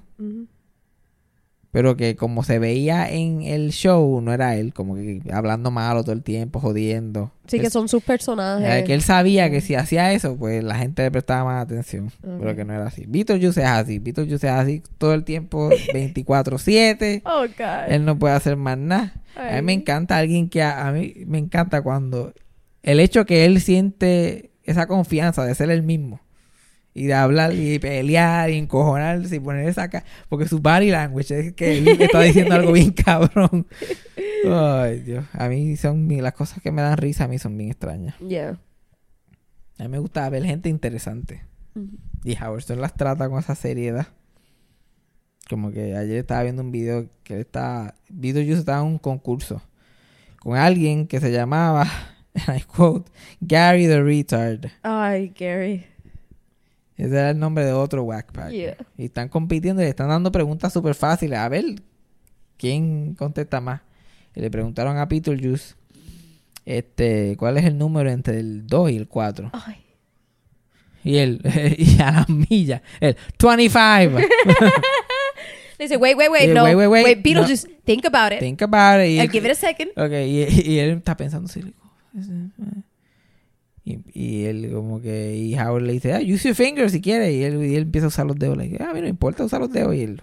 Pero 1.71 1.97
que 1.97 2.15
como 2.15 2.43
se 2.43 2.57
veía 2.57 3.09
en 3.11 3.41
el 3.41 3.71
show, 3.71 4.21
no 4.21 4.31
era 4.31 4.55
él, 4.55 4.73
como 4.73 4.95
que 4.95 5.21
hablando 5.33 5.71
malo 5.71 6.03
todo 6.03 6.13
el 6.13 6.23
tiempo, 6.23 6.61
jodiendo. 6.61 7.31
Sí, 7.47 7.59
que 7.59 7.69
son 7.69 7.89
sus 7.89 8.01
personajes. 8.01 8.65
eh, 8.65 8.83
que 8.85 8.93
él 8.93 9.01
sabía 9.01 9.49
que 9.49 9.59
si 9.59 9.75
hacía 9.75 10.13
eso, 10.13 10.37
pues 10.37 10.63
la 10.63 10.75
gente 10.75 11.01
le 11.03 11.11
prestaba 11.11 11.43
más 11.43 11.63
atención. 11.63 12.11
Pero 12.21 12.55
que 12.55 12.63
no 12.63 12.73
era 12.73 12.85
así. 12.87 13.03
Beetlejuice 13.07 13.59
es 13.61 13.67
así. 13.67 13.99
Beetlejuice 13.99 14.47
es 14.47 14.53
así 14.53 14.83
todo 14.97 15.13
el 15.13 15.25
tiempo, 15.25 15.69
24-7. 15.69 17.23
Oh, 17.25 17.41
God. 17.41 17.91
Él 17.91 18.05
no 18.05 18.17
puede 18.17 18.35
hacer 18.35 18.55
más 18.55 18.77
nada. 18.77 19.13
A 19.35 19.55
mí 19.55 19.61
me 19.63 19.73
encanta 19.73 20.17
alguien 20.17 20.47
que... 20.49 20.61
A, 20.61 20.87
a 20.87 20.91
mí 20.93 21.13
me 21.25 21.39
encanta 21.39 21.81
cuando... 21.81 22.31
El 22.83 22.99
hecho 23.01 23.25
que 23.25 23.43
él 23.45 23.59
siente 23.59 24.51
esa 24.63 24.87
confianza 24.87 25.43
de 25.43 25.53
ser 25.55 25.71
el 25.71 25.83
mismo. 25.83 26.21
Y 26.97 27.07
de 27.07 27.13
hablar 27.13 27.53
y 27.53 27.77
pelear 27.77 28.49
y 28.49 28.57
encojonarse 28.57 29.35
y 29.35 29.39
poner 29.41 29.67
esa 29.67 29.89
cara. 29.89 30.05
Porque 30.29 30.47
su 30.47 30.59
body 30.59 30.91
language 30.91 31.37
es 31.37 31.53
que 31.53 31.77
él 31.77 31.89
está 31.99 32.21
diciendo 32.21 32.55
algo 32.55 32.71
bien 32.71 32.91
cabrón. 32.93 33.67
Ay, 34.49 35.01
Dios. 35.01 35.25
A 35.33 35.49
mí 35.49 35.75
son... 35.75 36.07
Las 36.21 36.31
cosas 36.33 36.61
que 36.61 36.71
me 36.71 36.81
dan 36.81 36.95
risa 36.95 37.25
a 37.25 37.27
mí 37.27 37.37
son 37.37 37.57
bien 37.57 37.71
extrañas. 37.71 38.17
Yeah. 38.19 38.57
A 39.77 39.83
mí 39.83 39.89
me 39.89 39.99
gusta 39.99 40.29
ver 40.29 40.45
gente 40.45 40.69
interesante. 40.69 41.43
Y 42.23 42.41
Howard 42.41 42.61
Stern 42.61 42.79
las 42.79 42.93
trata 42.93 43.27
con 43.27 43.39
esa 43.39 43.55
seriedad. 43.55 44.07
Como 45.49 45.71
que 45.71 45.97
ayer 45.97 46.19
estaba 46.19 46.43
viendo 46.43 46.61
un 46.61 46.71
video 46.71 47.09
que 47.23 47.33
él 47.33 47.41
está... 47.41 47.95
Beetlejuice 48.07 48.59
estaba 48.59 48.79
en 48.79 48.87
un 48.87 48.99
concurso. 48.99 49.61
Con 50.39 50.55
alguien 50.55 51.07
que 51.07 51.19
se 51.19 51.29
llamaba... 51.29 51.87
And 52.47 52.57
I 52.57 52.63
quote... 52.63 53.11
Gary 53.41 53.85
the 53.85 54.01
Retard. 54.01 54.71
Ay, 54.81 55.33
Gary. 55.37 55.85
Ese 56.97 57.17
era 57.17 57.31
el 57.31 57.39
nombre 57.39 57.65
de 57.65 57.73
otro 57.73 58.03
whackpack. 58.03 58.51
Yeah. 58.51 58.77
Y 58.97 59.05
están 59.05 59.29
compitiendo 59.29 59.81
y 59.81 59.85
le 59.85 59.89
están 59.89 60.09
dando 60.09 60.31
preguntas 60.31 60.71
súper 60.71 60.95
fáciles. 60.95 61.39
A 61.39 61.49
ver 61.49 61.65
quién 62.57 63.15
contesta 63.15 63.59
más. 63.59 63.81
Y 64.35 64.41
le 64.41 64.49
preguntaron 64.49 64.97
a 64.97 65.05
Beetlejuice... 65.05 65.75
Este, 66.65 67.35
¿cuál 67.37 67.57
es 67.57 67.65
el 67.65 67.77
número 67.77 68.09
entre 68.09 68.39
el 68.39 68.65
2 68.65 68.89
y 68.89 68.95
el 68.97 69.07
4? 69.07 69.51
Ay. 69.53 69.85
Y 71.03 71.17
él, 71.17 71.39
y 71.77 72.01
a 72.01 72.11
la 72.11 72.25
milla, 72.27 72.81
el 72.99 73.15
25. 73.39 74.19
Le 75.77 75.85
dice, 75.85 75.97
wait, 75.97 76.17
wait, 76.17 76.31
wait, 76.31 76.53
no. 76.53 76.63
wait, 76.63 76.75
wait, 76.75 76.87
wait. 76.87 77.21
Beetlejuice, 77.21 77.67
think 77.83 78.05
about 78.05 78.31
it. 78.31 78.39
Think 78.39 78.61
about 78.61 79.01
it. 79.01 79.19
I'll 79.19 79.29
give 79.29 79.45
it 79.45 79.51
a 79.51 79.55
second. 79.55 79.91
Ok, 79.95 80.11
y, 80.11 80.71
y 80.71 80.79
él 80.79 80.97
está 80.97 81.15
pensando 81.15 81.47
así. 81.47 81.61
like, 81.61 81.77
oh, 81.83 82.19
ese, 82.19 82.31
eh. 82.31 82.81
Y, 83.87 83.99
y 84.13 84.45
él 84.45 84.71
como 84.73 84.99
que... 84.99 85.35
Y 85.35 85.53
Howard 85.59 85.83
le 85.83 85.93
dice, 85.93 86.13
ah, 86.13 86.19
use 86.19 86.47
your 86.47 86.55
fingers 86.55 86.91
si 86.91 87.01
quieres. 87.01 87.31
Y 87.33 87.43
él, 87.43 87.63
y 87.63 87.75
él 87.75 87.83
empieza 87.83 88.05
a 88.05 88.09
usar 88.09 88.25
los 88.25 88.35
dedos. 88.37 88.57
Like, 88.57 88.77
ah, 88.81 88.89
a 88.89 88.93
mí 88.93 88.99
no 88.99 89.03
me 89.03 89.09
importa 89.09 89.43
usar 89.45 89.59
los 89.61 89.71
dedos. 89.71 89.93
Y 89.95 90.01
él... 90.01 90.19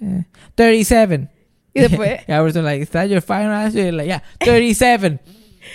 eh, 0.00 0.24
37. 0.54 1.28
Y 1.74 1.80
después- 1.80 2.20
y 2.28 2.32
Howard's 2.32 2.56
like, 2.56 2.82
is 2.82 2.90
that 2.90 3.06
your 3.06 3.20
final 3.22 3.52
answer? 3.52 3.84
Y 3.84 3.88
él 3.88 3.96
like, 3.96 4.08
yeah, 4.08 4.22
37. 4.40 5.18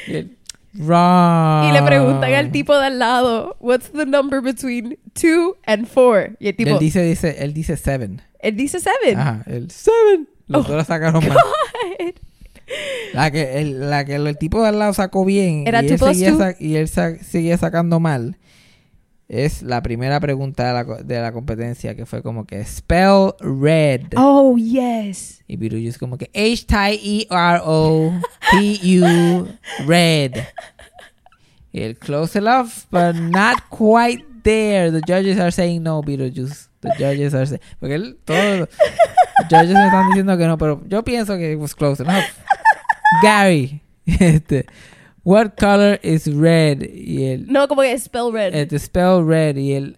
y 0.08 0.14
él, 0.16 0.38
wrong. 0.76 1.70
Y 1.70 1.74
le 1.74 1.82
preguntan 1.84 2.34
al 2.34 2.52
tipo 2.52 2.78
de 2.78 2.86
al 2.88 3.00
lado, 3.00 3.56
what's 3.60 3.92
the 3.92 4.06
number 4.06 4.42
between 4.42 4.98
two 5.14 5.58
and 5.66 5.88
four? 5.88 6.36
Y 6.40 6.48
el 6.50 6.56
tipo, 6.56 6.72
Él 6.72 6.80
dice, 6.80 7.02
dice, 7.04 7.44
él 7.44 7.54
dice 7.54 7.76
7. 7.78 8.18
él 8.42 8.56
dice 8.56 8.80
seven. 8.80 9.18
Ajá, 9.20 9.44
el 9.48 9.70
7. 9.72 9.94
Los 10.48 10.66
Oh, 10.66 10.68
dos 10.70 10.78
la 10.78 10.86
sacaron 10.86 11.24
mal. 11.28 11.38
La 13.14 13.32
que, 13.32 13.60
el, 13.60 13.90
la 13.90 14.06
que 14.06 14.16
el 14.16 14.38
tipo 14.38 14.62
de 14.62 14.68
al 14.70 14.80
lado 14.80 14.94
sacó 14.94 15.26
bien 15.26 15.64
Era 15.68 15.82
y, 15.84 15.88
él 15.88 16.00
seguía 16.00 16.36
sa- 16.36 16.56
y 16.60 16.76
él 16.76 16.88
sa- 16.88 17.18
seguía 17.24 17.58
sacando 17.58 18.00
mal 18.00 18.38
es 19.28 19.62
la 19.62 19.84
primera 19.84 20.20
pregunta 20.20 20.68
de 20.68 20.74
la, 20.74 20.86
co- 20.86 21.04
de 21.04 21.22
la 21.22 21.32
competencia 21.32 21.96
que 21.96 22.06
fue 22.08 22.24
como 22.24 22.46
que 22.48 22.64
spell 22.66 23.34
red 23.40 24.02
Oh, 24.16 24.58
yes. 24.58 25.44
y 25.48 25.56
Beetlejuice 25.56 26.00
como 26.00 26.18
que 26.18 26.32
H 26.34 26.66
T 26.66 26.76
E 26.94 27.28
R 27.30 27.60
O 27.64 28.12
P 28.52 28.80
U 29.00 29.48
red. 29.86 30.32
Y 31.72 31.82
el 31.82 31.98
close 31.98 32.40
enough 32.40 32.86
but 32.90 33.14
not 33.16 33.58
quite 33.70 34.26
there. 34.44 34.92
The 34.92 35.02
judges 35.02 35.40
are 35.40 35.52
saying 35.52 35.84
no 35.84 36.02
Beetlejuice 36.02 36.68
the 36.82 36.90
judges 36.98 37.34
are 37.36 37.46
saying 37.46 37.62
porque 37.80 37.96
él 37.96 38.18
todos 38.26 38.60
los 38.62 38.70
judges 39.50 39.74
me 39.76 39.86
están 39.86 40.08
diciendo 40.08 40.38
que 40.40 40.48
no 40.48 40.58
pero 40.58 40.82
yo 40.88 41.04
pienso 41.04 41.38
que 41.38 41.52
it 41.54 41.60
was 41.60 41.76
close 41.76 42.02
enough 42.02 42.24
Gary 43.22 43.82
este 44.20 44.66
what 45.24 45.58
color 45.58 46.00
is 46.02 46.28
red 46.34 46.82
y 46.84 47.24
el 47.32 47.46
No, 47.48 47.68
como 47.68 47.82
que 47.82 47.98
spell 48.00 48.32
red. 48.32 48.54
eh, 48.56 48.66
the 48.66 48.80
spell 48.80 49.24
red 49.24 49.56
y 49.58 49.74
el 49.74 49.96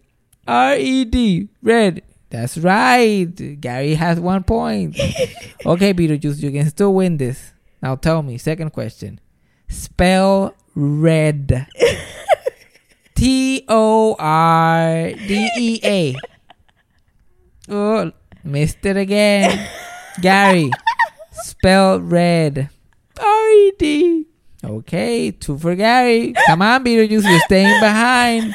R 0.48 0.76
E 0.78 1.06
D 1.06 1.50
red. 1.62 2.02
That's 2.30 2.58
right. 2.58 3.60
Gary 3.60 3.94
has 3.96 4.20
one 4.20 4.44
point. 4.44 4.98
okay, 5.66 5.94
Beetlejuice, 5.94 6.42
you 6.42 6.50
can 6.52 6.68
still 6.70 6.94
win 6.94 7.18
this. 7.18 7.54
Now 7.84 7.96
tell 7.96 8.24
me, 8.24 8.38
second 8.38 8.72
question. 8.72 9.20
Spell 9.68 10.56
red. 10.74 11.68
T 13.16 13.66
O 13.68 14.16
R 14.18 15.12
D 15.14 15.50
E 15.58 15.80
A. 15.84 16.16
Oh, 17.70 18.12
missed 18.44 18.86
it 18.86 18.98
again. 18.98 19.68
Gary. 20.22 20.72
spell 21.34 22.00
red. 22.00 22.70
D. 23.80 24.28
Okay, 24.64 25.32
two 25.32 25.58
for 25.58 25.76
Gary. 25.76 26.34
Come 26.48 26.62
on, 26.62 26.84
Beetlejuice, 26.84 27.24
you're 27.24 27.40
staying 27.42 27.80
behind. 27.80 28.54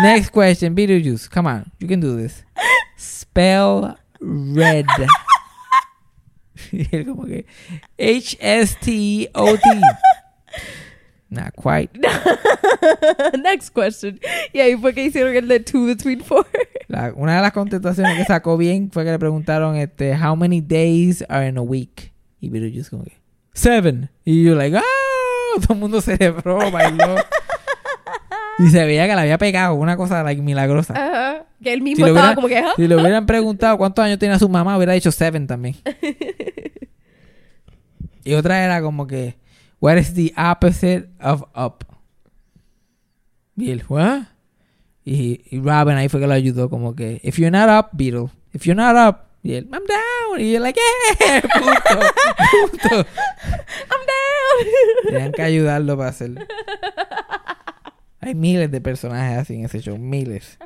Next 0.00 0.30
question, 0.30 0.74
Beetlejuice. 0.74 1.28
Come 1.30 1.46
on, 1.46 1.70
you 1.80 1.88
can 1.88 2.00
do 2.00 2.16
this. 2.16 2.44
Spell 2.96 3.96
red. 4.20 4.86
Y 6.72 6.86
él 6.92 7.04
como 7.06 7.26
que 7.26 7.44
H 7.98 8.36
S 8.40 8.76
T 8.80 9.28
O 9.34 9.56
T. 9.56 9.80
Not 11.30 11.54
quite. 11.56 11.90
Next 13.42 13.70
question. 13.70 14.20
Yeah, 14.52 14.68
y 14.68 14.72
ahí 14.72 14.76
fue 14.80 14.92
que 14.94 15.04
hicieron 15.04 15.34
el 15.34 15.48
de 15.48 15.60
two 15.60 15.86
between 15.86 16.20
four. 16.20 16.46
La- 16.88 17.12
una 17.16 17.36
de 17.36 17.42
las 17.42 17.52
contestaciones 17.52 18.16
que 18.18 18.24
sacó 18.24 18.56
bien 18.56 18.90
fue 18.90 19.04
que 19.04 19.10
le 19.10 19.18
preguntaron 19.18 19.76
este 19.76 20.14
how 20.14 20.36
many 20.36 20.60
days 20.60 21.24
are 21.28 21.46
in 21.48 21.56
a 21.58 21.62
week 21.62 22.12
y 22.40 22.50
Beetlejuice 22.50 22.90
como 22.90 23.04
que 23.04 23.16
seven. 23.52 24.10
Y 24.24 24.44
yo 24.44 24.54
like 24.54 24.76
ah 24.76 24.82
todo 25.60 25.74
el 25.74 25.80
mundo 25.80 26.00
celebró 26.00 26.70
bailó. 26.70 27.16
Y 28.58 28.68
se 28.68 28.84
veía 28.84 29.06
que 29.06 29.14
le 29.14 29.20
había 29.20 29.38
pegado 29.38 29.74
una 29.74 29.96
cosa 29.96 30.22
like 30.22 30.42
milagrosa. 30.42 30.94
Ajá. 30.94 31.46
Que 31.62 31.72
él 31.72 31.78
si 31.78 31.84
mismo 31.84 32.06
le, 32.06 32.12
estaba 32.12 32.32
hubieran, 32.32 32.34
como 32.34 32.48
que, 32.48 32.58
¿ah? 32.58 32.72
si 32.76 32.88
le 32.88 32.96
hubieran 32.96 33.26
preguntado 33.26 33.78
cuántos 33.78 34.04
años 34.04 34.18
tenía 34.18 34.38
su 34.38 34.48
mamá 34.48 34.76
hubiera 34.76 34.92
dicho 34.92 35.12
seven 35.12 35.46
también. 35.46 35.76
Y 38.24 38.34
otra 38.34 38.64
era 38.64 38.80
como 38.80 39.06
que 39.06 39.36
what 39.80 39.96
is 39.96 40.14
the 40.14 40.32
opposite 40.36 41.08
of 41.20 41.42
up 41.56 41.84
y 43.56 43.70
él 43.70 43.82
what 43.88 44.22
y, 45.04 45.40
y 45.50 45.58
Robin 45.58 45.96
ahí 45.96 46.08
fue 46.08 46.20
que 46.20 46.28
lo 46.28 46.32
ayudó 46.32 46.70
como 46.70 46.94
que 46.94 47.20
if 47.24 47.38
you're 47.38 47.50
not 47.50 47.68
up 47.68 47.90
Beetle. 47.92 48.28
If 48.52 48.64
you're 48.64 48.80
not 48.80 48.94
up 48.96 49.31
y 49.42 49.54
él 49.54 49.68
I'm 49.72 49.82
down. 49.86 50.40
Y 50.40 50.54
él 50.54 50.62
like 50.62 50.78
yeah 50.78 51.40
punto 51.52 52.00
punto. 52.70 52.96
I'm 52.96 54.02
down. 54.06 55.08
tenían 55.08 55.32
que 55.32 55.42
ayudarlo 55.42 55.96
para 55.96 56.10
hacer. 56.10 56.46
Hay 58.20 58.34
miles 58.34 58.70
de 58.70 58.80
personajes 58.80 59.38
así 59.38 59.54
en 59.54 59.64
ese 59.64 59.80
show 59.80 59.98
miles. 59.98 60.58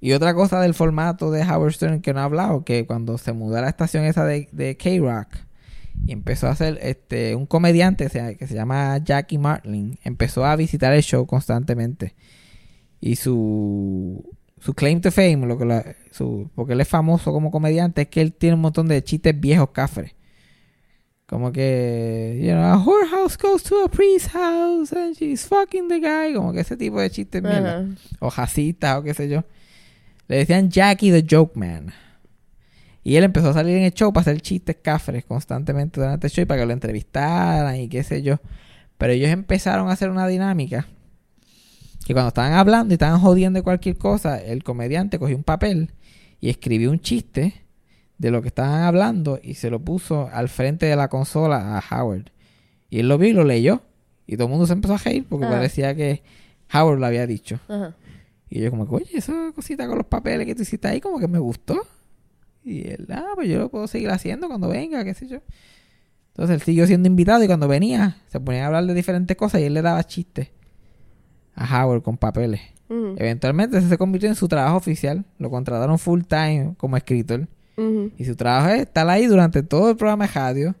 Y 0.00 0.12
otra 0.12 0.34
cosa 0.34 0.60
del 0.60 0.74
formato 0.74 1.30
de 1.30 1.42
Howard 1.42 1.72
Stern 1.72 2.02
que 2.02 2.12
no 2.12 2.20
he 2.20 2.22
hablado 2.24 2.64
que 2.64 2.86
cuando 2.86 3.16
se 3.16 3.32
mudó 3.32 3.56
a 3.56 3.62
la 3.62 3.68
estación 3.68 4.04
esa 4.04 4.24
de, 4.24 4.48
de 4.52 4.76
K-Rock 4.76 5.46
y 6.04 6.12
empezó 6.12 6.48
a 6.48 6.50
hacer 6.50 6.78
este 6.82 7.34
un 7.34 7.46
comediante 7.46 8.08
que 8.36 8.46
se 8.46 8.54
llama 8.54 8.98
Jackie 8.98 9.38
Martling 9.38 9.96
empezó 10.04 10.44
a 10.44 10.56
visitar 10.56 10.92
el 10.92 11.02
show 11.02 11.26
constantemente. 11.26 12.14
Y 13.00 13.16
su 13.16 14.35
su 14.66 14.74
claim 14.74 15.00
to 15.00 15.12
fame 15.12 15.46
lo 15.46 15.56
que 15.56 15.64
la- 15.64 15.94
su, 16.10 16.50
porque 16.56 16.72
él 16.72 16.80
es 16.80 16.88
famoso 16.88 17.32
como 17.32 17.50
comediante 17.52 18.02
es 18.02 18.08
que 18.08 18.20
él 18.20 18.32
tiene 18.32 18.56
un 18.56 18.60
montón 18.62 18.88
de 18.88 19.02
chistes 19.04 19.38
viejos 19.38 19.70
cafres 19.70 20.12
como 21.26 21.50
que 21.52 22.38
you 22.42 22.50
know 22.52 22.62
a 22.64 22.78
whorehouse 22.84 23.36
goes 23.38 23.62
to 23.62 23.84
a 23.84 23.88
priest 23.88 24.28
house 24.32 24.92
and 24.92 25.16
she's 25.16 25.46
fucking 25.46 25.88
the 25.88 25.98
guy 26.00 26.34
como 26.34 26.52
que 26.52 26.60
ese 26.60 26.76
tipo 26.76 27.00
de 27.00 27.10
chistes 27.10 27.42
mierda 27.42 27.78
Ajá. 27.78 27.86
o 28.20 28.30
jacitas 28.30 28.98
o 28.98 29.02
qué 29.02 29.12
sé 29.14 29.28
yo. 29.28 29.44
Le 30.28 30.38
decían 30.38 30.70
Jackie 30.70 31.10
the 31.12 31.24
Joke 31.28 31.56
Man. 31.58 31.92
Y 33.04 33.14
él 33.16 33.22
empezó 33.24 33.50
a 33.50 33.52
salir 33.54 33.76
en 33.76 33.84
el 33.84 33.92
show 33.92 34.12
para 34.12 34.22
hacer 34.22 34.40
chistes 34.40 34.76
cafres 34.82 35.24
constantemente 35.24 36.00
durante 36.00 36.26
el 36.26 36.32
show 36.32 36.42
y 36.42 36.46
para 36.46 36.60
que 36.60 36.66
lo 36.66 36.72
entrevistaran 36.72 37.76
y 37.76 37.88
qué 37.88 38.02
sé 38.04 38.22
yo. 38.22 38.36
Pero 38.98 39.12
ellos 39.12 39.30
empezaron 39.30 39.88
a 39.88 39.92
hacer 39.92 40.10
una 40.10 40.26
dinámica 40.28 40.86
que 42.06 42.12
cuando 42.12 42.28
estaban 42.28 42.52
hablando 42.52 42.92
y 42.92 42.94
estaban 42.94 43.20
jodiendo 43.20 43.58
de 43.58 43.62
cualquier 43.62 43.96
cosa, 43.98 44.40
el 44.40 44.62
comediante 44.62 45.18
cogió 45.18 45.36
un 45.36 45.42
papel 45.44 45.90
y 46.40 46.48
escribió 46.50 46.90
un 46.90 47.00
chiste 47.00 47.54
de 48.18 48.30
lo 48.30 48.42
que 48.42 48.48
estaban 48.48 48.82
hablando 48.82 49.40
y 49.42 49.54
se 49.54 49.70
lo 49.70 49.80
puso 49.80 50.28
al 50.32 50.48
frente 50.48 50.86
de 50.86 50.96
la 50.96 51.08
consola 51.08 51.76
a 51.78 51.82
Howard. 52.00 52.30
Y 52.90 53.00
él 53.00 53.08
lo 53.08 53.18
vio 53.18 53.30
y 53.30 53.32
lo 53.32 53.44
leyó. 53.44 53.82
Y 54.26 54.36
todo 54.36 54.46
el 54.46 54.50
mundo 54.50 54.66
se 54.66 54.72
empezó 54.72 54.94
a 54.94 54.98
reír 54.98 55.26
porque 55.28 55.46
Ah. 55.46 55.50
parecía 55.50 55.94
que 55.94 56.22
Howard 56.72 56.98
lo 57.00 57.06
había 57.06 57.26
dicho. 57.26 57.58
Ajá. 57.68 57.94
Y 58.48 58.60
yo 58.60 58.70
como 58.70 58.88
que, 58.88 58.94
oye, 58.94 59.10
esa 59.18 59.50
cosita 59.54 59.88
con 59.88 59.98
los 59.98 60.06
papeles 60.06 60.46
que 60.46 60.54
tú 60.54 60.62
hiciste 60.62 60.86
ahí 60.88 61.00
como 61.00 61.18
que 61.18 61.26
me 61.28 61.38
gustó. 61.40 61.80
Y 62.64 62.86
él, 62.88 63.06
ah, 63.10 63.32
pues 63.34 63.48
yo 63.48 63.58
lo 63.58 63.68
puedo 63.68 63.86
seguir 63.88 64.10
haciendo 64.10 64.46
cuando 64.48 64.68
venga, 64.68 65.04
qué 65.04 65.14
sé 65.14 65.26
yo. 65.26 65.38
Entonces 66.28 66.54
él 66.54 66.62
siguió 66.62 66.86
siendo 66.86 67.08
invitado 67.08 67.42
y 67.42 67.46
cuando 67.48 67.66
venía 67.66 68.18
se 68.28 68.38
ponía 68.40 68.64
a 68.64 68.66
hablar 68.68 68.86
de 68.86 68.94
diferentes 68.94 69.36
cosas 69.36 69.60
y 69.60 69.64
él 69.64 69.74
le 69.74 69.82
daba 69.82 70.04
chistes 70.04 70.48
a 71.56 71.82
Howard 71.84 72.02
con 72.02 72.16
papeles. 72.16 72.60
Eventualmente 73.18 73.80
se 73.80 73.98
convirtió 73.98 74.28
en 74.28 74.36
su 74.36 74.46
trabajo 74.46 74.76
oficial. 74.76 75.24
Lo 75.38 75.50
contrataron 75.50 75.98
full 75.98 76.22
time 76.22 76.74
como 76.76 76.96
escritor. 76.96 77.48
Y 78.16 78.24
su 78.24 78.36
trabajo 78.36 78.68
es 78.70 78.82
estar 78.82 79.08
ahí 79.08 79.26
durante 79.26 79.62
todo 79.62 79.90
el 79.90 79.96
programa 79.96 80.26
de 80.26 80.32
radio. 80.32 80.74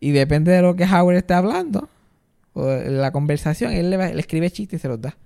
Y 0.00 0.10
depende 0.10 0.50
de 0.52 0.60
lo 0.62 0.74
que 0.76 0.84
Howard 0.84 1.16
esté 1.16 1.34
hablando 1.34 1.88
o 2.52 2.66
la 2.70 3.12
conversación, 3.12 3.72
él 3.72 3.90
le, 3.90 3.96
va- 3.98 4.08
le 4.08 4.20
escribe 4.20 4.50
chistes 4.50 4.80
y 4.80 4.82
se 4.82 4.88
los 4.88 5.00
da. 5.00 5.16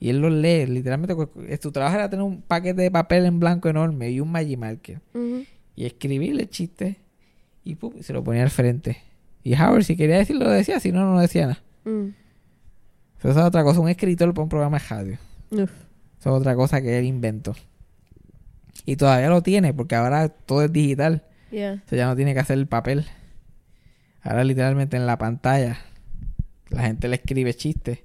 Y 0.00 0.08
él 0.10 0.20
los 0.20 0.32
lee, 0.32 0.66
literalmente. 0.66 1.14
cu- 1.14 1.28
Su 1.60 1.70
trabajo 1.72 1.94
era 1.96 2.10
tener 2.10 2.24
un 2.24 2.40
paquete 2.42 2.82
de 2.82 2.90
papel 2.90 3.24
en 3.26 3.38
blanco 3.38 3.68
enorme 3.68 4.10
y 4.10 4.18
un 4.20 4.30
Magic 4.32 4.58
Marker. 4.58 5.00
Y 5.76 5.86
escribirle 5.86 6.48
chistes 6.48 6.96
y 7.64 7.74
pum, 7.76 7.92
y 7.98 8.02
se 8.02 8.12
lo 8.12 8.22
ponía 8.24 8.42
al 8.42 8.50
frente. 8.50 8.96
Y 9.44 9.54
Howard, 9.54 9.84
si 9.84 9.96
quería 9.96 10.18
decirlo, 10.18 10.44
lo 10.46 10.50
decía, 10.50 10.80
si 10.80 10.90
no, 10.92 11.04
no 11.12 11.20
decía 11.20 11.46
nada. 11.46 11.62
Esa 13.20 13.30
es 13.30 13.36
otra 13.36 13.62
cosa, 13.62 13.80
un 13.80 13.88
escritor 13.88 14.32
para 14.32 14.42
un 14.42 14.48
programa 14.48 14.78
de 14.78 14.84
radio. 14.88 15.18
Uf. 15.50 15.70
Esa 16.18 16.30
es 16.30 16.36
otra 16.36 16.54
cosa 16.54 16.80
que 16.80 16.98
él 16.98 17.04
inventó. 17.04 17.54
Y 18.86 18.96
todavía 18.96 19.28
lo 19.28 19.42
tiene, 19.42 19.74
porque 19.74 19.94
ahora 19.94 20.28
todo 20.28 20.62
es 20.62 20.72
digital. 20.72 21.24
Yeah. 21.50 21.82
O 21.84 21.88
sea, 21.88 21.98
ya 21.98 22.06
no 22.06 22.16
tiene 22.16 22.34
que 22.34 22.40
hacer 22.40 22.58
el 22.58 22.66
papel. 22.66 23.06
Ahora 24.22 24.44
literalmente 24.44 24.96
en 24.96 25.06
la 25.06 25.18
pantalla 25.18 25.78
la 26.70 26.82
gente 26.82 27.08
le 27.08 27.16
escribe 27.16 27.54
chistes 27.54 28.00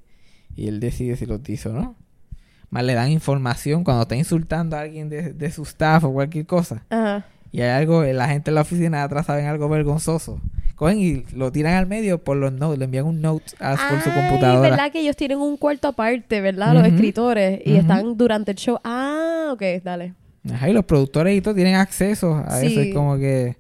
y 0.56 0.68
él 0.68 0.80
decide 0.80 1.16
si 1.16 1.26
los 1.26 1.42
dice 1.44 1.70
o 1.70 1.74
no. 1.74 1.96
Más 2.70 2.84
le 2.84 2.94
dan 2.94 3.12
información 3.12 3.84
cuando 3.84 4.04
está 4.04 4.16
insultando 4.16 4.76
a 4.76 4.82
alguien 4.82 5.08
de, 5.10 5.34
de 5.34 5.52
su 5.52 5.64
staff 5.64 6.04
o 6.04 6.12
cualquier 6.12 6.46
cosa. 6.46 6.84
Ajá. 6.90 7.26
Y 7.52 7.62
hay 7.62 7.70
algo, 7.70 8.04
la 8.04 8.28
gente 8.28 8.52
en 8.52 8.56
la 8.56 8.62
oficina 8.62 8.98
de 8.98 9.04
atrás 9.04 9.28
saben 9.28 9.46
algo 9.46 9.70
vergonzoso. 9.70 10.42
Cogen 10.76 11.00
y 11.00 11.24
lo 11.36 11.52
tiran 11.52 11.76
al 11.76 11.88
medio 11.88 12.22
por 12.24 12.36
los 12.38 12.52
notes, 12.52 12.78
le 12.80 12.86
envían 12.86 13.06
un 13.06 13.22
note 13.22 13.46
a- 13.60 13.78
por 13.90 14.02
su 14.02 14.12
computadora. 14.12 14.70
verdad 14.70 14.92
que 14.92 15.00
ellos 15.00 15.16
tienen 15.16 15.38
un 15.40 15.56
cuarto 15.58 15.88
aparte, 15.88 16.42
¿verdad? 16.42 16.74
Los 16.74 16.86
escritores. 16.86 17.62
Y 17.66 17.76
están 17.78 18.18
durante 18.18 18.52
el 18.52 18.58
show. 18.58 18.78
Ah, 18.84 19.52
ok, 19.54 19.62
dale. 19.84 20.14
Ajá, 20.54 20.70
y 20.70 20.74
los 20.74 20.84
productores 20.86 21.36
y 21.38 21.42
todo 21.42 21.56
tienen 21.56 21.76
acceso 21.76 22.36
a 22.46 22.62
eso. 22.62 22.82
Es 22.82 22.94
como 22.94 23.18
que. 23.18 23.56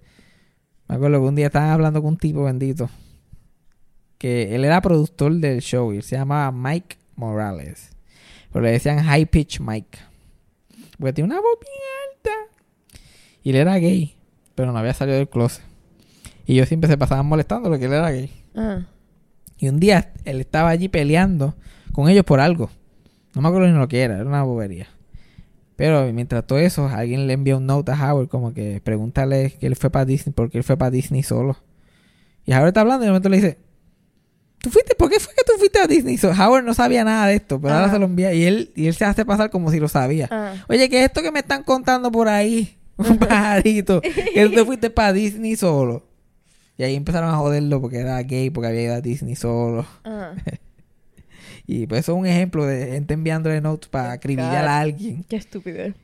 Me 0.87 0.95
acuerdo 0.95 1.19
que 1.21 1.25
un 1.27 1.35
día 1.35 1.47
estaban 1.47 1.69
hablando 1.69 2.01
con 2.01 2.11
un 2.11 2.17
tipo 2.17 2.43
bendito. 2.43 2.89
Que 4.17 4.55
él 4.55 4.63
era 4.65 4.81
productor 4.81 5.33
del 5.35 5.61
show 5.61 5.93
y 5.93 5.97
él 5.97 6.03
se 6.03 6.15
llamaba 6.15 6.51
Mike 6.51 6.97
Morales. 7.15 7.91
Pero 8.51 8.63
le 8.63 8.71
decían 8.71 9.03
High 9.03 9.25
Pitch 9.25 9.59
Mike. 9.59 9.97
Porque 10.99 11.13
tiene 11.13 11.31
una 11.31 11.41
voz 11.41 11.57
bien 11.59 11.73
alta. 12.09 12.53
Y 13.43 13.49
él 13.49 13.55
era 13.57 13.75
gay. 13.77 14.15
Pero 14.53 14.71
no 14.71 14.77
había 14.79 14.93
salido 14.93 15.17
del 15.17 15.27
closet. 15.27 15.63
Y 16.45 16.53
ellos 16.53 16.67
siempre 16.67 16.89
se 16.89 16.97
pasaban 16.97 17.26
molestando 17.26 17.69
porque 17.69 17.85
él 17.85 17.93
era 17.93 18.11
gay. 18.11 18.31
Ajá. 18.55 18.88
Y 19.57 19.69
un 19.69 19.80
día 19.80 20.11
él 20.26 20.41
estaba 20.41 20.69
allí 20.69 20.89
peleando 20.89 21.55
con 21.91 22.09
ellos 22.09 22.26
por 22.26 22.39
algo. 22.39 22.69
No 23.34 23.41
me 23.41 23.47
acuerdo 23.47 23.67
ni 23.67 23.77
lo 23.77 23.88
que 23.88 24.01
era, 24.01 24.15
era 24.15 24.26
una 24.26 24.43
bobería. 24.43 24.88
Pero 25.76 26.11
mientras 26.13 26.45
todo 26.47 26.59
eso, 26.59 26.88
alguien 26.88 27.27
le 27.27 27.34
envió 27.34 27.57
un 27.57 27.65
note 27.65 27.91
a 27.91 27.95
Howard 27.95 28.30
como 28.30 28.53
que 28.53 28.81
pregúntale 28.84 29.51
que 29.59 29.67
él 29.67 29.76
fue 29.76 29.89
para 29.89 30.05
Disney, 30.05 30.34
porque 30.34 30.57
él 30.57 30.63
fue 30.63 30.77
para 30.77 30.91
Disney 30.91 31.23
solo. 31.23 31.57
Y 32.45 32.53
Howard 32.53 32.67
está 32.67 32.81
hablando 32.81 33.03
y 33.03 33.07
de 33.07 33.11
momento 33.11 33.30
le 33.30 33.38
dice, 33.38 33.57
¿tú 34.59 34.69
fuiste? 34.69 34.95
¿Por 34.95 35.09
qué 35.09 35.19
fue 35.19 35.34
que 35.34 35.43
tú 35.45 35.57
fuiste 35.59 35.80
a 35.80 35.88
Disney? 35.88 36.17
So, 36.17 36.30
Howard 36.30 36.63
no 36.63 36.73
sabía 36.73 37.03
nada 37.03 37.27
de 37.27 37.35
esto, 37.35 37.59
pero 37.59 37.73
ahora 37.73 37.91
se 37.91 37.99
lo 37.99 38.05
envía 38.05 38.34
y 38.34 38.45
él, 38.45 38.72
y 38.76 38.88
él 38.88 38.93
se 38.93 39.03
hace 39.03 39.26
pasar 39.26 39.49
como 39.49 39.69
si 39.69 39.80
lo 39.80 39.89
sabía. 39.89 40.26
Ajá. 40.26 40.65
Oye, 40.69 40.89
¿qué 40.89 40.99
es 40.99 41.05
esto 41.07 41.22
que 41.22 41.31
me 41.31 41.39
están 41.39 41.63
contando 41.63 42.11
por 42.11 42.30
ahí? 42.30 42.77
Un 42.97 43.17
pajarito. 43.17 43.99
que 44.01 44.47
tú 44.47 44.55
te 44.55 44.65
fuiste 44.65 44.89
para 44.89 45.11
Disney 45.11 45.57
solo. 45.57 46.07
Y 46.77 46.84
ahí 46.84 46.95
empezaron 46.95 47.30
a 47.30 47.38
joderlo 47.38 47.80
porque 47.81 47.99
era 47.99 48.22
gay, 48.23 48.49
porque 48.49 48.68
había 48.68 48.81
ido 48.84 48.93
a 48.95 49.02
Disney 49.02 49.35
solo. 49.35 49.85
Ajá. 50.03 50.34
Y 51.68 51.88
pues 51.88 52.02
eso 52.02 52.11
es 52.11 52.19
un 52.19 52.27
ejemplo 52.27 52.64
de 52.64 52.91
gente 52.91 53.15
enviándole 53.15 53.60
notes 53.60 53.89
para 53.89 54.11
acribillar 54.11 54.65
a 54.68 54.80
alguien. 54.81 55.23
Qué 55.27 55.35
estupidez. 55.35 55.95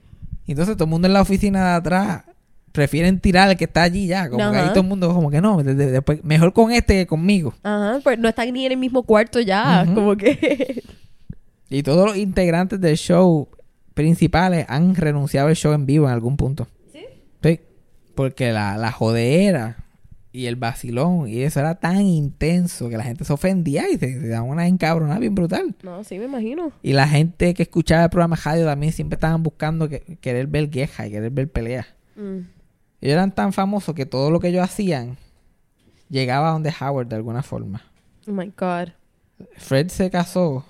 Y 0.48 0.54
entonces 0.54 0.76
todo 0.76 0.86
el 0.86 0.90
mundo 0.90 1.08
en 1.08 1.14
la 1.14 1.22
oficina 1.22 1.70
de 1.70 1.76
atrás 1.76 2.24
prefieren 2.72 3.20
tirar 3.20 3.48
al 3.50 3.58
que 3.58 3.66
está 3.66 3.84
allí 3.84 4.08
ya. 4.08 4.28
Como 4.28 4.52
que 4.52 4.58
ahí 4.58 4.70
todo 4.70 4.80
el 4.80 4.88
mundo 4.88 5.14
como 5.14 5.30
que 5.30 5.40
no, 5.40 5.62
de- 5.62 5.76
de- 5.76 5.92
después, 5.92 6.24
mejor 6.24 6.52
con 6.54 6.72
este 6.72 6.96
que 6.96 7.06
conmigo. 7.06 7.54
Ajá. 7.62 8.00
Pues 8.04 8.18
no 8.18 8.28
están 8.28 8.52
ni 8.52 8.66
en 8.66 8.72
el 8.72 8.78
mismo 8.80 9.04
cuarto 9.04 9.40
ya. 9.40 9.86
Como 9.94 10.16
que. 10.18 10.82
Y 11.70 11.84
todos 11.84 12.08
los 12.08 12.18
integrantes 12.18 12.82
del 12.82 12.98
show 12.98 13.48
principales 13.94 14.66
han 14.68 14.96
renunciado 14.96 15.50
al 15.50 15.56
show 15.56 15.74
en 15.74 15.86
vivo 15.86 16.08
en 16.08 16.14
algún 16.14 16.38
punto. 16.38 16.68
¿Sí? 16.92 17.02
Sí. 17.44 17.60
Porque 18.16 18.52
la, 18.52 18.78
la 18.78 18.92
jodera 18.92 19.78
y 20.34 20.46
el 20.46 20.56
vacilón. 20.56 21.28
Y 21.28 21.42
eso 21.42 21.60
era 21.60 21.76
tan 21.76 22.02
intenso 22.02 22.90
que 22.90 22.98
la 22.98 23.04
gente 23.04 23.24
se 23.26 23.34
ofendía 23.34 23.90
y 23.90 23.98
se, 23.98 24.20
se 24.20 24.28
daba 24.28 24.44
una 24.44 24.68
encabronada 24.68 25.20
bien 25.20 25.36
brutal. 25.36 25.76
No, 25.84 26.04
sí, 26.04 26.18
me 26.20 26.26
imagino. 26.26 26.72
Y 26.82 26.94
la 26.94 27.08
gente 27.08 27.54
que 27.54 27.64
escuchaba 27.64 28.04
el 28.06 28.10
programa 28.10 28.36
de 28.36 28.42
radio 28.44 28.66
también 28.66 28.94
siempre 28.94 29.16
estaban 29.16 29.44
buscando 29.44 29.90
que- 29.90 30.18
querer 30.22 30.48
ver 30.48 30.70
guerra 30.70 31.08
y 31.08 31.12
querer 31.12 31.32
ver 31.32 31.52
peleas. 31.52 31.88
Mm. 32.16 32.40
Ellos 33.02 33.14
eran 33.14 33.34
tan 33.34 33.52
famosos 33.52 33.96
que 33.96 34.06
todo 34.06 34.30
lo 34.32 34.40
que 34.40 34.50
ellos 34.50 34.64
hacían 34.64 35.18
llegaba 36.10 36.50
a 36.50 36.52
donde 36.54 36.74
Howard 36.80 37.08
de 37.08 37.16
alguna 37.16 37.42
forma. 37.44 37.82
Oh 38.28 38.32
my 38.32 38.52
God. 38.58 38.90
Fred 39.58 39.88
se 39.90 40.10
casó 40.12 40.66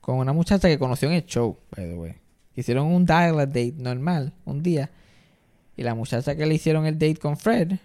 con 0.00 0.16
una 0.18 0.32
muchacha 0.34 0.68
que 0.68 0.78
conoció 0.78 1.08
en 1.08 1.14
el 1.14 1.24
show, 1.24 1.56
by 1.74 1.86
the 1.88 1.94
way. 1.94 2.14
Hicieron 2.54 2.86
un 2.88 3.06
dial 3.06 3.36
date 3.36 3.74
normal, 3.78 4.34
un 4.44 4.62
día. 4.62 4.90
Y 5.76 5.82
la 5.82 5.94
muchacha 5.94 6.36
que 6.36 6.44
le 6.46 6.54
hicieron 6.54 6.84
el 6.86 6.94
date 6.98 7.16
con 7.16 7.36
Fred, 7.36 7.78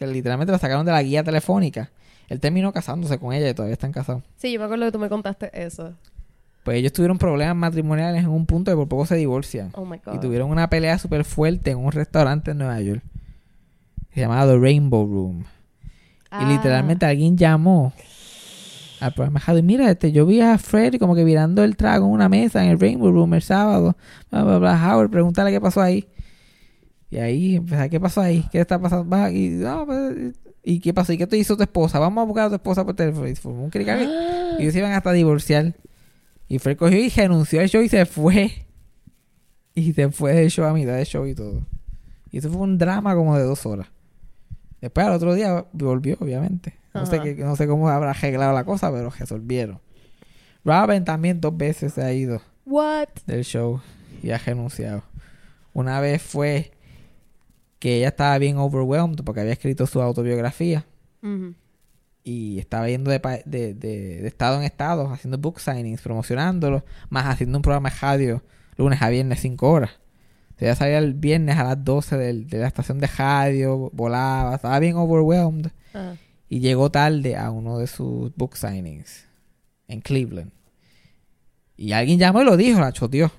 que 0.00 0.06
literalmente 0.06 0.50
la 0.50 0.58
sacaron 0.58 0.86
de 0.86 0.92
la 0.92 1.02
guía 1.02 1.22
telefónica, 1.22 1.90
él 2.28 2.40
terminó 2.40 2.72
casándose 2.72 3.18
con 3.18 3.34
ella 3.34 3.50
y 3.50 3.54
todavía 3.54 3.74
están 3.74 3.92
casados. 3.92 4.22
Sí, 4.38 4.50
yo 4.50 4.58
me 4.58 4.64
acuerdo 4.64 4.86
que 4.86 4.92
tú 4.92 4.98
me 4.98 5.10
contaste 5.10 5.50
eso. 5.52 5.92
Pues 6.64 6.78
ellos 6.78 6.94
tuvieron 6.94 7.18
problemas 7.18 7.54
matrimoniales 7.54 8.24
en 8.24 8.30
un 8.30 8.46
punto 8.46 8.72
y 8.72 8.74
por 8.74 8.88
poco 8.88 9.04
se 9.04 9.16
divorcian. 9.16 9.70
Oh 9.74 9.84
my 9.84 9.98
God. 10.02 10.14
Y 10.14 10.18
tuvieron 10.18 10.50
una 10.50 10.70
pelea 10.70 10.98
súper 10.98 11.24
fuerte 11.24 11.72
en 11.72 11.78
un 11.78 11.92
restaurante 11.92 12.52
en 12.52 12.58
Nueva 12.58 12.80
York. 12.80 13.02
Se 14.14 14.20
llamaba 14.20 14.50
The 14.50 14.58
Rainbow 14.58 15.06
Room. 15.06 15.44
Ah. 16.30 16.44
Y 16.44 16.52
literalmente 16.54 17.04
alguien 17.04 17.36
llamó 17.36 17.92
al 19.00 19.12
programa 19.12 19.42
radio, 19.46 19.62
mira, 19.62 19.90
este, 19.90 20.12
yo 20.12 20.24
vi 20.24 20.40
a 20.40 20.56
Fred 20.56 20.94
como 20.98 21.14
que 21.14 21.24
virando 21.24 21.62
el 21.62 21.76
trago 21.76 22.06
en 22.06 22.12
una 22.12 22.30
mesa 22.30 22.64
en 22.64 22.70
el 22.70 22.80
Rainbow 22.80 23.12
Room 23.12 23.34
el 23.34 23.42
sábado. 23.42 23.98
Bla, 24.30 24.44
bla, 24.44 24.58
bla. 24.58 24.94
Howard, 24.94 25.10
pregúntale 25.10 25.50
qué 25.50 25.60
pasó 25.60 25.82
ahí. 25.82 26.08
Y 27.10 27.18
ahí, 27.18 27.56
empezó, 27.56 27.88
¿qué 27.90 27.98
pasó 28.00 28.20
ahí? 28.20 28.44
¿Qué 28.52 28.60
está 28.60 28.78
pasando? 28.78 29.28
Y, 29.30 29.48
no, 29.48 29.84
pues, 29.86 30.34
¿y 30.62 30.78
qué 30.80 30.94
pasó? 30.94 31.12
¿Y 31.12 31.18
qué 31.18 31.26
te 31.26 31.36
hizo 31.36 31.56
tu 31.56 31.62
esposa? 31.62 31.98
Vamos 31.98 32.22
a 32.22 32.24
buscar 32.26 32.46
a 32.46 32.48
tu 32.50 32.54
esposa 32.54 32.84
por 32.84 32.94
teléfono. 32.94 33.26
Y 33.26 33.34
formó 33.34 33.64
un 33.64 33.70
crical. 33.70 34.08
Y 34.58 34.62
ellos 34.62 34.72
se 34.72 34.78
iban 34.78 34.92
hasta 34.92 35.10
a 35.10 35.12
divorciar. 35.12 35.74
Y 36.48 36.58
Fred 36.58 36.76
cogió 36.76 36.98
y 36.98 37.08
renunció 37.08 37.60
al 37.60 37.68
show 37.68 37.82
y 37.82 37.88
se 37.88 38.06
fue. 38.06 38.66
Y 39.74 39.92
se 39.92 40.08
fue 40.10 40.34
del 40.34 40.50
show 40.50 40.64
a 40.66 40.72
mitad 40.72 40.94
del 40.94 41.06
show 41.06 41.26
y 41.26 41.34
todo. 41.34 41.62
Y 42.30 42.38
eso 42.38 42.50
fue 42.50 42.60
un 42.62 42.78
drama 42.78 43.14
como 43.14 43.36
de 43.36 43.42
dos 43.44 43.66
horas. 43.66 43.88
Después 44.80 45.06
al 45.06 45.12
otro 45.14 45.34
día 45.34 45.66
volvió, 45.72 46.16
obviamente. 46.20 46.74
No 46.94 47.06
sé, 47.06 47.20
qué- 47.20 47.34
no 47.36 47.54
sé 47.56 47.66
cómo 47.66 47.88
habrá 47.88 48.10
arreglado 48.10 48.52
la 48.52 48.64
cosa, 48.64 48.90
pero 48.92 49.10
resolvieron. 49.10 49.78
Robin 50.64 51.04
también 51.04 51.40
dos 51.40 51.56
veces 51.56 51.92
se 51.94 52.02
ha 52.02 52.12
ido 52.12 52.40
What? 52.66 53.08
del 53.26 53.44
show 53.44 53.80
y 54.22 54.30
ha 54.30 54.38
renunciado. 54.38 55.02
Una 55.72 56.00
vez 56.00 56.20
fue 56.22 56.72
que 57.80 57.96
ella 57.96 58.08
estaba 58.08 58.38
bien 58.38 58.56
overwhelmed 58.58 59.24
porque 59.24 59.40
había 59.40 59.52
escrito 59.54 59.86
su 59.88 60.00
autobiografía 60.00 60.86
y 62.22 62.58
estaba 62.58 62.88
yendo 62.88 63.10
de, 63.10 63.18
pa- 63.18 63.40
de, 63.44 63.74
de- 63.74 64.20
de 64.22 64.28
estado 64.28 64.58
en 64.58 64.62
estado 64.64 65.10
haciendo 65.12 65.38
book 65.38 65.58
signings, 65.60 66.00
promocionándolo, 66.02 66.84
más 67.08 67.26
haciendo 67.26 67.58
un 67.58 67.62
programa 67.62 67.90
de 67.90 67.96
radio 68.00 68.42
lunes 68.76 69.02
a 69.02 69.08
viernes 69.08 69.40
5 69.40 69.68
horas. 69.68 69.90
O 70.54 70.58
sea, 70.58 70.68
ella 70.68 70.76
salía 70.76 70.98
el 70.98 71.14
viernes 71.14 71.56
a 71.56 71.64
las 71.64 71.82
12 71.84 72.16
del- 72.16 72.46
de 72.46 72.58
la 72.58 72.66
estación 72.68 72.98
de 73.00 73.06
radio, 73.08 73.90
volaba, 73.92 74.54
estaba 74.54 74.78
bien 74.78 74.96
overwhelmed 74.96 75.70
Ah. 75.94 76.14
y 76.48 76.60
llegó 76.60 76.90
tarde 76.90 77.36
a 77.36 77.50
uno 77.50 77.78
de 77.78 77.86
sus 77.86 78.32
book 78.36 78.56
signings 78.56 79.24
en 79.88 80.00
Cleveland. 80.02 80.52
Y 81.76 81.92
alguien 81.92 82.18
llamó 82.18 82.42
y 82.42 82.44
lo 82.44 82.56
dijo, 82.58 82.78
la 82.78 82.92
choteó. 82.92 83.32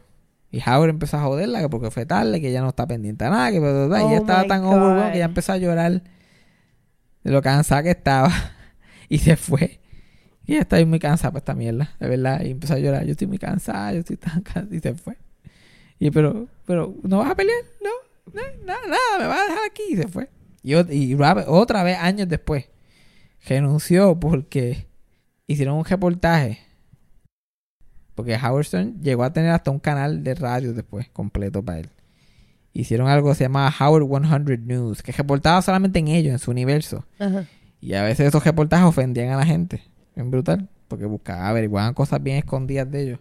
Y 0.51 0.59
Howard 0.67 0.89
empezó 0.89 1.17
a 1.17 1.21
joderla 1.23 1.61
que 1.61 1.69
porque 1.69 1.91
fue 1.91 2.05
tarde, 2.05 2.41
que 2.41 2.49
ella 2.49 2.61
no 2.61 2.69
está 2.69 2.85
pendiente 2.85 3.23
a 3.25 3.29
nada, 3.29 3.51
que 3.51 3.59
bla, 3.59 3.71
bla, 3.71 3.87
bla. 3.87 3.99
y 4.01 4.03
Oh 4.03 4.07
ella 4.09 4.17
estaba 4.17 4.41
my 4.43 4.47
tan 4.49 4.63
overwhelmed 4.65 5.11
que 5.11 5.17
ella 5.17 5.25
empezó 5.25 5.53
a 5.53 5.57
llorar 5.57 5.91
de 7.23 7.31
lo 7.31 7.41
cansada 7.41 7.83
que 7.83 7.91
estaba. 7.91 8.31
y 9.09 9.19
se 9.19 9.35
fue. 9.37 9.79
Y 10.45 10.53
ella 10.53 10.61
está 10.63 10.83
muy 10.85 10.99
cansada 10.99 11.31
por 11.31 11.39
esta 11.39 11.53
mierda, 11.53 11.95
de 11.99 12.07
verdad. 12.09 12.41
Y 12.43 12.51
empezó 12.51 12.73
a 12.73 12.79
llorar, 12.79 13.05
yo 13.05 13.11
estoy 13.11 13.27
muy 13.27 13.37
cansada, 13.37 13.93
yo 13.93 13.99
estoy 13.99 14.17
tan 14.17 14.41
cansada. 14.43 14.75
Y 14.75 14.79
se 14.79 14.93
fue. 14.93 15.17
Y 15.99 16.11
pero, 16.11 16.47
pero, 16.65 16.95
¿no 17.03 17.19
vas 17.19 17.31
a 17.31 17.35
pelear? 17.35 17.59
No, 17.81 18.33
no, 18.33 18.41
nada, 18.65 18.79
nada, 18.87 19.19
me 19.19 19.27
vas 19.27 19.39
a 19.39 19.43
dejar 19.43 19.59
aquí. 19.69 19.83
Y 19.91 19.95
se 19.97 20.07
fue. 20.07 20.29
Y, 20.63 20.71
ot- 20.73 20.91
y 20.93 21.15
Robert, 21.15 21.47
otra 21.47 21.83
vez, 21.83 21.97
años 21.97 22.27
después, 22.27 22.65
renunció 23.47 24.19
porque 24.19 24.87
hicieron 25.47 25.75
un 25.77 25.85
reportaje. 25.85 26.59
Porque 28.15 28.35
Howard 28.35 28.65
Stern 28.65 29.01
llegó 29.01 29.23
a 29.23 29.33
tener 29.33 29.51
hasta 29.51 29.71
un 29.71 29.79
canal 29.79 30.23
de 30.23 30.35
radio 30.35 30.73
después, 30.73 31.09
completo 31.09 31.63
para 31.63 31.79
él. 31.79 31.89
Hicieron 32.73 33.07
algo 33.07 33.29
que 33.29 33.35
se 33.35 33.43
llamaba 33.45 33.73
Howard 33.79 34.07
100 34.45 34.67
News, 34.67 35.03
que 35.03 35.11
reportaba 35.11 35.61
solamente 35.61 35.99
en 35.99 36.07
ellos, 36.07 36.33
en 36.33 36.39
su 36.39 36.51
universo. 36.51 37.05
Ajá. 37.19 37.45
Y 37.81 37.95
a 37.95 38.03
veces 38.03 38.27
esos 38.27 38.43
reportajes 38.43 38.85
ofendían 38.85 39.29
a 39.29 39.37
la 39.37 39.45
gente. 39.45 39.81
Bien 40.15 40.29
brutal. 40.29 40.69
Porque 40.87 41.05
buscaban, 41.05 41.45
averiguaban 41.45 41.93
cosas 41.93 42.21
bien 42.21 42.37
escondidas 42.37 42.89
de 42.91 43.01
ellos. 43.01 43.19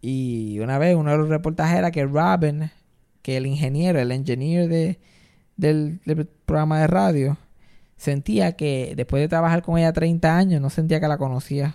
Y 0.00 0.58
una 0.58 0.76
vez 0.78 0.96
uno 0.96 1.12
de 1.12 1.18
los 1.18 1.28
reportajes 1.28 1.78
era 1.78 1.90
que 1.90 2.04
Robin, 2.04 2.70
que 3.22 3.36
el 3.36 3.46
ingeniero, 3.46 4.00
el 4.00 4.12
engineer 4.12 4.68
de, 4.68 4.98
del, 5.56 6.00
del 6.04 6.26
programa 6.26 6.80
de 6.80 6.86
radio, 6.88 7.38
sentía 7.96 8.52
que 8.52 8.94
después 8.96 9.22
de 9.22 9.28
trabajar 9.28 9.62
con 9.62 9.78
ella 9.78 9.92
30 9.92 10.36
años, 10.36 10.60
no 10.60 10.68
sentía 10.68 11.00
que 11.00 11.08
la 11.08 11.16
conocía. 11.16 11.74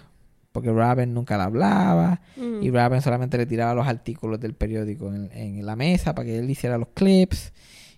Porque 0.59 0.73
Robin 0.73 1.13
nunca 1.13 1.37
la 1.37 1.45
hablaba. 1.45 2.19
Mm. 2.35 2.61
Y 2.61 2.69
Robin 2.69 3.01
solamente 3.01 3.37
le 3.37 3.45
tiraba 3.45 3.73
los 3.73 3.87
artículos 3.87 4.41
del 4.41 4.55
periódico 4.55 5.07
en, 5.07 5.31
en 5.31 5.65
la 5.65 5.77
mesa 5.77 6.13
para 6.13 6.25
que 6.25 6.37
él 6.37 6.49
hiciera 6.49 6.77
los 6.77 6.89
clips. 6.89 7.53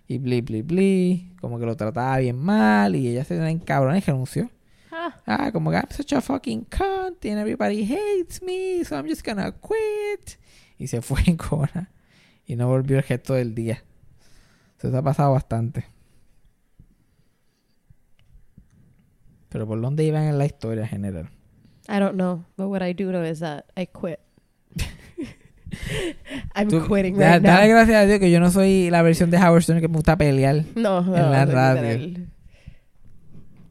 Y 0.07 0.19
bli, 0.19 0.41
bli, 0.41 0.61
bli. 0.61 1.33
Como 1.41 1.57
que 1.57 1.65
lo 1.65 1.75
trataba 1.75 2.19
bien 2.19 2.37
mal. 2.37 2.95
Y 2.95 3.07
ella 3.07 3.25
se 3.25 3.35
encabronó 3.49 3.97
y 3.97 3.99
renunció. 3.99 4.51
Ah. 4.91 5.15
Ah, 5.25 5.51
como 5.51 5.71
que 5.71 5.77
I'm 5.77 5.89
such 5.89 6.13
a 6.13 6.21
fucking 6.21 6.65
cunt 6.65 7.25
and 7.25 7.39
everybody 7.39 7.83
hates 7.83 8.43
me, 8.43 8.85
so 8.85 8.95
I'm 8.95 9.07
just 9.07 9.25
gonna 9.25 9.51
quit. 9.53 10.37
Y 10.77 10.85
se 10.85 11.01
fue 11.01 11.21
en 11.25 11.37
cora. 11.37 11.89
Y 12.45 12.55
no 12.57 12.67
volvió 12.67 12.97
el 12.97 13.03
gesto 13.03 13.33
del 13.33 13.55
día. 13.55 13.83
Eso 14.77 14.95
ha 14.95 15.01
pasado 15.01 15.31
bastante. 15.31 15.85
Pero 19.49 19.65
por 19.65 19.81
dónde 19.81 20.03
iban 20.03 20.25
en 20.25 20.37
la 20.37 20.45
historia 20.45 20.85
general. 20.85 21.31
I 21.93 21.99
don't 21.99 22.15
know, 22.15 22.45
but 22.57 22.67
what 22.69 22.81
I 22.81 22.93
do 22.93 23.11
know 23.11 23.23
is 23.23 23.39
that 23.41 23.65
I 23.75 23.85
quit. 23.85 24.19
I'm 26.55 26.69
Tú- 26.69 26.85
quitting 26.87 27.17
da- 27.17 27.33
right 27.33 27.41
dale 27.41 27.67
now. 27.67 27.75
gracias 27.75 28.03
a 28.03 28.05
Dios 28.05 28.19
que 28.19 28.29
yo 28.31 28.39
no 28.39 28.49
soy 28.51 28.89
la 28.89 29.01
versión 29.01 29.29
de 29.31 29.37
Howard 29.37 29.63
Stern 29.63 29.81
que 29.81 29.87
me 29.87 29.95
gusta 29.95 30.17
pelear. 30.17 30.63
No, 30.75 31.01
no, 31.01 31.15
en 31.17 31.31
la 31.31 31.45
no, 31.45 31.51
radio. 31.53 32.09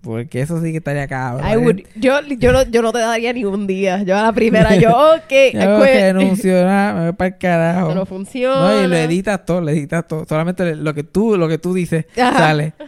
Porque 0.03 0.41
eso 0.41 0.63
sí 0.63 0.71
que 0.71 0.79
estaría 0.79 1.07
cabrón. 1.07 1.47
I 1.47 1.57
would, 1.59 1.81
yo, 1.95 2.21
yo, 2.39 2.53
no, 2.53 2.63
yo 2.63 2.81
no 2.81 2.91
te 2.91 3.01
daría 3.01 3.35
ni 3.35 3.45
un 3.45 3.67
día. 3.67 4.03
Yo 4.03 4.17
a 4.17 4.23
la 4.23 4.33
primera, 4.33 4.75
yo, 4.77 4.91
ok, 5.17 5.31
I 5.31 5.53
Yo 5.53 5.77
quit. 5.83 5.93
renuncio, 5.95 6.65
nada, 6.65 6.95
me 6.95 7.01
voy 7.05 7.13
para 7.13 7.29
el 7.29 7.39
carajo. 7.39 7.95
No 7.95 8.07
funciona. 8.07 8.61
No, 8.77 8.85
y 8.85 8.87
lo 8.87 8.97
editas 8.97 9.45
todo, 9.45 9.61
lo 9.61 9.69
editas 9.71 10.07
todo. 10.09 10.25
Solamente 10.27 10.75
lo 10.75 10.95
que 10.95 11.05
tú, 11.05 11.37
lo 11.37 11.49
que 11.49 11.59
tú 11.59 11.75
dices 11.75 12.07
Ajá. 12.19 12.39
sale. 12.39 12.73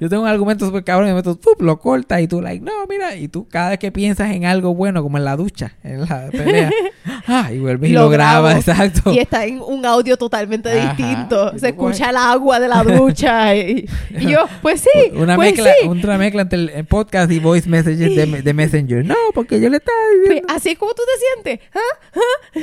Yo 0.00 0.08
tengo 0.08 0.22
un 0.22 0.28
argumento 0.28 0.66
súper 0.66 0.84
cabrón 0.84 1.08
y 1.08 1.12
me 1.12 1.16
meto, 1.16 1.38
¡pup! 1.38 1.60
lo 1.62 1.78
cortas 1.78 2.20
y 2.20 2.28
tú, 2.28 2.40
like, 2.42 2.64
no, 2.64 2.72
mira. 2.88 3.14
Y 3.16 3.28
tú, 3.28 3.46
cada 3.48 3.70
vez 3.70 3.78
que 3.78 3.90
piensas 3.92 4.30
en 4.32 4.44
algo 4.44 4.74
bueno, 4.74 5.02
como 5.02 5.18
en 5.18 5.24
la 5.24 5.36
ducha, 5.36 5.76
en 5.82 6.00
la 6.02 6.28
pelea, 6.30 6.70
ah, 7.26 7.50
y 7.52 7.58
vuelves 7.58 7.90
y 7.90 7.92
Lo 7.94 8.02
lo, 8.02 8.08
grabas, 8.10 8.56
exacto. 8.56 9.12
Y 9.12 9.18
está 9.18 9.44
en 9.46 9.60
un 9.60 9.84
audio 9.86 10.16
totalmente 10.16 10.70
Ajá. 10.70 10.94
distinto. 10.94 11.58
Se 11.58 11.68
escucha 11.68 12.10
el 12.10 12.16
agua 12.16 12.60
de 12.60 12.68
la 12.68 12.82
ducha. 12.84 13.54
Y, 13.56 13.88
y 14.18 14.26
yo, 14.30 14.40
pues 14.62 14.80
sí, 14.82 15.10
Una 15.14 15.36
pues 15.36 15.52
mezcla, 15.52 15.72
sí. 15.80 15.88
una 15.88 16.18
mezcla 16.18 16.42
entre 16.42 16.58
el, 16.58 16.68
el 16.70 16.84
podcast 16.84 17.30
y 17.30 17.38
voice 17.38 17.68
messages 17.68 18.14
de, 18.16 18.42
de 18.42 18.54
Messenger. 18.54 19.04
No, 19.04 19.14
porque 19.34 19.60
yo 19.60 19.68
le 19.70 19.78
estaba 19.78 19.96
Pues, 20.24 20.28
diciendo. 20.28 20.52
así 20.54 20.68
es 20.70 20.78
como 20.78 20.92
tú 20.94 21.02
te 21.04 21.52
sientes. 21.52 21.68
¿ah? 21.74 22.60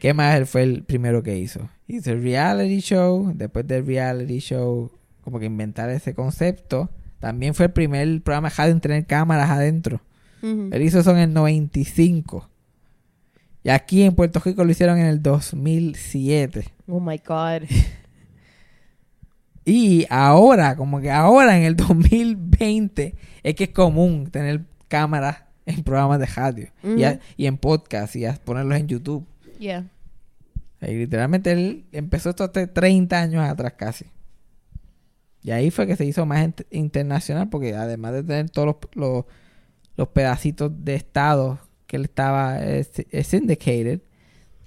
¿Qué 0.00 0.14
más 0.14 0.36
él 0.36 0.46
fue 0.46 0.62
el 0.62 0.82
primero 0.82 1.22
que 1.22 1.36
hizo? 1.38 1.68
Hizo 1.86 2.10
el 2.12 2.22
reality 2.22 2.80
show. 2.80 3.32
Después 3.34 3.66
del 3.66 3.86
reality 3.86 4.38
show, 4.38 4.90
como 5.22 5.38
que 5.38 5.46
inventar 5.46 5.88
ese 5.90 6.14
concepto. 6.14 6.90
También 7.20 7.54
fue 7.54 7.66
el 7.66 7.72
primer 7.72 8.22
programa 8.22 8.48
de 8.50 8.54
radio 8.56 8.72
en 8.72 8.80
tener 8.80 9.06
cámaras 9.06 9.50
adentro. 9.50 10.00
Ujú. 10.42 10.68
Él 10.72 10.82
hizo 10.82 10.98
eso 11.00 11.12
en 11.12 11.18
el 11.18 11.32
95. 11.32 12.48
Y 13.64 13.70
aquí 13.70 14.02
en 14.02 14.14
Puerto 14.14 14.40
Rico 14.44 14.64
lo 14.64 14.70
hicieron 14.72 14.98
en 14.98 15.06
el 15.06 15.22
2007. 15.22 16.64
Oh 16.88 16.98
my 17.00 17.18
God. 17.24 17.62
Y 19.64 20.06
ahora, 20.10 20.74
como 20.76 21.00
que 21.00 21.10
ahora 21.10 21.56
en 21.56 21.62
el 21.64 21.76
2020, 21.76 23.14
es 23.44 23.54
que 23.54 23.64
es 23.64 23.70
común 23.70 24.28
tener 24.30 24.62
cámaras 24.88 25.44
en 25.66 25.84
programas 25.84 26.18
de 26.18 26.26
radio. 26.26 26.68
y, 26.82 27.04
a- 27.04 27.12
Ujú. 27.12 27.20
y 27.36 27.46
en 27.46 27.56
podcast 27.58 28.16
y 28.16 28.24
a 28.24 28.34
ponerlos 28.34 28.76
en 28.78 28.88
YouTube. 28.88 29.24
Yeah. 29.60 29.84
Y 30.80 30.94
literalmente 30.96 31.52
él 31.52 31.84
empezó 31.92 32.30
esto 32.30 32.42
hace 32.42 32.66
30 32.66 33.20
años 33.20 33.48
atrás 33.48 33.74
casi. 33.78 34.06
Y 35.42 35.50
ahí 35.50 35.70
fue 35.70 35.86
que 35.86 35.96
se 35.96 36.04
hizo 36.04 36.24
más 36.26 36.46
int- 36.46 36.66
internacional 36.70 37.48
porque 37.48 37.74
además 37.74 38.12
de 38.12 38.22
tener 38.22 38.50
todos 38.50 38.66
los, 38.68 38.76
los, 38.94 39.24
los 39.96 40.08
pedacitos 40.08 40.70
de 40.84 40.94
estado 40.94 41.58
que 41.86 41.96
él 41.96 42.04
estaba 42.04 42.58
eh, 42.62 42.84
syndicated, 43.24 44.00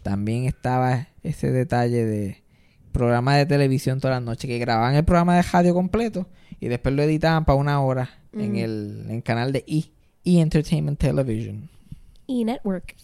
también 0.04 0.46
estaba 0.46 1.08
ese 1.24 1.52
detalle 1.52 2.06
de 2.06 2.44
programa 2.92 3.36
de 3.36 3.46
televisión 3.46 4.00
todas 4.00 4.18
las 4.18 4.24
noches 4.24 4.48
que 4.48 4.58
grababan 4.60 4.96
el 4.96 5.04
programa 5.04 5.36
de 5.36 5.42
radio 5.42 5.74
completo 5.74 6.28
y 6.60 6.68
después 6.68 6.94
lo 6.96 7.04
editaban 7.04 7.44
para 7.46 7.58
una 7.58 7.82
hora 7.82 8.10
en 8.34 8.56
el 8.58 9.04
en 9.06 9.12
el 9.16 9.24
canal 9.24 9.52
de 9.52 9.64
E, 9.68 9.86
E 10.26 10.40
Entertainment 10.42 11.00
Television. 11.00 11.70
E-Network. 12.28 12.96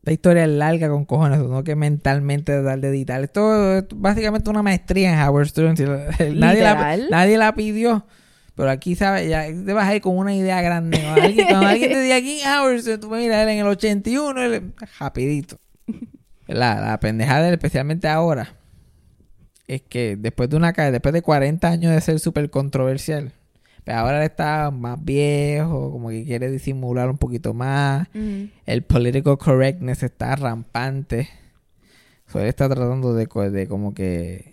Esta 0.00 0.12
historia 0.12 0.44
es 0.44 0.50
larga 0.50 0.88
con 0.88 1.04
cojones, 1.04 1.40
no 1.40 1.64
que 1.64 1.76
mentalmente 1.76 2.52
tratar 2.52 2.80
de 2.80 2.88
editar. 2.88 3.22
Esto 3.22 3.78
es 3.78 3.84
básicamente 3.94 4.48
una 4.48 4.62
maestría 4.62 5.12
en 5.12 5.20
Howard 5.20 5.48
Stern. 5.48 5.74
Nadie 6.38 6.62
la, 6.62 6.96
nadie 7.10 7.36
la 7.36 7.54
pidió. 7.54 8.06
Pero 8.54 8.70
aquí, 8.70 8.96
¿sabes? 8.96 9.28
Ya 9.28 9.46
te 9.46 9.72
vas 9.72 9.86
a 9.86 9.94
ir 9.94 10.02
con 10.02 10.16
una 10.16 10.34
idea 10.34 10.60
grande. 10.62 11.04
Alguien, 11.06 11.46
cuando 11.48 11.66
alguien 11.68 11.92
te 11.92 12.00
diga 12.00 12.16
aquí 12.16 12.40
Howard 12.42 12.80
Stern, 12.80 13.00
tú 13.00 13.10
mira, 13.10 13.42
él 13.42 13.48
en 13.50 13.58
el 13.58 13.66
81, 13.66 14.42
él, 14.42 14.74
rapidito. 14.98 15.58
La, 16.46 16.80
la 16.80 16.98
pendejada, 16.98 17.50
especialmente 17.50 18.08
ahora, 18.08 18.54
es 19.66 19.82
que 19.82 20.16
después 20.16 20.48
de 20.48 20.56
una 20.56 20.72
después 20.72 21.12
de 21.12 21.20
40 21.20 21.68
años 21.68 21.92
de 21.92 22.00
ser 22.00 22.18
súper 22.20 22.48
controversial, 22.48 23.32
pero 23.84 23.98
ahora 23.98 24.18
él 24.18 24.24
está 24.24 24.70
más 24.70 25.02
viejo, 25.04 25.90
como 25.90 26.10
que 26.10 26.24
quiere 26.24 26.50
disimular 26.50 27.08
un 27.08 27.18
poquito 27.18 27.54
más 27.54 28.08
el 28.66 28.82
political 28.82 29.38
correctness 29.38 30.02
está 30.02 30.36
rampante. 30.36 31.28
So, 32.26 32.40
él 32.40 32.46
está 32.48 32.68
tratando 32.68 33.14
de, 33.14 33.26
co- 33.26 33.50
de 33.50 33.66
como 33.66 33.94
que 33.94 34.52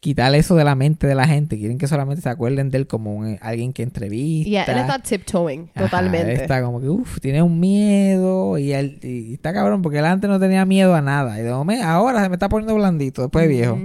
quitar 0.00 0.34
eso 0.34 0.56
de 0.56 0.64
la 0.64 0.74
mente 0.74 1.06
de 1.06 1.14
la 1.14 1.26
gente. 1.26 1.56
Quieren 1.56 1.78
que 1.78 1.86
solamente 1.86 2.20
se 2.22 2.28
acuerden 2.28 2.70
de 2.70 2.78
él 2.78 2.86
como 2.88 3.14
un- 3.14 3.38
alguien 3.40 3.72
que 3.72 3.82
entrevista. 3.82 4.50
Yeah, 4.50 4.64
él 4.64 4.78
está 4.80 4.98
tiptoeing, 4.98 5.70
Ajá, 5.74 5.84
totalmente. 5.84 6.32
él 6.34 6.40
está 6.40 6.60
como 6.62 6.80
que, 6.80 6.88
uff, 6.88 7.18
tiene 7.20 7.40
un 7.40 7.60
miedo 7.60 8.58
y, 8.58 8.72
él, 8.72 8.98
y 9.02 9.34
está 9.34 9.52
cabrón 9.54 9.80
porque 9.80 9.98
él 10.00 10.04
antes 10.04 10.28
no 10.28 10.38
tenía 10.40 10.66
miedo 10.66 10.94
a 10.94 11.00
nada. 11.00 11.38
Y 11.38 11.42
de 11.42 11.52
momento, 11.52 11.86
ahora 11.86 12.22
se 12.22 12.28
me 12.28 12.34
está 12.34 12.48
poniendo 12.48 12.74
blandito 12.74 13.22
después 13.22 13.44
de 13.48 13.54
viejo. 13.54 13.76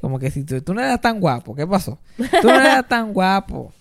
Como 0.00 0.18
que 0.18 0.30
si 0.30 0.44
tú, 0.44 0.60
tú 0.60 0.74
no 0.74 0.80
eras 0.82 1.00
tan 1.00 1.18
guapo, 1.20 1.54
¿qué 1.54 1.66
pasó? 1.66 1.98
Tú 2.16 2.48
no 2.48 2.54
eras 2.60 2.86
tan 2.86 3.12
guapo. 3.12 3.72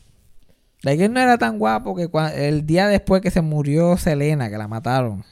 De 0.86 0.99
que 0.99 1.10
no 1.10 1.20
era 1.20 1.40
tan 1.40 1.57
guapo 1.57 1.95
que 1.95 2.07
el 2.36 2.68
día 2.68 2.88
después 2.88 3.20
que 3.20 3.32
se 3.32 3.41
murió 3.41 3.98
Selena, 3.98 4.52
que 4.52 4.57
la 4.60 4.68
mataron, 4.68 5.26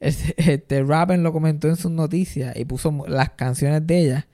este, 0.00 0.34
este 0.52 0.82
Robin 0.82 1.22
lo 1.22 1.32
comentó 1.32 1.68
en 1.68 1.76
sus 1.76 1.92
noticias 1.92 2.56
y 2.56 2.64
puso 2.64 3.04
las 3.06 3.30
canciones 3.30 3.86
de 3.86 3.98
ella. 4.00 4.26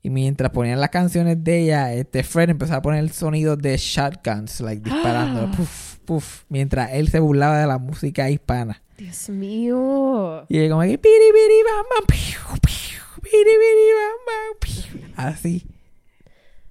Y 0.00 0.10
mientras 0.10 0.52
ponían 0.52 0.80
las 0.80 0.90
canciones 0.90 1.42
de 1.42 1.62
ella, 1.62 1.92
este 1.92 2.22
Fred 2.22 2.50
empezó 2.50 2.74
a 2.74 2.82
poner 2.82 3.00
el 3.00 3.10
sonido 3.10 3.56
de 3.56 3.76
shotguns, 3.76 4.60
like 4.60 4.88
disparando, 4.88 5.50
puf, 5.50 5.96
puf, 6.04 6.44
mientras 6.48 6.92
él 6.92 7.08
se 7.08 7.18
burlaba 7.18 7.58
de 7.58 7.66
la 7.66 7.78
música 7.78 8.30
hispana. 8.30 8.80
Dios 8.96 9.28
mío. 9.28 10.46
Y 10.48 10.58
él 10.58 10.70
como 10.70 10.82
que 10.82 10.98
piri 10.98 11.32
piri 11.32 11.62
bam 11.64 11.84
bam 11.90 12.06
piu, 12.06 12.60
piu, 12.62 13.22
piri 13.22 13.42
piri 13.42 13.90
bam 13.98 14.18
bam 14.28 14.56
piu. 14.60 15.10
así. 15.16 15.66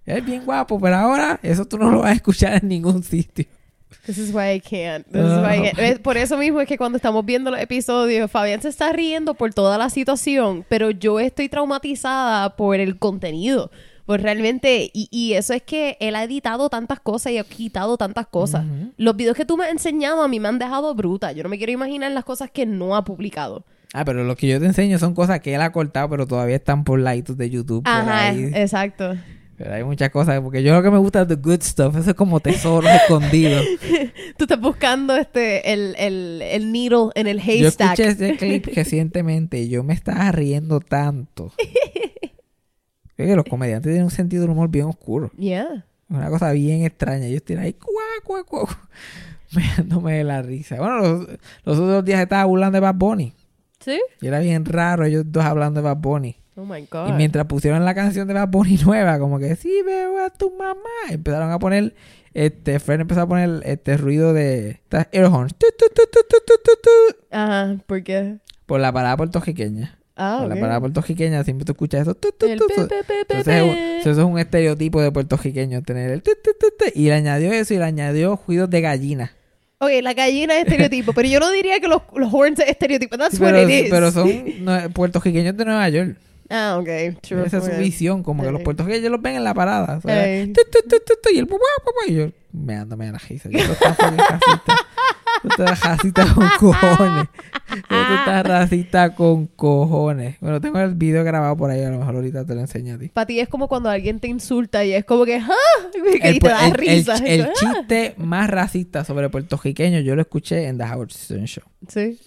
Es 0.06 0.26
bien 0.26 0.44
guapo, 0.46 0.80
pero 0.80 0.96
ahora 0.96 1.40
eso 1.44 1.66
tú 1.66 1.78
no 1.78 1.90
lo 1.90 2.00
vas 2.00 2.12
a 2.12 2.14
escuchar 2.14 2.62
en 2.62 2.68
ningún 2.68 3.04
sitio. 3.04 3.46
This 4.06 4.18
is 4.18 4.34
why 4.34 4.52
I 4.56 4.60
can't. 4.60 5.06
This 5.08 5.22
is 5.22 5.38
why 5.40 5.56
I 5.60 5.62
can't. 5.72 5.80
Eh, 5.80 6.00
Por 6.00 6.18
eso 6.18 6.38
mismo 6.38 6.60
es 6.60 6.68
que 6.68 6.78
cuando 6.78 6.98
estamos 6.98 7.26
viendo 7.26 7.52
los 7.52 7.60
episodios, 7.62 8.30
Fabián 8.30 8.62
se 8.62 8.68
está 8.68 8.92
riendo 8.92 9.34
por 9.34 9.54
toda 9.54 9.78
la 9.78 9.90
situación, 9.90 10.66
pero 10.68 10.92
yo 10.92 11.20
estoy 11.22 11.48
traumatizada 11.48 12.56
por 12.58 12.76
el 12.80 12.98
contenido. 13.00 13.72
Pues 14.06 14.22
realmente, 14.22 14.92
y, 14.94 15.08
y 15.12 15.34
eso 15.34 15.54
es 15.54 15.62
que 15.64 15.96
él 16.02 16.16
ha 16.18 16.24
editado 16.26 16.68
tantas 16.70 17.00
cosas 17.00 17.32
y 17.32 17.38
ha 17.38 17.46
quitado 17.46 17.96
tantas 17.96 18.28
cosas. 18.28 18.66
Los 18.98 19.16
videos 19.16 19.38
que 19.38 19.46
tú 19.46 19.56
me 19.56 19.64
has 19.64 19.72
enseñado 19.72 20.22
a 20.24 20.28
mí 20.28 20.42
me 20.42 20.50
han 20.50 20.60
dejado 20.60 20.94
bruta. 20.94 21.32
Yo 21.32 21.44
no 21.44 21.48
me 21.48 21.58
quiero 21.58 21.72
imaginar 21.72 22.12
las 22.12 22.26
cosas 22.26 22.52
que 22.52 22.66
no 22.66 22.98
ha 22.98 23.06
publicado. 23.06 23.64
Ah, 23.94 24.04
pero 24.04 24.26
lo 24.26 24.36
que 24.36 24.48
yo 24.50 24.60
te 24.60 24.66
enseño 24.66 25.00
son 25.00 25.14
cosas 25.14 25.40
que 25.40 25.56
él 25.56 25.62
ha 25.62 25.72
cortado, 25.72 26.10
pero 26.10 26.28
todavía 26.28 26.58
están 26.58 26.84
por 26.84 27.00
la 27.00 27.16
de 27.16 27.50
YouTube. 27.50 27.84
por 27.84 27.94
Ajá, 27.94 28.30
ahí. 28.30 28.52
exacto. 28.54 29.16
Pero 29.64 29.76
hay 29.76 29.84
muchas 29.86 30.10
cosas, 30.10 30.42
porque 30.42 30.62
yo 30.62 30.74
lo 30.74 30.84
que 30.84 30.92
me 30.92 30.98
gusta 30.98 31.22
es 31.22 31.30
the 31.30 31.36
good 31.36 31.62
stuff. 31.62 31.96
Eso 31.96 32.10
es 32.10 32.16
como 32.18 32.42
tesoros 32.42 32.92
escondidos. 33.02 33.66
Tú 34.36 34.44
estás 34.44 34.60
buscando 34.60 35.16
este 35.16 35.72
el, 35.72 35.96
el, 35.98 36.42
el 36.42 36.70
needle 36.74 37.12
en 37.16 37.28
el 37.28 37.38
Yo 37.40 37.68
haystack. 37.68 37.98
escuché 37.98 38.10
ese 38.10 38.36
clip 38.36 38.66
recientemente 38.76 39.62
y 39.62 39.70
yo 39.70 39.82
me 39.86 39.94
estaba 39.94 40.30
riendo 40.34 40.82
tanto. 40.82 41.54
Que 43.16 43.38
los 43.38 43.46
comediantes 43.46 43.90
tienen 43.90 44.04
un 44.04 44.12
sentido 44.12 44.42
del 44.42 44.52
humor 44.52 44.68
bien 44.70 44.88
oscuro. 44.88 45.32
Yeah. 45.38 45.86
Una 46.10 46.30
cosa 46.30 46.52
bien 46.52 46.84
extraña. 46.84 47.30
Yo 47.30 47.38
estoy 47.38 47.56
ahí, 47.56 47.72
cuá, 47.72 48.04
cuá, 48.26 48.44
cuá, 48.44 48.66
cuá, 48.66 48.90
meándome 49.56 50.18
de 50.18 50.24
la 50.26 50.42
risa. 50.42 50.76
Bueno, 50.76 50.98
los, 51.00 51.28
los 51.64 51.80
otros 51.80 52.04
días 52.04 52.20
estaba 52.20 52.44
burlando 52.44 52.76
de 52.76 52.80
Bad 52.82 52.96
Bunny. 52.96 53.34
¿Sí? 53.80 54.02
Y 54.20 54.28
era 54.28 54.40
bien 54.40 54.66
raro 54.66 55.06
ellos 55.06 55.24
dos 55.28 55.46
hablando 55.46 55.80
de 55.80 55.86
Bad 55.86 55.98
Bunny. 55.98 56.36
Oh 56.56 57.08
y 57.08 57.12
mientras 57.14 57.48
pusieron 57.48 57.84
la 57.84 57.96
canción 57.96 58.28
de 58.28 58.36
la 58.36 58.46
Bunny 58.46 58.78
nueva, 58.86 59.18
como 59.18 59.40
que 59.40 59.56
sí 59.56 59.82
veo 59.84 60.24
a 60.24 60.30
tu 60.30 60.52
mamá, 60.52 60.80
empezaron 61.10 61.52
a 61.52 61.58
poner, 61.58 61.96
este, 62.36 62.80
Fred 62.80 63.02
empezó 63.02 63.22
a 63.22 63.28
poner 63.28 63.62
este 63.66 63.98
ruido 63.98 64.34
de 64.34 64.70
estas 64.70 65.08
air 65.12 65.26
horns. 65.26 65.56
Ajá, 67.32 67.78
¿por 67.88 68.04
qué? 68.04 68.38
Por 68.68 68.80
la 68.80 68.92
parada 68.92 69.18
puertorriqueña. 69.18 69.98
Ah, 70.16 70.36
Por 70.38 70.46
okay. 70.46 70.56
la 70.56 70.62
parada 70.62 70.80
puertorriqueña 70.80 71.44
siempre 71.44 71.66
tú 71.66 71.72
escuchas 71.72 72.02
eso. 72.02 72.16
Entonces, 72.40 72.90
eso 73.48 74.12
es 74.12 74.18
un 74.20 74.38
estereotipo 74.38 75.02
de 75.02 75.12
puertorriqueño, 75.12 75.82
tener 75.82 76.12
el 76.12 76.24
y 76.94 77.06
le 77.06 77.14
añadió 77.14 77.52
eso 77.52 77.74
y 77.74 77.78
le 77.78 77.86
añadió 77.86 78.40
ruidos 78.46 78.70
de 78.70 78.82
gallina. 78.82 79.32
Ok, 79.80 79.90
la 80.04 80.14
gallina 80.14 80.56
es 80.56 80.66
estereotipo, 80.66 81.14
pero 81.14 81.28
yo 81.28 81.40
no 81.40 81.50
diría 81.52 81.80
que 81.80 81.88
los, 81.88 82.04
horns 82.32 82.60
es 82.60 82.70
estereotipo. 82.70 83.18
That's 83.18 83.40
pero, 83.40 84.12
son 84.12 84.30
no, 84.64 84.90
puertorriqueños 84.92 85.58
de 85.58 85.66
Nueva 85.66 85.90
York. 85.90 86.16
Ah, 86.50 86.78
ok. 86.80 87.20
True. 87.22 87.46
Esa 87.46 87.58
es 87.58 87.66
su 87.66 87.72
visión, 87.80 88.24
como 88.24 88.44
que 88.44 88.52
los 88.52 88.62
puertorriqueños 88.62 89.12
los 89.12 89.22
ven 89.22 89.36
en 89.36 89.44
la 89.44 89.54
parada. 89.54 90.00
y 90.04 90.10
el 91.38 91.48
y 92.08 92.14
yo 92.14 92.32
me 92.52 92.76
ando 92.76 92.96
me 92.98 93.12
la 93.12 93.18
risa. 93.18 93.50
Yo, 93.50 93.58
Esto 93.60 93.74
está 93.74 93.94
fucking 93.96 94.18
racista. 94.18 94.76
Esto 95.44 95.64
está 95.66 95.90
racista 95.90 96.34
con 96.34 96.48
cojones. 96.60 97.28
Esto 97.70 98.16
está 98.16 98.44
racista 98.44 99.16
con 99.16 99.48
cojones. 99.48 100.38
Bueno, 100.40 100.62
tengo 100.62 100.80
el 100.80 100.94
video 100.94 101.24
grabado 101.24 101.58
por 101.58 101.72
ahí, 101.72 101.84
a 101.84 101.90
lo 101.90 101.98
mejor 102.00 102.16
ahorita 102.16 102.46
te 102.46 102.54
lo 102.54 102.62
enseño 102.62 102.96
a 102.96 102.98
ti. 103.00 103.10
Para 103.10 103.26
ti 103.26 103.40
es 103.40 103.50
como 103.50 103.68
cuando 103.68 103.90
alguien 103.90 104.20
te 104.20 104.28
insulta 104.28 104.86
y 104.86 104.94
es 104.94 105.04
como 105.06 105.26
que, 105.26 105.38
¡ah! 105.38 105.50
Y 106.24 106.40
te 106.40 106.48
da 106.48 106.70
risa. 106.70 107.16
el- 107.26 107.50
chiste 107.54 108.14
más 108.18 108.50
racista 108.50 109.04
sobre 109.04 109.30
puertorriqueños 109.30 110.04
yo 110.04 110.16
lo 110.16 110.22
escuché 110.22 110.68
en 110.68 110.78
The 110.78 110.84
Howard 110.84 111.12
Stern 111.12 111.46
Show. 111.46 111.64
Sí. 111.88 112.20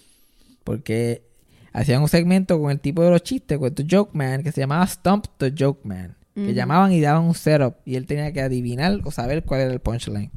Porque 0.63 1.21
hacían 1.77 2.01
un 2.01 2.07
segmento 2.07 2.59
con 2.59 2.71
el 2.71 2.79
tipo 2.79 3.03
de 3.03 3.11
los 3.11 3.21
chistes, 3.21 3.59
con 3.59 3.73
The 3.73 3.85
Joke 3.89 4.17
Man, 4.17 4.41
que 4.41 4.51
se 4.51 4.61
llamaba 4.61 4.87
Stump 4.87 5.27
the 5.37 5.53
Joke 5.57 5.87
Man. 5.87 6.15
Que 6.33 6.53
llamaban 6.53 6.91
y 6.91 7.01
daban 7.01 7.23
un 7.23 7.33
setup 7.33 7.77
y 7.83 7.95
él 7.95 8.05
tenía 8.05 8.31
que 8.31 8.41
adivinar 8.41 8.99
o 9.05 9.09
saber 9.09 9.43
cuál 9.43 9.61
era 9.61 9.73
el 9.73 9.79
punchline. 9.79 10.29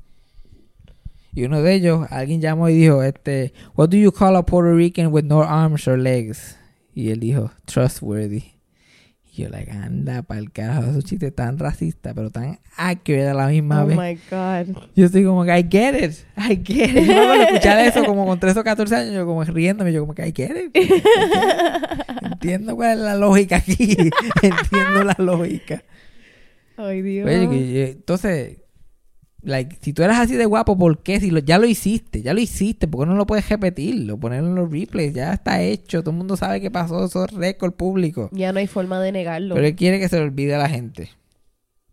Y 1.35 1.45
uno 1.45 1.62
de 1.62 1.75
ellos, 1.75 2.07
alguien 2.11 2.41
llamó 2.41 2.71
y 2.71 2.75
dijo, 2.75 3.03
este, 3.03 3.53
What 3.75 3.91
do 3.91 3.99
you 3.99 4.11
call 4.11 4.35
a 4.37 4.47
Puerto 4.47 4.75
Rican 4.75 5.09
with 5.12 5.25
no 5.25 5.43
arms 5.43 5.87
or 5.87 5.99
legs? 5.99 6.57
Y 6.95 7.11
él 7.11 7.21
dijo, 7.21 7.51
Trustworthy. 7.67 8.60
Y 9.32 9.43
yo, 9.43 9.48
like, 9.48 9.70
anda 9.70 10.23
pa'l 10.23 10.51
carajo, 10.51 10.90
esos 10.90 11.05
chistes 11.05 11.32
tan 11.35 11.59
racistas, 11.59 12.15
pero 12.15 12.31
tan 12.31 12.59
accurate 12.77 13.28
a 13.28 13.35
la 13.35 13.47
misma 13.47 13.85
Oh 13.85 13.86
vez. 13.86 13.97
my 13.97 14.19
God. 14.31 14.77
Yo 14.97 15.07
estoy 15.07 15.24
como 15.24 15.44
que, 15.44 15.57
I 15.57 15.62
get 15.70 15.94
it, 16.02 16.12
I 16.36 16.57
get 16.57 16.90
it. 16.90 17.07
Yo 17.07 17.23
acuerdo 17.23 17.43
escuchar 17.44 17.78
eso 17.81 18.05
como 18.05 18.27
con 18.27 18.40
13 18.40 18.59
o 18.61 18.65
14 18.65 18.94
años, 18.97 19.15
yo 19.15 19.27
como 19.27 19.44
riéndome, 19.44 19.93
yo 19.93 20.01
como 20.01 20.15
que, 20.15 20.27
I 20.27 20.32
get 20.35 20.51
it. 20.57 20.74
Entiendo 22.23 22.74
cuál 22.77 22.93
es 22.98 23.05
la 23.05 23.15
lógica 23.16 23.57
aquí. 23.57 23.97
Entiendo 24.43 25.05
la 25.05 25.15
lógica. 25.19 25.82
Ay, 26.77 27.02
Dios. 27.02 27.28
Oye, 27.28 27.82
eh, 27.82 27.90
entonces, 27.93 28.57
like, 29.43 29.79
si 29.81 29.93
tú 29.93 30.03
eras 30.03 30.19
así 30.19 30.37
de 30.37 30.47
guapo, 30.47 30.77
¿por 30.77 31.03
qué? 31.03 31.21
Si 31.21 31.31
lo, 31.31 31.41
ya 31.41 31.59
lo 31.59 31.67
hiciste, 31.67 32.23
ya 32.23 32.35
lo 32.35 32.41
hiciste, 32.41 32.89
¿por 32.89 33.01
qué 33.01 33.11
no 33.11 33.17
lo 33.17 33.27
puedes 33.27 33.49
repetirlo? 33.49 34.19
Ponerlo 34.19 34.49
en 34.49 34.55
los 34.55 34.71
replays, 34.71 35.15
ya 35.15 35.33
está 35.33 35.62
hecho, 35.62 36.03
todo 36.03 36.11
el 36.11 36.19
mundo 36.19 36.37
sabe 36.37 36.61
qué 36.61 36.71
pasó, 36.71 37.05
eso 37.05 37.25
es 37.25 37.33
récord 37.33 37.73
público. 37.73 38.29
Ya 38.33 38.53
no 38.53 38.59
hay 38.59 38.67
forma 38.67 39.01
de 39.01 39.12
negarlo. 39.12 39.55
Pero 39.55 39.67
él 39.67 39.75
quiere 39.75 39.99
que 39.99 40.09
se 40.09 40.17
le 40.17 40.23
olvide 40.23 40.55
a 40.55 40.59
la 40.59 40.69
gente. 40.69 41.11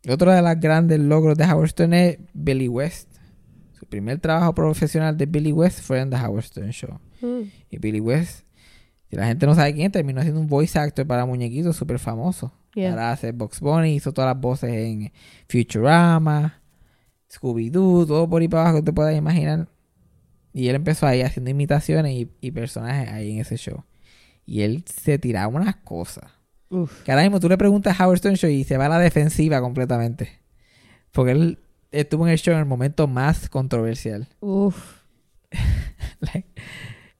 Otro 0.09 0.31
de 0.31 0.41
los 0.41 0.59
grandes 0.59 0.99
logros 0.99 1.37
de 1.37 1.45
Howard 1.45 1.69
Stern 1.69 1.93
es 1.93 2.17
Billy 2.33 2.67
West. 2.67 3.09
Su 3.73 3.85
primer 3.85 4.19
trabajo 4.19 4.53
profesional 4.53 5.17
de 5.17 5.25
Billy 5.25 5.51
West 5.51 5.81
fue 5.81 5.99
en 5.99 6.09
The 6.09 6.15
Howard 6.17 6.45
Stern 6.45 6.71
Show. 6.71 6.99
Mm. 7.21 7.49
Y 7.69 7.77
Billy 7.77 7.99
West, 7.99 8.45
si 9.09 9.15
la 9.15 9.27
gente 9.27 9.45
no 9.45 9.55
sabe 9.55 9.73
quién, 9.73 9.91
terminó 9.91 10.21
siendo 10.21 10.39
un 10.39 10.47
voice 10.47 10.77
actor 10.79 11.05
para 11.05 11.25
muñequitos 11.25 11.75
súper 11.75 11.99
famoso. 11.99 12.53
Yeah. 12.73 12.91
Ahora 12.91 13.11
hace 13.11 13.31
Box 13.31 13.59
Bunny, 13.59 13.95
hizo 13.95 14.13
todas 14.13 14.33
las 14.33 14.41
voces 14.41 14.71
en 14.71 15.11
Futurama, 15.47 16.61
Scooby-Doo, 17.31 18.05
todo 18.05 18.29
por 18.29 18.41
ahí 18.41 18.47
para 18.47 18.63
abajo 18.63 18.77
que 18.77 18.83
te 18.83 18.93
puedas 18.93 19.15
imaginar. 19.15 19.67
Y 20.53 20.69
él 20.69 20.75
empezó 20.75 21.05
ahí 21.05 21.21
haciendo 21.21 21.51
imitaciones 21.51 22.13
y, 22.13 22.31
y 22.41 22.51
personajes 22.51 23.09
ahí 23.09 23.31
en 23.31 23.39
ese 23.39 23.57
show. 23.57 23.83
Y 24.45 24.61
él 24.61 24.83
se 24.85 25.19
tiraba 25.19 25.47
unas 25.47 25.75
cosas. 25.77 26.25
Uf. 26.69 27.03
Que 27.03 27.11
ahora 27.11 27.23
mismo 27.23 27.39
tú 27.39 27.49
le 27.49 27.57
preguntas 27.57 27.99
a 27.99 28.05
Howard 28.05 28.19
Stern 28.19 28.35
Show 28.35 28.49
y 28.49 28.63
se 28.63 28.77
va 28.77 28.87
a 28.87 28.89
la 28.89 28.99
defensiva 28.99 29.61
completamente. 29.61 30.39
Porque 31.11 31.31
él 31.31 31.59
estuvo 31.91 32.25
en 32.25 32.33
el 32.33 32.39
show 32.39 32.53
en 32.53 32.59
el 32.59 32.65
momento 32.65 33.07
más 33.07 33.49
controversial. 33.49 34.27
Uf. 34.39 35.01
Like, 36.19 36.47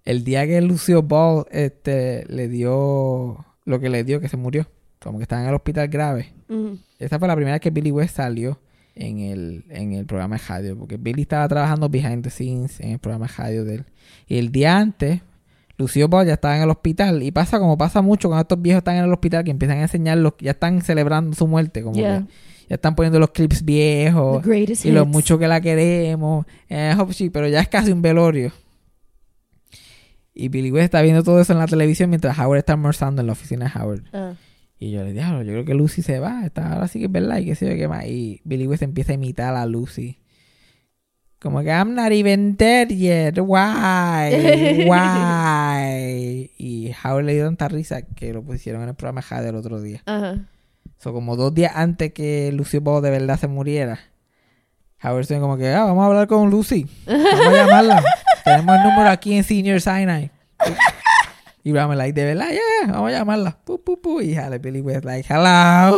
el 0.04 0.24
día 0.24 0.48
que 0.48 0.60
Lucio 0.62 1.04
Ball 1.04 1.46
este, 1.52 2.26
le 2.30 2.48
dio 2.48 3.46
lo 3.66 3.80
que 3.80 3.90
le 3.90 4.04
dio, 4.04 4.20
que 4.20 4.30
se 4.30 4.38
murió. 4.38 4.68
Como 5.00 5.20
que 5.20 5.24
estaba 5.24 5.44
en 5.44 5.50
el 5.50 5.56
hospital 5.56 5.88
grave. 5.90 6.34
Esa 6.98 7.20
fue 7.20 7.28
la 7.28 7.36
primera 7.36 7.56
vez 7.56 7.62
que 7.62 7.70
Billy 7.70 7.92
West 7.92 8.16
salió. 8.16 8.60
En 9.00 9.20
el, 9.20 9.66
en 9.70 9.94
el 9.94 10.06
programa 10.06 10.38
de 10.38 10.44
radio. 10.48 10.78
Porque 10.78 10.98
Billy 10.98 11.24
estaba 11.24 11.48
trabajando 11.48 11.90
behind 11.90 12.24
the 12.24 12.30
scenes 12.30 12.80
en 12.80 12.92
el 12.92 13.00
programa 13.00 13.28
de 13.28 13.34
radio 13.34 13.66
de 13.66 13.76
él. 13.76 13.86
Y 14.28 14.38
el 14.38 14.52
día 14.52 14.78
antes, 14.78 15.22
Lucio 15.78 16.08
Ball 16.08 16.28
ya 16.28 16.34
estaba 16.34 16.58
en 16.58 16.64
el 16.64 16.70
hospital. 16.70 17.24
Y 17.24 17.32
pasa 17.32 17.60
como 17.60 17.78
pasa 17.78 18.02
mucho 18.02 18.28
cuando 18.28 18.42
estos 18.42 18.62
viejos 18.62 18.80
están 18.80 18.98
en 18.98 19.06
el 19.06 19.14
hospital, 19.14 19.44
que 19.44 19.52
empiezan 19.52 19.80
a 19.80 19.84
enseñarlos, 19.84 20.34
ya 20.40 20.52
están 20.52 20.82
celebrando 20.82 21.36
su 21.36 21.48
muerte. 21.48 21.84
Como 21.84 21.96
Yeah. 21.96 22.20
que 22.22 22.34
ya 22.70 22.76
están 22.76 22.96
poniendo 22.96 23.20
los 23.20 23.32
clips 23.32 23.64
viejos. 23.64 24.46
Y 24.84 24.92
lo 24.92 25.06
mucho 25.06 25.40
que 25.40 25.48
la 25.48 25.62
queremos. 25.62 26.46
Eh, 26.70 26.96
pero 27.32 27.48
ya 27.48 27.62
es 27.62 27.68
casi 27.70 27.92
un 27.92 28.02
velorio. 28.02 28.52
Y 30.34 30.50
Billy 30.50 30.72
West 30.72 30.86
está 30.86 31.02
viendo 31.02 31.24
todo 31.24 31.42
eso 31.42 31.54
en 31.54 31.60
la 31.60 31.66
televisión 31.66 32.10
mientras 32.12 32.38
Howard 32.38 32.60
está 32.60 32.74
almorzando 32.74 33.22
en 33.22 33.28
la 33.28 33.34
oficina 33.34 33.72
de 33.74 33.80
Howard. 33.80 34.04
Ah. 34.14 34.34
Y 34.80 34.92
yo 34.92 35.00
le 35.04 35.12
dije, 35.14 35.26
"Diablo, 35.26 35.42
yo 35.44 35.52
creo 35.54 35.66
que 35.66 35.74
Lucy 35.74 36.02
se 36.02 36.20
va. 36.20 36.46
Está, 36.46 36.74
ahora 36.74 36.88
sí 36.88 37.00
que 37.00 37.06
es 37.06 37.12
verdad. 37.12 37.38
Y 37.38 37.46
qué 37.46 37.56
sé 37.56 37.70
yo 37.70 37.76
qué 37.76 37.88
más. 37.88 38.06
Y 38.06 38.42
Billy 38.44 38.68
West 38.68 38.84
empieza 38.84 39.12
a 39.12 39.16
imitar 39.16 39.56
a 39.56 39.66
Lucy. 39.66 40.20
Como 41.40 41.62
que 41.62 41.70
I'm 41.70 41.94
not 41.94 42.12
even 42.12 42.58
dead 42.58 42.90
yet. 42.90 43.38
Why? 43.40 44.86
Why? 44.90 46.52
Y 46.58 46.92
Howard 47.04 47.26
le 47.26 47.34
dio 47.36 47.46
tanta 47.46 47.68
risa 47.68 48.02
que 48.02 48.34
lo 48.34 48.42
pusieron 48.44 48.82
en 48.84 48.90
el 48.90 48.96
programa 48.96 49.22
Jade 49.22 49.50
el 49.50 49.56
otro 49.56 49.82
día. 49.82 50.02
Ajá. 50.06 50.40
So, 50.98 51.14
como 51.14 51.36
dos 51.36 51.54
días 51.54 51.74
antes 51.76 52.12
que 52.14 52.52
Lucy 52.52 52.80
Ball 52.80 53.04
de 53.04 53.12
verdad 53.12 53.40
se 53.40 53.48
muriera, 53.48 54.00
Howard 55.04 55.26
Stern 55.26 55.42
como 55.42 55.58
que, 55.58 55.70
ah, 55.70 55.84
vamos 55.84 56.04
a 56.04 56.08
hablar 56.08 56.28
con 56.28 56.50
Lucy. 56.50 56.88
Vamos 57.06 57.50
a 57.50 57.52
llamarla. 57.66 58.04
Tenemos 58.44 58.76
el 58.78 58.84
número 58.84 59.10
aquí 59.10 59.34
en 59.34 59.44
Senior 59.44 59.80
Sinai. 59.80 60.32
Y 61.68 61.74
Bram 61.74 61.92
like, 61.98 62.14
de 62.14 62.24
verdad, 62.24 62.48
yeah, 62.50 62.94
vamos 62.94 63.12
a 63.12 63.18
llamarla. 63.18 63.60
Pu, 63.66 63.84
pu, 63.84 64.00
pu. 64.00 64.22
Y 64.22 64.34
jale, 64.34 64.58
Billy 64.58 64.80
West 64.80 65.04
like, 65.04 65.28
hello. 65.28 65.98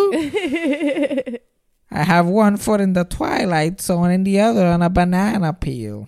I 1.91 2.03
have 2.03 2.27
one 2.27 2.57
foot 2.57 2.81
in 2.81 2.93
the 2.93 3.05
twilight 3.05 3.79
zone 3.79 4.11
and 4.11 4.25
the 4.25 4.41
other 4.41 4.65
on 4.65 4.81
a 4.81 4.89
banana 4.89 5.59
peel. 5.59 6.07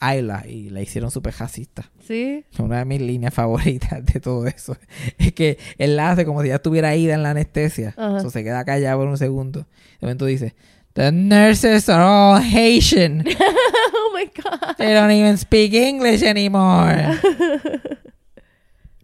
Ayla. 0.00 0.46
Y 0.48 0.70
la 0.70 0.80
hicieron 0.80 1.10
súper 1.10 1.34
racista. 1.38 1.90
Sí. 2.08 2.46
Una 2.58 2.78
de 2.78 2.84
mis 2.86 3.02
líneas 3.02 3.34
favoritas 3.34 4.02
de 4.02 4.18
todo 4.18 4.46
eso 4.46 4.78
es 5.18 5.34
que 5.34 5.58
él 5.76 5.96
la 5.96 6.12
hace 6.12 6.24
como 6.24 6.40
si 6.40 6.48
ya 6.48 6.54
estuviera 6.54 6.96
ida 6.96 7.12
en 7.12 7.22
la 7.22 7.32
anestesia. 7.32 7.94
So, 7.94 8.30
se 8.30 8.42
queda 8.42 8.64
callado 8.64 9.00
por 9.00 9.08
un 9.08 9.18
segundo. 9.18 9.66
De 10.00 10.06
momento 10.06 10.24
dice, 10.24 10.54
The 10.94 11.12
nurses 11.12 11.90
are 11.90 12.02
all 12.02 12.40
Haitian. 12.40 13.26
oh 13.94 14.10
my 14.14 14.24
God. 14.24 14.76
They 14.78 14.94
don't 14.94 15.10
even 15.10 15.36
speak 15.36 15.74
English 15.74 16.22
anymore. 16.22 17.20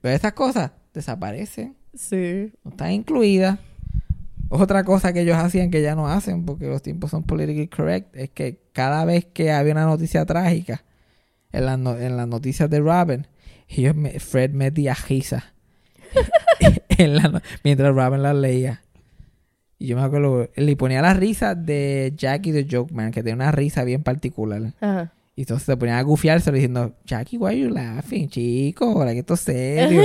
Pero 0.08 0.16
estas 0.16 0.32
cosas 0.32 0.70
desaparecen. 0.94 1.76
Sí. 1.92 2.50
No 2.64 2.70
están 2.70 2.92
incluidas. 2.92 3.58
Otra 4.48 4.82
cosa 4.82 5.12
que 5.12 5.20
ellos 5.20 5.36
hacían 5.36 5.70
que 5.70 5.82
ya 5.82 5.94
no 5.94 6.08
hacen 6.08 6.46
porque 6.46 6.66
los 6.66 6.80
tiempos 6.80 7.10
son 7.10 7.24
politically 7.24 7.68
correct 7.68 8.16
es 8.16 8.30
que 8.30 8.58
cada 8.72 9.04
vez 9.04 9.26
que 9.26 9.52
había 9.52 9.72
una 9.72 9.84
noticia 9.84 10.24
trágica 10.24 10.82
en, 11.52 11.66
las 11.66 11.78
no- 11.78 11.98
en 11.98 12.16
las 12.16 12.26
noticias 12.26 12.70
de 12.70 12.80
Robin, 12.80 13.26
ellos 13.68 13.94
me- 13.94 14.18
Fred 14.18 14.52
metía 14.52 14.96
en 16.96 17.16
la 17.16 17.24
no- 17.28 17.40
mientras 17.64 17.94
Robin 17.94 18.22
las 18.22 18.34
leía. 18.34 18.80
Y 19.78 19.88
yo 19.88 19.96
me 19.96 20.02
acuerdo, 20.02 20.48
le 20.56 20.76
ponía 20.76 21.02
la 21.02 21.12
risa 21.12 21.54
de 21.54 22.14
Jackie 22.16 22.52
the 22.52 22.66
Joke 22.70 22.94
Man, 22.94 23.10
que 23.10 23.22
tenía 23.22 23.34
una 23.36 23.52
risa 23.52 23.84
bien 23.84 24.02
particular. 24.02 24.72
Ajá. 24.80 25.12
Y 25.38 25.42
entonces 25.42 25.66
se 25.66 25.76
ponían 25.76 25.98
a 25.98 26.02
gufiárselo 26.02 26.56
diciendo, 26.56 26.96
Jackie, 27.04 27.38
why 27.38 27.46
are 27.50 27.58
you 27.60 27.68
laughing, 27.70 28.28
chico? 28.28 28.86
Ahora 28.86 29.12
que 29.12 29.20
esto 29.20 29.34
es 29.34 29.40
serio. 29.40 30.02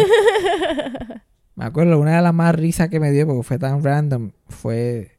me 1.55 1.65
acuerdo, 1.65 1.99
una 1.99 2.17
de 2.17 2.21
las 2.21 2.35
más 2.35 2.53
risas 2.53 2.87
que 2.89 2.99
me 2.99 3.09
dio, 3.09 3.25
porque 3.25 3.41
fue 3.41 3.57
tan 3.57 3.83
random, 3.83 4.29
fue 4.47 5.17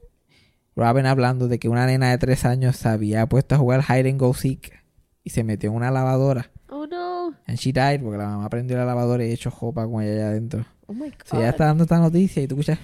Robin 0.76 1.06
hablando 1.06 1.48
de 1.48 1.58
que 1.58 1.68
una 1.68 1.84
nena 1.86 2.12
de 2.12 2.18
tres 2.18 2.44
años 2.44 2.76
se 2.76 2.88
había 2.88 3.26
puesto 3.26 3.56
a 3.56 3.58
jugar 3.58 3.82
hide 3.88 4.08
and 4.08 4.20
go 4.20 4.32
seek 4.34 4.84
y 5.24 5.30
se 5.30 5.42
metió 5.42 5.70
en 5.70 5.74
una 5.74 5.90
lavadora. 5.90 6.48
Oh 6.68 6.86
no. 6.86 7.34
And 7.48 7.58
she 7.58 7.72
died 7.72 8.00
porque 8.00 8.18
la 8.18 8.28
mamá 8.28 8.48
prendió 8.50 8.76
la 8.76 8.84
lavadora 8.84 9.26
y 9.26 9.32
echó 9.32 9.50
jopa 9.50 9.84
con 9.84 10.00
ella 10.00 10.12
allá 10.12 10.28
adentro. 10.28 10.64
Oh 10.86 10.92
my 10.94 11.10
God. 11.10 11.16
Si 11.24 11.36
ella 11.36 11.48
está 11.48 11.64
dando 11.64 11.82
esta 11.82 11.98
noticia 11.98 12.40
y 12.40 12.46
tú 12.46 12.54
escuchas 12.54 12.78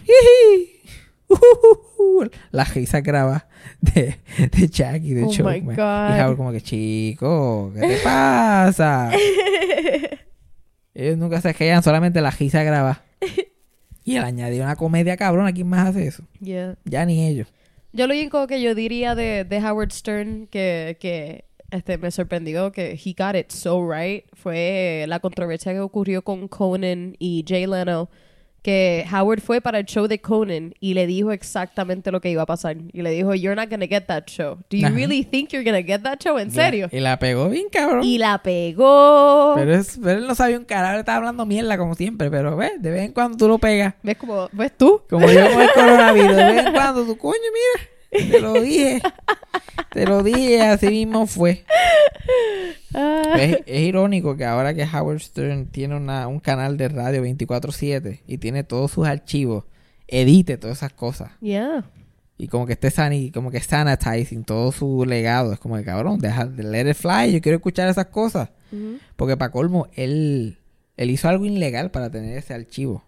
La 2.51 2.65
risa 2.65 3.01
graba 3.01 3.47
de, 3.81 4.17
de 4.37 4.69
Jackie, 4.69 5.15
de 5.15 5.25
Oh. 5.25 5.27
God. 5.29 5.37
Y 5.37 6.21
Howard 6.21 6.37
como 6.37 6.53
que, 6.53 6.61
chico, 6.61 7.73
¿qué 7.75 7.81
te 7.81 7.97
pasa? 8.03 9.11
Ellos 10.95 11.17
nunca 11.17 11.41
se 11.41 11.55
quedan, 11.55 11.83
solamente 11.83 12.21
la 12.21 12.31
risa 12.31 12.63
graba. 12.63 13.03
Y 14.03 14.17
él 14.17 14.25
añadió 14.25 14.65
una 14.65 14.77
comedia 14.77 15.17
cabrona. 15.17 15.53
¿Quién 15.53 15.69
más 15.69 15.89
hace 15.89 16.07
eso? 16.07 16.25
Yeah. 16.41 16.77
Ya 16.85 17.05
ni 17.05 17.29
ellos. 17.29 17.47
Yo 17.93 18.07
lo 18.07 18.15
único 18.15 18.47
que 18.47 18.61
yo 18.61 18.75
diría 18.75 19.15
de, 19.15 19.45
de 19.45 19.59
Howard 19.59 19.93
Stern 19.93 20.49
que, 20.49 20.97
que 20.99 21.45
este, 21.71 21.99
me 21.99 22.11
sorprendió 22.11 22.73
que 22.73 22.93
he 22.93 23.15
got 23.17 23.37
it 23.37 23.51
so 23.51 23.87
right 23.89 24.25
fue 24.33 25.05
la 25.07 25.21
controversia 25.21 25.73
que 25.73 25.81
ocurrió 25.81 26.23
con 26.23 26.49
Conan 26.49 27.15
y 27.19 27.45
Jay 27.47 27.67
Leno. 27.67 28.09
Que 28.63 29.07
Howard 29.11 29.41
fue 29.41 29.61
para 29.63 29.79
el 29.79 29.87
show 29.87 30.07
de 30.07 30.21
Conan 30.21 30.75
y 30.81 30.93
le 30.95 31.07
dijo 31.07 31.33
exactamente 31.33 32.11
lo 32.11 32.21
que 32.21 32.29
iba 32.31 32.43
a 32.43 32.47
pasar. 32.47 32.77
Y 32.93 33.01
le 33.03 33.11
dijo, 33.11 33.35
You're 33.35 33.57
not 33.57 33.71
gonna 33.71 33.87
get 33.87 34.03
that 34.07 34.25
show. 34.27 34.57
Do 34.69 34.77
you 34.77 34.87
Ajá. 34.87 34.95
really 34.95 35.23
think 35.25 35.51
you're 35.51 35.65
gonna 35.65 35.83
get 35.83 36.03
that 36.03 36.19
show? 36.23 36.39
¿En 36.39 36.51
serio? 36.51 36.89
Y 36.93 37.01
la 37.01 37.19
pegó 37.19 37.49
bien, 37.49 37.69
cabrón. 37.73 38.05
Y 38.05 38.19
la 38.19 38.43
pegó. 38.43 39.55
Pero, 39.57 39.75
es- 39.75 39.99
pero 40.03 40.19
él 40.19 40.27
no 40.27 40.35
sabía 40.35 40.59
un 40.59 40.65
carajo. 40.65 40.99
Estaba 40.99 41.19
hablando 41.19 41.47
mierda 41.47 41.79
como 41.79 41.95
siempre. 41.95 42.31
Pero, 42.31 42.57
ve, 42.57 42.73
de 42.79 42.91
vez 42.91 43.03
en 43.07 43.13
cuando 43.13 43.37
tú 43.39 43.49
lo 43.49 43.59
pegas. 43.59 43.95
¿Ves 44.03 44.17
como, 44.17 44.49
ves 44.53 44.73
tú? 44.77 45.03
Como 45.09 45.27
yo 45.31 45.51
con 45.51 45.63
el 45.63 45.71
coronavirus, 45.75 46.37
de 46.37 46.45
vez 46.45 46.67
en 46.67 46.73
cuando 46.73 47.05
tú, 47.05 47.17
coño, 47.17 47.35
mira, 47.53 47.89
te 48.11 48.41
lo 48.41 48.55
dije. 48.61 49.01
Te 49.93 50.07
lo 50.07 50.23
dije, 50.23 50.61
así 50.63 50.89
mismo 50.89 51.27
fue. 51.27 51.65
Ah. 52.95 53.23
Es, 53.39 53.59
es 53.67 53.81
irónico 53.83 54.37
que 54.37 54.45
ahora 54.45 54.75
que 54.75 54.85
Howard 54.85 55.21
Stern 55.21 55.67
tiene 55.67 55.97
una- 55.97 56.27
un 56.29 56.41
canal 56.41 56.77
de 56.77 56.89
radio 56.89 57.23
24-7 57.23 58.21
y 58.27 58.39
tiene 58.39 58.65
todos 58.65 58.91
sus 58.93 59.07
archivos, 59.07 59.65
edite 60.09 60.57
todas 60.59 60.79
esas 60.79 60.93
cosas. 60.93 61.31
Yeah. 61.41 61.85
Y 62.37 62.49
como 62.49 62.67
que 62.67 62.73
esté 62.73 62.91
sani, 62.91 63.31
como 63.31 63.51
que 63.51 63.61
sanitizing 63.61 64.45
todo 64.45 64.73
su 64.73 65.05
legado. 65.05 65.53
Es 65.53 65.59
como 65.61 65.77
que 65.77 65.85
cabrón, 65.85 66.19
deja 66.21 66.47
de 66.47 66.63
let 66.65 66.91
it 66.91 66.97
fly. 66.97 67.33
Yo 67.33 67.41
quiero 67.41 67.57
escuchar 67.57 67.89
esas 67.89 68.07
cosas. 68.07 68.49
Ujú. 68.73 68.99
Porque 69.17 69.37
para 69.37 69.53
colmo, 69.53 69.89
él, 69.95 70.59
él 70.97 71.11
hizo 71.11 71.29
algo 71.29 71.45
ilegal 71.45 71.91
para 71.91 72.11
tener 72.11 72.37
ese 72.39 72.55
archivo. 72.55 73.05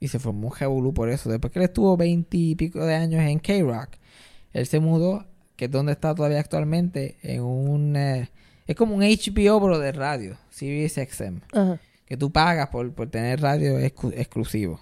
Y 0.00 0.08
se 0.08 0.18
formó 0.18 0.48
un 0.48 0.54
revolú 0.56 0.92
por 0.92 1.10
eso. 1.10 1.30
Después 1.30 1.52
que 1.52 1.58
él 1.60 1.66
estuvo 1.66 1.96
veinte 1.96 2.36
y 2.36 2.54
pico 2.56 2.84
de 2.84 2.94
años 2.96 3.22
en 3.22 3.38
K-Rock, 3.38 3.90
él 4.52 4.66
se 4.66 4.80
mudó, 4.80 5.26
que 5.56 5.66
es 5.66 5.70
donde 5.70 5.92
está 5.92 6.14
todavía 6.14 6.40
actualmente, 6.40 7.16
en 7.22 7.42
un... 7.42 7.96
eh, 7.96 8.30
es 8.66 8.76
como 8.76 8.94
un 8.94 9.02
HBO, 9.02 9.60
pero 9.60 9.78
de 9.78 9.92
radio. 9.92 10.36
Sirius 10.50 10.92
XM. 10.92 11.40
Ajá. 11.52 11.80
Que 12.06 12.16
tú 12.16 12.30
pagas 12.32 12.68
por, 12.68 12.92
por 12.92 13.08
tener 13.08 13.40
radio 13.40 13.78
exclu- 13.80 14.12
exclusivo 14.16 14.80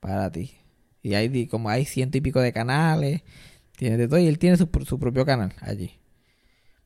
para 0.00 0.30
ti. 0.30 0.52
Y 1.02 1.14
hay 1.14 1.46
como 1.46 1.68
hay 1.70 1.84
ciento 1.84 2.18
y 2.18 2.20
pico 2.20 2.40
de 2.40 2.52
canales. 2.52 3.22
Tiene 3.76 3.96
de 3.96 4.06
todo. 4.08 4.18
Y 4.18 4.26
él 4.28 4.38
tiene 4.38 4.56
su, 4.56 4.68
su 4.84 4.98
propio 4.98 5.24
canal 5.24 5.52
allí. 5.60 5.92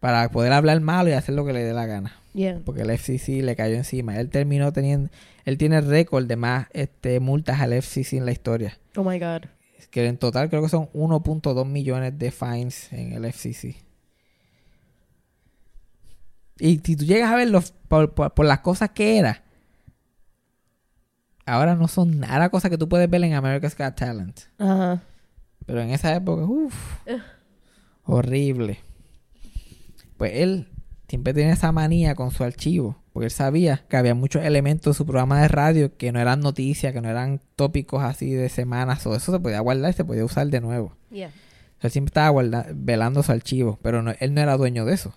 Para 0.01 0.31
poder 0.31 0.53
hablar 0.53 0.81
malo 0.81 1.09
y 1.11 1.13
hacer 1.13 1.35
lo 1.35 1.45
que 1.45 1.53
le 1.53 1.65
dé 1.65 1.73
la 1.73 1.87
gana 1.87 2.17
Yeah. 2.35 2.61
porque 2.67 2.83
el 2.83 2.91
FCC 2.91 3.43
le 3.43 3.57
cayó 3.57 3.77
encima. 3.77 4.19
Él 4.21 4.29
terminó 4.29 4.71
teniendo, 4.71 5.09
él 5.47 5.57
tiene 5.57 5.81
récord 5.81 6.27
de 6.27 6.37
más 6.37 6.67
este, 6.75 7.19
multas 7.19 7.61
al 7.63 7.73
FCC 7.73 8.13
en 8.19 8.27
la 8.27 8.33
historia. 8.33 8.79
Oh 8.95 9.03
my 9.05 9.19
God. 9.19 9.47
Que 9.90 10.07
en 10.07 10.19
total 10.19 10.48
creo 10.51 10.62
que 10.62 10.69
son 10.69 10.89
1.2 10.93 11.65
millones 11.66 12.19
de 12.19 12.31
fines 12.31 12.93
en 12.93 13.12
el 13.12 13.24
FCC. 13.24 13.77
Y 16.59 16.78
si 16.85 16.97
tú 16.97 17.05
llegas 17.05 17.31
a 17.32 17.36
verlo 17.36 17.62
por, 17.89 18.15
por- 18.15 18.32
por 18.35 18.47
las 18.47 18.61
cosas 18.61 18.90
que 18.90 19.19
era, 19.19 19.43
ahora 21.44 21.74
no 21.74 21.86
son 21.89 22.19
nada 22.19 22.48
cosas 22.51 22.70
que 22.70 22.78
tú 22.78 22.89
puedes 22.89 23.09
ver 23.11 23.23
en 23.24 23.35
America's 23.35 23.77
Got 23.77 23.94
Talent. 23.97 24.40
Ajá. 24.59 25.03
Pero 25.66 25.81
en 25.82 25.90
esa 25.90 26.15
época, 26.15 26.44
uff, 26.44 26.74
horrible. 28.05 28.78
Pues 30.16 30.32
él 30.35 30.69
siempre 31.09 31.33
tenía 31.35 31.53
esa 31.53 31.73
manía 31.73 32.15
con 32.15 32.31
su 32.31 32.43
archivo, 32.45 33.03
porque 33.12 33.27
él 33.27 33.31
sabía 33.31 33.85
que 33.89 33.97
había 33.97 34.15
muchos 34.15 34.45
elementos 34.45 34.95
de 34.95 34.99
su 34.99 35.07
programa 35.07 35.41
de 35.41 35.49
radio 35.49 35.97
que 35.97 36.12
no 36.12 36.20
eran 36.20 36.41
noticias, 36.41 36.93
que 36.93 37.01
no 37.01 37.09
eran 37.09 37.41
tópicos 37.57 38.03
así 38.03 38.31
de 38.33 38.49
semanas, 38.49 39.07
o 39.07 39.15
eso 39.15 39.33
se 39.33 39.41
podía 39.41 39.61
guardar 39.61 39.91
y 39.91 39.95
se 39.95 40.05
podía 40.05 40.24
usar 40.24 40.49
de 40.49 40.61
nuevo. 40.61 40.97
Yeah. 41.11 41.28
O 41.28 41.81
sea, 41.81 41.89
él 41.89 41.91
siempre 41.91 42.11
estaba 42.11 42.28
guarda- 42.31 42.66
velando 42.74 43.23
su 43.23 43.33
archivo, 43.33 43.78
pero 43.83 44.03
no- 44.03 44.15
él 44.19 44.35
no 44.35 44.41
era 44.41 44.57
dueño 44.57 44.85
de 44.85 44.95
eso. 44.95 45.15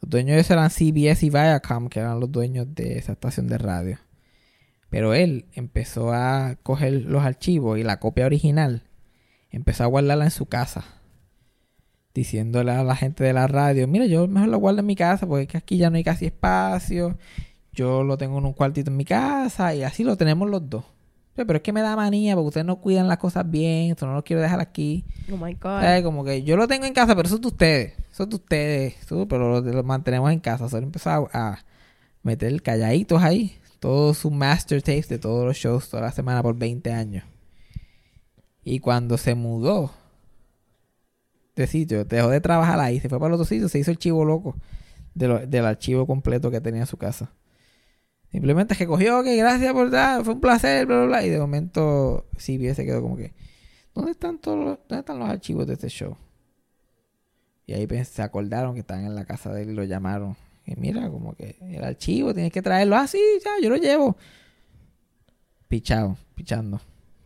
Los 0.00 0.10
dueños 0.10 0.34
de 0.34 0.40
eso 0.40 0.54
eran 0.54 0.70
CBS 0.70 1.24
y 1.24 1.30
Viacom, 1.30 1.88
que 1.88 2.00
eran 2.00 2.18
los 2.18 2.32
dueños 2.32 2.66
de 2.74 2.98
esa 2.98 3.12
estación 3.12 3.46
de 3.46 3.58
radio. 3.58 3.98
Pero 4.90 5.14
él 5.14 5.46
empezó 5.54 6.12
a 6.12 6.56
coger 6.62 6.92
los 6.92 7.22
archivos 7.22 7.78
y 7.78 7.82
la 7.84 7.98
copia 8.00 8.26
original, 8.26 8.82
empezó 9.50 9.84
a 9.84 9.86
guardarla 9.86 10.24
en 10.24 10.30
su 10.30 10.46
casa. 10.46 10.84
Diciéndole 12.14 12.72
a 12.72 12.84
la 12.84 12.94
gente 12.94 13.24
de 13.24 13.32
la 13.32 13.46
radio, 13.46 13.88
mira, 13.88 14.04
yo 14.06 14.28
mejor 14.28 14.48
lo 14.50 14.58
guardo 14.58 14.80
en 14.80 14.86
mi 14.86 14.96
casa 14.96 15.26
porque 15.26 15.42
es 15.42 15.48
que 15.48 15.58
aquí 15.58 15.76
ya 15.78 15.88
no 15.88 15.96
hay 15.96 16.04
casi 16.04 16.26
espacio. 16.26 17.16
Yo 17.72 18.04
lo 18.04 18.18
tengo 18.18 18.38
en 18.38 18.44
un 18.44 18.52
cuartito 18.52 18.90
en 18.90 18.98
mi 18.98 19.04
casa 19.06 19.74
y 19.74 19.82
así 19.82 20.04
lo 20.04 20.16
tenemos 20.16 20.50
los 20.50 20.68
dos. 20.68 20.84
Pero 21.34 21.54
es 21.54 21.62
que 21.62 21.72
me 21.72 21.80
da 21.80 21.96
manía 21.96 22.34
porque 22.34 22.48
ustedes 22.48 22.66
no 22.66 22.76
cuidan 22.76 23.08
las 23.08 23.16
cosas 23.16 23.50
bien, 23.50 23.90
esto 23.90 24.06
no 24.06 24.14
lo 24.14 24.22
quiero 24.22 24.42
dejar 24.42 24.60
aquí. 24.60 25.06
Oh 25.32 25.38
my 25.38 25.54
God. 25.54 25.80
¿Sabes? 25.80 26.02
Como 26.02 26.24
que 26.24 26.42
yo 26.42 26.58
lo 26.58 26.68
tengo 26.68 26.84
en 26.84 26.92
casa, 26.92 27.16
pero 27.16 27.26
eso 27.26 27.36
es 27.36 27.40
de 27.40 27.48
ustedes. 27.48 27.94
Eso 28.12 28.24
es 28.24 28.28
de 28.28 28.36
ustedes. 28.36 28.94
Eso, 29.02 29.26
pero 29.26 29.48
lo, 29.48 29.60
lo 29.62 29.82
mantenemos 29.82 30.30
en 30.30 30.40
casa. 30.40 30.68
Solo 30.68 30.82
empezó 30.84 31.08
a, 31.08 31.28
a 31.32 31.64
meter 32.22 32.60
calladitos 32.60 33.22
ahí. 33.22 33.56
Todos 33.80 34.18
sus 34.18 34.30
master 34.30 34.82
tapes 34.82 35.08
de 35.08 35.18
todos 35.18 35.46
los 35.46 35.56
shows 35.56 35.88
toda 35.88 36.02
la 36.02 36.12
semana 36.12 36.42
por 36.42 36.54
20 36.56 36.92
años. 36.92 37.24
Y 38.62 38.80
cuando 38.80 39.16
se 39.16 39.34
mudó 39.34 39.90
de 41.56 41.66
sitio, 41.66 42.04
dejó 42.04 42.28
de 42.28 42.40
trabajar 42.40 42.80
ahí, 42.80 43.00
se 43.00 43.08
fue 43.08 43.18
para 43.18 43.28
el 43.28 43.34
otro 43.34 43.44
sitio, 43.44 43.68
se 43.68 43.78
hizo 43.78 43.90
el 43.90 43.98
chivo 43.98 44.24
loco 44.24 44.56
de 45.14 45.28
lo- 45.28 45.46
del 45.46 45.66
archivo 45.66 46.06
completo 46.06 46.50
que 46.50 46.60
tenía 46.60 46.82
en 46.82 46.86
su 46.86 46.96
casa. 46.96 47.32
Simplemente 48.30 48.74
que 48.76 48.86
cogió, 48.86 49.22
que 49.22 49.36
gracias 49.36 49.72
por 49.74 49.90
dar, 49.90 50.24
fue 50.24 50.34
un 50.34 50.40
placer, 50.40 50.86
bla, 50.86 50.96
bla, 50.98 51.06
bla. 51.06 51.24
Y 51.26 51.28
de 51.28 51.38
momento 51.38 52.26
CBS 52.38 52.76
se 52.76 52.86
quedó 52.86 53.02
como 53.02 53.16
que, 53.16 53.34
¿dónde 53.94 54.12
están 54.12 54.38
todos 54.38 54.58
los, 54.58 54.78
dónde 54.88 55.00
están 55.00 55.18
los 55.18 55.28
archivos 55.28 55.66
de 55.66 55.74
este 55.74 55.88
show? 55.88 56.16
Y 57.66 57.74
ahí 57.74 57.86
pens- 57.86 58.04
se 58.04 58.22
acordaron 58.22 58.72
que 58.74 58.80
estaban 58.80 59.04
en 59.04 59.14
la 59.14 59.24
casa 59.26 59.52
de 59.52 59.62
él 59.62 59.70
y 59.70 59.74
lo 59.74 59.84
llamaron. 59.84 60.34
Y 60.64 60.74
mira, 60.76 61.10
como 61.10 61.34
que 61.34 61.56
el 61.60 61.84
archivo, 61.84 62.32
tienes 62.32 62.52
que 62.52 62.62
traerlo. 62.62 62.96
Ah, 62.96 63.06
sí, 63.06 63.20
ya, 63.44 63.50
yo 63.62 63.68
lo 63.68 63.76
llevo. 63.76 64.16
Pichado, 65.68 66.16
pichando. 66.34 66.80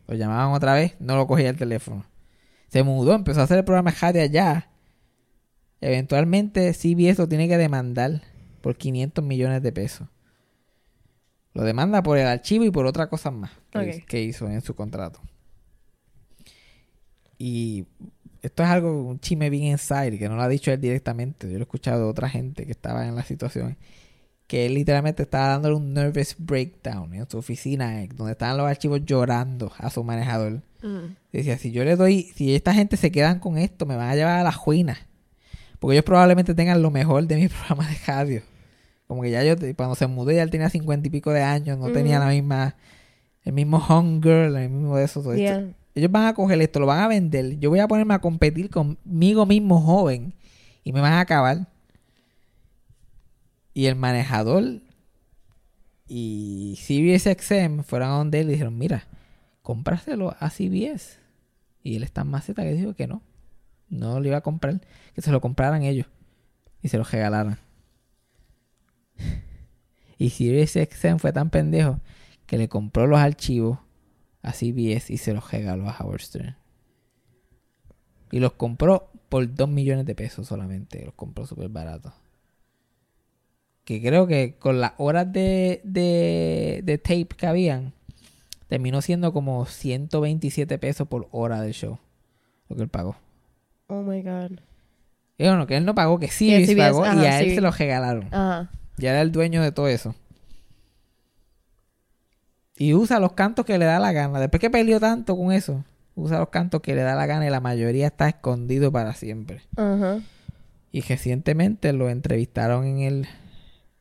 Lo 0.09 0.15
llamaban 0.15 0.53
otra 0.53 0.75
vez, 0.75 0.95
no 1.01 1.17
lo 1.17 1.27
cogía 1.27 1.51
el 1.51 1.57
teléfono. 1.57 2.05
Se 2.77 2.83
mudó, 2.83 3.15
empezó 3.15 3.41
a 3.41 3.45
hacer 3.45 3.57
el 3.57 3.65
programa 3.65 3.95
de 4.13 4.21
allá. 4.21 4.69
Eventualmente 5.81 6.75
CBS 6.75 7.17
lo 7.17 7.27
tiene 7.27 7.49
que 7.49 7.57
demandar 7.57 8.21
por 8.61 8.77
500 8.77 9.25
millones 9.25 9.63
de 9.63 9.73
pesos. 9.73 10.09
Lo 11.55 11.65
demanda 11.65 12.03
por 12.03 12.19
el 12.19 12.27
archivo 12.27 12.67
y 12.67 12.71
por 12.71 12.85
otra 12.85 13.09
cosa 13.09 13.31
más 13.31 13.51
que, 13.71 14.05
que 14.07 14.21
hizo 14.21 14.47
en 14.51 14.61
su 14.61 14.75
contrato. 14.75 15.23
Y 17.39 17.87
esto 18.43 18.63
es 18.63 18.69
algo, 18.69 19.05
un 19.05 19.21
chisme 19.21 19.49
bien 19.49 19.69
inside, 19.69 20.19
que 20.19 20.29
no 20.29 20.37
lo 20.37 20.43
ha 20.43 20.49
dicho 20.49 20.71
él 20.71 20.79
directamente. 20.79 21.47
Yo 21.47 21.55
lo 21.55 21.61
he 21.61 21.63
escuchado 21.63 22.03
de 22.03 22.11
otra 22.11 22.29
gente 22.29 22.67
que 22.67 22.73
estaba 22.73 23.09
en 23.09 23.15
la 23.15 23.25
situación. 23.25 23.79
Que 24.47 24.67
él 24.67 24.75
literalmente 24.75 25.23
estaba 25.23 25.49
dándole 25.49 25.77
un 25.77 25.95
nervous 25.95 26.37
breakdown 26.39 27.15
en 27.15 27.27
su 27.27 27.39
oficina, 27.39 28.03
eh, 28.03 28.11
donde 28.15 28.33
estaban 28.33 28.59
los 28.59 28.67
archivos 28.67 29.01
llorando 29.07 29.73
a 29.79 29.89
su 29.89 30.05
manejador. 30.05 30.61
Mm. 30.87 31.17
Decía, 31.33 31.59
si 31.59 31.73
yo 31.73 31.85
le 31.85 31.97
doy, 31.97 32.33
si 32.35 32.55
esta 32.55 32.73
gente 32.73 32.97
se 32.97 33.11
quedan 33.11 33.41
con 33.41 33.59
esto, 33.59 33.87
me 33.87 33.97
van 33.97 34.09
a 34.11 34.15
llevar 34.15 34.39
a 34.39 34.43
la 34.45 34.53
juina. 34.53 34.97
Porque 35.81 35.95
ellos 35.97 36.05
probablemente 36.05 36.55
tengan 36.55 36.81
lo 36.81 36.91
mejor 36.91 37.27
de 37.27 37.37
mi 37.37 37.49
programa 37.49 37.89
de 37.89 37.97
radio. 38.07 38.43
Como 39.07 39.23
que 39.23 39.31
ya 39.31 39.45
yo, 39.45 39.55
cuando 39.77 39.95
se 39.95 40.07
mudó, 40.07 40.33
ya 40.33 40.43
él 40.43 40.51
tenía 40.51 40.71
cincuenta 40.71 41.07
y 41.09 41.11
pico 41.11 41.33
de 41.33 41.43
años, 41.43 41.79
no 41.79 41.91
tenía 41.93 42.19
la 42.19 42.29
misma, 42.29 42.77
el 43.45 43.53
mismo 43.53 43.79
hunger, 43.79 44.55
el 44.55 44.71
mismo 44.71 44.97
de 44.97 45.05
eso. 45.05 45.23
todo 45.23 45.33
esto. 45.33 45.43
Yeah. 45.43 45.75
Ellos 45.95 46.11
van 46.11 46.27
a 46.27 46.35
coger 46.35 46.61
esto, 46.61 46.81
lo 46.81 46.87
van 46.87 47.01
a 47.01 47.09
vender. 47.09 47.59
Yo 47.59 47.71
voy 47.71 47.79
a 47.79 47.89
ponerme 47.89 48.15
a 48.15 48.19
competir 48.21 48.69
conmigo 48.69 49.47
mismo 49.47 49.81
joven 49.81 50.35
y 50.85 50.93
me 50.93 51.01
van 51.01 51.15
a 51.15 51.21
acabar. 51.21 51.69
Y 53.73 53.87
el 53.87 53.95
manejador 53.95 54.81
y 56.09 56.79
CBS 56.79 57.35
XM 57.35 57.83
fueron 57.83 58.09
a 58.11 58.13
donde 58.13 58.41
él 58.41 58.49
y 58.49 58.53
dijeron, 58.53 58.77
mira, 58.77 59.07
cómpraselo 59.67 60.37
a 60.39 60.49
CBS. 60.49 61.19
Y 61.83 61.97
él 61.97 62.05
está 62.05 62.21
en 62.21 62.29
maceta 62.29 62.63
que 62.63 62.73
dijo 62.73 62.95
que 62.95 63.09
no. 63.09 63.21
No 63.89 64.21
lo 64.21 64.29
iba 64.29 64.37
a 64.37 64.41
comprar. 64.41 64.81
Que 65.13 65.23
se 65.23 65.33
lo 65.33 65.41
compraran 65.41 65.83
ellos. 65.83 66.07
Y 66.83 66.89
se 66.89 66.99
lo 66.99 67.05
regalaran. 67.05 67.59
Y 70.19 70.31
CBS 70.31 70.83
XM 70.91 71.19
fue 71.19 71.31
tan 71.31 71.51
pendejo 71.51 72.01
que 72.47 72.57
le 72.57 72.71
compró 72.71 73.07
los 73.07 73.19
archivos 73.19 73.79
a 74.41 74.53
CBS 74.53 75.13
y 75.13 75.19
se 75.19 75.35
los 75.35 75.51
regaló 75.51 75.91
a 75.91 75.97
Howard 75.99 76.23
Stern. 76.23 76.57
Y 78.31 78.39
los 78.39 78.53
compró 78.53 79.11
por 79.29 79.53
2 79.53 79.69
millones 79.69 80.07
de 80.07 80.15
pesos 80.15 80.47
solamente. 80.47 81.05
Los 81.05 81.13
compró 81.13 81.45
súper 81.45 81.69
barato. 81.69 82.15
Que 83.85 84.01
creo 84.01 84.27
que 84.27 84.55
con 84.59 84.81
las 84.81 84.93
horas 84.97 85.31
de, 85.31 85.83
de, 85.85 86.81
de 86.83 86.97
tape 86.97 87.37
que 87.37 87.47
habían, 87.47 87.93
terminó 88.69 89.01
siendo 89.03 89.33
como 89.33 89.65
127 89.67 90.79
pesos 90.79 91.07
por 91.09 91.29
hora 91.31 91.61
del 91.61 91.73
show. 91.73 91.99
Lo 92.69 92.77
que 92.77 92.83
él 92.83 92.89
pagó. 92.89 93.17
Oh 93.89 94.03
my 94.03 94.23
God. 94.23 94.59
Y 95.39 95.45
bueno, 95.45 95.67
que 95.67 95.77
él 95.77 95.85
no 95.85 95.95
pagó, 95.95 96.19
que 96.19 96.27
Que 96.27 96.33
CBS, 96.67 96.77
pagó 96.77 97.05
y 97.05 97.25
a 97.27 97.41
él 97.41 97.51
sí. 97.51 97.55
se 97.57 97.61
los 97.61 97.79
regalaron. 97.79 98.25
Ajá. 98.33 98.71
Ya 98.97 99.11
era 99.11 99.21
el 99.21 99.33
dueño 99.33 99.63
de 99.63 99.73
todo 99.73 99.89
eso. 99.89 100.15
Y 102.77 102.95
usa 102.95 103.21
los 103.21 103.33
cantos 103.33 103.65
que 103.65 103.79
le 103.79 103.85
da 103.85 103.99
la 103.99 104.13
gana. 104.13 104.39
Después 104.41 104.61
que 104.61 104.71
peleó 104.71 105.01
tanto 105.01 105.37
con 105.37 105.53
eso, 105.53 105.85
usa 106.15 106.39
los 106.39 106.49
cantos 106.49 106.81
que 106.81 106.95
le 106.95 107.03
da 107.03 107.15
la 107.15 107.27
gana 107.27 107.47
y 107.47 107.51
la 107.51 107.61
mayoría 107.61 108.07
está 108.09 108.29
escondido 108.29 108.93
para 108.93 109.15
siempre. 109.15 109.63
Ajá. 109.77 110.21
Y 110.93 111.01
recientemente 111.03 111.93
lo 111.93 112.09
entrevistaron 112.09 112.87
en 112.87 113.01
el 113.01 113.29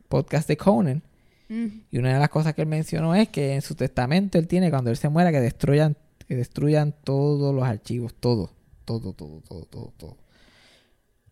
podcast 0.08 0.48
de 0.48 0.58
Conan. 0.58 1.04
Mm. 1.50 1.68
Y 1.92 1.98
una 1.98 2.14
de 2.14 2.20
las 2.20 2.30
cosas 2.30 2.54
que 2.54 2.62
él 2.62 2.68
mencionó 2.68 3.16
es 3.16 3.30
que 3.30 3.56
en 3.56 3.62
su 3.62 3.76
testamento 3.76 4.38
él 4.38 4.48
tiene 4.48 4.70
cuando 4.70 4.90
él 4.90 4.98
se 4.98 5.10
muera 5.10 5.32
que 5.32 5.40
destruyan, 5.40 5.96
que 6.28 6.36
destruyan 6.36 6.94
todos 7.04 7.54
los 7.54 7.64
archivos, 7.64 8.14
todo, 8.16 8.52
todo, 8.86 9.14
todo, 9.14 9.42
todo, 9.48 9.66
todo, 9.66 9.94
todo. 9.98 10.18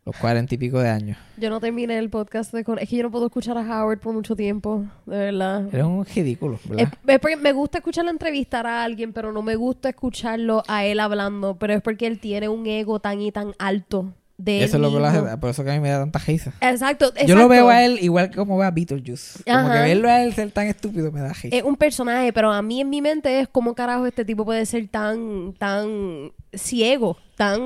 Los 0.05 0.17
cuarenta 0.17 0.53
y 0.53 0.57
pico 0.57 0.79
de 0.79 0.89
años. 0.89 1.17
Yo 1.37 1.49
no 1.49 1.61
terminé 1.61 1.97
el 1.97 2.09
podcast 2.09 2.53
de 2.53 2.65
con... 2.65 2.77
Es 2.77 2.89
que 2.89 2.97
yo 2.97 3.03
no 3.03 3.11
puedo 3.11 3.27
escuchar 3.27 3.57
a 3.57 3.61
Howard 3.61 3.99
por 3.99 4.13
mucho 4.13 4.35
tiempo, 4.35 4.83
de 5.05 5.17
verdad. 5.17 5.73
Era 5.73 5.87
un 5.87 6.03
ridículo, 6.05 6.55
Es, 6.55 6.69
¿verdad? 6.69 6.93
es 7.07 7.19
porque 7.19 7.37
me 7.37 7.53
gusta 7.53 7.77
escucharlo 7.77 8.11
entrevistar 8.11 8.67
a 8.67 8.83
alguien, 8.83 9.13
pero 9.13 9.31
no 9.31 9.41
me 9.41 9.55
gusta 9.55 9.87
escucharlo 9.87 10.61
a 10.67 10.83
él 10.83 10.99
hablando. 10.99 11.55
Pero 11.55 11.75
es 11.75 11.81
porque 11.81 12.07
él 12.07 12.19
tiene 12.19 12.49
un 12.49 12.67
ego 12.67 12.99
tan 12.99 13.21
y 13.21 13.31
tan 13.31 13.53
alto 13.59 14.13
de 14.37 14.59
él 14.59 14.63
Eso 14.63 14.77
es 14.77 14.81
lo 14.81 14.91
que 14.91 14.99
lo 14.99 15.05
hace, 15.05 15.37
por 15.37 15.49
eso 15.49 15.63
que 15.63 15.71
a 15.71 15.73
mí 15.73 15.79
me 15.79 15.89
da 15.89 15.99
tanta 15.99 16.19
risa. 16.19 16.53
Exacto, 16.59 17.05
exacto. 17.05 17.25
Yo 17.27 17.35
lo 17.35 17.47
veo 17.47 17.69
a 17.69 17.83
él 17.85 17.99
igual 18.01 18.29
que 18.29 18.35
como 18.35 18.57
veo 18.57 18.67
a 18.67 18.71
Beetlejuice. 18.71 19.43
Como 19.43 19.57
Ajá. 19.57 19.73
que 19.73 19.79
verlo 19.89 20.09
a 20.09 20.23
él 20.23 20.33
ser 20.33 20.51
tan 20.51 20.67
estúpido 20.67 21.11
me 21.11 21.21
da 21.21 21.33
risa. 21.33 21.55
Es 21.55 21.63
un 21.63 21.75
personaje, 21.75 22.33
pero 22.33 22.51
a 22.51 22.61
mí 22.61 22.81
en 22.81 22.89
mi 22.89 23.01
mente 23.01 23.39
es 23.39 23.47
como 23.47 23.75
carajo 23.75 24.05
este 24.07 24.25
tipo 24.25 24.43
puede 24.43 24.65
ser 24.65 24.87
tan, 24.87 25.53
tan 25.53 26.31
ciego, 26.53 27.17
tan, 27.35 27.61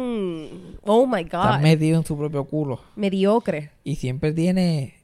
oh 0.83 1.07
my 1.07 1.21
Está 1.21 1.55
god, 1.57 1.61
metido 1.61 1.97
en 1.99 2.05
su 2.05 2.17
propio 2.17 2.43
culo. 2.45 2.81
mediocre. 2.95 3.71
Y 3.83 3.95
siempre 3.95 4.33
tiene... 4.33 4.96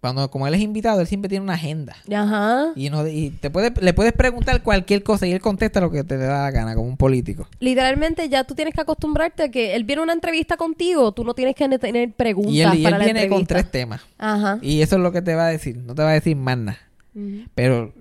Cuando 0.00 0.30
como 0.30 0.46
él 0.46 0.54
es 0.54 0.60
invitado, 0.60 1.00
él 1.00 1.08
siempre 1.08 1.28
tiene 1.28 1.42
una 1.42 1.54
agenda. 1.54 1.96
Ajá. 2.14 2.66
Y, 2.76 2.88
no, 2.88 3.04
y 3.08 3.30
te 3.30 3.50
puede, 3.50 3.72
le 3.80 3.92
puedes 3.94 4.12
preguntar 4.12 4.62
cualquier 4.62 5.02
cosa 5.02 5.26
y 5.26 5.32
él 5.32 5.40
contesta 5.40 5.80
lo 5.80 5.90
que 5.90 6.04
te 6.04 6.16
le 6.16 6.24
da 6.24 6.44
la 6.44 6.50
gana, 6.52 6.76
como 6.76 6.86
un 6.88 6.96
político. 6.96 7.48
Literalmente 7.58 8.28
ya 8.28 8.44
tú 8.44 8.54
tienes 8.54 8.74
que 8.74 8.80
acostumbrarte 8.80 9.42
a 9.42 9.48
que 9.50 9.74
él 9.74 9.82
viene 9.82 10.00
a 10.00 10.02
una 10.04 10.12
entrevista 10.12 10.56
contigo, 10.56 11.10
tú 11.12 11.24
no 11.24 11.34
tienes 11.34 11.56
que 11.56 11.66
ne- 11.66 11.80
tener 11.80 12.12
preguntas 12.12 12.52
Y 12.54 12.60
él, 12.62 12.74
y 12.78 12.84
él 12.84 12.90
la 12.92 12.98
viene 12.98 13.28
con 13.28 13.44
tres 13.44 13.68
temas. 13.70 14.00
Ajá. 14.18 14.58
Y 14.62 14.82
eso 14.82 14.94
es 14.96 15.02
lo 15.02 15.10
que 15.10 15.20
te 15.20 15.34
va 15.34 15.46
a 15.46 15.50
decir. 15.50 15.76
No 15.78 15.96
te 15.96 16.02
va 16.02 16.10
a 16.10 16.14
decir 16.14 16.36
más 16.36 16.58
nada. 16.58 16.78
Pero 17.56 17.92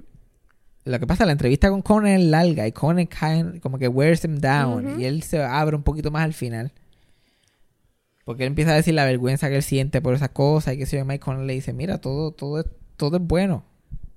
lo 0.86 1.00
que 1.00 1.08
pasa, 1.08 1.26
la 1.26 1.32
entrevista 1.32 1.70
con 1.72 1.82
Conan 1.82 2.12
es 2.12 2.22
larga 2.22 2.68
y 2.68 2.72
Conan 2.74 3.08
cae- 3.08 3.60
como 3.60 3.80
que 3.80 3.88
wears 3.88 4.24
him 4.24 4.38
down 4.40 5.00
y 5.02 5.06
él 5.06 5.24
se 5.24 5.42
abre 5.42 5.76
un 5.76 5.82
poquito 5.84 6.12
más 6.12 6.24
al 6.24 6.34
final. 6.34 6.72
Porque 8.28 8.44
él 8.44 8.48
empieza 8.48 8.72
a 8.72 8.76
decir 8.76 8.94
la 8.94 9.06
vergüenza 9.06 9.48
que 9.48 9.56
él 9.56 9.64
siente 9.64 10.02
por 10.02 10.14
esas 10.14 10.32
cosas 10.32 10.74
y 10.74 10.78
que 10.78 10.86
si 10.86 11.02
Mike 11.02 11.22
Conan 11.22 11.48
le 11.48 11.54
dice, 11.54 11.72
mira, 11.72 12.00
todo, 12.00 12.32
todo, 12.32 12.60
es, 12.60 12.66
todo 12.98 13.16
es 13.16 13.24
bueno. 13.24 13.64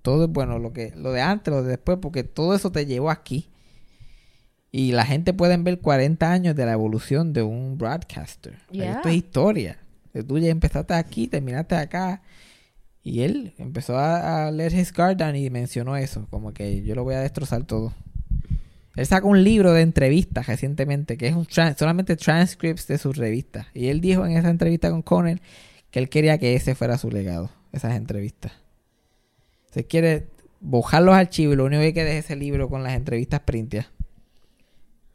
Todo 0.03 0.25
es 0.25 0.31
bueno, 0.31 0.59
lo 0.59 0.73
que, 0.73 0.93
lo 0.97 1.13
de 1.13 1.21
antes, 1.21 1.55
lo 1.55 1.63
de 1.63 1.69
después, 1.69 1.99
porque 2.03 2.25
todo 2.25 2.57
eso 2.57 2.73
te 2.73 2.87
llevó 2.87 3.09
aquí. 3.13 3.51
Y 4.73 4.91
la 4.91 5.05
gente 5.05 5.33
puede 5.33 5.57
ver 5.59 5.79
40 5.79 6.29
años 6.29 6.57
de 6.57 6.67
la 6.67 6.73
evolución 6.73 7.33
de 7.33 7.45
un 7.45 7.79
broadcaster. 7.79 8.59
Yeah. 8.73 8.97
Esto 8.97 9.11
es 9.11 9.15
historia. 9.15 9.79
Tú 10.27 10.39
ya 10.41 10.49
empezaste 10.49 10.93
aquí, 10.95 11.29
terminaste 11.29 11.77
acá. 11.77 12.21
Y 13.05 13.21
él 13.21 13.55
empezó 13.59 13.97
a, 13.97 14.49
a 14.49 14.51
leer 14.51 14.75
his 14.75 14.93
guard 14.93 15.19
down 15.19 15.37
y 15.37 15.49
mencionó 15.51 15.97
eso, 15.97 16.27
como 16.31 16.53
que 16.53 16.83
yo 16.83 16.97
lo 16.97 17.05
voy 17.05 17.15
a 17.15 17.21
destrozar 17.21 17.63
todo. 17.63 17.95
Él 18.97 19.07
sacó 19.07 19.29
un 19.29 19.45
libro 19.45 19.73
de 19.73 19.83
entrevistas 19.83 20.47
recientemente, 20.47 21.17
que 21.17 21.29
es 21.29 21.35
un 21.35 21.47
solamente 21.49 22.17
transcripts 22.17 22.87
de 22.89 22.99
sus 22.99 23.17
revistas. 23.17 23.67
Y 23.73 23.89
él 23.89 24.01
dijo 24.01 24.27
en 24.27 24.33
esa 24.33 24.51
entrevista 24.51 24.91
con 24.91 25.03
Conan 25.03 25.41
que 25.91 26.01
él 26.01 26.09
quería 26.09 26.39
que 26.39 26.55
ese 26.55 26.75
fuera 26.75 26.99
su 26.99 27.11
legado, 27.11 27.51
esas 27.73 27.95
entrevistas. 27.97 28.53
Se 29.71 29.85
quiere 29.85 30.27
bojar 30.61 31.03
los 31.03 31.15
archivos 31.15 31.55
y 31.55 31.57
lo 31.57 31.65
único 31.67 31.83
que 31.83 31.95
queda 31.95 32.11
es 32.11 32.25
ese 32.25 32.37
libro 32.37 32.69
con 32.69 32.83
las 32.83 32.95
entrevistas 32.95 33.41
printias. 33.41 33.87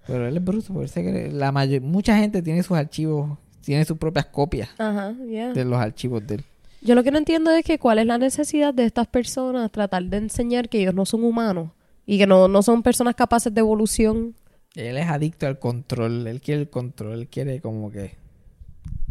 Pero 0.08 0.28
él 0.28 0.38
es 0.38 0.44
bruto, 0.44 0.74
porque 0.74 0.88
se 0.88 1.02
cree- 1.04 1.32
la 1.32 1.52
mayor, 1.52 1.82
mucha 1.82 2.18
gente 2.18 2.42
tiene 2.42 2.64
sus 2.64 2.78
archivos, 2.78 3.38
tiene 3.62 3.84
sus 3.86 3.98
propias 3.98 4.28
copias 4.28 4.70
yeah. 4.78 5.52
de 5.54 5.66
los 5.66 5.80
archivos 5.80 6.26
de 6.26 6.36
él. 6.36 6.44
Yo 6.82 6.94
lo 6.94 7.04
que 7.04 7.10
no 7.12 7.18
entiendo 7.18 7.52
es 7.52 7.66
que 7.66 7.80
cuál 7.80 7.98
es 8.00 8.06
la 8.06 8.18
necesidad 8.20 8.74
de 8.74 8.86
estas 8.86 9.08
personas 9.08 9.72
tratar 9.72 10.04
de 10.04 10.18
enseñar 10.18 10.70
que 10.70 10.80
ellos 10.80 10.94
no 10.94 11.06
son 11.06 11.24
humanos 11.24 11.72
y 12.06 12.18
que 12.18 12.28
no, 12.28 12.48
no 12.48 12.62
son 12.62 12.84
personas 12.84 13.16
capaces 13.16 13.54
de 13.54 13.60
evolución. 13.60 14.36
Él 14.76 14.98
es 14.98 15.08
adicto 15.08 15.48
al 15.48 15.60
control, 15.60 16.28
él 16.28 16.42
quiere 16.42 16.62
el 16.62 16.70
control, 16.70 17.14
él 17.22 17.28
quiere 17.28 17.62
como 17.62 17.92
que 17.92 18.16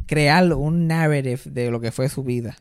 crear 0.06 0.52
un 0.52 0.86
narrative 0.86 1.40
de 1.46 1.70
lo 1.70 1.80
que 1.80 1.90
fue 1.92 2.08
su 2.08 2.22
vida. 2.22 2.56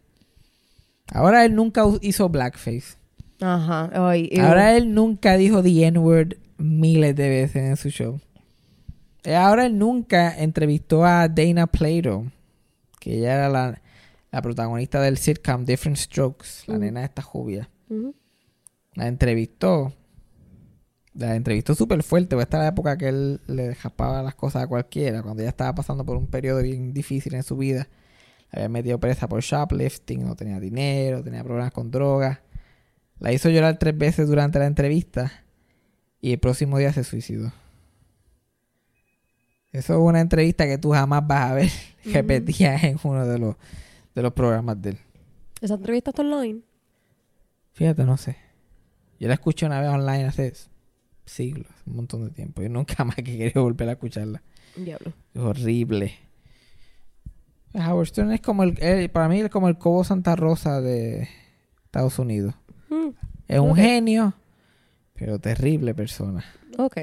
Ahora 1.11 1.43
él 1.45 1.53
nunca 1.53 1.83
hizo 2.01 2.29
blackface. 2.29 2.97
Ajá. 3.41 3.89
Ay. 3.93 4.29
Ahora 4.39 4.77
él 4.77 4.93
nunca 4.93 5.35
dijo 5.35 5.61
the 5.61 5.85
N-word 5.85 6.37
miles 6.57 7.15
de 7.15 7.29
veces 7.29 7.55
en 7.57 7.77
su 7.77 7.89
show. 7.89 8.21
Eh, 9.23 9.35
Ahora 9.35 9.65
él 9.65 9.77
nunca 9.77 10.37
entrevistó 10.37 11.05
a 11.05 11.27
Dana 11.27 11.67
Plato, 11.67 12.25
que 12.99 13.17
ella 13.17 13.33
era 13.35 13.49
la, 13.49 13.81
la 14.31 14.41
protagonista 14.41 15.01
del 15.01 15.17
sitcom 15.17 15.65
Different 15.65 15.97
Strokes, 15.97 16.63
la 16.67 16.77
nena 16.77 17.03
esta 17.03 17.21
jubia. 17.21 17.69
La 18.95 19.07
entrevistó. 19.07 19.93
La 21.13 21.35
entrevistó 21.35 21.75
súper 21.75 22.01
fuerte, 22.01 22.35
porque 22.35 22.43
esta 22.43 22.57
era 22.57 22.63
la 22.63 22.69
época 22.69 22.97
que 22.97 23.09
él 23.09 23.41
le 23.47 23.67
dejapaba 23.67 24.23
las 24.23 24.35
cosas 24.35 24.63
a 24.63 24.67
cualquiera, 24.67 25.21
cuando 25.21 25.41
ella 25.41 25.49
estaba 25.49 25.75
pasando 25.75 26.03
por 26.05 26.17
un 26.17 26.27
periodo 26.27 26.61
bien 26.61 26.93
difícil 26.93 27.35
en 27.35 27.43
su 27.43 27.55
vida. 27.55 27.87
La 28.51 28.59
había 28.59 28.69
metido 28.69 28.99
presa 28.99 29.27
por 29.27 29.41
shoplifting, 29.41 30.25
no 30.25 30.35
tenía 30.35 30.59
dinero, 30.59 31.23
tenía 31.23 31.43
problemas 31.43 31.71
con 31.71 31.91
drogas. 31.91 32.39
La 33.19 33.31
hizo 33.31 33.49
llorar 33.49 33.77
tres 33.77 33.97
veces 33.97 34.27
durante 34.27 34.59
la 34.59 34.65
entrevista 34.65 35.31
y 36.19 36.33
el 36.33 36.39
próximo 36.39 36.77
día 36.77 36.91
se 36.93 37.03
suicidó. 37.03 37.51
Eso 39.71 39.93
es 39.93 39.99
una 39.99 40.19
entrevista 40.19 40.65
que 40.65 40.77
tú 40.77 40.91
jamás 40.91 41.25
vas 41.25 41.51
a 41.51 41.53
ver 41.55 41.69
repetida 42.05 42.75
en 42.77 42.99
uno 43.03 43.25
de 43.25 43.39
los, 43.39 43.55
de 44.13 44.21
los 44.21 44.33
programas 44.33 44.81
de 44.81 44.91
él. 44.91 44.97
¿Esa 45.61 45.75
entrevista 45.75 46.11
está 46.11 46.21
online? 46.21 46.61
Fíjate, 47.73 48.03
no 48.03 48.17
sé. 48.17 48.37
Yo 49.19 49.27
la 49.27 49.35
escuché 49.35 49.65
una 49.65 49.79
vez 49.79 49.89
online 49.89 50.25
hace 50.25 50.53
siglos, 51.25 51.67
un 51.85 51.95
montón 51.97 52.23
de 52.25 52.31
tiempo. 52.31 52.61
Y 52.63 52.69
nunca 52.69 53.03
más 53.05 53.15
que 53.15 53.23
quería 53.23 53.61
volver 53.61 53.89
a 53.89 53.93
escucharla. 53.93 54.41
Diablo. 54.75 55.13
Es 55.33 55.41
horrible. 55.41 56.13
Howard 57.75 58.07
Stern 58.07 58.31
es 58.31 58.41
como 58.41 58.63
el, 58.63 58.77
eh, 58.81 59.09
para 59.09 59.27
mí 59.27 59.39
es 59.41 59.49
como 59.49 59.67
el 59.67 59.77
Cobo 59.77 60.03
Santa 60.03 60.35
Rosa 60.35 60.79
de 60.81 61.27
Estados 61.85 62.19
Unidos. 62.19 62.53
Mm, 62.89 63.09
Es 63.47 63.59
un 63.59 63.75
genio, 63.75 64.33
pero 65.15 65.39
terrible 65.39 65.93
persona. 65.95 66.43
ok. 66.77 66.97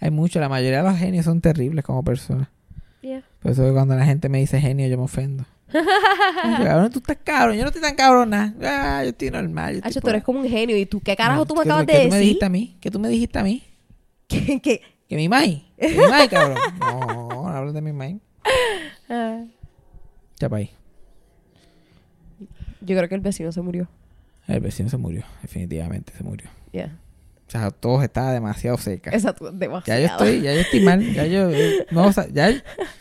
Hay 0.00 0.10
mucho, 0.10 0.40
la 0.40 0.48
mayoría 0.48 0.82
de 0.82 0.88
los 0.90 0.98
genios 0.98 1.24
son 1.24 1.40
terribles 1.40 1.84
como 1.84 2.02
personas. 2.02 2.48
Yeah. 3.02 3.24
Por 3.40 3.52
eso 3.52 3.64
que 3.64 3.72
cuando 3.72 3.94
la 3.96 4.04
gente 4.04 4.28
me 4.28 4.38
dice 4.38 4.60
genio, 4.60 4.86
yo 4.88 4.96
me 4.96 5.04
ofendo. 5.04 5.44
Cabrón, 5.72 6.90
tú 6.90 6.98
estás 6.98 7.18
cabrón, 7.24 7.56
yo 7.56 7.62
no 7.62 7.68
estoy 7.68 7.82
tan 7.82 7.94
cabrona. 7.94 8.54
Ah, 8.62 9.00
yo 9.04 9.10
estoy 9.10 9.30
normal. 9.30 9.72
yo 9.72 9.76
estoy 9.78 9.90
Hacho, 9.90 10.00
tú 10.00 10.08
eres 10.10 10.22
como 10.24 10.40
un 10.40 10.48
genio. 10.48 10.76
¿Y 10.76 10.86
tú 10.86 11.00
qué 11.00 11.16
carajo 11.16 11.40
No, 11.40 11.46
tú 11.46 11.54
me 11.54 11.62
¿qué- 11.62 11.68
acabas 11.70 11.86
qué 11.86 11.92
de 11.92 11.98
tú 11.98 12.08
me 12.10 12.16
decir? 12.16 12.20
dijiste 12.26 12.44
a 12.44 12.48
mí? 12.48 12.76
¿Qué 12.80 12.90
tú 12.90 12.98
me 12.98 13.08
dijiste 13.08 13.38
a 13.38 13.42
mí? 13.42 13.62
que, 14.28 14.60
que- 14.60 14.82
¿Que 15.08 15.16
mi 15.16 15.28
mai? 15.28 15.70
¿Que 15.78 15.88
mi 15.90 16.06
mai, 16.08 16.28
cabrón? 16.28 16.58
No, 16.80 17.28
no 17.28 17.48
hables 17.48 17.74
de 17.74 17.82
mi 17.82 17.92
mai. 17.92 18.18
Ah, 19.08 19.44
Ya 20.40 20.48
pa' 20.48 20.56
ahí. 20.56 20.70
yo 22.80 22.96
creo 22.96 23.08
que 23.08 23.14
el 23.14 23.20
vecino 23.20 23.52
se 23.52 23.60
murió. 23.60 23.88
El 24.48 24.60
vecino 24.60 24.88
se 24.88 24.96
murió, 24.96 25.22
definitivamente 25.42 26.12
se 26.16 26.24
murió. 26.24 26.48
Yeah. 26.72 26.98
O 27.54 27.58
sea, 27.58 27.70
todo 27.70 28.02
estaba 28.02 28.32
demasiado 28.32 28.78
seca. 28.78 29.10
Exacto, 29.10 29.52
Ya 29.84 29.98
yo 29.98 30.06
estoy, 30.06 30.40
ya 30.40 30.54
yo 30.54 30.60
estoy 30.60 30.80
mal, 30.80 31.12
ya 31.12 31.26
yo, 31.26 31.50
eh, 31.50 31.86
no, 31.90 32.06
o 32.06 32.12
sea, 32.12 32.26
ya, 32.32 32.50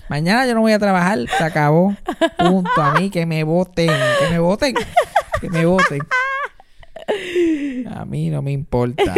mañana 0.10 0.45
yo 0.45 0.53
no 0.56 0.60
voy 0.60 0.73
a 0.73 0.80
trabajar, 0.80 1.19
se 1.38 1.41
acabó, 1.41 1.95
punto, 2.38 2.82
a 2.82 2.99
mí, 2.99 3.10
que 3.10 3.26
me 3.26 3.45
voten, 3.45 3.88
que 3.88 4.30
me 4.30 4.40
voten, 4.40 4.76
que 5.40 5.49
me 5.49 5.65
voten. 5.65 6.02
A 7.95 8.03
mí 8.03 8.30
no 8.30 8.41
me 8.41 8.52
importa. 8.52 9.15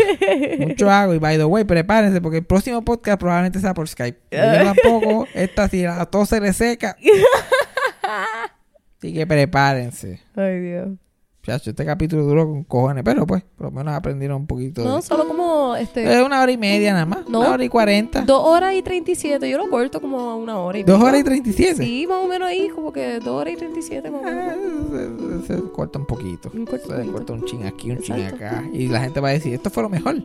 Mucho 0.60 0.92
hago 0.92 1.16
y 1.16 1.18
by 1.18 1.38
the 1.38 1.46
way, 1.46 1.64
prepárense 1.64 2.22
porque 2.22 2.38
el 2.38 2.46
próximo 2.46 2.86
podcast 2.86 3.20
probablemente 3.20 3.60
sea 3.60 3.74
por 3.74 3.88
Skype. 3.88 4.20
Yo 4.30 4.40
tampoco, 4.40 5.28
esta 5.34 5.68
si 5.68 5.84
a 5.84 6.06
todo 6.06 6.28
se 6.28 6.40
le 6.40 6.54
seca. 6.54 6.96
Así 9.00 9.14
que 9.16 9.26
prepárense. 9.26 10.22
Ay, 10.36 10.60
Dios. 10.60 10.90
Chacho, 11.46 11.72
este 11.72 11.84
capítulo 11.86 12.24
duró 12.24 12.46
con 12.46 12.64
cojones, 12.64 13.04
pero 13.04 13.28
pues, 13.28 13.44
por 13.58 13.66
lo 13.68 13.72
menos 13.72 13.94
aprendieron 13.94 14.38
un 14.38 14.48
poquito. 14.48 14.82
de- 14.82 14.88
No, 14.88 15.02
solo 15.02 15.28
como 15.28 15.76
este. 15.76 16.02
Es 16.18 16.26
una 16.26 16.42
hora 16.42 16.50
y 16.54 16.58
media 16.58 16.94
nada 16.94 17.06
más. 17.06 17.28
No. 17.28 17.42
Una 17.42 17.50
hora 17.50 17.66
y 17.66 17.68
cuarenta. 17.68 18.22
Dos 18.22 18.42
horas 18.48 18.74
y 18.76 18.82
treinta 18.82 19.12
y 19.12 19.16
siete. 19.16 19.50
Yo 19.50 19.58
lo 19.58 19.70
corto 19.70 20.00
como 20.00 20.22
a 20.22 20.36
una 20.36 20.58
hora 20.60 20.78
y 20.80 20.84
Dos 20.84 21.02
horas 21.04 21.20
y 21.20 21.24
treinta 21.26 21.50
y 21.50 21.54
siete. 21.54 21.84
Sí, 21.84 22.08
más 22.08 22.20
o 22.24 22.28
menos 22.30 22.48
ahí, 22.48 22.70
como 22.70 22.94
que 22.94 23.20
dos 23.20 23.42
horas 23.42 23.56
y 23.56 23.58
treinta 23.58 23.78
y 23.78 23.82
siete, 23.84 24.10
más 24.10 24.22
o 24.22 24.26
Ah, 24.26 24.56
se, 25.48 25.54
se 25.56 25.62
corta 25.72 26.00
un 26.00 26.06
poquito. 26.06 26.50
Un 26.54 26.66
corto 26.66 26.88
se 26.88 26.94
poquito. 26.94 27.12
corta 27.12 27.34
un 27.34 27.44
chin 27.44 27.66
aquí, 27.66 27.92
un 27.92 28.00
chin 28.00 28.16
Exacto. 28.16 28.46
acá. 28.46 28.64
Y 28.72 28.88
la 28.88 29.02
gente 29.02 29.20
va 29.20 29.28
a 29.28 29.32
decir, 29.34 29.54
esto 29.54 29.70
fue 29.70 29.84
lo 29.84 29.90
mejor. 29.90 30.16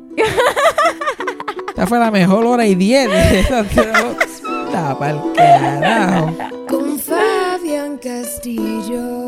Esta 1.69 1.87
fue 1.89 1.99
la 1.99 2.13
mejor 2.13 2.47
hora 2.47 2.65
y 2.65 2.77
diez. 2.77 3.09
Está 3.41 4.97
pa'l 4.99 5.21
carajo. 5.35 6.33
Con 6.69 6.97
Fabián 7.01 7.99
Castillo. 7.99 9.28